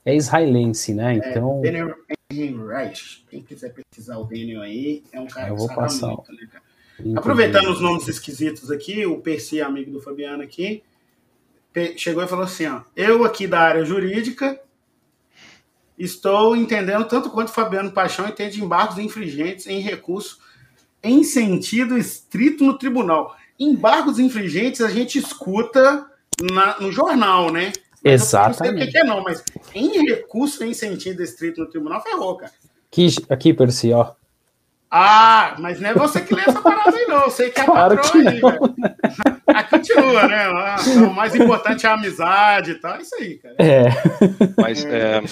é 0.05 0.17
israelense, 0.17 0.95
né? 0.95 1.15
Então, 1.17 1.61
Daniel 1.61 1.95
Enhenreich. 2.33 3.25
Quem 3.31 3.43
quiser 3.43 3.75
pesquisar 3.75 4.19
o 4.19 4.25
Daniel 4.25 4.63
aí, 4.63 5.05
é 5.13 5.21
um 5.21 5.27
cara 5.27 5.49
Eu 5.49 5.55
que 5.55 5.59
vou 5.59 5.69
sabe 5.69 5.81
passar. 5.81 6.07
muito, 6.09 6.33
né, 6.33 6.49
cara? 6.51 6.65
Aproveitando 7.17 7.71
os 7.71 7.81
nomes 7.81 8.09
esquisitos 8.09 8.71
aqui, 8.71 9.07
o 9.07 9.21
Percy, 9.21 9.61
amigo 9.61 9.91
do 9.91 10.01
Fabiano 10.01 10.43
aqui, 10.43 10.83
chegou 11.97 12.23
e 12.23 12.29
falou 12.29 12.45
assim: 12.45 12.67
ó, 12.67 12.83
eu 12.97 13.25
aqui 13.25 13.47
da 13.47 13.61
área 13.61 13.85
jurídica 13.85 14.61
estou 16.05 16.57
entendendo 16.57 17.05
tanto 17.07 17.29
quanto 17.31 17.53
Fabiano 17.53 17.91
Paixão 17.93 18.27
entende 18.27 18.57
de 18.57 18.65
embargos 18.65 18.99
infringentes 18.99 19.67
em 19.67 19.81
recurso 19.81 20.39
em 21.03 21.23
sentido 21.23 21.97
estrito 21.99 22.65
no 22.65 22.77
tribunal. 22.79 23.37
Embargos 23.59 24.19
infringentes 24.19 24.81
a 24.81 24.89
gente 24.91 25.19
escuta 25.19 26.07
na- 26.53 26.81
no 26.81 26.91
jornal, 26.91 27.53
né? 27.53 27.71
Mas 27.71 27.73
eu 27.73 28.11
Não 28.13 28.19
sei 28.19 28.39
o 28.39 28.51
Exatamente. 28.55 28.91
que 28.93 28.99
é, 28.99 29.05
não, 29.05 29.23
mas 29.23 29.45
em 29.75 30.07
recurso 30.09 30.65
em 30.65 30.73
sentido 30.73 31.23
estrito 31.23 31.61
no 31.61 31.69
tribunal, 31.69 32.03
ferrou, 32.03 32.37
cara. 32.37 32.53
Aqui, 32.91 33.09
aqui 33.29 33.53
Percy, 33.55 33.93
ó. 33.93 34.13
Ah, 34.91 35.55
mas 35.61 35.81
não 35.81 35.91
é 35.91 35.95
você 35.95 36.21
que 36.21 36.35
lê 36.35 36.43
essa 36.43 36.61
parada 36.61 36.97
aí, 36.97 37.07
não. 37.07 37.23
Eu 37.23 37.31
sei 37.31 37.51
que 37.51 37.61
é 37.61 37.63
a 37.63 37.67
Claro 37.67 37.97
patroa 37.97 38.23
que 38.23 38.29
aí, 38.29 38.41
velho. 38.41 38.75
Ah, 39.47 39.63
continua, 39.71 40.27
né? 40.27 40.45
Ah, 40.47 40.77
O 41.09 41.15
mais 41.15 41.33
importante 41.35 41.87
é 41.87 41.89
a 41.89 41.95
amizade 41.95 42.73
e 42.73 42.75
tal. 42.75 42.97
É 42.97 43.03
isso 43.03 43.15
aí, 43.15 43.39
cara. 43.39 43.55
É. 43.59 43.85
Mas 44.61 44.85
é, 44.85 45.23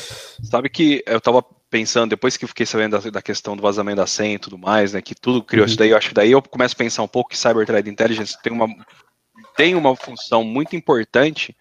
sabe 0.44 0.68
que 0.68 1.02
eu 1.04 1.20
tava 1.20 1.44
pensando, 1.68 2.10
depois 2.10 2.36
que 2.36 2.44
eu 2.44 2.48
fiquei 2.48 2.64
sabendo 2.64 3.00
da, 3.00 3.10
da, 3.10 3.20
questão 3.20 3.56
do 3.56 3.62
vazamento 3.62 3.96
da 3.96 4.06
senha 4.06 4.36
e 4.36 4.38
tudo 4.38 4.56
mais, 4.56 4.92
né, 4.92 5.02
que 5.02 5.14
tudo 5.14 5.42
criou 5.42 5.64
uhum. 5.64 5.68
isso 5.68 5.76
daí, 5.76 5.90
eu 5.90 5.98
acho 5.98 6.08
que 6.08 6.14
daí 6.14 6.30
eu 6.30 6.40
começo 6.40 6.74
a 6.74 6.78
pensar 6.78 7.02
um 7.02 7.08
pouco 7.08 7.30
que 7.30 7.36
Cyber 7.36 7.66
Threat 7.66 7.90
Intelligence 7.90 8.40
tem 8.42 8.52
uma, 8.52 8.66
tem 9.56 9.74
uma 9.74 9.94
função 9.94 10.42
muito 10.42 10.74
importante 10.76 11.54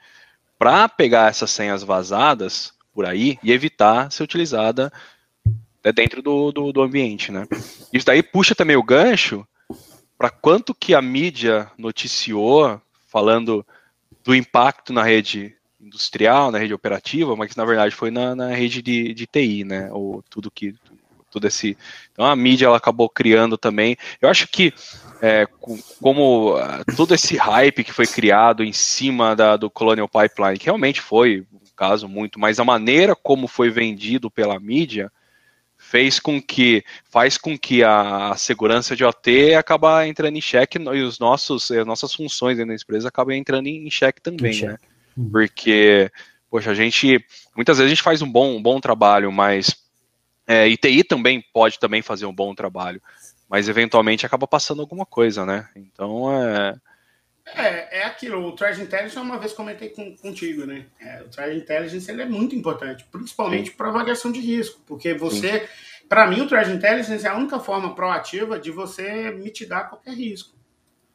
para 0.58 0.88
pegar 0.88 1.30
essas 1.30 1.52
senhas 1.52 1.84
vazadas 1.84 2.72
por 2.94 3.06
aí 3.06 3.38
e 3.44 3.52
evitar 3.52 4.12
ser 4.12 4.24
utilizada 4.24 4.92
né, 5.88 5.92
dentro 5.94 6.22
do, 6.22 6.52
do, 6.52 6.74
do 6.74 6.82
ambiente, 6.82 7.32
né. 7.32 7.48
Isso 7.94 8.06
daí 8.06 8.22
puxa 8.22 8.54
também 8.54 8.76
o 8.76 8.84
gancho 8.84 9.48
para 10.18 10.30
quanto 10.30 10.76
que 10.76 10.94
a 10.94 11.02
mídia 11.02 11.72
noticiou 11.78 12.82
falando 13.08 13.66
do 14.24 14.36
impacto 14.36 14.92
na 14.92 15.04
rede 15.04 15.56
industrial, 15.80 16.52
na 16.52 16.58
rede 16.58 16.74
operativa, 16.74 17.36
mas 17.36 17.56
na 17.56 17.64
verdade 17.64 17.96
foi 17.96 18.12
na, 18.12 18.36
na 18.36 18.50
rede 18.50 18.82
de, 18.82 19.14
de 19.14 19.26
TI, 19.26 19.64
né? 19.64 19.90
Ou 19.94 20.22
tudo 20.30 20.52
que 20.52 20.76
tudo 21.32 21.48
esse. 21.48 21.78
Então 22.12 22.26
a 22.26 22.36
mídia 22.36 22.66
ela 22.66 22.78
acabou 22.78 23.08
criando 23.08 23.58
também. 23.58 23.96
Eu 24.20 24.28
acho 24.28 24.48
que 24.48 24.74
é, 25.22 25.48
como 26.02 26.58
uh, 26.58 26.96
todo 26.98 27.14
esse 27.14 27.38
hype 27.38 27.84
que 27.84 27.94
foi 27.94 28.08
criado 28.08 28.64
em 28.64 28.74
cima 28.74 29.36
da, 29.36 29.56
do 29.56 29.70
Colonial 29.70 30.10
Pipeline, 30.10 30.58
que 30.58 30.66
realmente 30.66 31.00
foi 31.00 31.46
um 31.54 31.60
caso 31.76 32.10
muito, 32.10 32.40
mas 32.40 32.60
a 32.60 32.66
maneira 32.66 33.16
como 33.16 33.48
foi 33.48 33.70
vendido 33.70 34.30
pela 34.30 34.60
mídia 34.60 35.12
fez 35.90 36.20
com 36.20 36.42
que 36.42 36.84
faz 37.10 37.38
com 37.38 37.58
que 37.58 37.82
a, 37.82 38.36
segurança 38.36 38.94
de 38.94 39.06
OT 39.06 39.56
acabe 39.56 39.88
entrando 40.06 40.36
em 40.36 40.42
xeque 40.42 40.78
e 40.78 41.02
os 41.02 41.18
nossos 41.18 41.72
as 41.72 41.88
nossas 41.88 42.14
funções 42.14 42.58
dentro 42.58 42.76
da 42.76 42.76
empresa 42.76 43.08
acabam 43.08 43.34
entrando 43.34 43.68
em, 43.68 43.90
xeque 43.90 44.22
também, 44.22 44.54
em 44.54 44.66
né? 44.66 44.78
Uhum. 45.16 45.30
Porque, 45.32 46.12
poxa, 46.50 46.72
a 46.72 46.76
gente 46.76 47.24
muitas 47.56 47.78
vezes 47.78 47.88
a 47.88 47.96
gente 47.96 48.04
faz 48.04 48.22
um 48.22 48.30
bom, 48.30 48.58
um 48.58 48.62
bom 48.62 48.82
trabalho, 48.82 49.32
mas 49.32 49.78
é, 50.46 50.68
ITI 50.68 51.06
também 51.06 51.42
pode 51.54 51.80
também 51.80 52.02
fazer 52.02 52.26
um 52.26 52.36
bom 52.36 52.54
trabalho, 52.54 53.02
mas 53.50 53.70
eventualmente 53.70 54.26
acaba 54.26 54.46
passando 54.46 54.82
alguma 54.82 55.06
coisa, 55.06 55.46
né? 55.46 55.70
Então 55.74 56.30
é 56.34 56.76
é, 57.56 58.00
é 58.00 58.04
aquilo, 58.04 58.46
o 58.46 58.52
Threat 58.54 58.80
Intelligence, 58.80 59.18
uma 59.18 59.40
vez 59.40 59.54
comentei 59.54 59.90
com, 59.90 60.16
contigo, 60.18 60.66
né? 60.66 60.86
É, 61.00 61.22
o 61.22 61.30
Threat 61.30 61.56
Intelligence 61.56 62.10
ele 62.10 62.22
é 62.22 62.26
muito 62.26 62.56
importante, 62.56 63.06
principalmente 63.12 63.72
para 63.72 63.90
avaliação 63.90 64.32
de 64.32 64.40
risco, 64.40 64.82
porque 64.86 65.14
você, 65.14 65.68
para 66.10 66.28
mim, 66.28 66.42
o 66.42 66.48
Threat 66.48 66.70
Intelligence 66.70 67.26
é 67.26 67.30
a 67.30 67.38
única 67.38 67.60
forma 67.60 67.96
proativa 67.96 68.60
de 68.60 68.72
você 68.72 69.32
mitigar 69.32 69.90
qualquer 69.90 70.14
risco. 70.14 70.58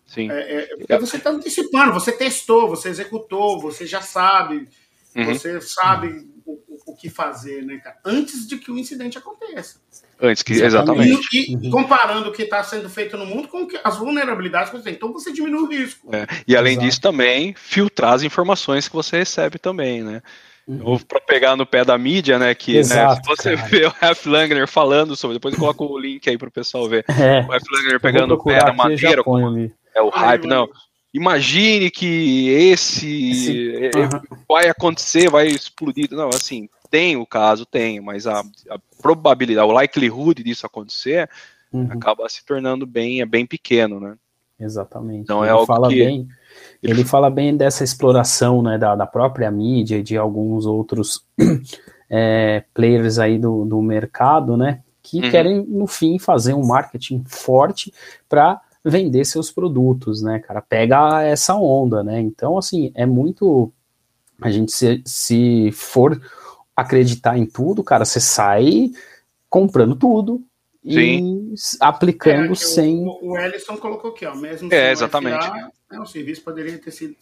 Sim. 0.07 0.31
É, 0.31 0.63
é, 0.63 0.77
porque 0.77 0.99
você 0.99 1.17
está 1.17 1.31
antecipando, 1.31 1.93
você 1.93 2.13
testou, 2.13 2.69
você 2.69 2.89
executou, 2.89 3.61
você 3.61 3.87
já 3.87 4.01
sabe, 4.01 4.69
uhum. 5.17 5.25
você 5.25 5.61
sabe 5.61 6.29
o, 6.45 6.61
o, 6.87 6.97
que 6.97 7.09
fazer, 7.09 7.65
né, 7.65 7.79
cara? 7.79 7.99
Antes 8.05 8.47
de 8.47 8.59
que 8.59 8.71
o 8.71 8.79
incidente 8.79 9.17
aconteça. 9.17 9.81
Antes 10.23 10.45
que, 10.45 10.53
exatamente. 10.53 11.27
E, 11.33 11.53
e 11.53 11.57
uhum. 11.57 11.71
comparando 11.71 12.29
o 12.31 12.33
que 12.33 12.43
está 12.43 12.63
sendo 12.63 12.89
feito 12.89 13.17
no 13.17 13.27
mundo 13.27 13.49
com 13.49 13.67
as 13.83 13.99
vulnerabilidades 13.99 14.71
que 14.71 14.77
você 14.77 14.85
tem. 14.85 14.93
Então 14.95 15.13
você 15.13 15.33
diminui 15.33 15.63
o 15.63 15.67
risco. 15.67 16.09
É. 16.15 16.27
E 16.47 16.57
além 16.57 16.75
Exato. 16.75 16.87
disso, 16.87 17.01
também 17.01 17.55
filtrar 17.57 18.13
as 18.13 18.23
informações 18.23 18.87
que 18.87 18.95
você 18.95 19.19
recebe 19.19 19.59
também, 19.59 20.03
né? 20.05 20.23
Uhum. 20.67 20.97
Para 20.97 21.21
pegar 21.21 21.57
no 21.57 21.67
pé 21.67 21.85
da 21.85 21.99
mídia, 21.99 22.39
né? 22.39 22.55
Que 22.55 22.77
Exato, 22.77 23.17
né, 23.17 23.21
se 23.21 23.29
você 23.29 23.57
cara. 23.57 23.69
vê 23.69 23.87
o 23.87 23.95
Ralph 24.01 24.27
Langner 24.27 24.69
falando 24.69 25.17
sobre, 25.17 25.39
depois 25.39 25.55
eu 25.55 25.61
coloco 25.61 25.85
o 25.87 25.99
link 25.99 26.31
aí 26.31 26.39
para 26.39 26.49
o 26.49 26.53
pessoal 26.53 26.89
ver. 26.89 27.05
É. 27.09 27.41
O 27.41 27.49
Ralph 27.49 27.65
Langner 27.73 28.01
pegando 28.01 28.35
o 28.35 28.45
pé 28.45 28.59
da 28.61 28.73
maneira 28.73 29.25
como 29.25 29.71
é 29.95 30.01
o 30.01 30.09
hype, 30.09 30.47
não. 30.47 30.69
Imagine 31.13 31.91
que 31.91 32.49
esse 32.49 33.91
uhum. 33.95 34.39
vai 34.49 34.69
acontecer, 34.69 35.29
vai 35.29 35.49
explodir. 35.49 36.09
Não, 36.13 36.29
assim, 36.29 36.69
tem 36.93 37.17
o 37.17 37.25
caso, 37.25 37.65
tem, 37.65 38.03
mas 38.03 38.27
a, 38.27 38.41
a 38.69 38.79
probabilidade, 39.01 39.67
o 39.67 39.73
likelihood 39.73 40.43
disso 40.43 40.67
acontecer 40.67 41.27
uhum. 41.73 41.89
acaba 41.91 42.29
se 42.29 42.45
tornando 42.45 42.85
bem, 42.85 43.23
é 43.23 43.25
bem 43.25 43.47
pequeno, 43.47 43.99
né? 43.99 44.15
Exatamente. 44.61 45.23
Então 45.23 45.43
ele 45.43 45.49
é 45.49 45.53
algo 45.53 45.65
fala 45.65 45.89
que... 45.89 46.05
bem, 46.05 46.29
ele 46.83 47.03
fala 47.03 47.31
bem 47.31 47.57
dessa 47.57 47.83
exploração, 47.83 48.63
né, 48.63 48.77
da, 48.77 48.95
da 48.95 49.07
própria 49.07 49.51
mídia 49.51 49.97
e 49.97 50.03
de 50.03 50.19
alguns 50.19 50.67
outros 50.67 51.25
é, 52.11 52.63
players 52.75 53.19
aí 53.19 53.39
do, 53.39 53.65
do 53.65 53.81
mercado, 53.81 54.55
né, 54.55 54.83
que 55.03 55.23
uhum. 55.23 55.31
querem 55.31 55.65
no 55.67 55.87
fim 55.87 56.19
fazer 56.19 56.53
um 56.53 56.67
marketing 56.67 57.25
forte 57.27 57.91
para 58.29 58.61
vender 58.85 59.25
seus 59.25 59.51
produtos, 59.51 60.21
né, 60.21 60.41
cara? 60.41 60.61
Pega 60.61 61.23
essa 61.23 61.55
onda, 61.55 62.05
né? 62.05 62.21
Então, 62.21 62.59
assim, 62.59 62.93
é 62.95 63.07
muito. 63.07 63.73
A 64.41 64.51
gente, 64.51 64.73
se, 64.73 65.01
se 65.07 65.71
for 65.73 66.21
acreditar 66.77 67.39
em 67.39 67.47
tudo, 67.47 67.85
cara, 67.85 68.05
você 68.05 68.21
sai 68.21 68.91
comprando 69.49 69.95
tudo 69.95 70.43
Sim. 70.85 71.53
e 71.53 71.55
aplicando 71.81 72.53
é, 72.53 72.57
sem. 72.57 73.05
O, 73.07 73.33
o 73.33 73.39
Ellison 73.39 73.77
colocou 73.77 74.11
aqui, 74.11 74.27
ó, 74.27 74.35
mesmo 74.35 74.73
é, 74.73 74.91
exatamente. 74.91 75.47
FA, 75.47 75.71
né, 75.91 76.01
o 76.01 76.07
serviço 76.07 76.43
poderia 76.43 76.79
ter 76.79 76.91
sido. 76.91 77.15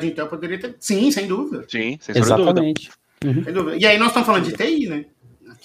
de 0.00 0.06
Intel 0.06 0.26
poderia 0.26 0.58
ter. 0.58 0.76
Sim, 0.80 1.10
sem 1.10 1.26
dúvida. 1.26 1.64
Sim, 1.68 1.98
sem 2.00 2.16
exatamente. 2.16 2.90
Dúvida. 3.20 3.38
Uhum. 3.38 3.44
Sem 3.44 3.52
dúvida. 3.52 3.76
E 3.76 3.86
aí 3.86 3.98
nós 3.98 4.08
estamos 4.08 4.26
falando 4.26 4.44
de 4.44 4.56
TI, 4.56 4.88
né? 4.88 5.04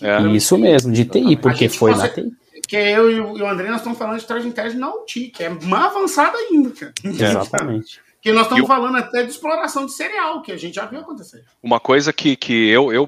É. 0.01 0.22
Isso 0.28 0.57
mesmo, 0.57 0.91
de 0.91 1.05
TI, 1.05 1.38
porque 1.38 1.70
foi 1.70 1.95
na 1.95 2.09
TI. 2.09 2.32
Que 2.68 2.76
eu 2.76 3.11
e 3.11 3.20
o 3.20 3.47
André 3.47 3.70
nós 3.70 3.78
estamos 3.78 3.97
falando 3.97 4.20
de 4.20 4.26
Traje 4.26 4.47
Intelligence 4.47 4.80
na 4.80 4.93
UTI, 4.93 5.30
que 5.30 5.43
é 5.43 5.49
mais 5.49 5.86
avançada 5.86 6.36
ainda, 6.36 6.72
cara. 6.72 6.93
Exatamente. 7.03 8.01
Que 8.26 8.32
nós 8.32 8.46
estamos 8.46 8.64
eu... 8.64 8.68
falando 8.68 8.98
até 8.98 9.22
de 9.22 9.30
exploração 9.30 9.86
de 9.86 9.92
cereal, 9.92 10.42
que 10.42 10.52
a 10.52 10.58
gente 10.58 10.74
já 10.74 10.88
viu 10.88 11.00
acontecer. 11.00 11.46
Uma 11.62 11.80
coisa 11.80 12.12
que, 12.12 12.36
que 12.36 12.68
eu, 12.70 12.92
eu 12.92 13.08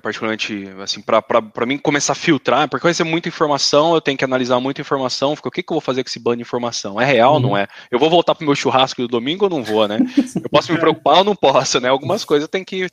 particularmente, 0.00 0.68
assim, 0.80 1.02
para 1.02 1.66
mim 1.66 1.76
começar 1.76 2.12
a 2.12 2.14
filtrar, 2.14 2.68
porque 2.68 2.86
vai 2.86 2.94
ser 2.94 3.02
muita 3.02 3.26
informação, 3.26 3.92
eu 3.92 4.00
tenho 4.00 4.16
que 4.16 4.24
analisar 4.24 4.60
muita 4.60 4.80
informação, 4.80 5.34
fica, 5.34 5.48
o 5.48 5.50
que, 5.50 5.64
que 5.64 5.72
eu 5.72 5.74
vou 5.74 5.80
fazer 5.80 6.04
com 6.04 6.08
esse 6.08 6.20
banho 6.20 6.36
de 6.36 6.42
informação? 6.42 7.00
É 7.00 7.04
real 7.04 7.32
ou 7.32 7.40
uhum. 7.40 7.48
não 7.48 7.56
é? 7.56 7.66
Eu 7.90 7.98
vou 7.98 8.08
voltar 8.08 8.36
pro 8.36 8.46
meu 8.46 8.54
churrasco 8.54 9.02
do 9.02 9.08
domingo 9.08 9.46
ou 9.46 9.50
não 9.50 9.64
vou, 9.64 9.88
né? 9.88 9.98
Eu 10.36 10.48
posso 10.48 10.72
me 10.72 10.78
preocupar 10.78 11.18
ou 11.18 11.24
não 11.24 11.34
posso, 11.34 11.80
né? 11.80 11.88
Algumas 11.88 12.24
coisas 12.24 12.48
tem 12.48 12.62
que 12.62 12.86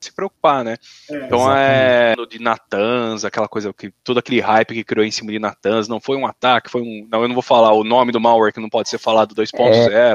se 0.00 0.10
preocupar, 0.14 0.64
né? 0.64 0.78
É, 1.10 1.26
então 1.26 1.40
exatamente. 1.40 2.22
é 2.22 2.26
de 2.26 2.42
Natans, 2.42 3.24
aquela 3.26 3.48
coisa 3.48 3.70
que 3.74 3.92
todo 4.02 4.16
aquele 4.16 4.40
hype 4.40 4.72
que 4.72 4.84
criou 4.84 5.04
em 5.04 5.10
cima 5.10 5.30
de 5.30 5.38
Natans, 5.38 5.88
não 5.88 6.00
foi 6.00 6.16
um 6.16 6.26
ataque, 6.26 6.70
foi 6.70 6.80
um, 6.80 7.06
não, 7.10 7.20
eu 7.20 7.28
não 7.28 7.34
vou 7.34 7.42
falar 7.42 7.74
o 7.74 7.84
nome 7.84 8.12
do 8.12 8.18
malware 8.18 8.54
que 8.54 8.60
não 8.60 8.70
pode 8.70 8.88
ser 8.88 8.96
falado 8.96 9.34
2.0. 9.34 9.90
É, 9.92 10.14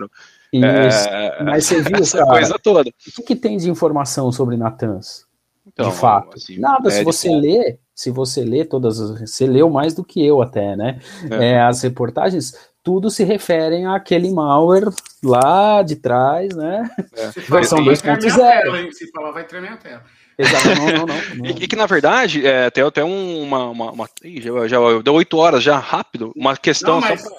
é, 0.53 1.43
mas 1.43 1.65
você 1.65 1.81
viu, 1.81 1.97
essa 1.97 2.19
cara, 2.19 2.29
coisa 2.31 2.59
toda. 2.59 2.81
O 2.81 2.93
que, 3.15 3.23
que, 3.23 3.35
tem 3.35 3.57
de 3.57 3.69
informação 3.69 4.31
sobre 4.31 4.57
Natans? 4.57 5.25
Então, 5.67 5.89
de 5.89 5.95
fato, 5.95 6.35
assim, 6.35 6.59
nada. 6.59 6.89
Se 6.89 7.03
você 7.03 7.29
lê, 7.29 7.79
se 7.93 8.11
você 8.11 8.43
lê 8.43 8.63
todas, 8.63 8.99
você 8.99 9.47
leu 9.47 9.69
mais 9.69 9.93
do 9.93 10.03
que 10.03 10.23
eu 10.25 10.41
até, 10.41 10.75
né? 10.75 10.99
É. 11.31 11.51
é 11.51 11.61
as 11.61 11.81
reportagens 11.81 12.53
tudo 12.85 13.09
se 13.09 13.23
referem 13.23 13.87
àquele 13.87 14.31
malware 14.31 14.85
lá 15.23 15.81
de 15.81 15.95
trás, 15.95 16.55
né? 16.55 16.87
É. 17.13 17.27
Versão 17.49 17.79
2.0. 17.79 18.91
Se 18.91 19.11
falar, 19.11 19.31
vai 19.31 19.43
tremer 19.43 19.71
a 19.71 19.77
tela. 19.77 20.03
Exato, 20.37 20.67
não, 20.75 20.85
não, 20.85 21.05
não. 21.35 21.45
E, 21.49 21.67
que 21.67 21.75
na 21.75 21.85
verdade 21.85 22.45
é, 22.45 22.69
tem 22.69 22.83
até 22.83 23.03
uma, 23.03 23.69
uma, 23.69 23.91
uma 23.91 24.09
já, 24.23 24.67
já 24.67 24.77
deu 25.03 25.13
oito 25.13 25.37
horas 25.37 25.63
já 25.63 25.77
rápido 25.77 26.33
uma 26.35 26.57
questão. 26.57 26.99
Não, 26.99 27.17
só, 27.17 27.29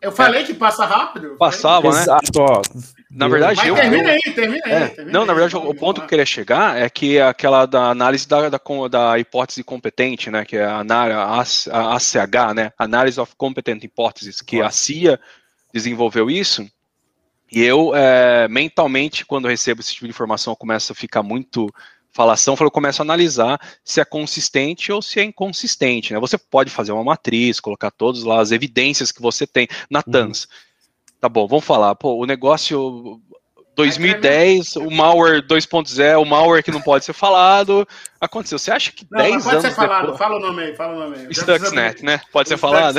eu 0.00 0.10
falei 0.10 0.44
que 0.44 0.54
passa 0.54 0.84
rápido. 0.84 1.36
Passava, 1.38 1.92
né? 1.92 2.00
Exato, 2.00 2.40
ó. 2.40 2.62
Na 3.10 3.28
verdade, 3.28 3.58
mas 3.58 3.68
eu, 3.68 3.74
termina 3.74 4.10
aí, 4.10 4.20
termina 4.34 4.62
aí, 4.64 4.72
é, 4.72 4.88
termina 4.88 5.18
Não, 5.18 5.26
na 5.26 5.34
verdade, 5.34 5.54
o, 5.54 5.74
ponto 5.74 6.00
que 6.00 6.06
eu 6.06 6.08
queria 6.08 6.26
chegar 6.26 6.76
é 6.80 6.88
que 6.88 7.20
aquela 7.20 7.66
da 7.66 7.90
análise 7.90 8.26
da, 8.26 8.48
da, 8.48 8.60
da 8.90 9.18
hipótese 9.18 9.62
competente, 9.62 10.30
né? 10.30 10.44
Que 10.44 10.56
é 10.56 10.64
a, 10.64 10.80
a, 10.80 11.96
ACH, 11.96 12.54
né? 12.54 12.72
Analysis 12.78 13.18
of 13.18 13.34
Competent 13.36 13.82
Hypothesis, 13.82 14.40
que 14.40 14.60
a 14.60 14.70
CIA 14.70 15.20
desenvolveu 15.72 16.30
isso. 16.30 16.66
E 17.50 17.62
eu, 17.62 17.94
é, 17.94 18.48
mentalmente, 18.48 19.26
quando 19.26 19.46
recebo 19.46 19.82
esse 19.82 19.92
tipo 19.92 20.06
de 20.06 20.10
informação, 20.10 20.54
eu 20.54 20.56
começo 20.56 20.92
a 20.92 20.94
ficar 20.94 21.22
muito 21.22 21.68
falação, 22.12 22.56
eu 22.60 22.70
começo 22.70 23.00
a 23.02 23.04
analisar 23.04 23.58
se 23.84 24.00
é 24.00 24.04
consistente 24.04 24.92
ou 24.92 25.00
se 25.00 25.18
é 25.18 25.24
inconsistente. 25.24 26.12
Né? 26.12 26.20
Você 26.20 26.36
pode 26.36 26.70
fazer 26.70 26.92
uma 26.92 27.02
matriz, 27.02 27.58
colocar 27.58 27.90
todas 27.90 28.22
lá 28.22 28.40
as 28.40 28.52
evidências 28.52 29.10
que 29.10 29.22
você 29.22 29.46
tem. 29.46 29.66
Natans, 29.90 30.44
uhum. 30.44 30.50
tá 31.20 31.28
bom, 31.28 31.46
vamos 31.48 31.64
falar. 31.64 31.94
Pô, 31.94 32.14
o 32.16 32.26
negócio 32.26 33.20
2010, 33.74 34.76
o 34.76 34.90
malware 34.90 35.42
2.0, 35.42 36.20
o 36.20 36.24
malware 36.24 36.62
que 36.62 36.70
não 36.70 36.80
pode 36.80 37.04
ser 37.04 37.14
falado, 37.14 37.86
aconteceu. 38.20 38.58
Você 38.58 38.70
acha 38.70 38.92
que 38.92 39.06
não, 39.10 39.18
10 39.18 39.44
pode 39.44 39.56
anos 39.56 39.62
ser 39.62 39.74
falado, 39.74 40.00
depois... 40.02 40.18
fala 40.18 40.36
o 40.36 40.40
nome 40.40 40.62
aí, 40.62 40.76
fala 40.76 40.94
o 40.94 40.98
nome 40.98 41.16
aí. 41.16 41.34
Stuxnet, 41.34 42.04
né? 42.04 42.20
Pode 42.30 42.48
ser 42.50 42.58
falado? 42.58 42.98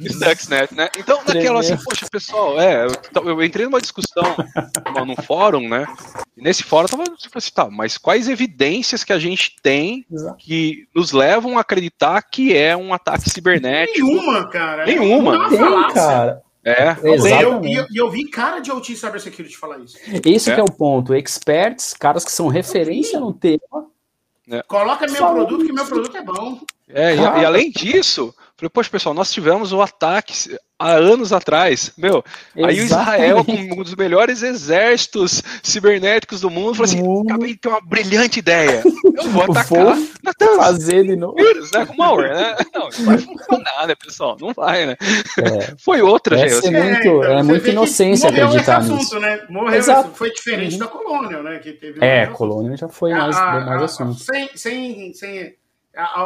Stuxnet, 0.00 0.72
né? 0.74 0.88
Então, 0.98 1.20
naquela 1.26 1.60
assim, 1.60 1.76
poxa, 1.76 2.06
pessoal, 2.10 2.58
é, 2.58 2.86
eu, 2.86 3.28
eu 3.28 3.44
entrei 3.44 3.66
numa 3.66 3.80
discussão 3.80 4.34
num 5.06 5.16
fórum, 5.16 5.68
né? 5.68 5.86
E 6.36 6.42
nesse 6.42 6.62
fórum 6.62 6.86
eu 6.90 6.98
tava 6.98 7.16
tipo 7.16 7.36
assim, 7.36 7.50
tá, 7.54 7.68
mas 7.70 7.98
quais 7.98 8.28
evidências 8.28 9.04
que 9.04 9.12
a 9.12 9.18
gente 9.18 9.56
tem 9.62 10.06
Exato. 10.10 10.36
que 10.38 10.86
nos 10.94 11.12
levam 11.12 11.58
a 11.58 11.60
acreditar 11.60 12.22
que 12.22 12.56
é 12.56 12.74
um 12.74 12.94
ataque 12.94 13.28
cibernético? 13.28 14.06
Nenhuma, 14.06 14.48
cara. 14.48 14.86
Nenhuma. 14.86 15.38
Não 15.38 15.50
tem, 15.50 15.94
cara. 15.94 16.42
É, 16.64 16.90
exatamente. 17.14 17.72
E 17.72 17.74
eu, 17.74 17.86
eu, 17.92 18.10
vi 18.10 18.28
cara 18.28 18.60
de 18.60 18.70
OT 18.70 18.96
Cybersecurity 18.96 19.56
falar 19.56 19.78
isso. 19.80 19.98
Esse 20.24 20.50
é. 20.50 20.60
é 20.60 20.62
o 20.62 20.70
ponto. 20.70 21.12
Experts, 21.12 21.92
caras 21.92 22.24
que 22.24 22.30
são 22.30 22.46
referência 22.46 23.18
no 23.18 23.32
tema, 23.32 23.90
É. 24.48 24.62
Coloca 24.62 25.06
meu 25.06 25.16
Só 25.16 25.32
produto, 25.32 25.64
que 25.64 25.72
meu 25.72 25.86
produto 25.86 26.16
é 26.16 26.22
bom. 26.22 26.60
É, 26.88 27.14
e, 27.14 27.18
e, 27.18 27.44
além 27.44 27.70
disso, 27.70 28.34
falei, 28.56 28.70
poxa, 28.70 28.90
pessoal, 28.90 29.14
nós 29.14 29.32
tivemos 29.32 29.72
o 29.72 29.80
ataque 29.80 30.34
há 30.82 30.92
anos 30.92 31.32
atrás, 31.32 31.92
meu. 31.96 32.24
Exatamente. 32.56 32.80
Aí 32.80 32.80
o 32.80 32.84
Israel, 32.84 33.44
com 33.44 33.52
um 33.52 33.82
dos 33.82 33.94
melhores 33.94 34.42
exércitos 34.42 35.42
cibernéticos 35.62 36.40
do 36.40 36.50
mundo, 36.50 36.74
falou 36.74 36.84
assim: 36.84 37.22
acabei 37.26 37.50
de 37.50 37.58
ter 37.58 37.68
uma 37.68 37.80
brilhante 37.80 38.38
ideia. 38.38 38.82
Eu 38.84 39.30
vou 39.30 39.44
atacar 39.50 39.96
vou 40.40 40.56
fazer 40.56 41.04
de 41.04 41.16
novo. 41.16 41.34
Vírus, 41.36 41.70
né? 41.72 41.86
Com 41.86 41.96
malware, 41.96 42.34
né? 42.34 42.56
Não, 42.74 42.88
não 42.88 43.04
vai 43.04 43.18
funcionar, 43.18 43.86
né, 43.86 43.94
pessoal? 43.94 44.36
Não 44.40 44.52
vai, 44.52 44.86
né? 44.86 44.96
É. 45.38 45.74
Foi 45.78 46.00
outra, 46.02 46.36
gente. 46.36 46.54
Assim. 46.54 46.74
É 46.74 46.82
muito, 46.82 47.24
é, 47.24 47.38
é 47.38 47.42
muita 47.42 47.70
inocência 47.70 48.28
acreditar 48.28 48.80
esse 48.80 48.92
nisso. 48.92 49.02
Assunto, 49.02 49.20
né? 49.20 49.40
Morreu, 49.48 49.78
Exato. 49.78 50.10
foi 50.14 50.30
diferente 50.30 50.74
uhum. 50.74 50.78
da 50.78 50.86
colônia, 50.86 51.42
né? 51.42 51.58
Que 51.58 51.72
teve 51.72 52.04
é, 52.04 52.26
colônia 52.26 52.76
já 52.76 52.88
foi 52.88 53.12
mais, 53.12 53.36
a, 53.36 53.60
mais 53.60 53.82
a, 53.82 53.84
assunto. 53.84 54.20
Sem, 54.20 54.50
sem, 54.54 55.14
sem 55.14 55.54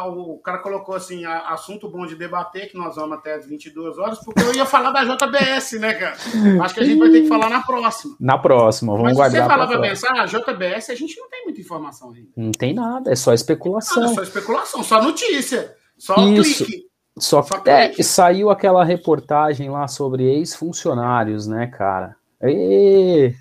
o 0.09 0.39
cara 0.39 0.59
colocou 0.59 0.95
assim, 0.95 1.25
assunto 1.25 1.89
bom 1.89 2.07
de 2.07 2.15
debater, 2.15 2.71
que 2.71 2.77
nós 2.77 2.95
vamos 2.95 3.19
até 3.19 3.35
as 3.35 3.47
22 3.47 3.99
horas, 3.99 4.19
porque 4.25 4.41
eu 4.41 4.55
ia 4.55 4.65
falar 4.65 4.93
da 4.93 5.05
JBS, 5.05 5.73
né, 5.81 5.95
cara? 5.95 6.17
Acho 6.63 6.75
que 6.75 6.81
a 6.81 6.85
gente 6.85 6.99
vai 6.99 7.11
ter 7.11 7.23
que 7.23 7.29
falar 7.29 7.51
na 7.51 7.63
próxima. 7.63 8.17
Na 8.21 8.39
próxima, 8.39 8.93
vamos 8.93 9.09
Mas 9.09 9.17
guardar. 9.17 9.43
Se 9.43 9.43
você 9.43 9.49
falar 9.49 9.67
pra 9.67 9.81
pensar, 9.81 10.21
a 10.21 10.27
JBS 10.27 10.91
a 10.91 10.95
gente 10.95 11.19
não 11.19 11.29
tem 11.29 11.45
muita 11.45 11.61
informação 11.61 12.13
ainda. 12.13 12.29
Não 12.37 12.53
tem 12.53 12.75
nada, 12.75 13.11
é 13.11 13.17
só 13.17 13.33
especulação. 13.33 14.05
é 14.05 14.15
só 14.15 14.23
especulação, 14.23 14.83
só 14.85 15.03
notícia, 15.03 15.75
só 15.99 16.15
Isso. 16.29 16.65
clique. 16.65 16.87
Só, 17.19 17.43
só 17.43 17.63
é, 17.65 17.91
saiu 18.03 18.51
aquela 18.51 18.85
reportagem 18.85 19.71
lá 19.71 19.89
sobre 19.89 20.25
ex-funcionários, 20.25 21.47
né, 21.47 21.67
cara? 21.67 22.15
E 22.43 23.33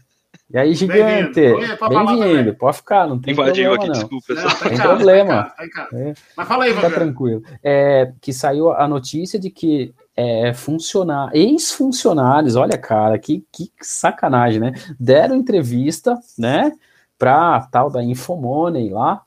e 0.50 0.58
aí, 0.58 0.76
gigante? 0.76 1.42
Bem-vindo, 1.42 2.56
pode 2.56 2.78
ficar, 2.78 3.08
não 3.08 3.20
tem 3.20 3.34
Invadiu 3.34 3.72
problema. 3.72 3.76
Aqui, 3.76 3.88
não. 3.88 3.94
Desculpa, 3.94 4.34
não, 4.34 4.50
tá 4.50 4.70
tem 4.70 4.78
problema. 4.78 5.44
Tá 5.44 5.66
tá 5.74 5.90
é. 5.94 6.14
Mas 6.38 6.48
fala 6.48 6.64
aí, 6.66 6.74
Fica 6.74 6.92
tranquilo. 6.92 7.44
É, 7.64 8.12
que 8.22 8.32
saiu 8.32 8.72
a 8.72 8.88
notícia 8.88 9.40
de 9.40 9.50
que 9.50 9.94
é, 10.16 10.54
funcionar, 10.54 11.32
ex-funcionários, 11.34 12.56
olha, 12.56 12.78
cara, 12.78 13.18
que, 13.18 13.44
que 13.52 13.72
sacanagem, 13.82 14.60
né? 14.60 14.74
Deram 15.00 15.36
entrevista, 15.36 16.18
né, 16.38 16.72
pra 17.18 17.62
tal 17.72 17.90
da 17.90 18.04
Infomoney 18.04 18.90
lá, 18.90 19.24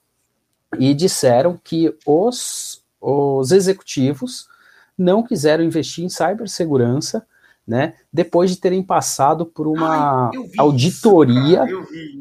e 0.79 0.95
disseram 0.95 1.59
que 1.63 1.95
os, 2.07 2.83
os 3.01 3.53
executivos 3.53 4.49
não 4.97 5.23
quiseram 5.23 5.65
investir 5.65 6.05
em 6.05 6.09
cibersegurança 6.09 7.27
né? 7.69 7.93
Depois 8.11 8.51
de 8.51 8.57
terem 8.57 8.83
passado 8.83 9.45
por 9.45 9.69
uma 9.69 10.31
Ai, 10.31 10.51
auditoria. 10.57 11.67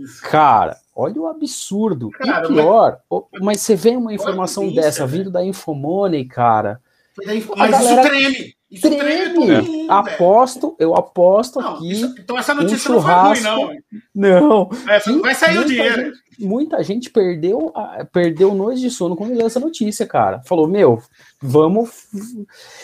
Isso, 0.03 0.21
cara. 0.23 0.31
cara. 0.73 0.77
olha 0.93 1.21
o 1.21 1.27
absurdo. 1.27 2.09
Cara, 2.09 2.45
e 2.45 2.47
pior, 2.49 2.99
mas, 3.09 3.41
mas 3.41 3.61
você 3.61 3.73
vê 3.73 3.91
uma 3.91 4.13
informação 4.13 4.69
dessa 4.73 5.07
vindo 5.07 5.31
da 5.31 5.41
Infomoney, 5.45 6.25
cara. 6.25 6.81
Mas 7.25 7.45
galera... 7.45 8.01
isso 8.01 8.09
treme. 8.09 8.56
Isso 8.69 8.89
treme. 8.89 9.33
mundo, 9.33 9.87
aposto, 9.89 10.75
eu 10.77 10.93
aposto 10.93 11.61
não, 11.61 11.75
aqui. 11.75 11.91
Isso, 11.91 12.15
então 12.19 12.37
essa 12.37 12.53
notícia 12.53 12.91
um 12.91 12.95
churrasco, 12.95 13.43
não 13.43 13.55
foi 13.55 13.65
ruim, 13.65 13.79
não. 14.13 14.39
Não. 14.39 14.69
É, 14.89 14.99
vai 15.21 15.33
sair 15.33 15.57
o 15.57 15.65
dinheiro. 15.65 16.05
Gente, 16.05 16.45
muita 16.45 16.83
gente 16.83 17.09
perdeu, 17.09 17.73
perdeu 18.11 18.53
noite 18.53 18.81
de 18.81 18.91
sono 18.91 19.15
quando 19.15 19.33
leu 19.35 19.47
essa 19.47 19.59
notícia, 19.59 20.05
cara. 20.05 20.41
Falou, 20.45 20.67
meu, 20.67 21.01
vamos. 21.41 22.07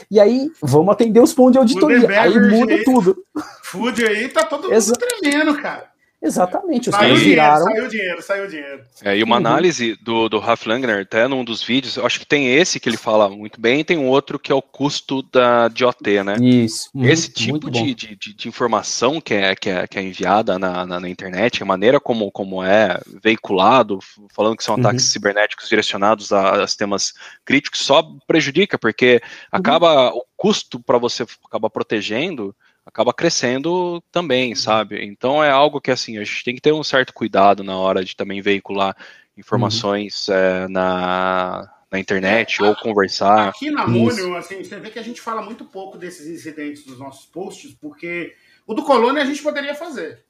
E 0.09 0.19
aí, 0.21 0.49
vamos 0.61 0.93
atender 0.93 1.19
os 1.19 1.33
pontos 1.33 1.53
de 1.53 1.57
auditoria. 1.59 2.21
Aí 2.21 2.39
muda 2.39 2.81
tudo. 2.85 3.17
Food 3.63 4.05
aí 4.05 4.29
tá 4.29 4.43
todo 4.45 4.63
mundo 4.63 4.73
Exa 4.73 4.93
tremendo, 4.93 5.53
cara. 5.61 5.92
Exatamente, 6.23 6.89
os 6.89 6.95
caras 6.95 7.19
viraram. 7.19 7.65
Saiu 7.65 7.87
dinheiro, 7.89 8.21
saiu 8.21 8.47
dinheiro. 8.47 8.81
É, 9.03 9.17
e 9.17 9.21
uma 9.21 9.35
uhum. 9.35 9.45
análise 9.45 9.97
do, 10.01 10.29
do 10.29 10.39
Ralph 10.39 10.65
Langner, 10.65 11.01
até 11.01 11.27
num 11.27 11.43
dos 11.43 11.61
vídeos, 11.61 11.97
eu 11.97 12.05
acho 12.05 12.17
que 12.17 12.25
tem 12.25 12.55
esse 12.55 12.79
que 12.79 12.87
ele 12.87 12.95
fala 12.95 13.27
muito 13.27 13.59
bem, 13.59 13.81
e 13.81 13.83
tem 13.83 13.97
um 13.97 14.07
outro 14.07 14.39
que 14.39 14.49
é 14.49 14.55
o 14.55 14.61
custo 14.61 15.21
da, 15.23 15.67
de 15.67 15.83
OT, 15.83 16.23
né? 16.23 16.37
Isso. 16.39 16.89
Uhum, 16.95 17.03
esse 17.03 17.29
tipo 17.29 17.69
de, 17.69 17.93
de, 17.93 18.15
de, 18.15 18.33
de, 18.33 18.47
informação 18.47 19.19
que 19.19 19.33
é, 19.33 19.53
que 19.53 19.69
é, 19.69 19.85
que 19.85 19.99
é 19.99 20.01
enviada 20.01 20.57
na, 20.57 20.85
na, 20.85 20.97
na, 20.97 21.09
internet, 21.09 21.61
a 21.61 21.65
maneira 21.65 21.99
como, 21.99 22.31
como 22.31 22.63
é 22.63 23.01
veiculado, 23.21 23.99
falando 24.33 24.55
que 24.55 24.63
são 24.63 24.75
ataques 24.75 25.03
uhum. 25.03 25.11
cibernéticos 25.11 25.67
direcionados 25.67 26.31
a, 26.31 26.63
a 26.63 26.67
sistemas 26.67 27.13
críticos, 27.43 27.81
só 27.81 28.01
prejudica, 28.25 28.79
porque 28.79 29.15
uhum. 29.15 29.59
acaba 29.59 30.13
o 30.13 30.23
custo 30.37 30.79
para 30.79 30.97
você 30.97 31.25
acabar 31.45 31.69
protegendo 31.69 32.55
acaba 32.85 33.13
crescendo 33.13 34.01
também, 34.11 34.49
uhum. 34.49 34.55
sabe? 34.55 35.03
Então 35.05 35.43
é 35.43 35.49
algo 35.49 35.81
que 35.81 35.91
assim 35.91 36.17
a 36.17 36.23
gente 36.23 36.43
tem 36.43 36.55
que 36.55 36.61
ter 36.61 36.73
um 36.73 36.83
certo 36.83 37.13
cuidado 37.13 37.63
na 37.63 37.77
hora 37.77 38.03
de 38.03 38.15
também 38.15 38.41
veicular 38.41 38.95
informações 39.37 40.27
uhum. 40.27 40.35
é, 40.35 40.67
na, 40.67 41.71
na 41.91 41.99
internet 41.99 42.61
é, 42.61 42.65
ou 42.65 42.75
conversar. 42.75 43.49
Aqui 43.49 43.71
na 43.71 43.87
Múnio, 43.87 44.35
assim, 44.35 44.63
você 44.63 44.79
vê 44.79 44.89
que 44.89 44.99
a 44.99 45.03
gente 45.03 45.21
fala 45.21 45.41
muito 45.41 45.65
pouco 45.65 45.97
desses 45.97 46.27
incidentes 46.27 46.85
dos 46.85 46.99
nossos 46.99 47.25
posts, 47.25 47.73
porque 47.73 48.35
o 48.67 48.73
do 48.73 48.83
Colônia 48.83 49.23
a 49.23 49.25
gente 49.25 49.41
poderia 49.41 49.75
fazer 49.75 50.23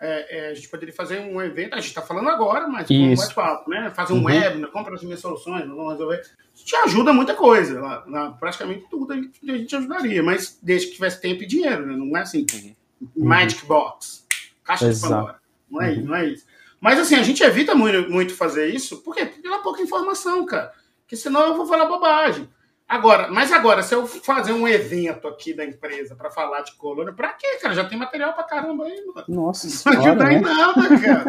é, 0.00 0.38
é, 0.38 0.50
a 0.50 0.54
gente 0.54 0.68
poderia 0.68 0.94
fazer 0.94 1.20
um 1.20 1.40
evento, 1.40 1.74
a 1.74 1.76
gente 1.76 1.88
está 1.88 2.02
falando 2.02 2.28
agora, 2.28 2.66
mas 2.66 2.88
como 2.88 3.16
bate-papo, 3.16 3.70
né? 3.70 3.90
Fazer 3.94 4.12
um 4.12 4.18
uhum. 4.18 4.24
webinar, 4.24 4.70
compra 4.70 4.94
as 4.94 5.02
minhas 5.02 5.20
soluções, 5.20 5.66
vamos 5.66 5.92
resolver. 5.92 6.22
Isso 6.54 6.64
te 6.64 6.76
ajuda 6.76 7.12
muita 7.12 7.34
coisa, 7.34 7.80
lá, 7.80 8.04
lá, 8.06 8.30
praticamente 8.32 8.86
tudo 8.90 9.12
a 9.12 9.16
gente, 9.16 9.50
a 9.50 9.56
gente, 9.56 9.76
ajudaria, 9.76 10.22
mas 10.22 10.58
desde 10.62 10.88
que 10.88 10.94
tivesse 10.94 11.20
tempo 11.20 11.42
e 11.42 11.46
dinheiro, 11.46 11.86
né? 11.86 11.96
Não 11.96 12.16
é 12.16 12.22
assim, 12.22 12.44
uhum. 12.52 13.24
Magic 13.24 13.64
Box, 13.66 14.26
caixa 14.64 14.86
Exato. 14.88 15.06
de 15.06 15.14
Pandora. 15.14 15.40
Não 15.70 15.82
é, 15.82 15.90
uhum. 15.92 16.04
não 16.04 16.14
é 16.16 16.26
isso. 16.26 16.44
Mas 16.80 16.98
assim, 16.98 17.14
a 17.14 17.22
gente 17.22 17.42
evita 17.42 17.74
muito, 17.74 18.10
muito 18.10 18.34
fazer 18.34 18.66
isso, 18.66 18.98
por 18.98 19.14
quê? 19.14 19.24
Pela 19.24 19.62
pouca 19.62 19.80
informação, 19.80 20.44
cara. 20.44 20.72
Porque 21.02 21.16
senão 21.16 21.40
eu 21.48 21.56
vou 21.56 21.66
falar 21.66 21.86
bobagem. 21.86 22.48
Agora, 22.86 23.28
mas 23.30 23.50
agora, 23.50 23.82
se 23.82 23.94
eu 23.94 24.06
fazer 24.06 24.52
um 24.52 24.68
evento 24.68 25.26
aqui 25.26 25.54
da 25.54 25.64
empresa 25.64 26.14
para 26.14 26.30
falar 26.30 26.60
de 26.60 26.74
colônia, 26.74 27.14
para 27.14 27.32
quê, 27.32 27.56
cara? 27.60 27.74
Já 27.74 27.84
tem 27.84 27.98
material 27.98 28.34
para 28.34 28.44
caramba 28.44 28.84
aí, 28.84 29.02
mano. 29.06 29.24
Nossa, 29.26 29.90
não 29.90 30.00
ajuda 30.00 30.24
né? 30.24 30.34
em 30.34 30.40
nada, 30.40 30.82
cara. 31.00 31.24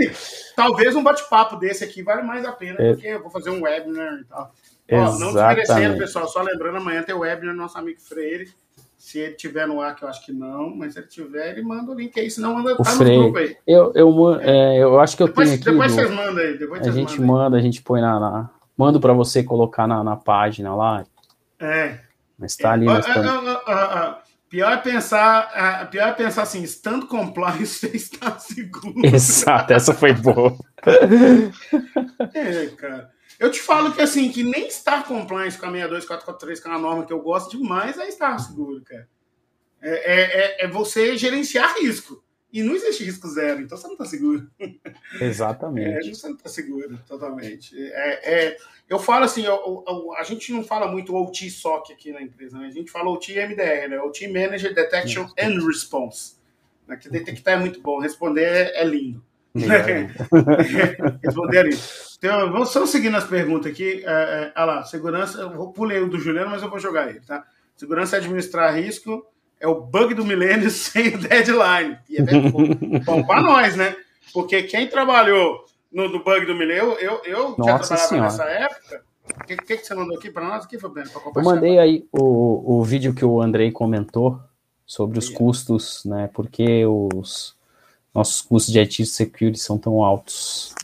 Talvez 0.56 0.96
um 0.96 1.02
bate-papo 1.02 1.56
desse 1.56 1.84
aqui 1.84 2.02
vale 2.02 2.22
mais 2.22 2.46
a 2.46 2.52
pena, 2.52 2.80
é. 2.80 2.92
porque 2.92 3.06
eu 3.08 3.20
vou 3.22 3.30
fazer 3.30 3.50
um 3.50 3.62
webinar 3.62 4.20
e 4.20 4.24
tal. 4.24 4.52
Ó, 4.92 5.18
não 5.18 5.32
desmerecendo, 5.32 5.98
pessoal, 5.98 6.26
só 6.26 6.42
lembrando, 6.42 6.78
amanhã 6.78 7.02
tem 7.02 7.14
o 7.14 7.20
webinar 7.20 7.54
do 7.54 7.60
nosso 7.60 7.78
amigo 7.78 8.00
Freire. 8.00 8.50
Se 8.96 9.18
ele 9.18 9.34
tiver 9.34 9.66
no 9.66 9.80
ar, 9.80 9.94
que 9.94 10.02
eu 10.02 10.08
acho 10.08 10.24
que 10.24 10.32
não, 10.32 10.74
mas 10.74 10.94
se 10.94 10.98
ele 10.98 11.08
tiver, 11.08 11.52
ele 11.52 11.62
manda 11.62 11.90
o 11.90 11.94
link 11.94 12.18
aí, 12.18 12.30
senão 12.30 12.54
manda 12.54 12.74
o 12.74 12.76
tá 12.78 12.84
Freire. 12.84 13.16
no 13.16 13.22
grupo 13.24 13.38
aí. 13.38 13.56
Eu, 13.66 13.92
eu, 13.94 14.40
é, 14.40 14.78
eu 14.78 14.98
acho 14.98 15.16
que 15.16 15.22
eu 15.22 15.28
depois, 15.28 15.48
tenho 15.48 15.60
aqui. 15.60 15.70
Depois 15.70 15.92
do... 15.92 15.94
vocês 15.94 16.10
mandam 16.10 16.38
aí. 16.38 16.58
Depois 16.58 16.86
a 16.86 16.90
gente 16.90 17.20
manda, 17.20 17.56
a 17.56 17.60
gente 17.60 17.82
põe 17.82 18.00
na, 18.00 18.18
na 18.18 18.50
mando 18.80 18.98
para 18.98 19.12
você 19.12 19.42
colocar 19.42 19.86
na, 19.86 20.02
na 20.02 20.16
página 20.16 20.74
lá. 20.74 21.04
É. 21.58 21.98
Mas 22.38 22.56
tá 22.56 22.72
ali. 22.72 22.86
Mas 22.86 23.04
tá... 23.04 24.22
Pior 24.48 24.72
é 24.72 24.76
pensar, 24.78 25.88
pior 25.90 26.08
é 26.08 26.12
pensar 26.12 26.42
assim, 26.42 26.62
estando 26.62 27.06
compliance, 27.06 27.86
você 27.86 27.94
está 27.94 28.36
seguro. 28.38 29.06
Exato, 29.06 29.72
essa 29.74 29.94
foi 29.94 30.12
boa. 30.12 30.56
é, 32.34 32.66
cara. 32.68 33.10
Eu 33.38 33.50
te 33.50 33.60
falo 33.60 33.92
que 33.92 34.00
assim, 34.00 34.30
que 34.30 34.42
nem 34.42 34.66
estar 34.66 35.04
compliance 35.04 35.56
com 35.56 35.66
a 35.66 35.70
62443, 35.70 36.60
que 36.60 36.66
é 36.66 36.70
uma 36.70 36.80
norma 36.80 37.06
que 37.06 37.12
eu 37.12 37.20
gosto 37.20 37.56
demais, 37.56 37.96
é 37.98 38.08
estar 38.08 38.36
seguro, 38.38 38.82
cara. 38.82 39.06
É, 39.82 39.90
é, 39.90 40.20
é, 40.22 40.64
é 40.64 40.68
você 40.68 41.16
gerenciar 41.16 41.76
risco. 41.76 42.22
E 42.52 42.62
não 42.62 42.74
existe 42.74 43.04
risco 43.04 43.28
zero, 43.28 43.60
então 43.60 43.78
você 43.78 43.86
não 43.86 43.92
está 43.92 44.04
seguro. 44.04 44.50
Exatamente. 45.20 46.08
É, 46.08 46.14
você 46.14 46.28
não 46.28 46.34
está 46.34 46.48
seguro, 46.48 46.98
totalmente. 47.06 47.76
É, 47.80 48.48
é, 48.48 48.56
eu 48.88 48.98
falo 48.98 49.24
assim, 49.24 49.44
eu, 49.44 49.84
eu, 49.86 50.14
a 50.16 50.24
gente 50.24 50.52
não 50.52 50.64
fala 50.64 50.90
muito 50.90 51.14
OT 51.14 51.48
SOC 51.48 51.92
aqui 51.92 52.12
na 52.12 52.20
empresa, 52.20 52.58
né? 52.58 52.66
a 52.66 52.70
gente 52.70 52.90
fala 52.90 53.10
OT 53.10 53.34
MDR, 53.34 53.88
né? 53.88 54.00
OT 54.00 54.26
Manager 54.26 54.74
Detection 54.74 55.26
Isso. 55.26 55.34
and 55.38 55.64
Response. 55.64 56.34
Né? 56.88 56.96
Que 56.96 57.08
detectar 57.08 57.54
é 57.54 57.60
muito 57.60 57.80
bom, 57.80 58.00
responder 58.00 58.42
é, 58.42 58.80
é 58.80 58.84
lindo. 58.84 59.24
responder 61.22 61.56
é 61.56 61.62
lindo. 61.62 61.82
Então, 62.18 62.52
vamos 62.52 62.70
só 62.70 62.84
seguindo 62.84 63.16
as 63.16 63.24
perguntas 63.24 63.70
aqui. 63.70 64.02
É, 64.04 64.52
é, 64.54 64.64
lá, 64.64 64.82
segurança, 64.82 65.38
eu 65.38 65.50
vou 65.50 65.72
pulei 65.72 66.00
o 66.00 66.08
do 66.08 66.18
Juliano, 66.18 66.50
mas 66.50 66.62
eu 66.62 66.68
vou 66.68 66.80
jogar 66.80 67.08
ele, 67.08 67.20
tá? 67.20 67.46
Segurança 67.76 68.16
é 68.16 68.18
administrar 68.18 68.74
risco 68.74 69.24
é 69.60 69.68
o 69.68 69.80
bug 69.80 70.14
do 70.14 70.24
milênio 70.24 70.70
sem 70.72 71.14
o 71.14 71.18
deadline. 71.18 71.98
E 72.08 72.16
é 72.16 73.00
bom 73.04 73.22
para 73.22 73.42
nós, 73.42 73.76
né? 73.76 73.94
Porque 74.32 74.62
quem 74.62 74.88
trabalhou 74.88 75.64
no 75.92 76.08
do 76.08 76.24
bug 76.24 76.46
do 76.46 76.54
milênio, 76.54 76.92
eu, 76.94 77.20
eu 77.24 77.56
já 77.58 77.78
trabalhava 77.78 77.96
senhora. 77.96 78.22
nessa 78.22 78.44
época. 78.44 79.02
O 79.28 79.44
que, 79.44 79.56
que, 79.56 79.76
que, 79.76 79.86
você 79.86 79.94
mandou 79.94 80.16
aqui 80.16 80.30
para 80.30 80.44
nós? 80.44 80.64
Aqui, 80.64 80.78
Fabiano, 80.78 81.08
eu 81.36 81.42
mandei 81.42 81.78
aí 81.78 82.04
o, 82.10 82.78
o 82.78 82.82
vídeo 82.82 83.14
que 83.14 83.24
o 83.24 83.40
Andrei 83.40 83.70
comentou 83.70 84.40
sobre 84.84 85.20
os 85.20 85.28
custos, 85.28 86.04
né? 86.04 86.28
Porque 86.34 86.84
os 86.84 87.54
nossos 88.12 88.40
custos 88.40 88.72
de 88.72 88.80
IT 88.80 89.06
security 89.06 89.58
são 89.58 89.78
tão 89.78 90.02
altos. 90.02 90.74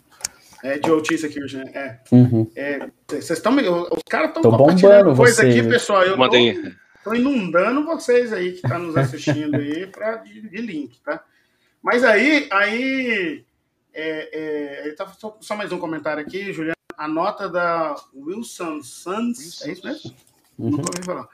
É, 0.63 0.79
de 0.79 0.91
OT 0.91 1.19
Security, 1.19 1.57
né? 1.59 1.71
É. 1.75 1.99
Uhum. 2.13 2.51
é 2.57 2.89
vocês 3.09 3.31
estão. 3.31 3.55
Os 3.57 4.03
caras 4.09 4.29
estão 4.29 4.43
compartilhando 4.43 5.15
coisa 5.15 5.43
você. 5.43 5.49
aqui, 5.49 5.63
pessoal. 5.63 6.03
Eu 6.03 6.17
Mandei. 6.17 6.55
Tô, 6.55 6.86
Estou 7.07 7.15
inundando 7.15 7.85
vocês 7.85 8.33
aí 8.33 8.51
que 8.51 8.57
estão 8.57 8.71
tá 8.71 8.79
nos 8.81 8.97
assistindo 8.99 9.55
aí 9.55 9.87
pra, 9.87 10.17
de, 10.17 10.41
de, 10.41 10.57
link, 10.57 10.99
tá? 11.03 11.23
Mas 11.81 12.03
aí, 12.03 12.49
aí 12.51 13.45
É, 13.95 14.89
é, 14.89 14.93
tá, 14.95 15.07
só, 15.07 15.39
só, 15.41 15.55
mais 15.55 15.71
um 15.71 15.79
comentário 15.79 16.21
aqui, 16.21 16.53
Juliano. 16.53 16.75
A 16.99 17.07
nota 17.07 17.49
da 17.49 17.95
Wilson 18.13 18.83
Sands, 18.83 19.63
é 19.63 19.71
isso 19.71 19.87
mesmo? 19.87 20.17
Uhum. 20.59 20.71
Nunca 20.71 20.91
ouvi 20.91 21.05
falar. 21.05 21.29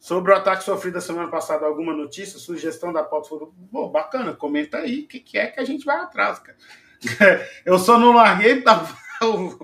Sobre 0.00 0.32
o 0.32 0.34
ataque 0.34 0.64
sofrido 0.64 0.96
a 0.96 1.02
semana 1.02 1.28
passada, 1.28 1.66
alguma 1.66 1.92
notícia, 1.92 2.38
sugestão 2.38 2.90
da 2.90 3.02
pauta? 3.02 3.28
Pô, 3.70 3.88
bacana, 3.90 4.32
comenta 4.32 4.78
aí 4.78 5.00
o 5.00 5.08
que, 5.08 5.20
que, 5.20 5.36
é 5.36 5.48
que 5.48 5.60
a 5.60 5.64
gente 5.64 5.84
vai 5.84 5.98
atrás, 5.98 6.38
cara. 6.38 6.56
Eu 7.66 7.78
só 7.78 7.98
não 7.98 8.12
larguei 8.12 8.62
da 8.62 8.82
o, 9.22 9.58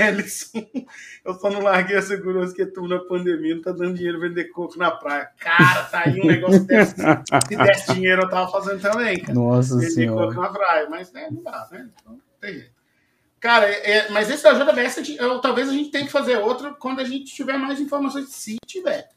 Ellison, 0.00 0.66
eu 1.24 1.34
só 1.34 1.50
não 1.50 1.60
larguei 1.60 1.96
a 1.96 2.02
segurança 2.02 2.54
que 2.54 2.66
tu 2.66 2.86
na 2.86 2.98
pandemia 2.98 3.54
não 3.54 3.62
tá 3.62 3.72
dando 3.72 3.94
dinheiro 3.94 4.20
vender 4.20 4.44
coco 4.46 4.78
na 4.78 4.90
praia. 4.90 5.30
Cara, 5.38 5.84
tá 5.84 6.02
aí 6.06 6.20
um 6.20 6.26
negócio 6.26 6.64
desse. 6.64 6.94
Se 6.96 7.56
desse 7.56 7.94
dinheiro, 7.94 8.22
eu 8.22 8.28
tava 8.28 8.50
fazendo 8.50 8.80
também, 8.80 9.20
cara. 9.20 9.34
Nossa 9.34 9.74
vender 9.76 9.90
senhora. 9.90 10.28
coco 10.28 10.40
na 10.40 10.48
praia, 10.48 10.88
mas 10.88 11.12
né, 11.12 11.28
não 11.30 11.42
dá, 11.42 11.68
né? 11.70 11.88
Então, 12.00 12.18
tem 12.40 12.54
jeito. 12.54 12.76
Cara, 13.40 13.66
é, 13.66 14.08
mas 14.10 14.30
esse 14.30 14.42
da 14.42 14.54
JBS, 14.54 15.16
eu, 15.18 15.40
talvez 15.40 15.68
a 15.68 15.72
gente 15.72 15.90
tenha 15.90 16.06
que 16.06 16.12
fazer 16.12 16.36
outro 16.38 16.74
quando 16.76 17.00
a 17.00 17.04
gente 17.04 17.34
tiver 17.34 17.56
mais 17.58 17.80
informações, 17.80 18.30
se 18.30 18.56
tiver, 18.66 19.10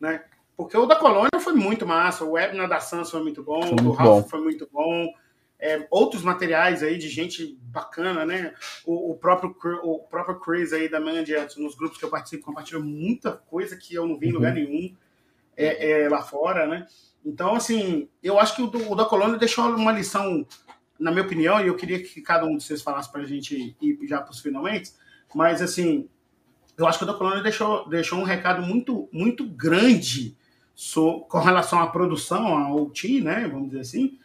né? 0.00 0.22
Porque 0.56 0.76
o 0.76 0.86
da 0.86 0.96
Colônia 0.96 1.38
foi 1.38 1.52
muito 1.52 1.86
massa, 1.86 2.24
o 2.24 2.32
webinar 2.32 2.68
da 2.68 2.80
Sans 2.80 3.10
foi 3.10 3.22
muito 3.22 3.42
bom, 3.44 3.62
foi 3.62 3.70
muito 3.70 3.80
o 3.80 3.84
do 3.84 3.92
Ralph 3.92 4.28
foi 4.28 4.40
muito 4.40 4.68
bom 4.72 5.12
é, 5.60 5.86
outros 5.90 6.22
materiais 6.22 6.82
aí 6.82 6.96
de 6.96 7.08
gente 7.08 7.58
bacana, 7.62 8.24
né? 8.24 8.54
O, 8.86 9.12
o, 9.12 9.16
próprio, 9.16 9.56
o 9.82 9.98
próprio 10.00 10.38
Chris 10.38 10.72
aí 10.72 10.88
da 10.88 11.00
Mandiant, 11.00 11.56
nos 11.56 11.74
grupos 11.74 11.98
que 11.98 12.04
eu 12.04 12.10
participo, 12.10 12.44
compartilha 12.44 12.78
muita 12.78 13.32
coisa 13.32 13.76
que 13.76 13.94
eu 13.94 14.06
não 14.06 14.18
vi 14.18 14.28
em 14.28 14.32
lugar 14.32 14.56
uhum. 14.56 14.62
nenhum 14.62 14.96
é, 15.56 16.02
é, 16.02 16.08
lá 16.08 16.22
fora, 16.22 16.66
né? 16.66 16.86
Então, 17.24 17.56
assim, 17.56 18.08
eu 18.22 18.38
acho 18.38 18.54
que 18.54 18.62
o, 18.62 18.68
do, 18.68 18.92
o 18.92 18.94
da 18.94 19.04
Colônia 19.04 19.36
deixou 19.36 19.64
uma 19.74 19.90
lição, 19.90 20.46
na 20.98 21.10
minha 21.10 21.24
opinião, 21.24 21.60
e 21.60 21.66
eu 21.66 21.74
queria 21.74 22.00
que 22.00 22.22
cada 22.22 22.46
um 22.46 22.56
de 22.56 22.62
vocês 22.62 22.80
falasse 22.80 23.10
para 23.10 23.22
a 23.22 23.26
gente 23.26 23.76
ir 23.82 23.98
já 24.06 24.20
para 24.20 24.30
os 24.30 24.40
finalmente, 24.40 24.92
mas, 25.34 25.60
assim, 25.60 26.08
eu 26.76 26.86
acho 26.86 26.98
que 26.98 27.04
o 27.04 27.06
da 27.06 27.14
Colônia 27.14 27.42
deixou, 27.42 27.88
deixou 27.88 28.20
um 28.20 28.22
recado 28.22 28.62
muito, 28.62 29.08
muito 29.12 29.44
grande 29.44 30.36
so, 30.74 31.26
com 31.28 31.40
relação 31.40 31.80
à 31.80 31.88
produção, 31.88 32.46
ao 32.46 32.76
OT, 32.76 33.20
né? 33.20 33.48
Vamos 33.48 33.70
dizer 33.70 33.80
assim, 33.80 34.16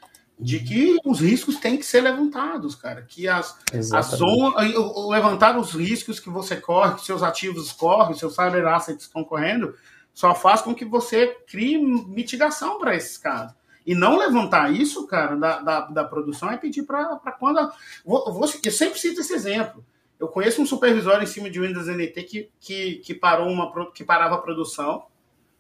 de 0.44 0.60
que 0.60 0.98
os 1.06 1.22
riscos 1.22 1.56
têm 1.56 1.78
que 1.78 1.86
ser 1.86 2.02
levantados, 2.02 2.76
cara. 2.76 3.02
Que 3.02 3.30
as, 3.30 3.58
as 3.94 4.08
zonas, 4.08 4.74
levantar 5.08 5.58
os 5.58 5.72
riscos 5.72 6.20
que 6.20 6.30
você 6.30 6.58
corre, 6.58 6.96
que 6.96 7.06
seus 7.06 7.24
ativos 7.24 7.72
correm, 7.72 8.14
seus 8.14 8.36
cyber 8.36 8.68
assets 8.68 9.06
estão 9.06 9.24
correndo, 9.24 9.74
só 10.14 10.36
faz 10.36 10.62
com 10.62 10.76
que 10.76 10.84
você 10.84 11.28
crie 11.48 11.78
mitigação 11.78 12.78
para 12.78 12.94
esses 12.94 13.18
casos. 13.18 13.56
E 13.86 13.96
não 13.96 14.18
levantar 14.18 14.72
isso, 14.72 15.08
cara, 15.08 15.36
da, 15.38 15.60
da, 15.62 15.82
da 15.82 16.04
produção 16.04 16.52
é 16.52 16.58
pedir 16.58 16.84
para 16.84 17.18
quando. 17.40 17.60
A, 17.60 17.74
vou, 18.06 18.34
vou, 18.34 18.50
eu 18.66 18.72
sempre 18.72 19.00
cito 19.00 19.22
esse 19.22 19.34
exemplo. 19.34 19.84
Eu 20.20 20.28
conheço 20.28 20.62
um 20.62 20.66
supervisor 20.66 21.24
em 21.24 21.26
cima 21.26 21.50
de 21.50 21.60
Windows 21.60 21.88
NT 21.88 22.24
que, 22.24 22.50
que, 22.60 22.96
que, 22.98 23.14
parou 23.14 23.50
uma, 23.50 23.92
que 23.92 24.04
parava 24.04 24.36
a 24.36 24.42
produção, 24.42 25.06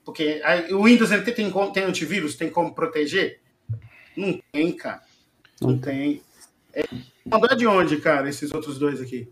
porque 0.03 0.41
o 0.71 0.83
Windows 0.83 1.11
NT 1.11 1.31
tem, 1.31 1.51
tem 1.73 1.83
antivírus, 1.83 2.35
tem 2.35 2.49
como 2.49 2.75
proteger. 2.75 3.42
Não 4.15 4.39
tem, 4.51 4.71
cara. 4.71 5.01
Não 5.61 5.77
tem. 5.77 6.21
É, 6.73 6.83
é 6.83 7.55
de 7.55 7.67
onde, 7.67 7.97
cara, 7.97 8.29
esses 8.29 8.53
outros 8.53 8.77
dois 8.77 9.01
aqui? 9.01 9.31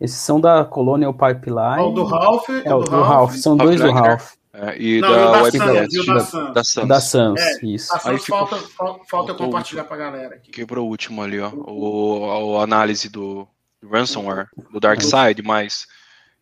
Esses 0.00 0.18
são 0.18 0.40
da 0.40 0.64
Colonial 0.64 1.14
Pipeline. 1.14 1.82
o 1.82 1.90
do 1.90 2.04
Ralph. 2.04 2.48
É, 2.50 2.74
o 2.74 2.80
do, 2.80 2.90
Ralph. 2.90 3.08
Ralph. 3.08 3.34
São 3.36 3.56
dois 3.56 3.80
do 3.80 3.90
Ralph. 3.90 4.34
É, 4.52 4.80
e 4.80 5.00
Não, 5.00 5.10
da, 5.10 5.48
e 5.48 5.58
da, 5.58 5.90
Sans, 5.90 6.52
da, 6.54 6.64
Sans. 6.64 6.88
Da 6.88 7.00
Sans, 7.00 7.38
é, 7.38 7.66
isso. 7.66 7.94
A 7.94 7.98
Sans 7.98 8.24
falta, 8.24 8.56
ficou, 8.56 9.02
falta 9.08 9.32
eu 9.32 9.36
compartilhar 9.36 9.84
para 9.84 9.96
a 9.96 9.98
galera 9.98 10.34
aqui. 10.36 10.50
Quebrou 10.50 10.86
o 10.86 10.88
último 10.88 11.22
ali, 11.22 11.38
ó. 11.38 11.50
O, 11.50 12.58
a 12.58 12.62
análise 12.62 13.10
do 13.10 13.46
ransomware, 13.84 14.46
do 14.72 14.80
Dark 14.80 15.02
Side, 15.02 15.42
mas 15.42 15.86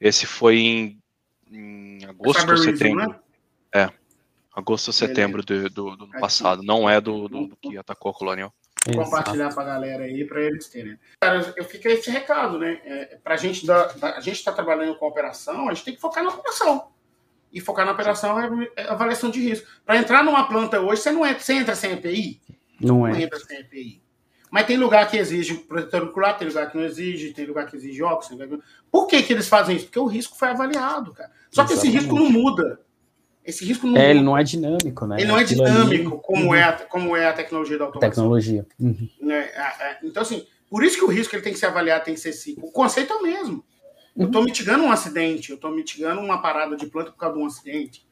esse 0.00 0.26
foi 0.26 0.58
em, 0.58 1.02
em 1.50 2.04
agosto 2.04 2.48
ou 2.48 2.56
setembro. 2.56 3.08
Né? 3.08 3.16
É, 3.74 3.90
Agosto 4.54 4.88
ou 4.88 4.92
setembro 4.92 5.44
do, 5.44 5.68
do, 5.68 5.96
do 5.96 6.04
ano 6.04 6.20
passado. 6.20 6.62
Não 6.62 6.88
é 6.88 7.00
do, 7.00 7.28
do, 7.28 7.48
do, 7.48 7.56
que 7.56 7.76
atacou 7.76 8.10
a 8.10 8.14
Colonial. 8.14 8.54
Compartilhar 8.94 9.52
para 9.52 9.62
a 9.62 9.66
galera 9.66 10.04
aí, 10.04 10.24
para 10.26 10.42
eles 10.42 10.68
terem. 10.68 10.98
Cara, 11.20 11.54
eu 11.56 11.64
fico 11.64 11.88
esse 11.88 12.10
recado, 12.10 12.58
né? 12.58 12.80
É, 12.84 13.18
para 13.22 13.36
gente 13.36 13.66
da, 13.66 13.86
da, 13.86 14.16
a 14.16 14.20
gente 14.20 14.36
está 14.36 14.52
trabalhando 14.52 14.96
com 14.96 15.06
operação, 15.06 15.68
a 15.68 15.74
gente 15.74 15.86
tem 15.86 15.94
que 15.94 16.00
focar 16.00 16.22
na 16.22 16.30
operação. 16.30 16.88
E 17.52 17.60
focar 17.60 17.86
na 17.86 17.92
operação 17.92 18.38
é, 18.38 18.70
é 18.76 18.82
avaliação 18.88 19.30
de 19.30 19.40
risco. 19.40 19.66
Para 19.86 19.96
entrar 19.96 20.22
numa 20.22 20.46
planta 20.46 20.80
hoje, 20.80 21.00
você 21.00 21.10
não 21.10 21.24
é, 21.24 21.34
você 21.34 21.54
entra 21.54 21.74
sem 21.74 21.92
EPI? 21.92 22.40
Não 22.80 23.06
é. 23.06 23.12
Não 23.12 23.20
entra 23.20 23.38
sem 23.38 23.58
EPI. 23.60 24.02
Mas 24.50 24.66
tem 24.66 24.76
lugar 24.76 25.10
que 25.10 25.16
exige 25.16 25.54
protetor 25.54 26.04
ocular, 26.04 26.38
tem 26.38 26.46
lugar 26.46 26.70
que 26.70 26.76
não 26.76 26.84
exige, 26.84 27.32
tem 27.32 27.46
lugar 27.46 27.66
que 27.66 27.74
exige 27.74 28.02
óxido. 28.02 28.62
Por 28.90 29.08
que, 29.08 29.20
que 29.22 29.32
eles 29.32 29.48
fazem 29.48 29.74
isso? 29.74 29.86
Porque 29.86 29.98
o 29.98 30.06
risco 30.06 30.36
foi 30.36 30.48
avaliado, 30.48 31.12
cara. 31.12 31.30
Só 31.50 31.62
Exatamente. 31.62 31.80
que 31.80 31.88
esse 31.88 31.98
risco 31.98 32.14
não 32.14 32.30
muda. 32.30 32.80
Esse 33.44 33.64
risco 33.64 33.86
não. 33.86 33.96
É, 33.96 34.10
ele 34.10 34.22
não 34.22 34.36
é 34.36 34.42
dinâmico, 34.42 35.06
né? 35.06 35.16
Ele 35.18 35.28
não 35.28 35.38
é 35.38 35.44
dinâmico 35.44 36.18
como, 36.18 36.46
uhum. 36.46 36.54
é, 36.54 36.62
a, 36.62 36.72
como 36.72 37.16
é 37.16 37.26
a 37.26 37.32
tecnologia 37.32 37.76
da 37.76 37.84
automação. 37.84 38.10
Tecnologia. 38.10 38.66
Uhum. 38.80 39.08
Né? 39.20 39.50
Então, 40.02 40.22
assim, 40.22 40.46
por 40.70 40.82
isso 40.82 40.96
que 40.96 41.04
o 41.04 41.08
risco 41.08 41.34
ele 41.34 41.42
tem 41.42 41.52
que 41.52 41.58
ser 41.58 41.66
avaliado, 41.66 42.04
tem 42.04 42.14
que 42.14 42.20
ser 42.20 42.32
ciclo. 42.32 42.66
O 42.66 42.72
conceito 42.72 43.12
é 43.12 43.16
o 43.16 43.22
mesmo. 43.22 43.64
Eu 44.16 44.26
estou 44.26 44.40
uhum. 44.40 44.46
mitigando 44.46 44.84
um 44.84 44.92
acidente, 44.92 45.50
eu 45.50 45.56
estou 45.56 45.70
mitigando 45.70 46.20
uma 46.20 46.40
parada 46.40 46.76
de 46.76 46.86
planta 46.86 47.10
por 47.10 47.18
causa 47.18 47.36
de 47.36 47.42
um 47.42 47.46
acidente. 47.46 48.06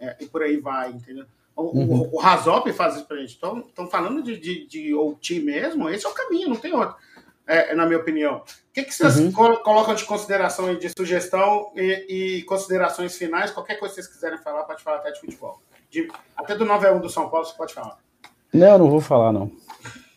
É, 0.00 0.16
e 0.20 0.26
por 0.26 0.42
aí 0.42 0.56
vai, 0.56 0.90
entendeu? 0.90 1.26
O, 1.54 1.62
uhum. 1.62 2.02
o, 2.02 2.16
o 2.16 2.18
Razop 2.18 2.72
faz 2.72 2.96
isso 2.96 3.04
pra 3.04 3.18
gente. 3.18 3.32
Estão 3.32 3.88
falando 3.90 4.22
de, 4.22 4.38
de, 4.38 4.66
de 4.66 4.94
OT 4.94 5.40
mesmo, 5.40 5.88
esse 5.90 6.06
é 6.06 6.08
o 6.08 6.14
caminho, 6.14 6.48
não 6.48 6.56
tem 6.56 6.72
outro 6.72 6.96
é, 7.48 7.74
na 7.74 7.86
minha 7.86 7.98
opinião. 7.98 8.36
O 8.36 8.44
que, 8.74 8.84
que 8.84 8.94
vocês 8.94 9.18
uhum. 9.18 9.32
colocam 9.32 9.94
de 9.94 10.04
consideração 10.04 10.74
de 10.74 10.88
sugestão 10.90 11.72
e, 11.74 12.38
e, 12.38 12.42
considerações 12.42 13.16
finais? 13.16 13.50
Qualquer 13.50 13.76
coisa 13.76 13.94
que 13.94 14.02
vocês 14.02 14.14
quiserem 14.14 14.38
falar, 14.38 14.64
pode 14.64 14.82
falar 14.82 14.98
até 14.98 15.10
de 15.10 15.20
futebol. 15.20 15.60
De, 15.90 16.06
até 16.36 16.54
do 16.54 16.66
9 16.66 16.86
1 16.90 17.00
do 17.00 17.08
São 17.08 17.30
Paulo, 17.30 17.46
você 17.46 17.56
pode 17.56 17.72
falar. 17.72 17.96
Não, 18.52 18.78
não 18.78 18.90
vou 18.90 19.00
falar, 19.00 19.32
não. 19.32 19.50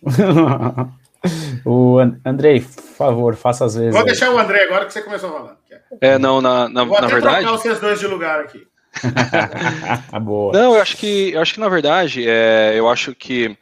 o 1.65 1.99
Andrei, 2.25 2.59
por 2.61 2.83
favor, 2.83 3.35
faça 3.35 3.65
as 3.65 3.75
vezes. 3.75 3.91
Vou 3.91 4.01
aí. 4.01 4.07
deixar 4.07 4.29
o 4.31 4.37
André 4.37 4.65
agora 4.65 4.85
que 4.85 4.93
você 4.93 5.01
começou 5.01 5.31
falando. 5.31 5.57
É, 6.01 6.17
não, 6.19 6.41
na, 6.41 6.67
na, 6.67 6.83
vou 6.83 6.99
na 6.99 7.07
verdade. 7.07 7.45
Vou 7.45 7.57
vocês 7.57 7.79
dois 7.79 7.99
de 7.99 8.07
lugar 8.07 8.41
aqui. 8.41 8.67
Boa. 10.21 10.51
Não, 10.51 10.75
eu 10.75 10.81
acho 10.81 10.97
que, 10.97 11.31
eu 11.31 11.41
acho 11.41 11.53
que 11.53 11.59
na 11.61 11.69
verdade, 11.69 12.27
é, 12.27 12.73
eu 12.75 12.89
acho 12.89 13.15
que 13.15 13.57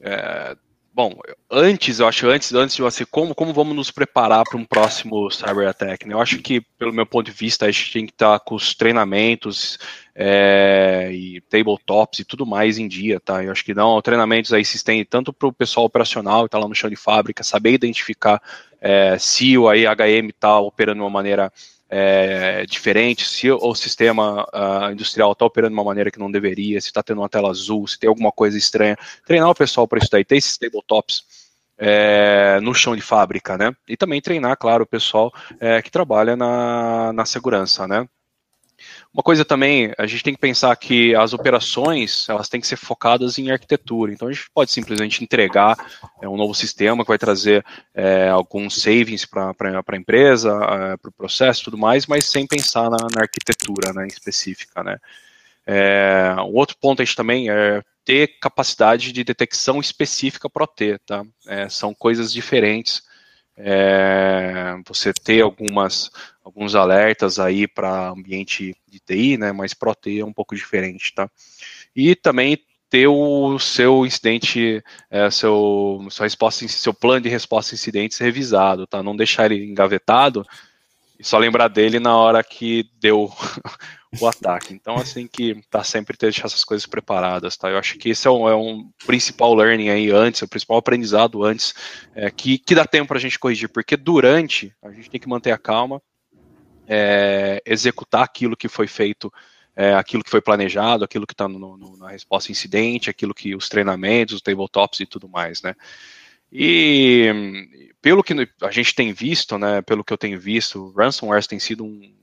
é, 0.00 0.54
Bom, 0.96 1.12
antes, 1.50 2.00
eu 2.00 2.08
acho, 2.08 2.26
antes, 2.26 2.54
antes 2.54 2.74
de 2.74 2.80
você, 2.80 3.04
como, 3.04 3.34
como 3.34 3.52
vamos 3.52 3.76
nos 3.76 3.90
preparar 3.90 4.44
para 4.44 4.56
um 4.58 4.64
próximo 4.64 5.30
cyber 5.30 5.68
attack? 5.68 6.08
Né? 6.08 6.14
Eu 6.14 6.22
acho 6.22 6.38
que, 6.38 6.62
pelo 6.78 6.90
meu 6.90 7.04
ponto 7.04 7.26
de 7.26 7.32
vista, 7.32 7.66
a 7.66 7.70
gente 7.70 7.92
tem 7.92 8.06
que 8.06 8.12
estar 8.12 8.40
com 8.40 8.54
os 8.54 8.74
treinamentos 8.74 9.78
é, 10.14 11.10
e 11.12 11.42
tabletops 11.50 12.20
e 12.20 12.24
tudo 12.24 12.46
mais 12.46 12.78
em 12.78 12.88
dia, 12.88 13.20
tá? 13.20 13.44
Eu 13.44 13.52
acho 13.52 13.62
que 13.62 13.74
não, 13.74 14.00
treinamentos 14.00 14.54
aí 14.54 14.64
se 14.64 14.76
estendem 14.76 15.04
tanto 15.04 15.34
para 15.34 15.46
o 15.46 15.52
pessoal 15.52 15.84
operacional 15.84 16.44
que 16.44 16.46
está 16.46 16.58
lá 16.58 16.66
no 16.66 16.74
chão 16.74 16.88
de 16.88 16.96
fábrica, 16.96 17.44
saber 17.44 17.74
identificar 17.74 18.40
é, 18.80 19.18
se 19.18 19.58
o 19.58 19.70
IHM 19.70 20.30
está 20.30 20.58
operando 20.58 21.00
de 21.00 21.02
uma 21.02 21.10
maneira 21.10 21.52
é, 21.88 22.66
diferente, 22.66 23.26
se 23.26 23.50
o 23.50 23.74
sistema 23.74 24.44
uh, 24.52 24.92
industrial 24.92 25.32
está 25.32 25.44
operando 25.44 25.70
de 25.70 25.78
uma 25.78 25.84
maneira 25.84 26.10
que 26.10 26.18
não 26.18 26.30
deveria, 26.30 26.80
se 26.80 26.88
está 26.88 27.02
tendo 27.02 27.20
uma 27.20 27.28
tela 27.28 27.50
azul, 27.50 27.86
se 27.86 27.98
tem 27.98 28.08
alguma 28.08 28.32
coisa 28.32 28.58
estranha. 28.58 28.96
Treinar 29.24 29.50
o 29.50 29.54
pessoal 29.54 29.86
para 29.86 29.98
isso 29.98 30.10
daí, 30.10 30.24
ter 30.24 30.36
esses 30.36 30.58
tabletops 30.58 31.24
é, 31.78 32.58
no 32.60 32.74
chão 32.74 32.96
de 32.96 33.02
fábrica, 33.02 33.56
né? 33.56 33.74
E 33.88 33.96
também 33.96 34.20
treinar, 34.20 34.56
claro, 34.56 34.84
o 34.84 34.86
pessoal 34.86 35.32
é, 35.60 35.80
que 35.80 35.90
trabalha 35.90 36.34
na, 36.34 37.12
na 37.12 37.24
segurança, 37.24 37.86
né? 37.86 38.08
Uma 39.12 39.22
coisa 39.22 39.44
também, 39.44 39.92
a 39.96 40.06
gente 40.06 40.22
tem 40.22 40.34
que 40.34 40.40
pensar 40.40 40.76
que 40.76 41.14
as 41.14 41.32
operações, 41.32 42.28
elas 42.28 42.48
têm 42.48 42.60
que 42.60 42.66
ser 42.66 42.76
focadas 42.76 43.38
em 43.38 43.50
arquitetura. 43.50 44.12
Então, 44.12 44.28
a 44.28 44.32
gente 44.32 44.50
pode 44.52 44.70
simplesmente 44.70 45.24
entregar 45.24 45.76
é, 46.20 46.28
um 46.28 46.36
novo 46.36 46.54
sistema 46.54 47.02
que 47.02 47.08
vai 47.08 47.18
trazer 47.18 47.64
é, 47.94 48.28
alguns 48.28 48.80
savings 48.82 49.24
para 49.24 49.54
a 49.86 49.96
empresa, 49.96 50.50
é, 50.50 50.96
para 50.96 51.08
o 51.08 51.12
processo 51.12 51.62
e 51.62 51.64
tudo 51.64 51.78
mais, 51.78 52.06
mas 52.06 52.26
sem 52.26 52.46
pensar 52.46 52.90
na, 52.90 52.98
na 53.14 53.22
arquitetura 53.22 53.92
né, 53.94 54.06
específica. 54.06 54.82
Né. 54.82 54.98
É, 55.66 56.34
um 56.38 56.54
outro 56.54 56.76
ponto 56.78 57.00
a 57.00 57.04
gente 57.04 57.16
também 57.16 57.50
é 57.50 57.82
ter 58.04 58.38
capacidade 58.38 59.10
de 59.12 59.24
detecção 59.24 59.80
específica 59.80 60.48
para 60.48 60.62
OT, 60.62 60.98
tá? 61.04 61.24
É, 61.46 61.68
são 61.68 61.92
coisas 61.92 62.32
diferentes 62.32 63.02
é, 63.56 64.76
você 64.86 65.12
ter 65.12 65.40
algumas, 65.40 66.10
alguns 66.44 66.74
alertas 66.74 67.38
aí 67.38 67.66
para 67.66 68.10
ambiente 68.10 68.74
de 68.86 69.00
TI, 69.00 69.38
né, 69.38 69.52
mas 69.52 69.72
para 69.72 69.94
TI 69.94 70.20
é 70.20 70.24
um 70.24 70.32
pouco 70.32 70.54
diferente, 70.54 71.14
tá? 71.14 71.30
E 71.94 72.14
também 72.14 72.58
ter 72.88 73.08
o 73.08 73.58
seu 73.58 74.06
incidente, 74.06 74.82
é, 75.10 75.30
seu, 75.30 76.06
sua 76.10 76.26
resposta, 76.26 76.66
seu 76.68 76.94
plano 76.94 77.22
de 77.22 77.28
resposta 77.28 77.74
a 77.74 77.76
incidentes 77.76 78.18
revisado, 78.18 78.86
tá? 78.86 79.02
Não 79.02 79.16
deixar 79.16 79.50
ele 79.50 79.64
engavetado 79.64 80.46
e 81.18 81.24
só 81.24 81.38
lembrar 81.38 81.68
dele 81.68 81.98
na 81.98 82.16
hora 82.16 82.44
que 82.44 82.90
deu 83.00 83.32
o 84.20 84.26
ataque. 84.26 84.74
Então, 84.74 84.96
assim, 84.96 85.26
que 85.26 85.60
tá 85.70 85.82
sempre 85.82 86.16
ter 86.16 86.26
deixar 86.26 86.46
essas 86.46 86.64
coisas 86.64 86.86
preparadas, 86.86 87.56
tá? 87.56 87.70
Eu 87.70 87.78
acho 87.78 87.98
que 87.98 88.10
esse 88.10 88.26
é 88.26 88.30
um, 88.30 88.48
é 88.48 88.54
um 88.54 88.90
principal 89.06 89.54
learning 89.54 89.88
aí 89.88 90.10
antes, 90.10 90.42
é 90.42 90.44
o 90.44 90.48
principal 90.48 90.76
aprendizado 90.76 91.42
antes, 91.42 91.74
é, 92.14 92.30
que, 92.30 92.58
que 92.58 92.74
dá 92.74 92.84
tempo 92.84 93.08
pra 93.08 93.18
gente 93.18 93.38
corrigir, 93.38 93.68
porque 93.68 93.96
durante 93.96 94.74
a 94.82 94.90
gente 94.90 95.10
tem 95.10 95.20
que 95.20 95.28
manter 95.28 95.52
a 95.52 95.58
calma, 95.58 96.02
é, 96.86 97.62
executar 97.66 98.22
aquilo 98.22 98.56
que 98.56 98.68
foi 98.68 98.86
feito, 98.86 99.32
é, 99.74 99.94
aquilo 99.94 100.22
que 100.22 100.30
foi 100.30 100.40
planejado, 100.40 101.04
aquilo 101.04 101.26
que 101.26 101.34
está 101.34 101.48
na 101.48 102.10
resposta 102.10 102.52
incidente, 102.52 103.10
aquilo 103.10 103.34
que 103.34 103.54
os 103.54 103.68
treinamentos, 103.68 104.36
os 104.36 104.42
tabletops 104.42 105.00
e 105.00 105.06
tudo 105.06 105.28
mais, 105.28 105.62
né? 105.62 105.74
E 106.52 107.92
pelo 108.00 108.22
que 108.22 108.34
a 108.62 108.70
gente 108.70 108.94
tem 108.94 109.12
visto, 109.12 109.58
né, 109.58 109.82
pelo 109.82 110.04
que 110.04 110.12
eu 110.12 110.18
tenho 110.18 110.38
visto, 110.38 110.92
ransomware 110.96 111.46
tem 111.46 111.58
sido 111.58 111.84
um 111.84 112.14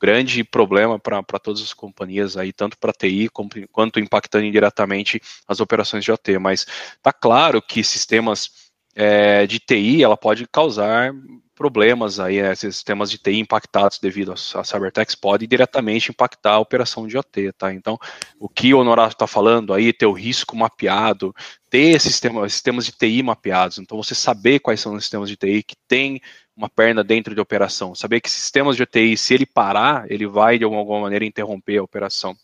grande 0.00 0.42
problema 0.42 0.98
para 0.98 1.22
todas 1.38 1.60
as 1.60 1.74
companhias 1.74 2.36
aí, 2.36 2.52
tanto 2.52 2.78
para 2.78 2.92
TI 2.92 3.28
como, 3.28 3.50
quanto 3.70 4.00
impactando 4.00 4.46
indiretamente 4.46 5.20
as 5.46 5.60
operações 5.60 6.02
de 6.02 6.10
OT. 6.10 6.38
Mas 6.38 6.66
tá 7.02 7.12
claro 7.12 7.60
que 7.60 7.84
sistemas 7.84 8.70
é, 8.94 9.46
de 9.46 9.58
TI 9.58 10.02
ela 10.02 10.16
pode 10.16 10.46
causar 10.48 11.12
problemas 11.60 12.18
aí, 12.18 12.40
né, 12.40 12.52
esses 12.52 12.74
sistemas 12.74 13.10
de 13.10 13.18
TI 13.18 13.38
impactados 13.38 13.98
devido 13.98 14.32
a, 14.32 14.64
cybertechs 14.64 15.14
podem 15.14 15.46
diretamente 15.46 16.10
impactar 16.10 16.52
a 16.52 16.58
operação 16.58 17.06
de 17.06 17.18
OT, 17.18 17.52
tá? 17.52 17.70
Então, 17.70 17.98
o 18.38 18.48
que 18.48 18.72
o 18.72 18.78
Honorato 18.78 19.14
está 19.14 19.26
falando 19.26 19.74
aí, 19.74 19.92
ter 19.92 20.06
o 20.06 20.12
risco 20.12 20.56
mapeado, 20.56 21.34
ter 21.68 22.00
sistema, 22.00 22.48
sistemas 22.48 22.86
de 22.86 22.92
TI 22.92 23.22
mapeados, 23.22 23.76
então 23.78 24.02
você 24.02 24.14
saber 24.14 24.60
quais 24.60 24.80
são 24.80 24.94
os 24.94 25.04
sistemas 25.04 25.28
de 25.28 25.36
TI 25.36 25.62
que 25.62 25.76
tem 25.86 26.22
uma 26.56 26.70
perna 26.70 27.04
dentro 27.04 27.34
de 27.34 27.40
operação, 27.42 27.94
saber 27.94 28.22
que 28.22 28.30
sistemas 28.30 28.74
de 28.74 28.86
TI, 28.86 29.14
se 29.18 29.34
ele 29.34 29.44
parar, 29.44 30.10
ele 30.10 30.26
vai 30.26 30.56
de 30.56 30.64
alguma 30.64 30.98
maneira 30.98 31.26
interromper 31.26 31.76
a 31.76 31.82
operação. 31.82 32.34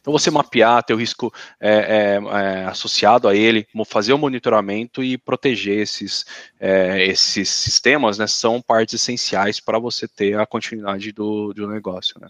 Então, 0.00 0.12
você 0.12 0.30
mapear, 0.30 0.82
ter 0.82 0.94
o 0.94 0.98
risco 0.98 1.32
é, 1.60 1.70
é, 1.70 2.14
é, 2.16 2.64
associado 2.66 3.28
a 3.28 3.34
ele, 3.34 3.66
fazer 3.86 4.12
o 4.12 4.18
monitoramento 4.18 5.02
e 5.02 5.18
proteger 5.18 5.78
esses, 5.78 6.24
é, 6.58 7.06
esses 7.06 7.48
sistemas, 7.48 8.18
né, 8.18 8.26
são 8.26 8.60
partes 8.60 8.94
essenciais 8.94 9.60
para 9.60 9.78
você 9.78 10.06
ter 10.08 10.38
a 10.38 10.46
continuidade 10.46 11.12
do, 11.12 11.52
do 11.52 11.68
negócio, 11.68 12.20
né. 12.20 12.28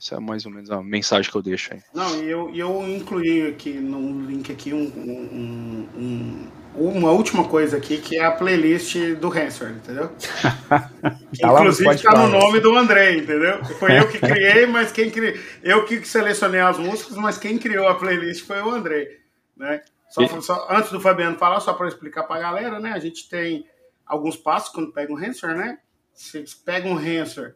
Essa 0.00 0.14
é 0.14 0.18
mais 0.18 0.46
ou 0.46 0.50
menos 0.50 0.70
a 0.70 0.82
mensagem 0.82 1.30
que 1.30 1.36
eu 1.36 1.42
deixo 1.42 1.74
aí. 1.74 1.82
Não, 1.94 2.24
e 2.24 2.30
eu, 2.30 2.54
eu 2.54 2.88
incluí 2.88 3.48
aqui 3.48 3.74
no 3.74 4.22
link 4.22 4.50
aqui 4.50 4.72
um, 4.72 4.86
um, 4.86 5.88
um, 5.94 6.48
uma 6.74 7.10
última 7.10 7.48
coisa 7.48 7.76
aqui, 7.76 7.98
que 7.98 8.16
é 8.16 8.24
a 8.24 8.30
playlist 8.30 8.96
do 9.16 9.28
Hansford, 9.28 9.74
entendeu? 9.76 10.08
que, 11.32 11.40
tá 11.40 11.48
inclusive 11.48 11.90
está 11.90 12.26
no 12.26 12.28
nome 12.28 12.60
do 12.60 12.76
André, 12.76 13.16
entendeu? 13.16 13.64
Foi 13.78 13.98
eu 13.98 14.08
que 14.08 14.18
criei, 14.18 14.66
mas 14.66 14.92
quem 14.92 15.10
criou. 15.10 15.34
Eu 15.62 15.84
que 15.84 16.06
selecionei 16.06 16.60
as 16.60 16.78
músicas, 16.78 17.16
mas 17.16 17.38
quem 17.38 17.58
criou 17.58 17.88
a 17.88 17.94
playlist 17.94 18.46
foi 18.46 18.60
o 18.60 18.70
André. 18.70 19.18
Né? 19.56 19.82
Só, 20.08 20.22
e... 20.22 20.42
só 20.42 20.66
antes 20.70 20.90
do 20.90 21.00
Fabiano 21.00 21.38
falar, 21.38 21.60
só 21.60 21.72
para 21.72 21.88
explicar 21.88 22.24
para 22.24 22.36
a 22.36 22.40
galera, 22.40 22.78
né? 22.78 22.92
A 22.92 22.98
gente 22.98 23.28
tem 23.28 23.66
alguns 24.06 24.36
passos 24.36 24.70
quando 24.70 24.92
pega 24.92 25.12
um 25.12 25.16
Hansford, 25.16 25.58
né? 25.58 25.78
Você 26.14 26.44
pega 26.64 26.88
um 26.88 26.96
Hansford 26.96 27.54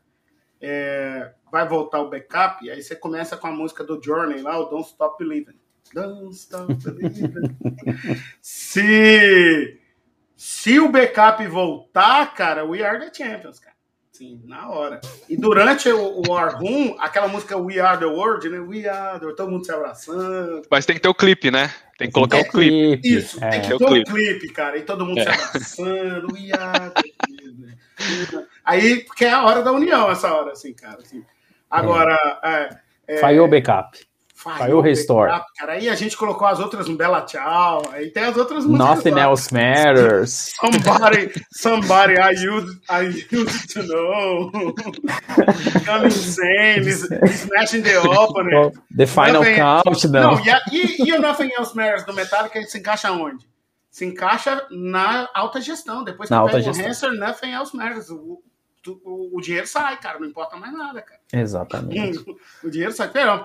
é, 0.67 1.35
vai 1.53 1.69
voltar 1.69 2.01
o 2.01 2.09
backup, 2.09 2.69
aí 2.71 2.83
você 2.83 2.97
começa 2.97 3.37
com 3.37 3.47
a 3.47 3.53
música 3.53 3.85
do 3.85 4.03
Journey 4.03 4.41
lá, 4.41 4.59
o 4.59 4.65
Don't 4.65 4.89
Stop 4.89 5.19
Believing. 5.19 5.59
Don't 5.95 6.35
Stop 6.35 6.75
Believing. 6.75 7.57
se, 8.43 9.81
se 10.37 10.81
o 10.81 10.91
backup 10.91 11.47
voltar, 11.47 12.35
cara, 12.35 12.65
We 12.65 12.83
Are 12.83 12.99
the 12.99 13.13
Champions, 13.15 13.61
cara. 13.61 13.75
Sim, 14.13 14.41
na 14.45 14.69
hora. 14.69 15.01
E 15.29 15.37
durante 15.37 15.89
o, 15.89 16.21
o 16.21 16.23
War 16.29 16.57
Room, 16.61 16.97
aquela 17.01 17.27
música 17.27 17.57
We 17.57 17.81
Are 17.81 17.99
the 17.99 18.07
World, 18.07 18.49
né? 18.49 18.59
We 18.61 18.89
Are 18.89 19.19
the 19.19 19.27
World, 19.27 19.37
todo 19.37 19.51
mundo 19.51 19.65
se 19.65 19.73
abraçando. 19.73 20.63
Mas 20.71 20.87
tem 20.87 20.95
que 20.95 21.03
ter 21.03 21.09
o 21.09 21.15
clipe, 21.15 21.51
né? 21.51 21.73
Tem 21.99 22.09
que 22.09 22.15
colocar 22.15 22.39
é, 22.39 22.43
o 22.43 22.49
clipe. 22.49 23.09
Isso, 23.09 23.43
é. 23.43 23.51
tem 23.51 23.61
que 23.63 23.69
ter 23.69 23.75
o 23.75 23.79
clipe. 23.79 24.11
clipe, 24.13 24.53
cara. 24.53 24.77
E 24.77 24.83
todo 24.83 25.05
mundo 25.05 25.19
é. 25.19 25.25
se 25.25 25.29
abraçando. 25.29 26.33
We 26.33 26.53
Are 26.53 26.91
the 26.91 28.47
Aí, 28.65 29.05
porque 29.05 29.25
é 29.25 29.31
a 29.31 29.45
hora 29.45 29.63
da 29.63 29.73
união, 29.73 30.11
essa 30.11 30.33
hora, 30.33 30.53
assim, 30.53 30.73
cara. 30.73 30.99
Assim. 31.01 31.25
Agora. 31.71 32.17
É. 32.43 32.85
É, 33.07 33.19
falhou 33.19 33.47
o 33.47 33.51
backup. 33.51 33.99
Falhou 34.45 34.79
o 34.79 34.83
restore. 34.83 35.33
Cara. 35.57 35.73
Aí 35.73 35.89
a 35.89 35.95
gente 35.95 36.17
colocou 36.17 36.47
as 36.47 36.61
outras 36.61 36.87
no 36.87 36.97
Bela 36.97 37.23
Tchau. 37.23 37.83
Aí 37.91 38.11
tem 38.11 38.25
as 38.25 38.37
outras 38.37 38.67
músicas. 38.67 38.97
Nothing 38.97 39.11
lá. 39.13 39.23
else 39.23 39.55
matters. 39.55 40.53
Somebody, 40.61 41.33
somebody 41.53 42.15
I 42.15 42.33
used, 42.33 42.79
I 42.91 43.07
used 43.33 43.73
to 43.73 43.83
know. 43.85 44.51
Coming 45.85 46.07
insane, 46.07 46.85
smashing 47.27 47.83
the 47.83 47.99
opener. 47.99 48.73
The 48.95 49.07
final 49.07 49.43
nothing, 49.43 49.57
count, 49.57 50.09
não. 50.09 50.45
e, 50.45 50.51
a, 50.51 50.63
e, 50.71 51.09
e, 51.09 51.13
o 51.13 51.21
Nothing 51.21 51.51
Else 51.57 51.75
Matters 51.75 52.05
do 52.05 52.13
Metallica, 52.13 52.63
se 52.63 52.79
encaixa 52.79 53.11
onde? 53.11 53.47
Se 53.91 54.05
encaixa 54.05 54.67
na 54.71 55.29
alta 55.35 55.61
gestão. 55.61 56.05
Depois 56.05 56.29
que 56.29 56.35
pega 56.35 56.71
o 56.71 56.87
Hanser, 56.87 57.13
Nothing 57.13 57.53
Else 57.53 57.77
Matters. 57.77 58.11
O, 58.11 58.43
o, 58.87 59.37
o, 59.37 59.41
dinheiro 59.41 59.67
sai, 59.67 59.99
cara, 59.99 60.19
não 60.19 60.27
importa 60.27 60.57
mais 60.57 60.73
nada, 60.73 61.01
cara. 61.03 61.21
Exatamente. 61.33 62.25
o 62.63 62.71
dinheiro 62.71 62.93
sai. 62.93 63.11
Pera, 63.11 63.45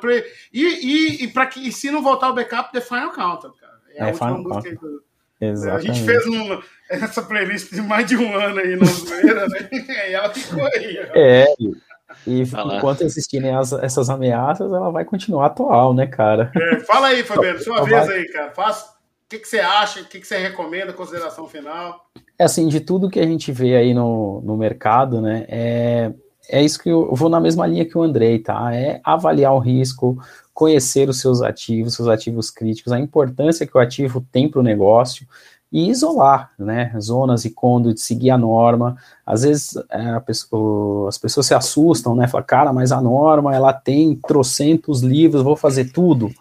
e, 0.51 0.63
e, 0.63 1.23
e, 1.23 1.27
pra 1.27 1.45
que, 1.45 1.67
e 1.67 1.71
se 1.71 1.89
não 1.91 2.01
voltar 2.01 2.29
o 2.29 2.33
backup, 2.33 2.71
The 2.71 2.81
Final 2.81 3.11
Counter, 3.11 3.51
cara. 3.51 3.79
É, 3.95 4.03
a 4.03 4.07
é, 4.07 4.11
última 4.11 4.37
música 4.37 4.75
do, 4.75 5.03
Exatamente. 5.41 5.89
A 5.89 5.93
gente 5.93 6.05
fez 6.05 6.27
um, 6.27 6.61
essa 6.89 7.21
playlist 7.21 7.71
de 7.73 7.81
mais 7.81 8.05
de 8.05 8.17
um 8.17 8.35
ano 8.35 8.59
aí 8.59 8.75
na 8.75 8.85
zoeira, 8.85 9.47
né? 9.47 9.69
E 10.09 10.13
ela 10.13 10.33
ficou 10.33 10.65
aí. 10.65 10.97
É, 11.15 11.45
e 12.27 12.43
ah 12.53 12.75
enquanto 12.75 13.01
existirem 13.01 13.55
as, 13.55 13.71
essas 13.71 14.09
ameaças, 14.09 14.67
ela 14.67 14.91
vai 14.91 15.05
continuar 15.05 15.47
atual, 15.47 15.93
né, 15.93 16.07
cara? 16.07 16.51
É, 16.55 16.79
fala 16.79 17.07
aí, 17.07 17.23
Fabiano, 17.23 17.59
sua 17.59 17.83
vez 17.83 18.07
vai... 18.07 18.17
aí, 18.17 18.27
cara. 18.27 18.51
Faça 18.51 18.89
o 18.89 19.29
que, 19.29 19.39
que 19.39 19.47
você 19.47 19.59
acha? 19.59 20.01
O 20.01 20.05
que, 20.05 20.19
que 20.19 20.27
você 20.27 20.37
recomenda? 20.37 20.91
Consideração 20.91 21.47
final? 21.47 22.09
É 22.39 22.45
assim, 22.45 22.69
de 22.69 22.79
tudo 22.79 23.09
que 23.09 23.19
a 23.19 23.25
gente 23.25 23.51
vê 23.51 23.75
aí 23.75 23.93
no, 23.93 24.41
no 24.41 24.55
mercado, 24.55 25.19
né? 25.19 25.45
É, 25.49 26.13
é 26.47 26.63
isso 26.63 26.81
que 26.81 26.89
eu, 26.89 27.09
eu 27.09 27.15
vou 27.15 27.27
na 27.27 27.39
mesma 27.39 27.67
linha 27.67 27.85
que 27.85 27.97
o 27.97 28.01
Andrei, 28.01 28.39
tá? 28.39 28.73
É 28.73 29.01
avaliar 29.03 29.53
o 29.53 29.59
risco, 29.59 30.17
conhecer 30.53 31.09
os 31.09 31.19
seus 31.19 31.41
ativos, 31.41 31.95
seus 31.95 32.07
ativos 32.07 32.49
críticos, 32.49 32.93
a 32.93 32.99
importância 32.99 33.67
que 33.67 33.77
o 33.77 33.79
ativo 33.79 34.25
tem 34.31 34.49
para 34.49 34.61
o 34.61 34.63
negócio 34.63 35.27
e 35.71 35.89
isolar, 35.89 36.51
né, 36.57 36.91
zonas 36.99 37.45
e 37.45 37.51
conduits, 37.51 38.03
seguir 38.03 38.31
a 38.31 38.37
norma. 38.37 38.97
Às 39.25 39.43
vezes 39.43 39.75
é, 39.89 40.19
pessoa, 40.21 41.09
as 41.09 41.17
pessoas 41.17 41.45
se 41.45 41.53
assustam, 41.53 42.15
né, 42.15 42.27
falam, 42.27 42.47
cara, 42.47 42.73
mas 42.73 42.91
a 42.91 42.99
norma, 43.01 43.53
ela 43.53 43.71
tem 43.71 44.15
trocentos 44.15 45.01
livros, 45.01 45.43
vou 45.43 45.55
fazer 45.55 45.91
tudo. 45.91 46.31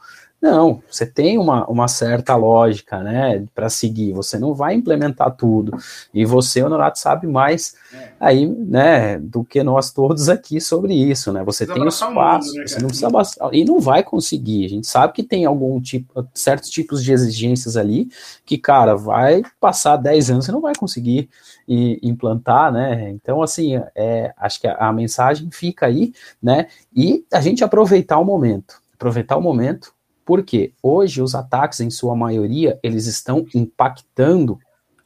Não, 0.40 0.80
você 0.88 1.04
tem 1.04 1.36
uma, 1.36 1.66
uma 1.66 1.88
certa 1.88 2.36
lógica, 2.36 3.02
né, 3.02 3.44
para 3.52 3.68
seguir. 3.68 4.12
Você 4.12 4.38
não 4.38 4.54
vai 4.54 4.74
implementar 4.74 5.32
tudo. 5.32 5.76
E 6.14 6.24
você, 6.24 6.62
Honorato, 6.62 6.96
sabe 7.00 7.26
mais 7.26 7.74
é. 7.92 8.12
aí, 8.20 8.46
né, 8.46 9.18
do 9.18 9.42
que 9.42 9.64
nós 9.64 9.90
todos 9.90 10.28
aqui 10.28 10.60
sobre 10.60 10.94
isso, 10.94 11.32
né? 11.32 11.42
Você 11.42 11.66
tem 11.66 11.84
os 11.84 11.98
passos, 11.98 12.54
né, 12.54 12.66
você 12.68 12.78
não 12.78 12.86
precisa 12.86 13.10
bastar, 13.10 13.52
e 13.52 13.64
não 13.64 13.80
vai 13.80 14.04
conseguir. 14.04 14.64
A 14.64 14.68
gente 14.68 14.86
sabe 14.86 15.12
que 15.12 15.24
tem 15.24 15.44
algum 15.44 15.80
tipo, 15.80 16.24
certos 16.32 16.70
tipos 16.70 17.02
de 17.02 17.12
exigências 17.12 17.76
ali 17.76 18.08
que, 18.46 18.56
cara, 18.56 18.94
vai 18.94 19.42
passar 19.58 19.96
10 19.96 20.30
anos, 20.30 20.44
você 20.44 20.52
não 20.52 20.60
vai 20.60 20.74
conseguir 20.76 21.28
e, 21.66 21.98
implantar, 22.00 22.72
né? 22.72 23.10
Então, 23.10 23.42
assim, 23.42 23.72
é, 23.92 24.32
acho 24.36 24.60
que 24.60 24.68
a, 24.68 24.76
a 24.76 24.92
mensagem 24.92 25.50
fica 25.50 25.86
aí, 25.86 26.12
né? 26.40 26.68
E 26.94 27.24
a 27.32 27.40
gente 27.40 27.64
aproveitar 27.64 28.18
o 28.18 28.24
momento. 28.24 28.80
Aproveitar 28.94 29.36
o 29.36 29.42
momento, 29.42 29.92
porque 30.28 30.74
hoje 30.82 31.22
os 31.22 31.34
ataques, 31.34 31.80
em 31.80 31.88
sua 31.88 32.14
maioria, 32.14 32.78
eles 32.82 33.06
estão 33.06 33.46
impactando 33.54 34.58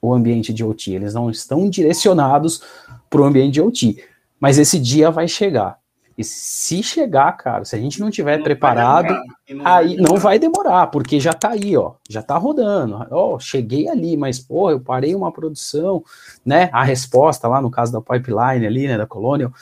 o 0.02 0.12
ambiente 0.12 0.52
de 0.52 0.64
OT, 0.64 0.94
eles 0.94 1.14
não 1.14 1.30
estão 1.30 1.70
direcionados 1.70 2.60
para 3.08 3.20
o 3.20 3.24
ambiente 3.24 3.52
de 3.52 3.62
OT. 3.62 4.04
Mas 4.40 4.58
esse 4.58 4.80
dia 4.80 5.12
vai 5.12 5.28
chegar. 5.28 5.78
E 6.18 6.24
se 6.24 6.82
chegar, 6.82 7.30
cara, 7.36 7.64
se 7.64 7.76
a 7.76 7.78
gente 7.78 8.00
não 8.00 8.10
tiver 8.10 8.38
não 8.38 8.42
preparado, 8.42 9.14
não 9.48 9.64
aí 9.64 9.96
não 9.96 10.16
vai 10.16 10.40
demorar, 10.40 10.88
porque 10.88 11.20
já 11.20 11.32
tá 11.32 11.50
aí, 11.50 11.76
ó, 11.76 11.92
já 12.10 12.20
tá 12.20 12.36
rodando. 12.36 13.06
Ó, 13.12 13.38
cheguei 13.38 13.88
ali, 13.88 14.16
mas 14.16 14.40
pô, 14.40 14.72
eu 14.72 14.80
parei 14.80 15.14
uma 15.14 15.30
produção, 15.30 16.02
né? 16.44 16.68
A 16.72 16.82
resposta 16.82 17.46
lá 17.46 17.62
no 17.62 17.70
caso 17.70 17.92
da 17.92 18.00
pipeline 18.00 18.66
ali, 18.66 18.88
né, 18.88 18.98
da 18.98 19.06
Colonial, 19.06 19.52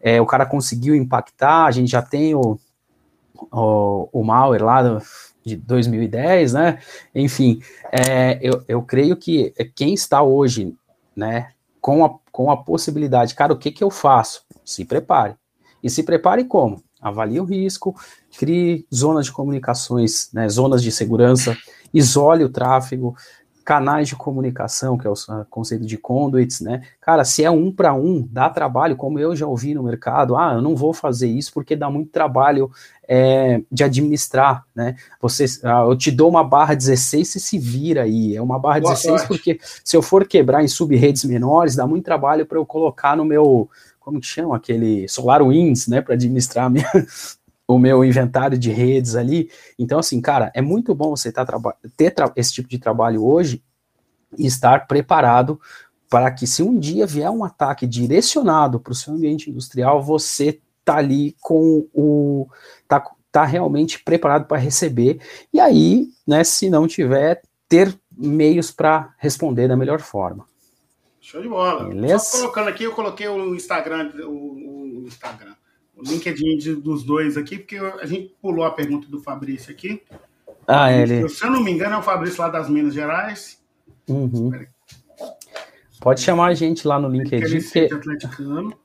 é, 0.00 0.18
o 0.18 0.24
cara 0.24 0.46
conseguiu 0.46 0.94
impactar, 0.94 1.66
a 1.66 1.70
gente 1.70 1.90
já 1.90 2.00
tem 2.00 2.34
o, 2.34 2.58
o, 3.34 4.08
o 4.12 4.22
malware 4.22 4.64
lá 4.64 4.82
do, 4.82 5.02
de 5.44 5.56
2010, 5.56 6.54
né? 6.54 6.78
Enfim, 7.14 7.60
é, 7.92 8.38
eu, 8.40 8.64
eu 8.66 8.82
creio 8.82 9.16
que 9.16 9.52
quem 9.74 9.94
está 9.94 10.22
hoje, 10.22 10.74
né, 11.14 11.50
com 11.80 12.04
a, 12.04 12.14
com 12.32 12.50
a 12.50 12.56
possibilidade, 12.56 13.34
cara, 13.34 13.52
o 13.52 13.58
que, 13.58 13.70
que 13.70 13.84
eu 13.84 13.90
faço? 13.90 14.44
Se 14.64 14.84
prepare. 14.84 15.34
E 15.82 15.90
se 15.90 16.02
prepare 16.02 16.44
como? 16.44 16.82
Avalie 17.00 17.38
o 17.38 17.44
risco, 17.44 17.94
crie 18.38 18.86
zonas 18.92 19.26
de 19.26 19.32
comunicações, 19.32 20.30
né, 20.32 20.48
zonas 20.48 20.82
de 20.82 20.90
segurança, 20.90 21.56
isole 21.92 22.42
o 22.42 22.48
tráfego, 22.48 23.14
canais 23.64 24.08
de 24.08 24.14
comunicação, 24.14 24.98
que 24.98 25.06
é 25.06 25.10
o 25.10 25.14
conceito 25.48 25.86
de 25.86 25.96
conduits, 25.96 26.60
né? 26.60 26.82
Cara, 27.00 27.24
se 27.24 27.42
é 27.42 27.50
um 27.50 27.72
para 27.72 27.94
um, 27.94 28.26
dá 28.30 28.50
trabalho, 28.50 28.94
como 28.94 29.18
eu 29.18 29.34
já 29.34 29.46
ouvi 29.46 29.74
no 29.74 29.82
mercado, 29.82 30.36
ah, 30.36 30.52
eu 30.54 30.62
não 30.62 30.76
vou 30.76 30.92
fazer 30.92 31.28
isso 31.28 31.52
porque 31.52 31.74
dá 31.74 31.88
muito 31.88 32.10
trabalho 32.10 32.70
é, 33.08 33.60
de 33.70 33.84
administrar, 33.84 34.64
né? 34.74 34.96
Você, 35.20 35.44
ah, 35.62 35.84
eu 35.88 35.96
te 35.96 36.10
dou 36.10 36.28
uma 36.28 36.44
barra 36.44 36.74
16, 36.74 37.28
você 37.28 37.40
se 37.40 37.58
vira 37.58 38.02
aí. 38.02 38.36
É 38.36 38.42
uma 38.42 38.58
barra 38.58 38.80
Boa 38.80 38.94
16 38.94 39.20
sorte. 39.20 39.28
porque 39.28 39.58
se 39.84 39.96
eu 39.96 40.02
for 40.02 40.26
quebrar 40.26 40.62
em 40.62 40.68
sub-redes 40.68 41.24
menores, 41.24 41.76
dá 41.76 41.86
muito 41.86 42.04
trabalho 42.04 42.46
para 42.46 42.58
eu 42.58 42.66
colocar 42.66 43.16
no 43.16 43.24
meu, 43.24 43.68
como 44.00 44.20
que 44.20 44.26
chama 44.26 44.56
aquele 44.56 45.08
SolarWinds, 45.08 45.86
né, 45.86 46.00
para 46.00 46.14
administrar 46.14 46.70
minha, 46.70 46.88
o 47.66 47.78
meu 47.78 48.04
inventário 48.04 48.58
de 48.58 48.70
redes 48.70 49.16
ali. 49.16 49.50
Então, 49.78 49.98
assim, 49.98 50.20
cara, 50.20 50.50
é 50.54 50.60
muito 50.60 50.94
bom 50.94 51.10
você 51.10 51.32
tá, 51.32 51.46
ter 51.96 52.14
esse 52.36 52.52
tipo 52.52 52.68
de 52.68 52.78
trabalho 52.78 53.24
hoje 53.24 53.62
e 54.38 54.46
estar 54.46 54.86
preparado 54.86 55.60
para 56.10 56.30
que 56.30 56.46
se 56.46 56.62
um 56.62 56.78
dia 56.78 57.06
vier 57.06 57.30
um 57.30 57.44
ataque 57.44 57.86
direcionado 57.86 58.78
para 58.78 58.92
o 58.92 58.94
seu 58.94 59.14
ambiente 59.14 59.50
industrial, 59.50 60.02
você 60.02 60.60
tá 60.84 60.96
ali 60.96 61.34
com 61.40 61.88
o 61.92 62.48
tá, 62.86 63.04
tá 63.32 63.44
realmente 63.44 64.02
preparado 64.02 64.46
para 64.46 64.58
receber. 64.58 65.20
E 65.52 65.60
aí, 65.60 66.08
né, 66.26 66.44
se 66.44 66.68
não 66.68 66.86
tiver, 66.86 67.42
ter 67.68 67.96
meios 68.16 68.70
para 68.70 69.14
responder 69.18 69.68
da 69.68 69.76
melhor 69.76 70.00
forma. 70.00 70.46
Show 71.20 71.40
de 71.40 71.48
bola. 71.48 71.88
Beleza? 71.88 72.18
Só 72.18 72.38
colocando 72.38 72.68
aqui, 72.68 72.84
eu 72.84 72.92
coloquei 72.92 73.28
o 73.28 73.54
Instagram, 73.54 74.12
o, 74.26 75.02
o 75.02 75.04
Instagram 75.06 75.54
o 75.96 76.02
LinkedIn 76.02 76.56
de, 76.58 76.74
dos 76.74 77.04
dois 77.04 77.36
aqui, 77.36 77.58
porque 77.58 77.76
a 77.76 78.06
gente 78.06 78.34
pulou 78.40 78.64
a 78.64 78.70
pergunta 78.70 79.08
do 79.08 79.20
Fabrício 79.20 79.72
aqui. 79.72 80.02
Ah, 80.66 80.90
é, 80.90 81.02
ele. 81.02 81.28
Se 81.28 81.44
eu 81.44 81.50
não 81.50 81.62
me 81.62 81.70
engano, 81.70 81.94
é 81.94 81.98
o 81.98 82.02
Fabrício 82.02 82.40
lá 82.40 82.48
das 82.48 82.68
Minas 82.68 82.94
Gerais. 82.94 83.62
Uhum. 84.08 84.50
Pode 86.00 86.20
chamar 86.20 86.48
a 86.48 86.54
gente 86.54 86.86
lá 86.86 86.98
no 86.98 87.08
LinkedIn. 87.08 87.60
Que... 87.60 87.94
atleticano. 87.94 88.76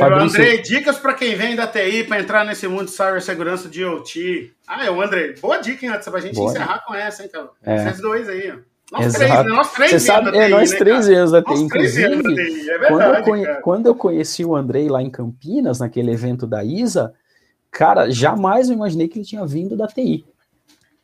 André, 0.00 0.56
dicas 0.58 0.98
para 0.98 1.14
quem 1.14 1.34
vem 1.34 1.56
da 1.56 1.66
TI 1.66 2.04
para 2.04 2.20
entrar 2.20 2.44
nesse 2.44 2.66
mundo 2.68 2.86
de 2.86 2.92
cibersegurança 2.92 3.68
de 3.68 3.84
OT. 3.84 4.52
Ah, 4.66 4.84
é 4.84 4.90
o 4.90 5.00
André. 5.00 5.34
Boa 5.40 5.58
dica, 5.58 5.84
hein, 5.84 5.92
antes 5.92 6.08
pra 6.08 6.20
gente 6.20 6.34
boa, 6.34 6.50
encerrar 6.50 6.84
com 6.86 6.94
essa, 6.94 7.24
então. 7.24 7.50
É. 7.64 7.76
Esses 7.76 8.00
dois 8.00 8.28
aí, 8.28 8.52
ó. 8.52 8.72
Nós 8.92 9.06
Exato. 9.06 9.24
três, 9.24 9.44
né? 9.44 9.50
nós 9.50 9.72
três 9.72 9.90
Você 9.90 10.00
sabe, 10.00 10.36
é, 10.36 10.48
nós 10.48 10.70
né, 10.70 10.76
três 10.76 11.08
anos 11.08 11.30
da 11.30 11.42
TI, 11.42 11.54
inclusive. 11.54 12.70
É 12.70 12.78
verdade, 12.78 12.88
quando, 12.88 13.14
eu 13.14 13.22
conhe... 13.24 13.46
quando 13.62 13.86
eu 13.86 13.94
conheci 13.94 14.44
o 14.44 14.54
Andrei 14.54 14.88
lá 14.88 15.00
em 15.00 15.08
Campinas, 15.08 15.80
naquele 15.80 16.12
evento 16.12 16.46
da 16.46 16.62
ISA, 16.62 17.14
cara, 17.70 18.10
jamais 18.10 18.68
eu 18.68 18.74
imaginei 18.74 19.08
que 19.08 19.18
ele 19.18 19.24
tinha 19.24 19.46
vindo 19.46 19.76
da 19.76 19.86
TI. 19.86 20.26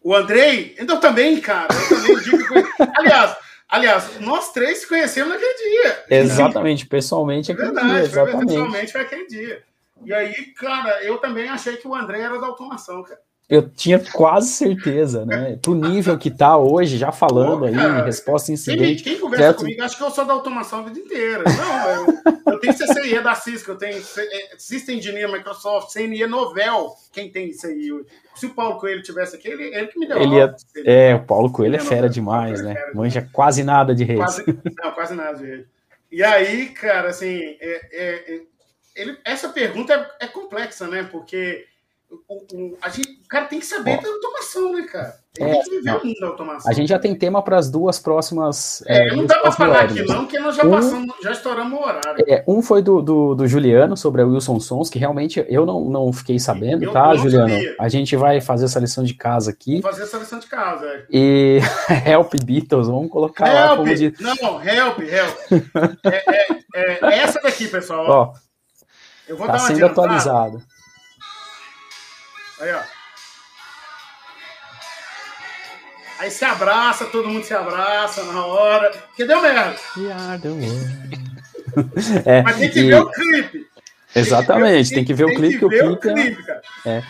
O 0.02 0.14
Andrei, 0.14 0.74
eu 0.76 1.00
também, 1.00 1.40
cara. 1.40 1.68
Eu 1.72 1.96
também 1.96 2.16
digo. 2.18 2.44
Aliás, 2.96 3.36
aliás, 3.68 4.18
nós 4.20 4.52
três 4.52 4.78
se 4.78 4.88
conhecemos 4.88 5.32
naquele 5.32 5.54
dia. 5.54 6.04
Exatamente, 6.10 6.86
pessoalmente 6.86 7.52
aquele 7.52 7.66
verdade, 7.66 7.88
dia. 7.88 8.00
Exatamente. 8.00 8.46
Pessoalmente 8.46 8.92
foi 8.92 9.00
aquele 9.00 9.26
dia. 9.26 9.62
E 10.04 10.14
aí, 10.14 10.32
cara, 10.54 11.02
eu 11.02 11.18
também 11.18 11.48
achei 11.48 11.76
que 11.76 11.86
o 11.86 11.94
André 11.94 12.20
era 12.20 12.40
da 12.40 12.46
automação, 12.46 13.02
cara 13.02 13.20
eu 13.48 13.66
tinha 13.66 13.98
quase 13.98 14.48
certeza, 14.48 15.24
né? 15.24 15.58
Pro 15.62 15.74
nível 15.74 16.18
que 16.18 16.30
tá 16.30 16.58
hoje, 16.58 16.98
já 16.98 17.10
falando 17.10 17.60
Pô, 17.60 17.64
aí, 17.64 18.02
resposta 18.02 18.52
incidente. 18.52 19.02
Quem, 19.02 19.14
quem 19.14 19.22
conversa 19.22 19.44
certo? 19.44 19.58
comigo, 19.60 19.82
acho 19.82 19.96
que 19.96 20.02
eu 20.02 20.10
sou 20.10 20.26
da 20.26 20.34
automação 20.34 20.80
a 20.80 20.82
vida 20.82 20.98
inteira. 20.98 21.44
Não, 21.44 21.88
eu, 21.88 22.52
eu 22.52 22.60
tenho 22.60 22.74
CCIE 22.74 23.22
da 23.22 23.34
Cisco, 23.34 23.70
eu 23.70 23.76
tenho 23.76 23.96
é, 23.96 24.48
System 24.58 24.98
Engineer, 24.98 25.32
Microsoft, 25.32 25.94
CNE 25.94 26.26
Novel. 26.26 26.92
Quem 27.10 27.30
tem 27.30 27.48
isso 27.48 27.66
aí 27.66 27.90
hoje? 27.90 28.06
Se 28.34 28.44
o 28.44 28.50
Paulo 28.50 28.78
Coelho 28.78 29.02
tivesse 29.02 29.36
aqui, 29.36 29.48
ele, 29.48 29.74
ele 29.74 29.86
que 29.86 29.98
me 29.98 30.06
deu 30.06 30.20
ele 30.20 30.38
é, 30.38 30.54
é, 30.84 31.14
o 31.14 31.24
Paulo 31.24 31.50
Coelho 31.50 31.76
é 31.76 31.80
fera 31.80 32.08
demais, 32.08 32.62
né? 32.62 32.74
É 32.76 32.94
Manja 32.94 33.26
quase 33.32 33.64
nada 33.64 33.94
de 33.94 34.04
redes. 34.04 34.24
Quase, 34.24 34.44
não, 34.82 34.92
quase 34.92 35.14
nada 35.14 35.38
de 35.38 35.46
redes. 35.46 35.66
E 36.12 36.22
aí, 36.22 36.68
cara, 36.68 37.08
assim, 37.08 37.56
é, 37.60 37.80
é, 37.92 38.40
ele, 38.94 39.18
essa 39.24 39.48
pergunta 39.48 39.94
é, 40.20 40.26
é 40.26 40.28
complexa, 40.28 40.86
né? 40.86 41.08
Porque 41.10 41.64
o, 42.10 42.34
o, 42.34 42.78
a 42.80 42.88
gente, 42.88 43.20
o 43.24 43.28
cara 43.28 43.44
tem 43.44 43.60
que 43.60 43.66
saber 43.66 44.00
da 44.00 44.08
automação, 44.08 44.72
né, 44.72 44.82
cara? 44.82 45.14
Ele 45.38 45.50
é, 45.50 45.52
tem 45.52 45.62
que 45.62 45.70
viver 45.70 45.90
não. 45.90 46.00
o 46.00 46.06
mundo 46.06 46.20
da 46.20 46.26
automação. 46.26 46.70
A 46.70 46.74
gente 46.74 46.88
já 46.88 46.98
tem 46.98 47.14
tema 47.14 47.42
para 47.42 47.58
as 47.58 47.70
duas 47.70 47.98
próximas. 47.98 48.82
É, 48.86 49.08
é 49.08 49.14
não 49.14 49.26
dá 49.26 49.38
para 49.38 49.52
falar 49.52 49.80
aqui, 49.82 50.02
não, 50.06 50.24
porque 50.24 50.38
nós 50.38 50.56
já 50.56 50.64
um, 50.64 50.70
passamos, 50.70 51.14
já 51.22 51.32
estouramos 51.32 51.78
o 51.78 51.82
horário. 51.82 52.24
É, 52.26 52.42
um 52.48 52.62
foi 52.62 52.82
do, 52.82 53.02
do, 53.02 53.34
do, 53.34 53.46
Juliano 53.46 53.96
sobre 53.96 54.22
a 54.22 54.26
Wilson 54.26 54.58
Sons, 54.58 54.88
que 54.88 54.98
realmente 54.98 55.44
eu 55.48 55.66
não, 55.66 55.84
não 55.84 56.12
fiquei 56.12 56.38
sabendo, 56.38 56.84
eu, 56.84 56.92
tá, 56.92 57.14
Juliano? 57.14 57.50
Sabia. 57.50 57.76
A 57.78 57.88
gente 57.88 58.16
vai 58.16 58.40
fazer 58.40 58.64
essa 58.64 58.80
lição 58.80 59.04
de 59.04 59.14
casa 59.14 59.50
aqui. 59.50 59.80
Vou 59.80 59.90
fazer 59.90 60.04
essa 60.04 60.18
lição 60.18 60.38
de 60.38 60.46
casa, 60.46 60.86
é. 60.86 61.06
E 61.10 61.60
Help 62.08 62.32
Beatles, 62.42 62.88
vamos 62.88 63.10
colocar 63.10 63.46
help. 63.46 63.56
lá 63.56 63.76
como 63.76 63.94
de... 63.94 64.14
Não, 64.18 64.62
help, 64.62 64.98
help. 65.00 65.38
é, 66.06 66.24
é, 66.74 66.98
é 67.02 67.18
essa 67.18 67.38
daqui, 67.40 67.68
pessoal. 67.68 68.06
Ó, 68.08 68.32
eu 69.28 69.36
vou 69.36 69.46
tá 69.46 69.52
dar 69.52 69.58
uma 69.60 69.68
sendo 69.68 69.86
atualizado. 69.86 70.62
Aí, 72.60 72.72
ó. 72.72 72.82
Aí 76.18 76.30
se 76.30 76.44
abraça, 76.44 77.06
todo 77.06 77.28
mundo 77.28 77.44
se 77.44 77.54
abraça 77.54 78.24
na 78.24 78.44
hora. 78.44 78.90
Porque 78.90 79.24
deu 79.24 79.40
merda. 79.40 79.76
é, 82.26 82.42
Mas 82.42 82.56
tem 82.56 82.70
que 82.70 82.80
e... 82.80 82.86
ver 82.88 83.00
o 83.00 83.10
clipe. 83.10 83.68
Exatamente, 84.14 84.94
tem 84.94 85.04
que 85.04 85.14
ver, 85.14 85.26
tem 85.26 85.34
que 85.34 85.40
ver 85.40 85.48
o 85.48 85.50
clipe, 85.50 85.52
que, 85.52 85.58
que 85.58 85.64
o 85.64 85.68
clipe, 85.68 86.10
o 86.10 86.14
clipe 86.14 86.42
cara. 86.42 86.62
É... 86.84 87.02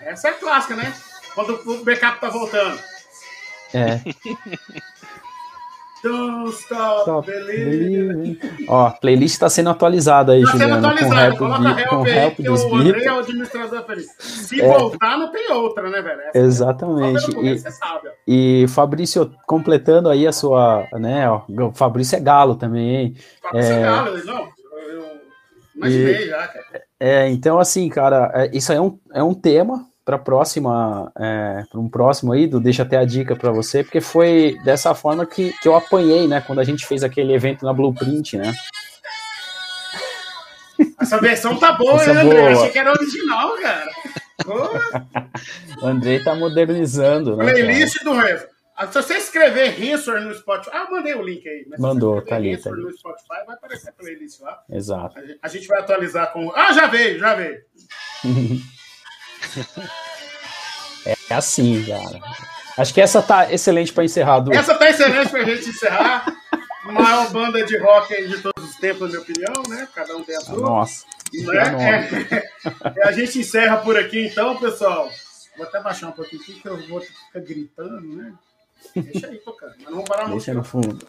Essa 0.00 0.28
é 0.28 0.30
a 0.30 0.34
clássica, 0.34 0.76
né? 0.76 0.94
Quando 1.34 1.60
o 1.66 1.84
backup 1.84 2.20
tá 2.20 2.30
voltando. 2.30 2.80
É. 3.74 4.00
Don't 6.02 6.50
stop, 6.52 7.02
stop 7.02 7.26
believing. 7.26 8.38
Ó, 8.66 8.86
a 8.86 8.90
playlist 8.90 9.34
está 9.34 9.50
sendo 9.50 9.68
atualizada 9.68 10.32
aí, 10.32 10.42
tá 10.42 10.52
Juliano. 10.52 10.74
Sendo 10.74 10.86
atualizada. 10.86 11.30
Com 11.32 11.38
Coloca 11.38 11.80
help, 11.80 11.88
com 11.88 12.06
help 12.06 12.40
aí, 12.40 12.48
o 12.48 12.74
André 12.76 13.04
é 13.04 13.12
o 13.12 13.18
administrador 13.18 13.84
feliz. 13.84 14.06
Se 14.18 14.60
é. 14.60 14.66
voltar, 14.66 15.18
não 15.18 15.30
tem 15.30 15.52
outra, 15.52 15.90
né, 15.90 16.00
velho? 16.00 16.20
Essa 16.20 16.38
Exatamente. 16.38 17.30
E, 18.26 18.62
e, 18.62 18.68
Fabrício, 18.68 19.30
completando 19.46 20.08
aí 20.08 20.26
a 20.26 20.32
sua, 20.32 20.86
né, 20.94 21.28
ó, 21.28 21.42
o 21.48 21.72
Fabrício 21.72 22.16
é 22.16 22.20
galo 22.20 22.54
também, 22.54 22.96
hein? 22.96 23.16
Fabrício 23.42 23.72
é, 23.72 23.78
é 23.78 23.82
galo, 23.82 24.24
não, 24.24 24.48
eu 24.88 25.04
imaginei 25.76 26.24
e, 26.24 26.28
já, 26.28 26.48
cara. 26.48 26.82
É, 26.98 27.28
então, 27.28 27.58
assim, 27.58 27.88
cara, 27.88 28.30
é, 28.34 28.50
isso 28.56 28.72
aí 28.72 28.78
é 28.78 28.80
um, 28.80 28.98
é 29.12 29.22
um 29.22 29.34
tema, 29.34 29.86
para 30.04 30.18
próxima, 30.18 31.12
é, 31.18 31.62
para 31.70 31.80
um 31.80 31.88
próximo 31.88 32.32
aí, 32.32 32.46
do 32.46 32.60
deixa 32.60 32.82
até 32.82 32.96
a 32.96 33.04
dica 33.04 33.36
para 33.36 33.52
você, 33.52 33.84
porque 33.84 34.00
foi 34.00 34.56
dessa 34.64 34.94
forma 34.94 35.26
que, 35.26 35.52
que 35.60 35.68
eu 35.68 35.76
apanhei, 35.76 36.26
né, 36.26 36.40
quando 36.40 36.58
a 36.58 36.64
gente 36.64 36.86
fez 36.86 37.02
aquele 37.02 37.32
evento 37.32 37.64
na 37.64 37.72
Blueprint, 37.72 38.36
né? 38.36 38.52
Essa 41.00 41.18
versão 41.18 41.58
tá 41.58 41.72
boa, 41.72 42.00
Essa 42.00 42.12
hein, 42.12 42.18
André? 42.18 42.40
Boa. 42.40 42.52
Achei 42.52 42.70
que 42.70 42.78
era 42.78 42.92
original, 42.92 43.56
cara. 43.60 43.90
o 45.82 45.86
Andrei 45.86 46.22
tá 46.22 46.34
modernizando, 46.34 47.36
né? 47.36 47.44
Playlist 47.44 47.98
cara? 47.98 48.10
do 48.10 48.20
Revo. 48.20 48.46
Ah, 48.76 48.86
se 48.86 48.94
você 48.94 49.18
escrever 49.18 49.72
Rinsor 49.72 50.22
no 50.22 50.34
Spotify, 50.34 50.70
ah, 50.72 50.88
mandei 50.90 51.14
o 51.14 51.20
link 51.20 51.46
aí. 51.46 51.66
Mandou, 51.78 52.22
tá 52.22 52.36
ali, 52.36 52.56
tá 52.56 52.70
ali. 52.70 52.82
no 52.82 52.90
Spotify, 52.96 53.44
vai 53.46 53.54
aparecer 53.54 53.90
a 53.90 53.92
playlist 53.92 54.40
lá. 54.40 54.62
Exato. 54.70 55.16
A 55.42 55.48
gente 55.48 55.66
vai 55.66 55.80
atualizar 55.80 56.32
com. 56.32 56.50
Ah, 56.54 56.72
já 56.72 56.86
veio, 56.86 57.18
já 57.18 57.34
veio. 57.34 57.60
É 61.06 61.34
assim, 61.34 61.84
cara. 61.86 62.20
Acho 62.76 62.94
que 62.94 63.00
essa 63.00 63.22
tá 63.22 63.52
excelente 63.52 63.92
para 63.92 64.04
encerrar. 64.04 64.40
Du. 64.40 64.52
Essa 64.52 64.74
tá 64.74 64.88
excelente 64.88 65.28
para 65.28 65.40
a 65.40 65.44
gente 65.44 65.68
encerrar. 65.68 66.24
Maior 66.84 67.30
banda 67.30 67.64
de 67.64 67.78
rock 67.78 68.26
de 68.26 68.38
todos 68.40 68.70
os 68.70 68.76
tempos, 68.76 69.00
na 69.02 69.08
minha 69.08 69.20
opinião, 69.20 69.62
né? 69.68 69.88
Cada 69.94 70.16
um 70.16 70.24
tem 70.24 70.36
a 70.36 70.40
sua. 70.40 70.56
Nossa. 70.56 71.04
Né? 71.32 72.42
É, 72.96 73.08
a 73.08 73.12
gente 73.12 73.38
encerra 73.38 73.76
por 73.78 73.96
aqui, 73.98 74.26
então, 74.26 74.56
pessoal. 74.56 75.10
Vou 75.56 75.66
até 75.66 75.80
baixar 75.80 76.08
um 76.08 76.12
pouquinho 76.12 76.42
aqui, 76.42 76.54
que 76.54 76.66
eu 76.66 76.88
vou 76.88 77.00
ficar 77.00 77.40
gritando, 77.40 78.16
né? 78.16 78.32
Deixa 78.96 79.26
aí 79.26 79.38
tocando, 79.38 79.74
mas 79.78 79.86
não 79.86 79.96
vou 79.96 80.04
parar. 80.04 80.28
Deixa 80.30 80.54
no 80.54 80.64
fundo. 80.64 81.06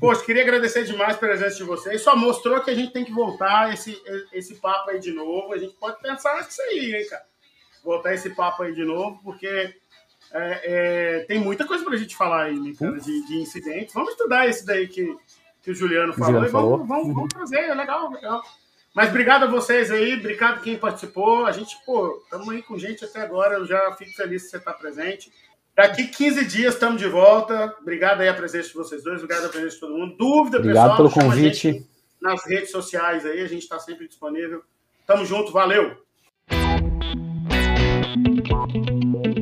Poxa, 0.00 0.24
queria 0.24 0.42
agradecer 0.42 0.84
demais 0.84 1.16
pela 1.16 1.32
presença 1.32 1.56
de 1.56 1.64
vocês. 1.64 2.02
Só 2.02 2.16
mostrou 2.16 2.60
que 2.60 2.70
a 2.70 2.74
gente 2.74 2.92
tem 2.92 3.04
que 3.04 3.12
voltar 3.12 3.72
esse, 3.72 4.00
esse 4.32 4.56
papo 4.56 4.90
aí 4.90 4.98
de 4.98 5.12
novo. 5.12 5.52
A 5.52 5.58
gente 5.58 5.74
pode 5.74 6.00
pensar 6.00 6.36
nisso 6.42 6.60
aí, 6.62 6.94
hein, 6.94 7.08
cara 7.08 7.31
voltar 7.84 8.14
esse 8.14 8.30
papo 8.30 8.62
aí 8.62 8.74
de 8.74 8.84
novo, 8.84 9.20
porque 9.22 9.74
é, 10.32 10.60
é, 10.64 11.20
tem 11.24 11.38
muita 11.38 11.66
coisa 11.66 11.84
para 11.84 11.94
a 11.94 11.98
gente 11.98 12.16
falar 12.16 12.44
aí, 12.44 12.58
né, 12.58 12.72
cara, 12.78 12.98
de, 12.98 13.26
de, 13.26 13.36
incidentes. 13.36 13.94
Vamos 13.94 14.12
estudar 14.12 14.48
esse 14.48 14.64
daí 14.64 14.88
que, 14.88 15.14
que 15.62 15.70
o 15.70 15.74
Juliano 15.74 16.12
falou 16.12 16.26
Juliano 16.26 16.48
e 16.48 16.50
vamos, 16.50 16.70
falou. 16.70 16.86
vamos, 16.86 17.14
vamos 17.14 17.28
trazer, 17.28 17.60
é 17.60 17.74
legal, 17.74 18.10
legal. 18.10 18.42
Mas 18.94 19.08
obrigado 19.08 19.44
a 19.44 19.46
vocês 19.46 19.90
aí, 19.90 20.14
obrigado 20.14 20.62
quem 20.62 20.76
participou. 20.76 21.46
A 21.46 21.52
gente, 21.52 21.76
pô, 21.84 22.20
estamos 22.24 22.48
aí 22.48 22.62
com 22.62 22.78
gente 22.78 23.04
até 23.04 23.20
agora, 23.20 23.56
eu 23.56 23.66
já 23.66 23.92
fico 23.92 24.12
feliz 24.12 24.44
que 24.44 24.50
você 24.50 24.56
está 24.58 24.72
presente. 24.72 25.32
Daqui 25.74 26.06
15 26.06 26.44
dias 26.44 26.74
estamos 26.74 27.00
de 27.00 27.08
volta. 27.08 27.74
Obrigado 27.80 28.20
aí 28.20 28.28
a 28.28 28.34
presença 28.34 28.68
de 28.68 28.74
vocês 28.74 29.02
dois, 29.02 29.22
obrigado 29.22 29.46
a 29.46 29.48
presença 29.48 29.74
de 29.74 29.80
todo 29.80 29.96
mundo. 29.96 30.16
Dúvida, 30.16 30.58
obrigado 30.58 30.96
pessoal, 30.96 31.10
pelo 31.10 31.10
convite. 31.10 31.86
Nas 32.20 32.44
redes 32.46 32.70
sociais 32.70 33.24
aí, 33.24 33.40
a 33.40 33.48
gente 33.48 33.62
está 33.62 33.78
sempre 33.78 34.06
disponível. 34.06 34.62
Tamo 35.06 35.24
junto, 35.24 35.50
valeu! 35.50 35.96
Thank 38.72 38.86
you. 39.26 39.41